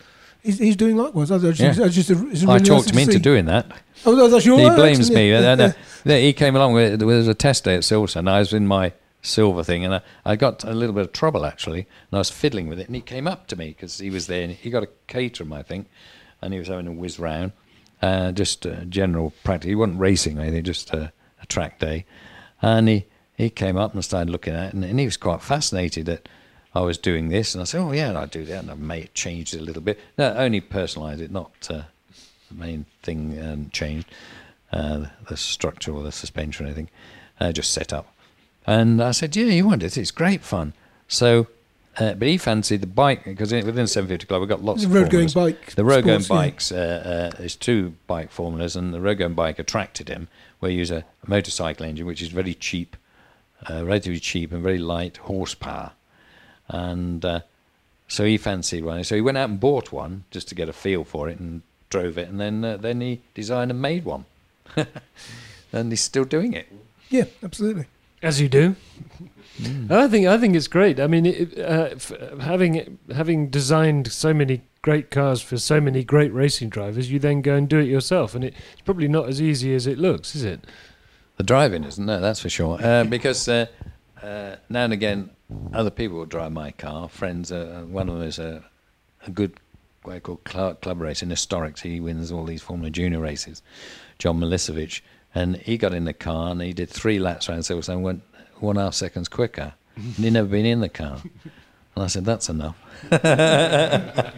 he's, 0.43 0.59
he's 0.59 0.75
doing 0.75 0.97
likewise. 0.97 1.31
I 1.31 1.37
just, 1.37 1.59
Yeah. 1.59 1.85
I 1.85 1.87
just, 1.89 2.11
I 2.11 2.13
really 2.15 2.45
nice 2.45 2.67
talked 2.67 2.87
to 2.89 2.93
him 2.93 2.99
into 2.99 3.19
doing 3.19 3.45
that. 3.45 3.67
Oh, 4.05 4.15
that- 4.15 4.29
that's 4.29 4.45
your 4.45 4.59
he 4.59 4.65
right, 4.67 4.75
blames 4.75 5.09
me. 5.11 5.31
yeah, 5.31 5.71
he 6.05 6.33
came 6.33 6.55
along 6.55 6.73
with 6.73 6.99
there 6.99 7.07
was 7.07 7.27
a 7.27 7.33
test 7.33 7.63
day 7.63 7.75
at 7.75 7.81
Silverstone. 7.81 8.29
I 8.29 8.39
was 8.39 8.53
in 8.53 8.67
my 8.67 8.91
Sylva 9.21 9.63
thing, 9.63 9.83
and 9.83 9.95
I, 9.95 10.01
I 10.25 10.35
got 10.35 10.63
a 10.63 10.73
little 10.73 10.93
bit 10.93 11.05
of 11.05 11.11
trouble 11.11 11.45
actually, 11.45 11.79
and 11.79 12.13
I 12.13 12.17
was 12.19 12.29
fiddling 12.29 12.67
with 12.67 12.79
it, 12.79 12.85
and 12.87 12.95
he 12.95 13.01
came 13.01 13.27
up 13.27 13.47
to 13.47 13.55
me 13.55 13.69
because 13.69 13.97
he 13.97 14.09
was 14.11 14.27
there, 14.27 14.43
and 14.43 14.51
he 14.51 14.69
got 14.69 14.83
a 14.83 14.89
Caterham, 15.07 15.51
I 15.53 15.63
think, 15.63 15.87
and 16.41 16.53
he 16.53 16.59
was 16.59 16.67
having 16.67 16.85
a 16.87 16.91
whiz 16.91 17.17
round, 17.17 17.53
uh, 18.05 18.31
just 18.31 18.65
uh, 18.65 18.83
general 18.85 19.33
practice. 19.43 19.69
He 19.69 19.75
wasn't 19.75 19.99
racing 19.99 20.37
or 20.37 20.41
anything, 20.41 20.63
just 20.63 20.93
uh, 20.93 21.07
a 21.41 21.45
track 21.47 21.79
day, 21.79 22.05
and 22.61 22.87
he 22.87 23.05
he 23.35 23.49
came 23.49 23.77
up 23.77 23.93
and 23.93 24.03
started 24.03 24.29
looking 24.31 24.53
at 24.53 24.67
it, 24.67 24.73
and, 24.73 24.85
and 24.85 24.99
he 24.99 25.05
was 25.05 25.17
quite 25.17 25.41
fascinated 25.41 26.05
that. 26.05 26.27
I 26.77 26.81
was 26.81 26.97
doing 26.97 27.29
this, 27.29 27.55
and 27.55 27.61
I 27.61 27.65
said, 27.65 27.79
"Oh 27.79 27.93
yeah, 27.93 28.19
I 28.19 28.25
do 28.25 28.43
that." 28.43 28.63
And 28.63 28.69
I 28.69 28.73
may 28.73 28.99
have 29.01 29.13
changed 29.13 29.53
it 29.53 29.61
a 29.61 29.63
little 29.63 29.81
bit. 29.81 29.97
No, 30.17 30.33
only 30.35 30.59
personalised 30.59 31.21
it, 31.21 31.31
not 31.31 31.51
uh, 31.69 31.83
the 32.49 32.53
main 32.53 32.85
thing 33.01 33.39
um, 33.41 33.69
changed, 33.71 34.07
uh, 34.73 35.05
the 35.29 35.37
structure 35.37 35.93
or 35.93 36.03
the 36.03 36.11
suspension 36.11 36.65
or 36.65 36.67
anything, 36.67 36.89
uh, 37.39 37.53
just 37.53 37.71
set 37.71 37.93
up. 37.93 38.13
And 38.67 39.01
I 39.01 39.11
said, 39.11 39.35
yeah, 39.35 39.45
you 39.45 39.65
want 39.65 39.83
it? 39.83 39.97
It's 39.97 40.11
great 40.11 40.41
fun. 40.43 40.73
So, 41.07 41.47
uh, 41.97 42.13
but 42.13 42.27
he 42.27 42.37
fancied 42.37 42.81
the 42.81 42.87
bike 42.87 43.23
because 43.23 43.51
within 43.53 43.87
750 43.87 44.25
Club 44.27 44.41
we've 44.41 44.49
got 44.49 44.63
lots 44.63 44.83
It's 44.83 44.85
of 44.85 44.95
a 44.95 45.01
road 45.01 45.09
going 45.11 45.27
formulas. 45.29 45.55
bike. 45.55 45.75
The 45.75 45.85
road 45.85 46.05
going 46.05 46.21
sports, 46.21 46.29
yeah. 46.29 46.47
bikes, 46.47 46.71
uh, 46.71 47.31
uh, 47.33 47.37
there's 47.37 47.55
two 47.55 47.93
bike 48.07 48.31
formulas, 48.31 48.75
and 48.75 48.93
the 48.93 49.01
road 49.01 49.17
going 49.19 49.33
bike 49.33 49.59
attracted 49.59 50.09
him, 50.09 50.27
where 50.59 50.71
you 50.71 50.79
use 50.79 50.91
a, 50.91 50.97
a 51.23 51.29
motorcycle 51.29 51.85
engine, 51.85 52.05
which 52.05 52.21
is 52.21 52.29
very 52.29 52.53
cheap, 52.53 52.95
uh, 53.69 53.85
relatively 53.85 54.19
cheap 54.19 54.51
and 54.51 54.61
very 54.61 54.77
light 54.77 55.17
horsepower. 55.17 55.91
And 56.67 57.23
uh, 57.23 57.39
so 58.07 58.25
he 58.25 58.37
fancied 58.37 58.83
one. 58.83 59.03
So 59.03 59.15
he 59.15 59.21
went 59.21 59.37
out 59.37 59.49
and 59.49 59.59
bought 59.59 59.91
one 59.91 60.23
just 60.31 60.47
to 60.49 60.55
get 60.55 60.67
a 60.69 60.73
feel 60.73 61.03
for 61.03 61.29
it 61.29 61.39
and 61.39 61.61
drove 61.89 62.17
it, 62.17 62.27
and 62.27 62.39
then 62.41 62.65
uh, 62.65 62.77
then 62.77 62.99
he 63.01 63.21
designed 63.33 63.71
and 63.71 63.81
made 63.81 64.03
one, 64.05 64.25
and 65.71 65.91
he's 65.91 66.01
still 66.01 66.25
doing 66.25 66.53
it. 66.53 66.67
Yeah, 67.09 67.25
absolutely. 67.43 67.85
As 68.21 68.41
you 68.41 68.49
do. 68.49 68.75
Hmm. 69.57 69.91
I 69.91 70.07
think 70.07 70.27
I 70.27 70.37
think 70.37 70.55
it's 70.55 70.67
great. 70.67 70.99
I 70.99 71.07
mean, 71.07 71.25
it, 71.25 71.57
uh, 71.57 71.89
f- 71.93 72.11
having 72.41 72.97
having 73.13 73.49
designed 73.49 74.11
so 74.11 74.33
many 74.33 74.61
great 74.81 75.11
cars 75.11 75.41
for 75.41 75.57
so 75.57 75.79
many 75.79 76.03
great 76.03 76.33
racing 76.33 76.69
drivers, 76.69 77.09
you 77.09 77.19
then 77.19 77.41
go 77.41 77.55
and 77.55 77.67
do 77.67 77.79
it 77.79 77.87
yourself, 77.87 78.35
and 78.35 78.43
it's 78.43 78.81
probably 78.83 79.07
not 79.07 79.29
as 79.29 79.41
easy 79.41 79.73
as 79.73 79.87
it 79.87 79.97
looks, 79.97 80.35
is 80.35 80.43
it? 80.43 80.65
The 81.37 81.43
driving 81.43 81.83
isn't, 81.83 82.05
no, 82.05 82.21
that's 82.21 82.39
for 82.39 82.49
sure. 82.49 82.79
Uh, 82.81 83.03
because 83.03 83.47
uh, 83.49 83.65
uh, 84.21 84.55
now 84.69 84.85
and 84.85 84.93
again, 84.93 85.31
other 85.73 85.89
people 85.89 86.17
will 86.17 86.25
drive 86.25 86.51
my 86.51 86.71
car. 86.71 87.09
Friends, 87.09 87.51
uh, 87.51 87.83
one 87.87 88.09
of 88.09 88.19
them 88.19 88.27
is 88.27 88.39
a, 88.39 88.63
a 89.25 89.31
good, 89.31 89.59
what 90.03 90.15
I 90.15 90.19
call 90.19 90.37
club, 90.37 91.01
Racing 91.01 91.29
Historics. 91.29 91.81
He 91.81 91.99
wins 91.99 92.31
all 92.31 92.45
these 92.45 92.61
Formula 92.61 92.89
Junior 92.89 93.19
races, 93.19 93.61
John 94.17 94.39
Milicevic. 94.39 95.01
And 95.33 95.57
he 95.57 95.77
got 95.77 95.93
in 95.93 96.05
the 96.05 96.13
car 96.13 96.51
and 96.51 96.61
he 96.61 96.71
did 96.71 96.89
three 96.89 97.19
laps 97.19 97.49
around 97.49 97.59
Silverstone 97.59 98.01
went 98.01 98.23
one 98.59 98.75
and 98.77 98.81
a 98.81 98.85
half 98.85 98.93
seconds 98.93 99.27
quicker. 99.27 99.73
and 99.95 100.03
he'd 100.15 100.33
never 100.33 100.47
been 100.47 100.65
in 100.65 100.81
the 100.81 100.89
car. 100.89 101.17
And 101.95 102.03
I 102.03 102.07
said, 102.07 102.25
that's 102.25 102.49
enough. 102.49 102.75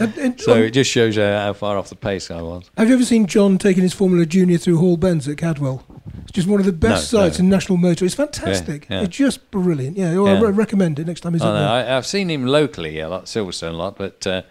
And- 0.00 0.16
and 0.18 0.40
So 0.40 0.54
it 0.54 0.70
just 0.70 0.90
shows 0.90 1.16
you 1.16 1.22
how 1.22 1.52
far 1.52 1.76
off 1.76 1.88
the 1.88 1.96
pace 1.96 2.30
I 2.30 2.40
was. 2.42 2.70
have 2.76 2.88
you 2.88 2.94
ever 2.94 3.04
seen 3.04 3.26
John 3.26 3.58
taking 3.58 3.82
his 3.82 3.92
Formula 3.92 4.26
Junior 4.26 4.58
through 4.58 4.78
Hall 4.78 4.96
Bends 4.96 5.26
at 5.28 5.38
Cadwell? 5.38 5.84
It's 6.22 6.32
just 6.32 6.48
one 6.48 6.58
of 6.60 6.66
the 6.66 6.72
best 6.72 7.12
No, 7.12 7.20
no. 7.20 7.26
sites 7.28 7.38
in 7.40 7.48
national 7.48 7.78
motor. 7.78 8.04
It's 8.04 8.14
fantastic. 8.14 8.86
yeah. 8.90 9.02
It's 9.02 9.16
just 9.16 9.50
brilliant. 9.50 9.96
Yeah, 9.96 10.14
well, 10.18 10.36
I 10.36 10.40
re- 10.40 10.50
recommend 10.52 10.98
it 10.98 11.06
next 11.06 11.20
time 11.20 11.32
he's 11.32 11.42
Oh, 11.42 11.48
up 11.48 11.54
no, 11.54 11.60
there. 11.60 11.92
I, 11.92 11.96
I've 11.96 12.06
seen 12.06 12.28
him 12.30 12.46
locally 12.46 12.98
a 13.00 13.08
lot, 13.08 13.24
Silverstone 13.26 13.70
a 13.70 13.76
lot, 13.76 13.96
but 13.96 14.26
uh, 14.26 14.42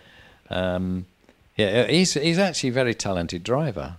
um, 0.49 1.06
yeah, 1.56 1.88
he's 1.88 2.14
he's 2.14 2.39
actually 2.39 2.69
a 2.69 2.73
very 2.73 2.94
talented 2.94 3.44
driver. 3.44 3.95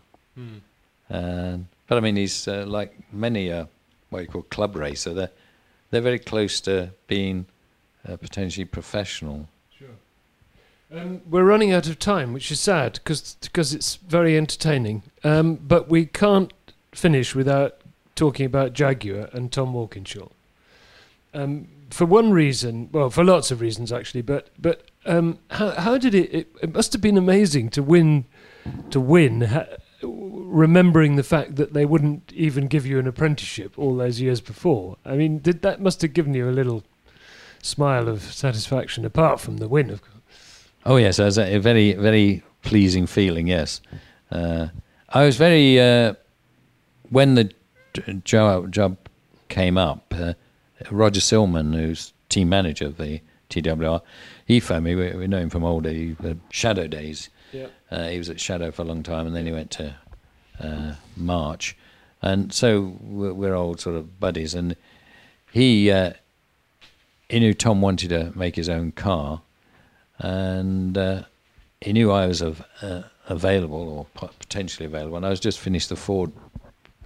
Uh, 1.10 1.58
but 1.86 1.98
I 1.98 2.00
mean, 2.00 2.16
he's 2.16 2.46
uh, 2.48 2.64
like 2.66 2.94
many 3.12 3.50
uh, 3.52 3.66
what 4.10 4.22
you 4.22 4.28
call 4.28 4.43
club 4.43 4.76
racer. 4.76 5.14
They're 5.14 5.30
they're 5.90 6.01
very 6.01 6.18
close 6.18 6.60
to 6.62 6.90
being 7.06 7.47
uh, 8.06 8.16
potentially 8.16 8.64
professional. 8.64 9.48
Sure. 9.76 9.89
Um, 10.94 11.22
we're 11.28 11.44
running 11.44 11.72
out 11.72 11.86
of 11.86 11.98
time, 11.98 12.32
which 12.32 12.51
is 12.51 12.60
sad 12.60 13.01
because 13.02 13.74
it's 13.74 13.97
very 13.97 14.36
entertaining. 14.36 15.02
Um, 15.24 15.55
but 15.56 15.89
we 15.89 16.06
can't 16.06 16.52
finish 16.93 17.35
without 17.35 17.80
talking 18.14 18.44
about 18.47 18.72
Jaguar 18.72 19.28
and 19.32 19.51
Tom 19.51 19.72
Walkinshaw. 19.72 20.28
Um, 21.32 21.68
for 21.90 22.05
one 22.05 22.32
reason, 22.32 22.89
well, 22.93 23.10
for 23.10 23.24
lots 23.24 23.51
of 23.51 23.60
reasons 23.60 23.93
actually, 23.93 24.22
but 24.22 24.48
but 24.59 24.82
um, 25.06 25.39
how 25.51 25.70
how 25.70 25.98
did 25.98 26.14
it, 26.14 26.35
it? 26.35 26.48
It 26.62 26.74
must 26.74 26.93
have 26.93 27.02
been 27.02 27.16
amazing 27.16 27.70
to 27.70 27.82
win, 27.82 28.24
to 28.90 29.01
win, 29.01 29.43
ha, 29.43 29.64
remembering 30.48 31.16
the 31.16 31.22
fact 31.22 31.56
that 31.56 31.74
they 31.74 31.84
wouldn't 31.84 32.32
even 32.32 32.66
give 32.66 32.86
you 32.86 32.98
an 32.98 33.06
apprenticeship 33.06 33.78
all 33.78 33.96
those 33.96 34.20
years 34.20 34.40
before. 34.40 34.96
I 35.04 35.14
mean, 35.16 35.38
did 35.38 35.62
that 35.62 35.80
must 35.80 36.02
have 36.02 36.14
given 36.14 36.34
you 36.34 36.48
a 36.48 36.52
little 36.52 36.82
smile 37.62 38.08
of 38.08 38.22
satisfaction 38.22 39.04
apart 39.04 39.40
from 39.40 39.58
the 39.58 39.68
win, 39.68 39.90
of 39.90 40.02
course. 40.02 40.68
Oh 40.86 40.96
yes, 40.96 41.18
it 41.18 41.24
was 41.24 41.38
a 41.38 41.58
very 41.58 41.92
very 41.92 42.42
pleasing 42.62 43.06
feeling. 43.06 43.46
Yes, 43.46 43.80
uh, 44.30 44.68
I 45.10 45.24
was 45.24 45.36
very 45.36 45.80
uh, 45.80 46.14
when 47.10 47.34
the 47.34 47.52
job 48.24 48.72
job 48.72 48.96
came 49.48 49.76
up. 49.76 50.14
Uh, 50.16 50.34
Roger 50.90 51.20
Silman, 51.20 51.74
who's 51.74 52.12
team 52.28 52.48
manager 52.48 52.86
of 52.86 52.98
the 52.98 53.20
TWR, 53.50 54.00
he 54.46 54.60
phoned 54.60 54.84
me. 54.84 54.94
We, 54.94 55.12
we 55.14 55.26
know 55.26 55.38
him 55.38 55.50
from 55.50 55.64
old 55.64 55.86
uh, 55.86 56.34
Shadow 56.50 56.86
days. 56.86 57.30
Yeah. 57.52 57.66
Uh, 57.90 58.08
he 58.08 58.18
was 58.18 58.30
at 58.30 58.38
Shadow 58.38 58.70
for 58.70 58.82
a 58.82 58.84
long 58.84 59.02
time, 59.02 59.26
and 59.26 59.34
then 59.34 59.46
he 59.46 59.52
went 59.52 59.70
to 59.72 59.96
uh, 60.60 60.94
March, 61.16 61.76
and 62.22 62.52
so 62.52 62.97
we're, 63.01 63.32
we're 63.32 63.55
old 63.55 63.80
sort 63.80 63.97
of 63.97 64.18
buddies. 64.20 64.55
And 64.55 64.76
he 65.52 65.90
uh, 65.90 66.12
he 67.28 67.40
knew 67.40 67.55
Tom 67.55 67.80
wanted 67.80 68.09
to 68.10 68.32
make 68.39 68.56
his 68.56 68.68
own 68.68 68.93
car, 68.93 69.43
and 70.18 70.97
uh, 70.97 71.22
he 71.80 71.93
knew 71.93 72.10
I 72.10 72.26
was 72.26 72.43
av- 72.43 72.64
uh, 72.82 73.02
available 73.28 73.89
or 73.89 74.06
po- 74.14 74.30
potentially 74.39 74.86
available, 74.86 75.16
and 75.16 75.26
I 75.26 75.30
was 75.30 75.40
just 75.40 75.59
finished 75.59 75.89
the 75.89 75.97
Ford 75.97 76.32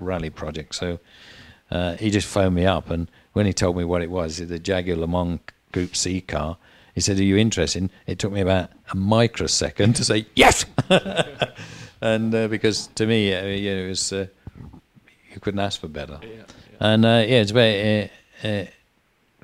Rally 0.01 0.31
project, 0.31 0.75
so 0.75 0.99
uh, 1.71 1.97
he 1.97 2.11
just 2.11 2.27
phoned 2.27 2.55
me 2.55 2.67
up, 2.67 2.91
and 2.91 3.09
when 3.33 3.47
he 3.47 3.53
told 3.53 3.77
me 3.77 3.85
what 3.85 4.03
it 4.03 4.11
was, 4.11 4.39
the 4.39 4.59
Jaguar 4.59 4.97
Le 4.97 5.07
Mans 5.07 5.41
Group 5.73 5.97
C 5.97 6.21
car, 6.21 6.57
he 6.95 7.01
said, 7.01 7.19
"Are 7.19 7.23
you 7.25 7.37
interested?" 7.37 7.91
It 8.07 8.19
took 8.19 8.33
me 8.33 8.41
about 8.41 8.71
a 8.93 8.97
microsecond 8.97 9.97
to 9.97 10.05
say 10.05 10.27
yes, 10.35 10.65
and 12.03 12.35
uh, 12.35 12.49
because 12.49 12.89
to 12.97 13.07
me, 13.07 13.33
uh, 13.35 13.47
you 13.47 13.75
know, 13.75 13.83
it 13.85 13.89
was 13.89 14.13
uh, 14.13 14.27
you 15.33 15.41
couldn't 15.41 15.61
ask 15.61 15.81
for 15.81 15.89
better, 15.89 16.19
and 16.81 17.05
uh, 17.05 17.25
yeah, 17.27 17.41
it's 17.41 17.51
very. 17.53 18.03
Uh, 18.05 18.47
uh, 18.47 18.65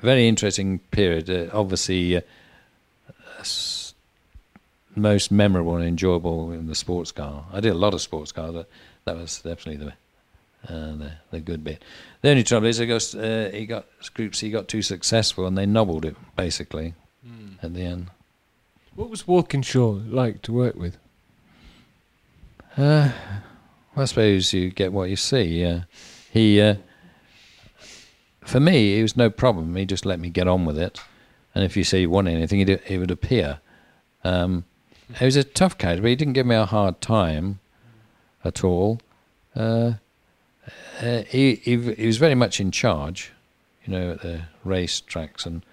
very 0.01 0.27
interesting 0.29 0.79
period. 0.91 1.29
Uh, 1.29 1.49
obviously, 1.51 2.15
uh, 2.15 2.21
s- 3.41 3.93
most 4.95 5.29
memorable 5.31 5.75
and 5.75 5.85
enjoyable 5.85 6.51
in 6.53 6.67
the 6.67 6.75
sports 6.75 7.11
car. 7.11 7.45
I 7.51 7.59
did 7.59 7.71
a 7.73 7.77
lot 7.77 7.93
of 7.93 7.99
sports 8.01 8.31
cars. 8.31 8.53
But 8.53 8.69
that 9.05 9.17
was 9.17 9.41
definitely 9.41 9.85
the, 9.85 10.73
uh, 10.73 10.95
the 10.95 11.11
the 11.31 11.39
good 11.41 11.63
bit. 11.65 11.83
The 12.21 12.29
only 12.29 12.43
trouble 12.43 12.67
is, 12.67 12.77
he 12.77 12.85
got 12.85 13.15
uh, 13.15 13.49
he 13.49 13.65
got 13.65 13.85
Group 14.13 14.35
C 14.35 14.49
got 14.51 14.67
too 14.69 14.81
successful, 14.81 15.45
and 15.47 15.57
they 15.57 15.65
nobbled 15.65 16.05
it 16.05 16.15
basically 16.35 16.93
at 17.61 17.73
the 17.73 17.81
end. 17.81 18.07
What 18.95 19.09
was 19.09 19.27
Walkinshaw 19.27 19.99
like 20.07 20.41
to 20.43 20.53
work 20.53 20.75
with? 20.75 20.97
Uh, 22.77 23.11
well, 23.95 24.03
I 24.03 24.05
suppose 24.05 24.53
you 24.53 24.69
get 24.69 24.93
what 24.93 25.09
you 25.09 25.15
see. 25.15 25.65
Uh, 25.65 25.81
he, 26.31 26.61
uh, 26.61 26.75
for 28.41 28.59
me, 28.59 28.99
it 28.99 29.01
was 29.01 29.17
no 29.17 29.29
problem. 29.29 29.75
He 29.75 29.85
just 29.85 30.05
let 30.05 30.19
me 30.19 30.29
get 30.29 30.47
on 30.47 30.65
with 30.65 30.77
it, 30.77 30.99
and 31.53 31.63
if 31.63 31.75
you 31.75 31.83
say 31.83 32.01
you 32.01 32.09
want 32.09 32.27
anything, 32.27 32.61
it, 32.61 32.97
would 32.97 33.11
appear. 33.11 33.59
Um, 34.23 34.65
he 35.17 35.25
was 35.25 35.35
a 35.35 35.43
tough 35.43 35.77
character, 35.77 36.01
but 36.03 36.09
he 36.09 36.15
didn't 36.15 36.33
give 36.33 36.45
me 36.45 36.55
a 36.55 36.65
hard 36.65 37.01
time 37.01 37.59
at 38.43 38.63
all. 38.63 39.01
Uh, 39.55 39.93
uh, 41.01 41.23
he, 41.23 41.55
he 41.55 41.93
he 41.93 42.05
was 42.05 42.17
very 42.17 42.35
much 42.35 42.59
in 42.59 42.71
charge, 42.71 43.31
you 43.85 43.91
know, 43.91 44.11
at 44.11 44.21
the 44.21 44.43
race 44.63 45.01
tracks 45.01 45.45
and 45.45 45.63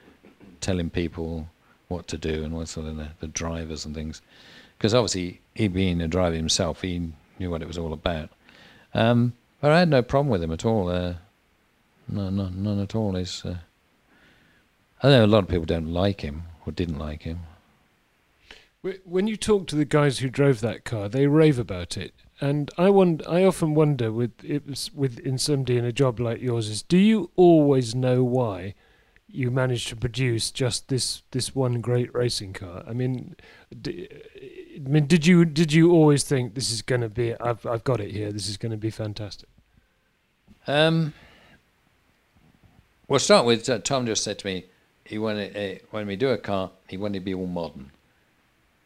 telling 0.60 0.90
people 0.90 1.48
what 1.89 2.09
to 2.09 2.16
do 2.16 2.43
and 2.43 2.55
what 2.55 2.68
sort 2.68 2.86
of 2.86 2.97
the, 2.97 3.09
the 3.20 3.28
drivers 3.28 3.85
and 3.85 3.94
things 3.94 4.23
because 4.77 4.94
obviously 4.94 5.40
he 5.55 5.69
being 5.69 6.01
a 6.01 6.09
driver 6.09 6.36
himself, 6.36 6.82
he 6.82 7.12
knew 7.39 7.51
what 7.51 7.62
it 7.62 7.69
was 7.69 7.78
all 7.78 7.93
about. 7.93 8.31
Um, 8.94 9.35
but 9.61 9.70
I 9.70 9.78
had 9.78 9.89
no 9.89 10.03
problem 10.03 10.31
with 10.31 10.43
him 10.43 10.53
at 10.53 10.65
all. 10.65 10.89
Uh, 10.89 11.15
no, 12.09 12.31
no, 12.31 12.48
none 12.48 12.81
at 12.81 12.94
all. 12.94 13.15
He's, 13.15 13.44
uh, 13.44 13.59
I 15.03 15.09
know 15.09 15.24
a 15.24 15.27
lot 15.27 15.44
of 15.44 15.48
people 15.48 15.65
don't 15.65 15.93
like 15.93 16.20
him 16.20 16.44
or 16.65 16.73
didn't 16.73 16.98
like 16.98 17.23
him. 17.23 17.40
When 19.05 19.27
you 19.27 19.36
talk 19.36 19.66
to 19.69 19.77
the 19.77 19.85
guys 19.85 20.20
who 20.20 20.28
drove 20.28 20.61
that 20.61 20.85
car, 20.85 21.09
they 21.09 21.27
rave 21.27 21.59
about 21.59 21.97
it, 21.97 22.15
and 22.40 22.70
I 22.78 22.89
wonder. 22.90 23.28
I 23.28 23.43
often 23.43 23.74
wonder 23.74 24.12
with 24.12 24.32
it 24.44 24.65
was 24.65 24.93
with 24.94 25.19
in 25.19 25.39
somebody 25.39 25.77
in 25.77 25.85
a 25.85 25.90
job 25.90 26.20
like 26.20 26.40
yours 26.40 26.69
is 26.69 26.82
do 26.82 26.97
you 26.97 27.31
always 27.35 27.97
know 27.97 28.23
why 28.23 28.74
you 29.28 29.51
managed 29.51 29.89
to 29.89 29.97
produce 29.97 30.51
just 30.51 30.89
this 30.89 31.23
this 31.32 31.55
one 31.55 31.81
great 31.81 32.15
racing 32.15 32.53
car? 32.53 32.85
I 32.86 32.93
mean, 32.93 33.36
d- 33.82 34.09
I 34.77 34.89
mean, 34.89 35.07
did 35.07 35.27
you 35.27 35.44
did 35.44 35.73
you 35.73 35.93
always 35.93 36.24
think 36.24 36.55
this 36.55 36.70
is 36.70 36.82
going 36.82 37.01
to 37.03 37.09
be? 37.09 37.35
I've 37.40 37.65
I've 37.66 37.85
got 37.85 38.01
it 38.01 38.11
here. 38.11 38.32
This 38.32 38.48
is 38.48 38.57
going 38.57 38.73
to 38.73 38.78
be 38.78 38.90
fantastic. 38.90 39.48
Um, 40.66 41.12
well, 43.09 43.20
start 43.20 43.47
with 43.47 43.69
uh, 43.69 43.78
Tom 43.78 44.07
just 44.07 44.24
said 44.24 44.39
to 44.40 44.47
me 44.47 44.65
he 45.07 45.19
wanted 45.19 45.57
uh, 45.57 45.78
when 45.90 46.07
we 46.07 46.16
do 46.16 46.31
a 46.31 46.39
car, 46.39 46.70
he 46.89 46.97
wanted 46.97 47.20
to 47.20 47.24
be 47.24 47.35
all 47.35 47.47
modern, 47.47 47.90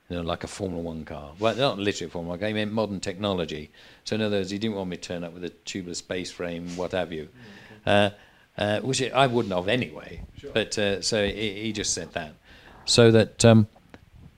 you 0.08 0.16
know, 0.16 0.22
like 0.22 0.44
a 0.44 0.46
Formula 0.46 0.82
One 0.82 1.04
car. 1.04 1.32
Well, 1.38 1.54
not 1.54 1.78
literally 1.78 2.10
Formula 2.10 2.30
One 2.32 2.38
car. 2.38 2.48
He 2.48 2.54
meant 2.54 2.72
modern 2.72 3.00
technology. 3.00 3.70
So 4.04 4.16
in 4.16 4.22
other 4.22 4.38
words, 4.38 4.50
he 4.50 4.58
didn't 4.58 4.76
want 4.76 4.90
me 4.90 4.96
to 4.96 5.02
turn 5.02 5.24
up 5.24 5.32
with 5.32 5.44
a 5.44 5.50
tubeless 5.50 6.06
base 6.06 6.30
frame, 6.30 6.76
what 6.76 6.92
have 6.92 7.12
you, 7.12 7.28
uh, 7.86 8.10
uh, 8.60 8.80
which 8.80 9.02
I 9.02 9.26
wouldn't 9.26 9.54
have 9.54 9.66
anyway. 9.66 10.22
But 10.54 10.78
uh, 10.78 11.02
so 11.02 11.26
he, 11.26 11.62
he 11.62 11.72
just 11.72 11.92
said 11.92 12.12
that, 12.12 12.34
so 12.84 13.10
that. 13.10 13.44
Um, 13.44 13.66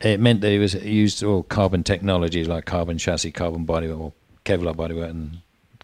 it 0.01 0.19
meant 0.19 0.41
that 0.41 0.51
he 0.51 0.59
was 0.59 0.75
used 0.75 1.23
all 1.23 1.45
carbon 1.45 1.85
technologies 1.85 2.49
like 2.49 2.65
carbon 2.65 2.99
chassis, 2.99 3.31
carbon 3.31 3.65
bodywork, 3.65 4.01
or 4.01 4.13
Kevlar 4.45 4.75
bodywork, 4.75 5.11
and 5.11 5.39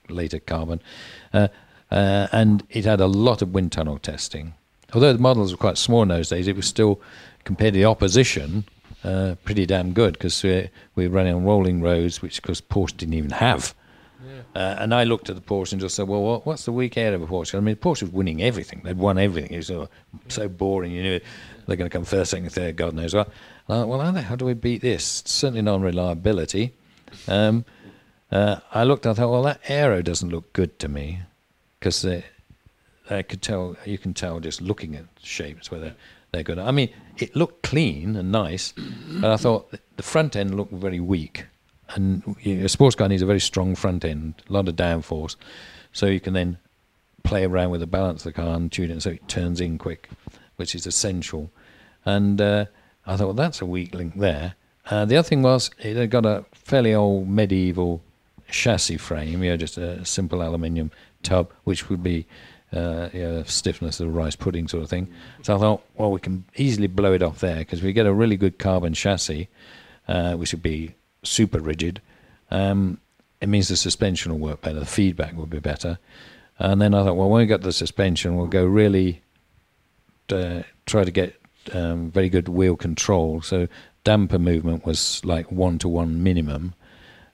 later 0.09 0.41
carbon. 0.41 0.81
Uh, 1.33 1.49
uh, 1.91 2.27
and 2.33 2.65
it 2.71 2.85
had 2.85 3.01
a 3.01 3.07
lot 3.07 3.43
of 3.43 3.55
wind 3.55 3.73
tunnel 3.73 3.99
testing. 3.99 4.55
Although 4.93 5.13
the 5.13 5.19
models 5.19 5.53
were 5.53 5.59
quite 5.59 5.79
small 5.79 6.03
in 6.03 6.09
those 6.09 6.31
days, 6.31 6.49
it 6.49 6.57
was 6.57 6.67
still, 6.67 7.01
compared 7.45 7.75
to 7.75 7.79
the 7.79 7.85
opposition, 7.85 8.65
uh, 9.05 9.37
pretty 9.45 9.67
damn 9.67 9.93
good 9.93 10.15
because 10.15 10.43
we, 10.43 10.69
we 10.95 11.07
were 11.07 11.15
running 11.15 11.35
on 11.35 11.45
rolling 11.45 11.81
roads, 11.81 12.21
which 12.21 12.39
of 12.39 12.45
course 12.45 12.61
Porsche 12.61 12.97
didn't 12.97 13.15
even 13.15 13.31
have. 13.31 13.75
Uh, 14.59 14.75
and 14.81 14.93
I 14.93 15.05
looked 15.05 15.31
at 15.31 15.37
the 15.37 15.43
Porsche 15.43 15.71
and 15.71 15.81
just 15.81 15.95
said, 15.95 16.09
well, 16.09 16.21
what, 16.21 16.45
what's 16.45 16.65
the 16.65 16.73
weak 16.73 16.97
area 16.97 17.15
of 17.15 17.23
a 17.23 17.29
Porsche? 17.29 17.57
I 17.57 17.61
mean, 17.61 17.77
Porsche 17.77 18.03
was 18.03 18.11
winning 18.11 18.43
everything. 18.43 18.81
They'd 18.83 18.99
won 18.99 19.17
everything. 19.17 19.53
It 19.53 19.59
was 19.59 19.69
so, 19.69 19.89
so 20.27 20.49
boring. 20.49 20.91
You 20.91 21.03
knew 21.05 21.21
they're 21.67 21.77
going 21.77 21.89
to 21.89 21.97
come 21.97 22.05
first, 22.05 22.33
second, 22.33 22.51
third, 22.51 22.75
God 22.75 22.93
knows 22.93 23.15
what. 23.15 23.31
Well, 23.69 24.01
how, 24.01 24.11
the 24.11 24.21
hell 24.21 24.37
do 24.37 24.47
we 24.47 24.55
beat 24.55 24.81
this? 24.81 25.23
Certainly 25.27 25.63
not 25.63 25.75
on 25.75 25.83
reliability. 25.83 26.75
Um, 27.29 27.67
uh, 28.33 28.57
I 28.75 28.83
looked 28.83 29.07
and 29.07 29.13
I 29.13 29.15
thought, 29.15 29.31
well, 29.31 29.45
that 29.45 29.61
aero 29.69 30.03
doesn't 30.03 30.29
look 30.29 30.53
good 30.55 30.81
to 30.81 30.89
me 30.89 31.21
because 31.79 32.05
I 32.05 33.23
could 33.23 33.43
tell, 33.43 33.77
you 33.85 33.97
can 33.97 34.13
tell 34.13 34.41
just 34.41 34.61
looking 34.61 34.97
at 34.97 35.05
shapes 35.23 35.71
whether 35.71 35.95
they're 36.33 36.43
good. 36.43 36.59
I 36.59 36.73
mean, 36.73 36.93
it 37.17 37.37
looked 37.37 37.63
clean 37.63 38.17
and 38.17 38.33
nice, 38.33 38.75
but 39.21 39.31
I 39.31 39.37
thought 39.37 39.73
the 39.97 40.03
front 40.03 40.35
end 40.35 40.57
looked 40.57 40.73
very 40.73 40.99
weak. 40.99 41.47
And 41.91 42.37
a 42.45 42.69
sports 42.69 42.97
car 42.97 43.09
needs 43.09 43.23
a 43.23 43.27
very 43.27 43.41
strong 43.41 43.75
front 43.75 44.05
end, 44.05 44.35
a 44.49 44.53
lot 44.53 44.69
of 44.69 44.77
downforce. 44.77 45.37
so 45.93 46.07
you 46.07 46.21
can 46.21 46.35
then 46.35 46.59
play 47.25 47.45
around 47.45 47.71
with 47.71 47.81
the 47.81 47.87
balance 47.87 48.25
of 48.25 48.35
the 48.35 48.43
car 48.43 48.55
and 48.55 48.71
tune 48.71 48.91
it 48.91 49.03
so 49.03 49.11
it 49.11 49.27
turns 49.29 49.61
in 49.61 49.79
quick, 49.79 50.09
which 50.57 50.75
is 50.75 50.87
essential. 50.87 51.51
And 52.05 52.41
uh, 52.41 52.67
I 53.07 53.17
thought, 53.17 53.27
well, 53.27 53.35
that's 53.35 53.61
a 53.61 53.67
weak 53.67 53.95
link 53.95 54.15
there. 54.17 54.55
Uh, 54.91 55.05
the 55.05 55.17
other 55.17 55.29
thing 55.29 55.43
was 55.43 55.71
it 55.79 55.97
had 55.97 56.11
got 56.11 56.25
a 56.25 56.45
fairly 56.53 56.95
old 56.95 57.29
medieval 57.29 58.03
chassis 58.51 58.97
frame, 58.97 59.43
you 59.43 59.51
know, 59.51 59.57
just 59.57 59.77
a 59.77 60.05
simple 60.05 60.43
aluminium 60.43 60.91
tub, 61.23 61.51
which 61.65 61.89
would 61.89 62.03
be 62.03 62.27
uh, 62.73 63.09
you 63.13 63.23
know, 63.23 63.43
stiffness 63.45 64.01
of 64.01 64.15
rice 64.15 64.37
pudding 64.37 64.69
sort 64.69 64.83
of 64.83 64.91
thing. 64.91 65.09
So 65.43 65.57
I 65.57 65.59
thought, 65.59 65.83
well, 65.97 66.11
we 66.11 66.21
can 66.21 66.45
easily 66.57 66.87
blow 66.87 67.13
it 67.13 67.23
off 67.23 67.41
there 67.41 67.59
because 67.59 67.83
we 67.83 67.93
get 67.93 68.07
a 68.07 68.13
really 68.13 68.37
good 68.37 68.59
carbon 68.59 68.95
chassis, 68.95 69.49
uh, 70.07 70.35
which 70.35 70.53
would 70.53 70.63
be 70.63 70.95
super 71.23 71.61
rigid. 71.61 72.01
Um, 72.51 73.01
it 73.41 73.49
means 73.49 73.69
the 73.69 73.77
suspension 73.77 74.33
will 74.33 74.39
work 74.39 74.63
better, 74.63 74.81
the 74.81 74.87
feedback 74.87 75.37
will 75.37 75.47
be 75.47 75.61
better. 75.61 75.99
And 76.59 76.81
then 76.81 76.95
I 76.95 77.05
thought, 77.05 77.17
well, 77.17 77.29
when 77.29 77.41
we 77.41 77.47
got 77.47 77.63
the 77.63 77.73
suspension, 77.73 78.37
we'll 78.37 78.49
go 78.49 78.65
really 78.65 79.23
uh, 80.31 80.63
try 80.87 81.05
to 81.05 81.11
get 81.11 81.41
um, 81.73 82.11
very 82.11 82.29
good 82.29 82.49
wheel 82.49 82.77
control. 82.77 83.41
So 83.43 83.69
damper 84.05 84.39
movement 84.39 84.85
was 84.85 85.25
like 85.25 85.53
one 85.53 85.79
to 85.79 85.89
one 85.89 86.23
minimum, 86.23 86.75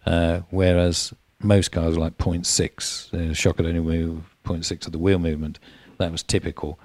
uh, 0.04 0.40
whereas 0.50 1.14
most 1.40 1.72
cars 1.72 1.94
were 1.96 2.02
like 2.02 2.18
0.6. 2.18 3.14
Uh, 3.14 3.34
shock 3.34 3.56
could 3.56 3.66
only 3.66 3.80
move 3.80 4.24
0.6 4.44 4.86
of 4.86 4.92
the 4.92 4.98
wheel 4.98 5.18
movement. 5.18 5.58
That 5.98 6.12
was 6.12 6.22
typical. 6.22 6.78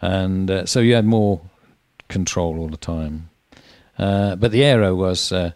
And 0.00 0.50
uh, 0.50 0.66
so 0.66 0.80
you 0.80 0.94
had 0.94 1.04
more 1.04 1.40
control 2.08 2.58
all 2.58 2.68
the 2.68 2.76
time. 2.76 3.30
Uh, 3.98 4.36
but 4.36 4.52
the 4.52 4.64
aero 4.64 4.94
was, 4.94 5.32
uh, 5.32 5.52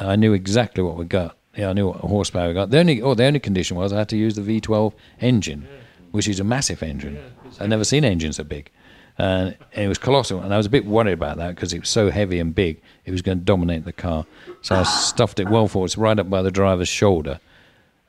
I 0.00 0.16
knew 0.16 0.32
exactly 0.32 0.82
what 0.82 0.96
we 0.96 1.04
got. 1.04 1.36
Yeah, 1.56 1.70
I 1.70 1.72
knew 1.74 1.88
what 1.88 1.98
horsepower 1.98 2.48
we 2.48 2.54
got. 2.54 2.70
The 2.70 2.78
only, 2.78 3.02
oh, 3.02 3.14
the 3.14 3.24
only 3.24 3.40
condition 3.40 3.76
was 3.76 3.92
I 3.92 3.98
had 3.98 4.08
to 4.10 4.16
use 4.16 4.36
the 4.36 4.42
V12 4.60 4.94
engine, 5.20 5.68
which 6.10 6.28
is 6.28 6.40
a 6.40 6.44
massive 6.44 6.82
engine. 6.82 7.18
I'd 7.60 7.68
never 7.68 7.84
seen 7.84 8.04
engines 8.04 8.36
so 8.36 8.44
big. 8.44 8.70
Uh, 9.18 9.52
and 9.74 9.84
it 9.84 9.88
was 9.88 9.98
colossal. 9.98 10.40
And 10.40 10.54
I 10.54 10.56
was 10.56 10.64
a 10.64 10.70
bit 10.70 10.86
worried 10.86 11.12
about 11.12 11.36
that 11.36 11.54
because 11.54 11.74
it 11.74 11.80
was 11.80 11.90
so 11.90 12.10
heavy 12.10 12.38
and 12.38 12.54
big, 12.54 12.80
it 13.04 13.10
was 13.10 13.20
going 13.20 13.38
to 13.38 13.44
dominate 13.44 13.84
the 13.84 13.92
car. 13.92 14.24
So 14.62 14.76
I 14.76 14.82
stuffed 14.84 15.38
it 15.40 15.48
well 15.48 15.68
forward, 15.68 15.96
right 15.98 16.18
up 16.18 16.30
by 16.30 16.40
the 16.40 16.50
driver's 16.50 16.88
shoulder. 16.88 17.40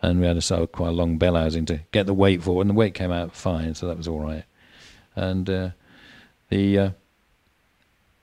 And 0.02 0.22
we 0.22 0.26
had 0.26 0.38
a 0.38 0.42
sort 0.42 0.62
of 0.62 0.72
quite 0.72 0.90
a 0.90 0.94
long 0.94 1.18
bell 1.18 1.36
housing 1.36 1.66
to 1.66 1.82
get 1.92 2.06
the 2.06 2.14
weight 2.14 2.44
forward. 2.44 2.62
And 2.62 2.70
the 2.70 2.76
weight 2.76 2.94
came 2.94 3.12
out 3.12 3.36
fine, 3.36 3.76
so 3.76 3.88
that 3.88 3.98
was 3.98 4.08
all 4.08 4.22
right. 4.22 4.46
And 5.16 5.50
uh, 5.50 5.70
the. 6.50 6.80
Uh, 6.80 6.90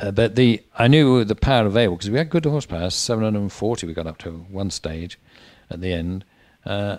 uh, 0.01 0.11
but 0.11 0.35
the 0.35 0.63
I 0.79 0.89
knew 0.89 1.25
the 1.25 1.35
power 1.35 1.67
available 1.67 1.97
because 1.97 2.11
we 2.11 2.19
had 2.19 2.31
good 2.31 2.45
horsepower, 2.45 2.91
740 2.91 3.87
we 3.87 3.95
got 3.95 4.07
up 4.07 4.19
to 4.19 4.31
one 4.51 4.71
stage 4.71 5.19
at 5.71 5.81
the 5.81 5.93
end. 5.93 6.25
Uh, 6.65 6.99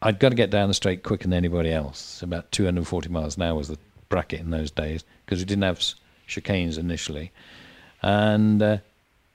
I'd 0.00 0.20
got 0.20 0.28
to 0.28 0.34
get 0.34 0.50
down 0.50 0.68
the 0.68 0.74
straight 0.74 1.02
quicker 1.02 1.24
than 1.24 1.32
anybody 1.32 1.72
else. 1.72 2.22
About 2.22 2.52
240 2.52 3.08
miles 3.08 3.36
an 3.36 3.42
hour 3.42 3.54
was 3.56 3.68
the 3.68 3.78
bracket 4.08 4.40
in 4.40 4.50
those 4.50 4.70
days 4.70 5.04
because 5.24 5.40
we 5.40 5.44
didn't 5.44 5.64
have 5.64 5.82
chicanes 6.28 6.78
initially. 6.78 7.32
And 8.02 8.62
uh, 8.62 8.78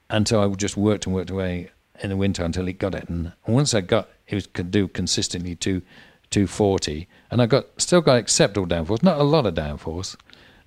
until 0.10 0.42
I 0.42 0.56
just 0.56 0.78
worked 0.78 1.06
and 1.06 1.16
worked 1.16 1.32
away 1.32 1.72
in 2.02 2.10
the 2.10 2.18
winter 2.18 2.44
until 2.44 2.68
it 2.68 2.80
got 2.80 2.96
it. 2.96 3.10
And 3.10 3.34
once 3.48 3.74
I 3.74 3.82
got 3.82 4.10
it 4.28 4.36
was 4.36 4.48
could 4.48 4.72
do 4.72 4.88
consistently 4.88 5.56
to 5.56 5.82
240, 6.30 7.08
and 7.30 7.42
I 7.42 7.46
got 7.46 7.66
still 7.78 8.02
got 8.02 8.18
acceptable 8.18 8.68
downforce, 8.68 9.04
not 9.04 9.20
a 9.20 9.24
lot 9.24 9.46
of 9.46 9.54
downforce. 9.54 10.16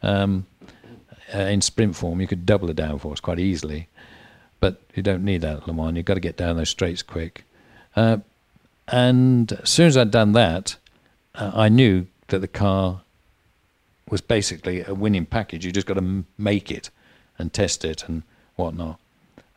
Um, 0.02 0.46
uh, 1.34 1.38
in 1.38 1.60
sprint 1.60 1.96
form, 1.96 2.20
you 2.20 2.26
could 2.26 2.46
double 2.46 2.68
the 2.68 2.74
downforce 2.74 3.20
quite 3.20 3.38
easily, 3.38 3.88
but 4.60 4.80
you 4.94 5.02
don't 5.02 5.24
need 5.24 5.42
that 5.42 5.58
at 5.58 5.68
Le 5.68 5.74
Mans. 5.74 5.96
You've 5.96 6.06
got 6.06 6.14
to 6.14 6.20
get 6.20 6.36
down 6.36 6.56
those 6.56 6.70
straights 6.70 7.02
quick. 7.02 7.44
Uh, 7.94 8.18
and 8.88 9.52
as 9.52 9.70
soon 9.70 9.88
as 9.88 9.96
I'd 9.96 10.10
done 10.10 10.32
that, 10.32 10.76
uh, 11.34 11.50
I 11.54 11.68
knew 11.68 12.06
that 12.28 12.40
the 12.40 12.48
car 12.48 13.02
was 14.08 14.20
basically 14.20 14.84
a 14.84 14.94
winning 14.94 15.26
package. 15.26 15.64
You 15.64 15.72
just 15.72 15.86
got 15.86 15.94
to 15.94 16.24
make 16.38 16.70
it 16.70 16.90
and 17.38 17.52
test 17.52 17.84
it 17.84 18.08
and 18.08 18.22
whatnot. 18.54 18.98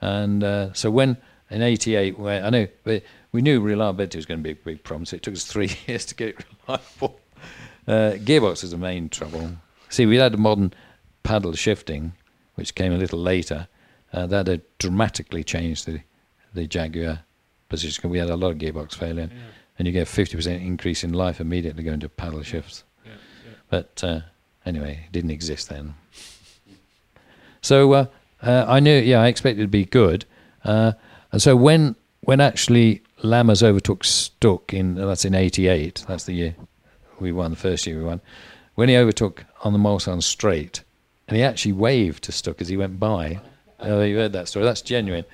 And 0.01 0.43
uh, 0.43 0.73
so 0.73 0.89
when 0.89 1.17
in 1.49 1.61
'88, 1.61 2.17
where 2.17 2.43
I 2.43 2.49
know 2.49 2.67
we, 2.85 3.01
we 3.31 3.41
knew 3.41 3.59
reliability 3.59 4.17
was 4.17 4.25
going 4.25 4.39
to 4.39 4.43
be 4.43 4.51
a 4.51 4.55
big 4.55 4.83
problem, 4.83 5.05
so 5.05 5.15
it 5.15 5.23
took 5.23 5.33
us 5.33 5.45
three 5.51 5.71
years 5.87 6.05
to 6.05 6.15
get 6.15 6.29
it 6.29 6.45
reliable. 6.67 7.19
Uh, 7.87 8.13
gearbox 8.17 8.61
was 8.61 8.71
the 8.71 8.77
main 8.77 9.09
trouble. 9.09 9.51
See, 9.89 10.05
we 10.05 10.17
had 10.17 10.33
a 10.33 10.37
modern 10.37 10.73
paddle 11.23 11.53
shifting, 11.53 12.13
which 12.55 12.75
came 12.75 12.93
a 12.93 12.97
little 12.97 13.19
later, 13.19 13.67
uh, 14.13 14.25
that 14.27 14.47
had 14.47 14.61
dramatically 14.77 15.43
changed 15.43 15.85
the, 15.85 16.01
the 16.53 16.67
Jaguar 16.67 17.19
position. 17.69 18.09
We 18.09 18.17
had 18.17 18.29
a 18.29 18.35
lot 18.35 18.51
of 18.51 18.57
gearbox 18.57 18.95
failure, 18.95 19.29
yeah. 19.31 19.39
and 19.77 19.87
you 19.87 19.91
get 19.91 20.07
a 20.07 20.11
50% 20.11 20.65
increase 20.65 21.03
in 21.03 21.13
life 21.13 21.39
immediately 21.39 21.83
going 21.83 21.99
to 22.01 22.09
paddle 22.09 22.41
shifts. 22.43 22.83
Yeah, 23.05 23.11
yeah. 23.45 23.51
But 23.69 24.03
uh, 24.03 24.19
anyway, 24.65 25.03
it 25.05 25.11
didn't 25.11 25.31
exist 25.31 25.69
then. 25.69 25.95
So 27.61 27.93
uh, 27.93 28.05
uh, 28.41 28.65
I 28.67 28.79
knew, 28.79 28.97
yeah, 28.97 29.21
I 29.21 29.27
expected 29.27 29.61
it 29.61 29.65
to 29.65 29.69
be 29.69 29.85
good. 29.85 30.25
Uh, 30.63 30.93
and 31.31 31.41
so 31.41 31.55
when 31.55 31.95
when 32.21 32.41
actually 32.41 33.01
Lammers 33.23 33.63
overtook 33.63 34.03
Stuck 34.03 34.73
in 34.73 34.95
that's 34.95 35.25
in 35.25 35.35
'88, 35.35 36.05
that's 36.07 36.25
the 36.25 36.33
year 36.33 36.55
we 37.19 37.31
won, 37.31 37.51
the 37.51 37.57
first 37.57 37.85
year 37.85 37.97
we 37.97 38.03
won. 38.03 38.21
When 38.75 38.89
he 38.89 38.95
overtook 38.95 39.45
on 39.63 39.73
the 39.73 39.79
Mulsanne 39.79 40.23
Straight, 40.23 40.83
and 41.29 41.37
he 41.37 41.43
actually 41.43 41.73
waved 41.73 42.23
to 42.23 42.31
Stuck 42.31 42.59
as 42.59 42.67
he 42.67 42.75
went 42.75 42.99
by. 42.99 43.39
Oh, 43.79 44.01
you 44.01 44.17
heard 44.17 44.33
that 44.33 44.47
story? 44.47 44.65
That's 44.65 44.81
genuine. 44.81 45.25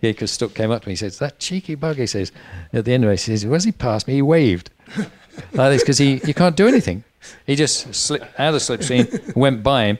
Yeah, 0.00 0.10
because 0.10 0.32
Stuck 0.32 0.52
came 0.52 0.72
up 0.72 0.82
to 0.82 0.88
me. 0.88 0.92
He 0.92 0.96
says, 0.96 1.18
"That 1.20 1.38
cheeky 1.38 1.76
bug." 1.76 1.96
He 1.96 2.06
says, 2.06 2.32
at 2.72 2.84
the 2.84 2.92
end 2.92 3.04
of 3.04 3.10
it, 3.10 3.12
he 3.12 3.16
says, 3.18 3.46
"Was 3.46 3.64
he 3.64 3.72
passed 3.72 4.08
me? 4.08 4.14
He 4.14 4.22
waved." 4.22 4.70
like 4.96 5.70
this 5.70 5.82
because 5.82 5.98
he 5.98 6.20
you 6.26 6.34
can't 6.34 6.56
do 6.56 6.66
anything. 6.66 7.04
He 7.46 7.54
just 7.54 7.94
slipped 7.94 8.38
out 8.38 8.52
of 8.52 8.66
the 8.66 8.76
slipstream, 8.76 9.34
went 9.36 9.62
by 9.62 9.84
him, 9.84 9.98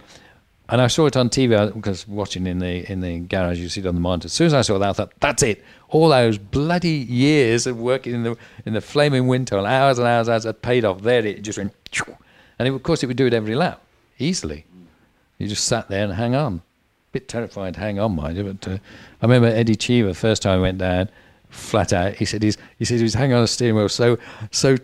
and 0.69 0.81
I 0.81 0.89
saw 0.89 1.07
it 1.07 1.17
on 1.17 1.31
TV 1.31 1.73
because 1.73 2.07
watching 2.07 2.47
in 2.49 2.59
the 2.59 2.91
in 2.91 3.01
the 3.01 3.21
garage. 3.21 3.59
You 3.61 3.69
see 3.69 3.81
it 3.81 3.87
on 3.87 3.95
the 3.95 4.01
monitor. 4.01 4.27
As 4.27 4.33
soon 4.33 4.49
as 4.49 4.55
I 4.55 4.63
saw 4.63 4.79
that, 4.79 4.91
I 4.91 4.93
thought, 4.93 5.13
"That's 5.21 5.43
it." 5.45 5.65
All 5.89 6.09
those 6.09 6.37
bloody 6.37 6.89
years 6.91 7.69
of 7.69 7.79
working 7.79 8.13
in 8.13 8.25
the 8.25 8.37
in 8.67 8.75
the 8.75 8.81
flaming 8.81 9.29
winter, 9.29 9.57
hours 9.57 10.01
and 10.01 10.09
hours, 10.09 10.29
hours, 10.29 10.45
had 10.45 10.63
paid 10.63 10.85
off. 10.85 11.03
There, 11.03 11.25
it 11.25 11.43
just 11.43 11.59
went, 11.59 11.73
and 12.59 12.67
it, 12.67 12.75
of 12.75 12.83
course, 12.83 13.05
it 13.05 13.07
would 13.07 13.17
do 13.17 13.27
it 13.27 13.33
every 13.33 13.55
lap 13.55 13.81
easily. 14.19 14.67
You 15.39 15.49
just 15.49 15.65
sat 15.65 15.89
there 15.89 16.05
and 16.05 16.13
hang 16.13 16.35
on. 16.35 16.55
A 16.57 17.13
Bit 17.13 17.29
terrified, 17.29 17.77
hang 17.77 17.99
on, 17.99 18.17
mind 18.17 18.37
you. 18.37 18.45
But 18.45 18.69
uh, 18.69 18.79
I 19.23 19.27
remember 19.27 19.49
Eddie 19.49 19.77
Cheever 19.77 20.15
first 20.15 20.43
time 20.43 20.59
I 20.59 20.63
went 20.63 20.79
down, 20.79 21.11
flat 21.51 21.93
out. 21.93 22.15
He 22.15 22.25
said 22.25 22.43
he's, 22.43 22.59
he 22.79 22.85
said 22.85 22.99
he 22.99 23.03
was 23.03 23.15
hanging 23.15 23.35
on 23.35 23.43
the 23.43 23.49
steering 23.49 23.77
wheel 23.77 23.89
so 23.89 24.19
so 24.51 24.77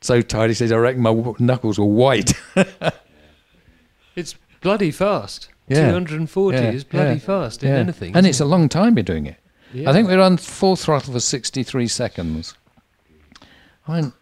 so 0.00 0.20
tight. 0.20 0.50
He 0.50 0.54
says 0.54 0.72
I 0.72 0.76
reckon 0.76 1.02
my 1.02 1.34
knuckles 1.38 1.78
were 1.78 1.86
white. 1.86 2.32
it's 4.16 4.34
bloody 4.60 4.90
fast. 4.90 5.48
Yeah. 5.68 5.88
240 5.88 6.56
yeah. 6.56 6.70
is 6.70 6.84
bloody 6.84 7.14
yeah. 7.14 7.18
fast 7.18 7.64
in 7.64 7.72
anything. 7.72 8.16
And 8.16 8.26
it's 8.26 8.40
it? 8.40 8.44
a 8.44 8.46
long 8.46 8.68
time 8.68 8.96
you're 8.96 9.02
doing 9.02 9.26
it. 9.26 9.36
I 9.86 9.92
think 9.92 10.08
we're 10.08 10.20
on 10.20 10.36
full 10.36 10.76
throttle 10.76 11.12
for 11.12 11.20
63 11.20 11.88
seconds. 11.88 12.54
I 13.86 14.00
mean, 14.00 14.12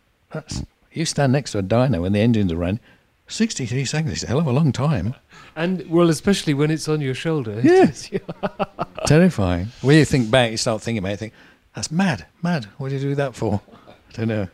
you 0.92 1.04
stand 1.04 1.32
next 1.32 1.52
to 1.52 1.58
a 1.58 1.62
dyno 1.62 2.02
when 2.02 2.12
the 2.12 2.20
engines 2.20 2.52
are 2.52 2.56
running. 2.56 2.80
63 3.28 3.84
seconds 3.84 4.12
is 4.18 4.24
a 4.24 4.26
hell 4.26 4.38
of 4.38 4.46
a 4.46 4.52
long 4.52 4.72
time. 4.72 5.14
And 5.56 5.88
well, 5.88 6.10
especially 6.10 6.54
when 6.54 6.70
it's 6.70 6.88
on 6.88 7.00
your 7.00 7.14
shoulder. 7.14 7.60
Yeah. 7.62 7.90
Terrifying. 9.06 9.68
When 9.82 9.96
you 9.96 10.04
think 10.04 10.30
back, 10.30 10.50
you 10.50 10.56
start 10.56 10.82
thinking 10.82 10.98
about 10.98 11.08
it, 11.08 11.12
you 11.12 11.16
think, 11.18 11.32
that's 11.74 11.90
mad, 11.90 12.26
mad. 12.42 12.66
What 12.78 12.90
did 12.90 13.02
you 13.02 13.10
do 13.10 13.14
that 13.16 13.34
for? 13.34 13.60
I 13.88 14.12
don't 14.12 14.28
know. 14.28 14.48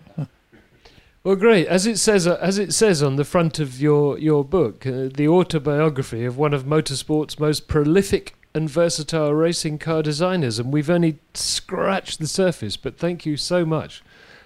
Well, 1.23 1.37
great. 1.37 1.67
As 1.67 1.87
it 1.87 1.99
says, 1.99 2.27
uh, 2.27 2.39
as 2.41 2.59
it 2.59 2.73
says 2.73 3.03
on 3.03 3.17
the 3.17 3.27
front 3.27 3.59
of 3.59 3.79
your 3.79 4.19
your 4.19 4.43
book, 4.43 4.87
uh, 4.87 5.11
the 5.15 5.29
autobiography 5.29 6.25
of 6.25 6.39
one 6.39 6.55
of 6.55 6.65
motorsport's 6.65 7.39
most 7.39 7.69
prolific 7.69 8.35
and 8.55 8.71
versatile 8.71 9.35
racing 9.35 9.79
car 9.79 10.03
designers, 10.03 10.59
and 10.59 10.73
we've 10.73 10.89
only 10.89 11.19
scratched 11.35 12.21
the 12.21 12.27
surface. 12.27 12.79
But 12.79 12.97
thank 12.97 13.27
you 13.27 13.37
so 13.37 13.67
much, 13.67 14.03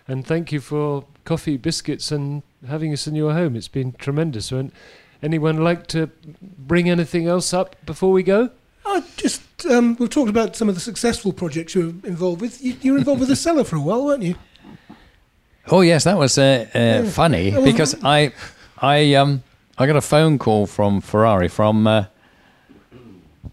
and 0.09 0.27
thank 0.27 0.51
you 0.51 0.59
for 0.59 1.05
coffee, 1.25 1.57
biscuits, 1.57 2.11
and 2.11 2.43
having 2.69 2.93
us 2.93 3.07
in 3.07 3.15
your 3.15 3.33
home. 3.33 3.57
It's 3.57 3.69
been 3.69 3.93
tremendous. 3.93 4.53
And 4.53 4.73
Anyone 5.25 5.65
like 5.65 5.87
to 5.87 6.11
bring 6.43 6.91
anything 6.91 7.27
else 7.27 7.55
up 7.55 7.77
before 7.87 8.13
we 8.13 8.23
go? 8.23 8.51
Uh, 8.85 9.01
just 9.17 9.43
um, 9.65 9.97
we've 9.99 10.11
talked 10.11 10.29
about 10.29 10.55
some 10.55 10.69
of 10.69 10.75
the 10.75 10.83
successful 10.83 11.33
projects 11.33 11.75
you 11.75 11.81
were 11.81 12.09
involved 12.09 12.43
with. 12.43 12.63
You, 12.63 12.77
you 12.83 12.93
were 12.93 12.99
involved 12.99 13.21
with 13.21 13.31
the 13.31 13.35
Osella 13.51 13.67
for 13.67 13.77
a 13.77 13.81
while, 13.81 14.05
weren't 14.05 14.23
you? 14.23 14.35
Oh 15.69 15.81
yes, 15.81 16.05
that 16.05 16.19
was 16.19 16.37
uh, 16.37 16.67
uh, 16.75 16.79
yeah. 16.79 17.05
funny 17.05 17.53
because 17.65 17.97
I, 18.05 18.33
I, 18.83 19.15
um, 19.15 19.43
I 19.79 19.87
got 19.87 19.97
a 19.97 20.03
phone 20.03 20.39
call 20.39 20.67
from 20.67 21.01
Ferrari 21.01 21.49
from 21.49 21.87
uh, 21.87 22.05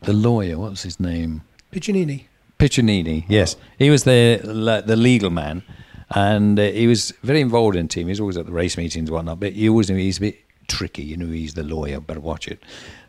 the 0.01 0.11
lawyer. 0.11 0.57
What 0.57 0.71
was 0.71 0.83
his 0.83 0.99
name? 0.99 1.41
Piccinini. 1.71 2.25
Piccinini. 2.59 3.23
Yes, 3.29 3.55
he 3.79 3.89
was 3.89 4.03
the 4.03 4.83
the 4.85 4.97
legal 4.97 5.29
man, 5.29 5.63
and 6.13 6.59
uh, 6.59 6.63
he 6.63 6.87
was 6.87 7.11
very 7.23 7.41
involved 7.41 7.75
in 7.75 7.87
the 7.87 7.93
team. 7.93 8.07
He 8.07 8.11
was 8.11 8.19
always 8.19 8.37
at 8.37 8.45
the 8.45 8.51
race 8.51 8.77
meetings 8.77 9.09
and 9.09 9.09
whatnot. 9.09 9.39
But 9.39 9.53
he 9.53 9.69
always 9.69 9.89
knew 9.89 9.97
he's 9.97 10.17
a 10.17 10.21
bit 10.21 10.39
tricky. 10.67 11.03
You 11.03 11.17
know, 11.17 11.27
he's 11.27 11.53
the 11.53 11.63
lawyer, 11.63 11.99
better 11.99 12.19
watch 12.19 12.47
it. 12.47 12.61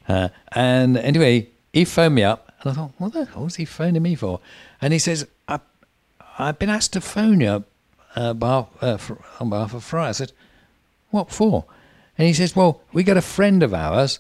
Uh, 0.09 0.29
and 0.53 0.97
anyway, 0.97 1.49
he 1.73 1.85
phoned 1.85 2.15
me 2.15 2.23
up, 2.23 2.53
and 2.61 2.73
I 2.73 2.75
thought, 2.75 2.93
what 2.99 3.13
the 3.13 3.25
hell 3.25 3.47
is 3.47 3.57
he 3.57 3.65
phoning 3.65 4.03
me 4.03 4.15
for? 4.15 4.41
And 4.81 4.93
he 4.93 4.99
says, 4.99 5.27
I, 5.49 5.61
I've 6.39 6.59
been 6.59 6.71
asked 6.71 6.93
to 6.95 7.01
phone 7.01 7.41
you 7.41 7.65
uh, 8.15 8.33
behalf, 8.35 8.69
uh, 8.81 8.97
for, 8.97 9.19
on 9.41 9.51
behalf 9.51 9.75
of 9.75 9.85
Fry. 9.85 10.09
I 10.09 10.13
said, 10.13 10.33
what 11.11 11.31
for? 11.31 11.65
And 12.19 12.27
he 12.27 12.35
says, 12.35 12.55
well, 12.55 12.83
we 12.93 13.05
got 13.05 13.17
a 13.17 13.23
friend 13.23 13.63
of 13.63 13.73
ours, 13.73 14.19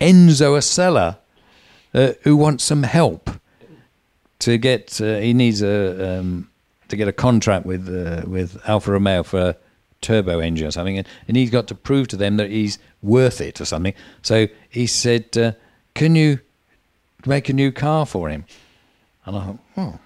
Enzo 0.00 0.56
Osella, 0.56 1.18
uh, 1.94 2.12
who 2.22 2.36
wants 2.36 2.64
some 2.64 2.82
help 2.82 3.30
to 4.40 4.58
get. 4.58 5.00
Uh, 5.00 5.18
he 5.18 5.32
needs 5.32 5.62
a 5.62 6.18
um, 6.18 6.50
to 6.88 6.96
get 6.96 7.08
a 7.08 7.12
contract 7.12 7.66
with 7.66 7.88
uh, 7.88 8.28
with 8.28 8.60
Alfa 8.66 8.92
Romeo 8.92 9.22
for 9.22 9.40
a 9.40 9.56
turbo 10.00 10.40
engine 10.40 10.66
or 10.66 10.70
something, 10.70 10.98
and, 10.98 11.06
and 11.28 11.36
he's 11.36 11.50
got 11.50 11.66
to 11.68 11.74
prove 11.74 12.08
to 12.08 12.16
them 12.16 12.36
that 12.36 12.50
he's 12.50 12.78
worth 13.02 13.40
it 13.40 13.60
or 13.60 13.64
something. 13.64 13.94
So 14.22 14.46
he 14.68 14.86
said, 14.86 15.36
uh, 15.36 15.52
"Can 15.94 16.14
you 16.14 16.40
make 17.24 17.48
a 17.48 17.52
new 17.52 17.72
car 17.72 18.06
for 18.06 18.28
him?" 18.28 18.44
And 19.24 19.36
I 19.36 19.44
thought, 19.44 19.58
oh. 19.76 19.98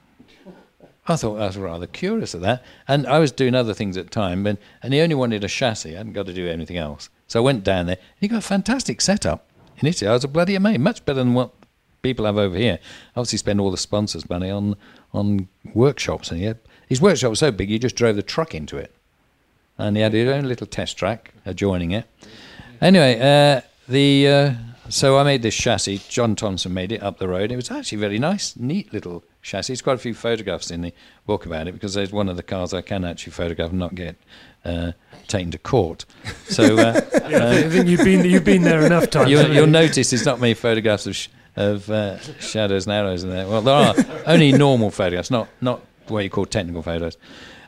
I 1.09 1.17
thought 1.17 1.41
I 1.41 1.47
was 1.47 1.57
rather 1.57 1.87
curious 1.87 2.35
of 2.35 2.41
that. 2.43 2.63
And 2.87 3.07
I 3.07 3.19
was 3.19 3.33
doing 3.33 3.55
other 3.55 3.75
things 3.75 3.97
at 3.97 4.05
the 4.05 4.11
time, 4.11 4.47
and, 4.47 4.59
and 4.83 4.95
he 4.95 5.01
only 5.01 5.17
wanted 5.17 5.43
a 5.43 5.49
chassis. 5.49 5.95
I 5.95 5.99
hadn't 5.99 6.13
got 6.13 6.27
to 6.27 6.33
do 6.33 6.49
anything 6.49 6.77
else. 6.77 7.09
So 7.27 7.41
I 7.41 7.43
went 7.43 7.65
down 7.65 7.87
there, 7.87 7.97
and 7.97 8.21
he 8.21 8.29
got 8.29 8.39
a 8.39 8.43
fantastic 8.43 9.01
setup 9.01 9.49
in 9.79 9.89
Italy. 9.89 10.09
I 10.09 10.13
was 10.13 10.25
a 10.25 10.29
bloody 10.29 10.55
amazed, 10.55 10.81
much 10.81 11.05
better 11.05 11.19
than 11.19 11.35
what 11.35 11.53
people 12.03 12.27
have 12.27 12.39
over 12.39 12.57
here. 12.57 12.79
Obviously, 13.17 13.39
spend 13.39 13.61
all 13.61 13.71
the 13.71 13.77
sponsors' 13.77 14.29
money 14.29 14.51
on 14.51 14.77
on 15.13 15.49
workshops, 15.75 16.31
and 16.31 16.41
had, 16.41 16.59
his 16.91 17.01
workshop 17.01 17.31
was 17.31 17.39
so 17.39 17.51
big, 17.51 17.71
he 17.71 17.79
just 17.79 17.97
drove 17.97 18.17
the 18.17 18.23
truck 18.23 18.55
into 18.55 18.77
it, 18.77 18.95
and 19.79 19.97
he 19.97 20.03
had 20.03 20.13
his 20.13 20.29
own 20.29 20.45
little 20.45 20.67
test 20.67 20.99
track 20.99 21.33
adjoining 21.47 21.93
it. 21.93 22.05
Anyway, 22.83 23.19
uh, 23.19 23.63
the 23.89 24.29
uh, 24.29 24.53
so 24.91 25.17
I 25.19 25.23
made 25.23 25.43
this 25.43 25.55
chassis. 25.55 26.01
John 26.09 26.35
Thompson 26.35 26.75
made 26.75 26.91
it 26.91 27.03
up 27.03 27.19
the 27.19 27.29
road. 27.29 27.53
It 27.53 27.57
was 27.57 27.71
actually 27.71 27.99
very 27.99 28.19
nice, 28.19 28.57
neat 28.57 28.93
little 28.93 29.23
chassis. 29.41 29.73
There's 29.73 29.83
quite 29.83 29.95
a 29.95 29.99
few 29.99 30.15
photographs 30.15 30.71
in 30.71 30.83
the 30.83 30.93
book 31.27 31.47
about 31.47 31.69
it 31.69 31.73
because 31.73 31.95
there's 31.95 32.11
one 32.11 32.29
of 32.29 32.37
the 32.37 32.43
cars 32.43 32.75
I 32.75 32.83
can 32.83 33.05
actually 33.05 33.33
photograph 33.33 33.71
and 33.71 33.79
not 33.79 33.95
get 33.95 34.17
uh, 34.65 34.93
taken 35.29 35.53
to 35.53 35.59
court. 35.59 36.07
So 36.47 36.77
uh, 36.77 37.01
I 37.15 37.69
think 37.69 37.87
you've 37.87 38.05
been 38.05 38.25
you've 38.25 38.45
been 38.45 38.63
there 38.63 38.85
enough 38.85 39.11
times. 39.11 39.31
you'll, 39.31 39.53
you'll 39.55 39.67
notice 39.69 40.13
it's 40.13 40.27
not 40.27 40.41
many 40.41 40.55
photographs 40.55 41.07
of, 41.07 41.15
sh- 41.15 41.29
of 41.55 41.89
uh, 41.89 42.19
shadows 42.41 42.87
and 42.87 42.93
arrows 42.93 43.23
in 43.23 43.31
there. 43.31 43.47
Well, 43.47 43.63
there 43.63 43.75
are 43.75 43.95
only 44.27 44.51
normal 44.51 44.91
photographs, 44.91 45.31
not 45.31 45.49
not 45.61 45.83
what 46.11 46.25
you 46.25 46.31
call 46.31 46.47
technical 46.47 46.83
photos. 46.83 47.17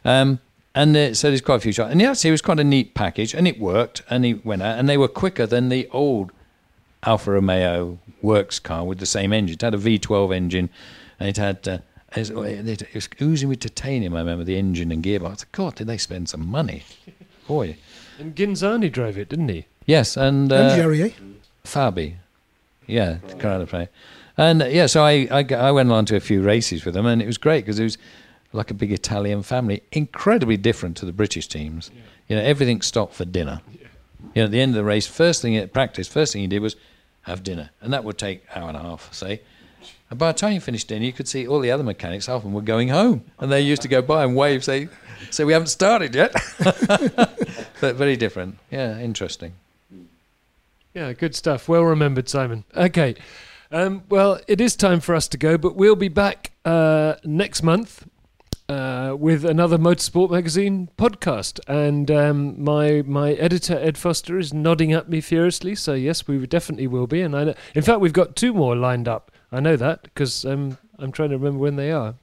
Um, 0.04 0.40
and 0.74 0.96
uh, 0.96 1.14
so 1.14 1.28
there's 1.28 1.40
quite 1.40 1.56
a 1.56 1.60
few 1.60 1.72
shots. 1.72 1.92
And 1.92 2.00
yes, 2.00 2.24
it 2.24 2.30
was 2.30 2.42
quite 2.42 2.58
a 2.60 2.64
neat 2.64 2.94
package, 2.94 3.34
and 3.34 3.46
it 3.46 3.60
worked, 3.60 4.02
and 4.08 4.24
it 4.24 4.44
went 4.44 4.62
out, 4.62 4.78
and 4.78 4.88
they 4.88 4.96
were 4.96 5.08
quicker 5.08 5.46
than 5.46 5.68
the 5.68 5.88
old 5.92 6.32
Alfa 7.04 7.32
Romeo 7.32 7.98
works 8.22 8.58
car 8.58 8.84
with 8.84 8.98
the 8.98 9.06
same 9.06 9.32
engine. 9.32 9.54
It 9.54 9.62
had 9.62 9.74
a 9.74 9.78
V12 9.78 10.34
engine, 10.34 10.70
and 11.20 11.28
it 11.28 11.36
had. 11.36 11.66
Uh, 11.68 11.78
it 12.14 12.30
was- 12.94 13.08
oozing 13.22 13.48
with 13.48 13.60
titanium. 13.60 14.14
I 14.14 14.18
remember 14.18 14.44
the 14.44 14.56
engine 14.58 14.92
and 14.92 15.02
gearbox. 15.02 15.46
God, 15.52 15.76
did 15.76 15.86
they 15.86 15.96
spend 15.96 16.28
some 16.28 16.46
money? 16.46 16.82
Boy, 17.48 17.76
And 18.18 18.36
Ghinzani 18.36 18.92
drove 18.92 19.16
it, 19.18 19.28
didn't 19.30 19.48
he? 19.48 19.64
yes, 19.86 20.16
and 20.16 20.52
uh, 20.52 20.56
and 20.56 20.76
Jerry? 20.76 21.14
Fabi. 21.64 22.14
Yeah, 22.86 23.18
Corrado 23.38 23.66
play. 23.66 23.88
And 24.36 24.62
uh, 24.62 24.66
yeah, 24.66 24.86
so 24.86 25.02
I 25.04 25.26
I 25.30 25.70
went 25.72 25.88
along 25.88 26.04
to 26.06 26.16
a 26.16 26.20
few 26.20 26.42
races 26.42 26.84
with 26.84 26.94
them, 26.94 27.06
and 27.06 27.20
it 27.22 27.26
was 27.26 27.38
great 27.38 27.64
because 27.64 27.78
it 27.80 27.84
was 27.84 27.98
like 28.52 28.70
a 28.70 28.74
big 28.74 28.92
Italian 28.92 29.42
family, 29.42 29.82
incredibly 29.92 30.56
different 30.56 30.96
to 30.98 31.06
the 31.06 31.12
British 31.12 31.48
teams. 31.48 31.90
You 32.28 32.36
know, 32.36 32.42
everything 32.42 32.82
stopped 32.82 33.14
for 33.14 33.24
dinner. 33.24 33.60
You 34.34 34.42
know, 34.42 34.44
at 34.44 34.50
the 34.50 34.60
end 34.60 34.70
of 34.70 34.76
the 34.76 34.84
race, 34.84 35.06
first 35.06 35.42
thing 35.42 35.56
at 35.56 35.72
practice, 35.72 36.08
first 36.08 36.32
thing 36.32 36.42
he 36.42 36.48
did 36.48 36.60
was 36.60 36.76
have 37.22 37.42
dinner, 37.42 37.70
and 37.80 37.92
that 37.92 38.04
would 38.04 38.18
take 38.18 38.44
an 38.54 38.62
hour 38.62 38.68
and 38.68 38.76
a 38.76 38.80
half, 38.80 39.12
say. 39.12 39.40
And 40.10 40.18
by 40.18 40.32
the 40.32 40.38
time 40.38 40.52
you 40.52 40.60
finished 40.60 40.88
dinner, 40.88 41.04
you 41.04 41.12
could 41.12 41.28
see 41.28 41.46
all 41.46 41.60
the 41.60 41.70
other 41.70 41.82
mechanics, 41.82 42.26
half 42.26 42.36
of 42.36 42.42
them 42.42 42.52
were 42.52 42.60
going 42.60 42.88
home, 42.88 43.24
and 43.38 43.50
they 43.50 43.60
used 43.60 43.82
to 43.82 43.88
go 43.88 44.02
by 44.02 44.24
and 44.24 44.36
wave, 44.36 44.64
say, 44.64 44.88
"So 45.30 45.46
we 45.46 45.52
haven't 45.52 45.68
started 45.68 46.14
yet." 46.14 46.32
but 47.80 47.96
very 47.96 48.16
different. 48.16 48.58
Yeah, 48.70 48.98
interesting. 48.98 49.54
Yeah, 50.94 51.12
good 51.14 51.34
stuff. 51.34 51.68
Well 51.68 51.84
remembered, 51.84 52.28
Simon. 52.28 52.64
Okay. 52.76 53.14
Um, 53.70 54.02
well, 54.10 54.38
it 54.46 54.60
is 54.60 54.76
time 54.76 55.00
for 55.00 55.14
us 55.14 55.28
to 55.28 55.38
go, 55.38 55.56
but 55.56 55.74
we'll 55.74 55.96
be 55.96 56.08
back 56.08 56.52
uh, 56.66 57.14
next 57.24 57.62
month 57.62 58.06
uh, 58.72 59.14
with 59.14 59.44
another 59.44 59.76
Motorsport 59.76 60.30
Magazine 60.30 60.88
podcast. 60.96 61.60
And 61.68 62.10
um, 62.10 62.62
my 62.62 63.02
my 63.02 63.32
editor 63.32 63.78
Ed 63.78 63.98
Foster 63.98 64.38
is 64.38 64.54
nodding 64.54 64.92
at 64.92 65.08
me 65.08 65.20
furiously. 65.20 65.74
So 65.74 65.92
yes, 65.94 66.26
we 66.26 66.46
definitely 66.46 66.86
will 66.86 67.06
be. 67.06 67.20
And 67.20 67.36
I 67.36 67.44
know, 67.44 67.54
in 67.74 67.82
fact, 67.82 68.00
we've 68.00 68.12
got 68.12 68.36
two 68.36 68.52
more 68.52 68.74
lined 68.74 69.08
up. 69.08 69.30
I 69.50 69.60
know 69.60 69.76
that 69.76 70.02
because 70.04 70.44
um, 70.44 70.78
I'm 70.98 71.12
trying 71.12 71.30
to 71.30 71.36
remember 71.36 71.58
when 71.58 71.76
they 71.76 71.92
are. 71.92 72.14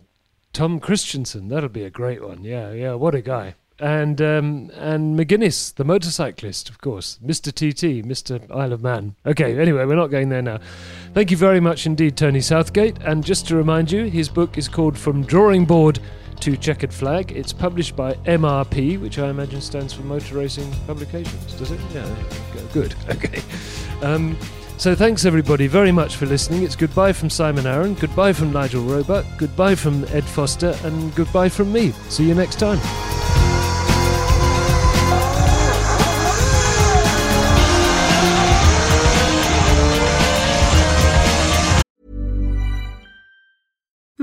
Tom 0.52 0.80
Kristensen, 0.80 1.50
that'll 1.50 1.70
be 1.70 1.84
a 1.84 1.92
great 1.92 2.24
one. 2.24 2.44
Yeah, 2.44 2.72
yeah, 2.72 2.96
what 2.96 3.14
a 3.14 3.22
guy. 3.22 3.54
And 3.80 4.20
um, 4.20 4.72
and 4.74 5.18
McGuinness, 5.18 5.74
the 5.76 5.86
motorcyclist, 5.86 6.70
of 6.70 6.82
course, 6.82 7.20
Mr. 7.24 7.54
TT, 7.54 8.06
Mr. 8.06 8.44
Isle 8.54 8.74
of 8.74 8.82
Man. 8.82 9.16
Okay, 9.26 9.58
anyway, 9.58 9.86
we're 9.86 9.96
not 9.96 10.08
going 10.08 10.30
there 10.30 10.42
now. 10.42 10.60
Thank 11.14 11.32
you 11.32 11.38
very 11.38 11.60
much 11.60 11.86
indeed, 11.86 12.18
Tony 12.18 12.42
Southgate. 12.42 12.98
And 13.04 13.24
just 13.24 13.48
to 13.48 13.56
remind 13.56 13.92
you, 13.92 14.06
his 14.06 14.28
book 14.28 14.58
is 14.58 14.68
called 14.68 14.98
From 14.98 15.24
Drawing 15.24 15.66
Board 15.66 16.00
to 16.42 16.58
Checkered 16.58 16.94
Flag. 16.94 17.32
It's 17.32 17.54
published 17.54 17.96
by 17.96 18.14
MRP, 18.26 19.00
which 19.00 19.20
I 19.20 19.30
imagine 19.30 19.62
stands 19.62 19.94
for 19.94 20.04
Motor 20.04 20.36
Racing 20.38 20.72
Publications. 20.88 21.54
Does 21.54 21.72
it? 21.72 21.80
Yeah, 21.94 22.08
go. 22.54 22.66
good. 22.74 22.96
Okay. 23.10 23.42
Um, 24.02 24.38
so 24.78 24.96
thanks 24.96 25.26
everybody 25.26 25.68
very 25.68 25.92
much 25.92 26.16
for 26.16 26.26
listening. 26.26 26.64
It's 26.64 26.76
goodbye 26.76 27.12
from 27.12 27.30
Simon 27.30 27.68
Arron, 27.68 27.96
goodbye 27.96 28.32
from 28.32 28.54
Nigel 28.54 28.84
Roebuck, 28.84 29.26
goodbye 29.38 29.76
from 29.76 30.06
Ed 30.06 30.24
Foster, 30.24 30.74
and 30.84 31.14
goodbye 31.16 31.50
from 31.50 31.74
me. 31.74 31.92
See 32.08 32.26
you 32.28 32.36
next 32.36 32.60
time. 32.60 32.80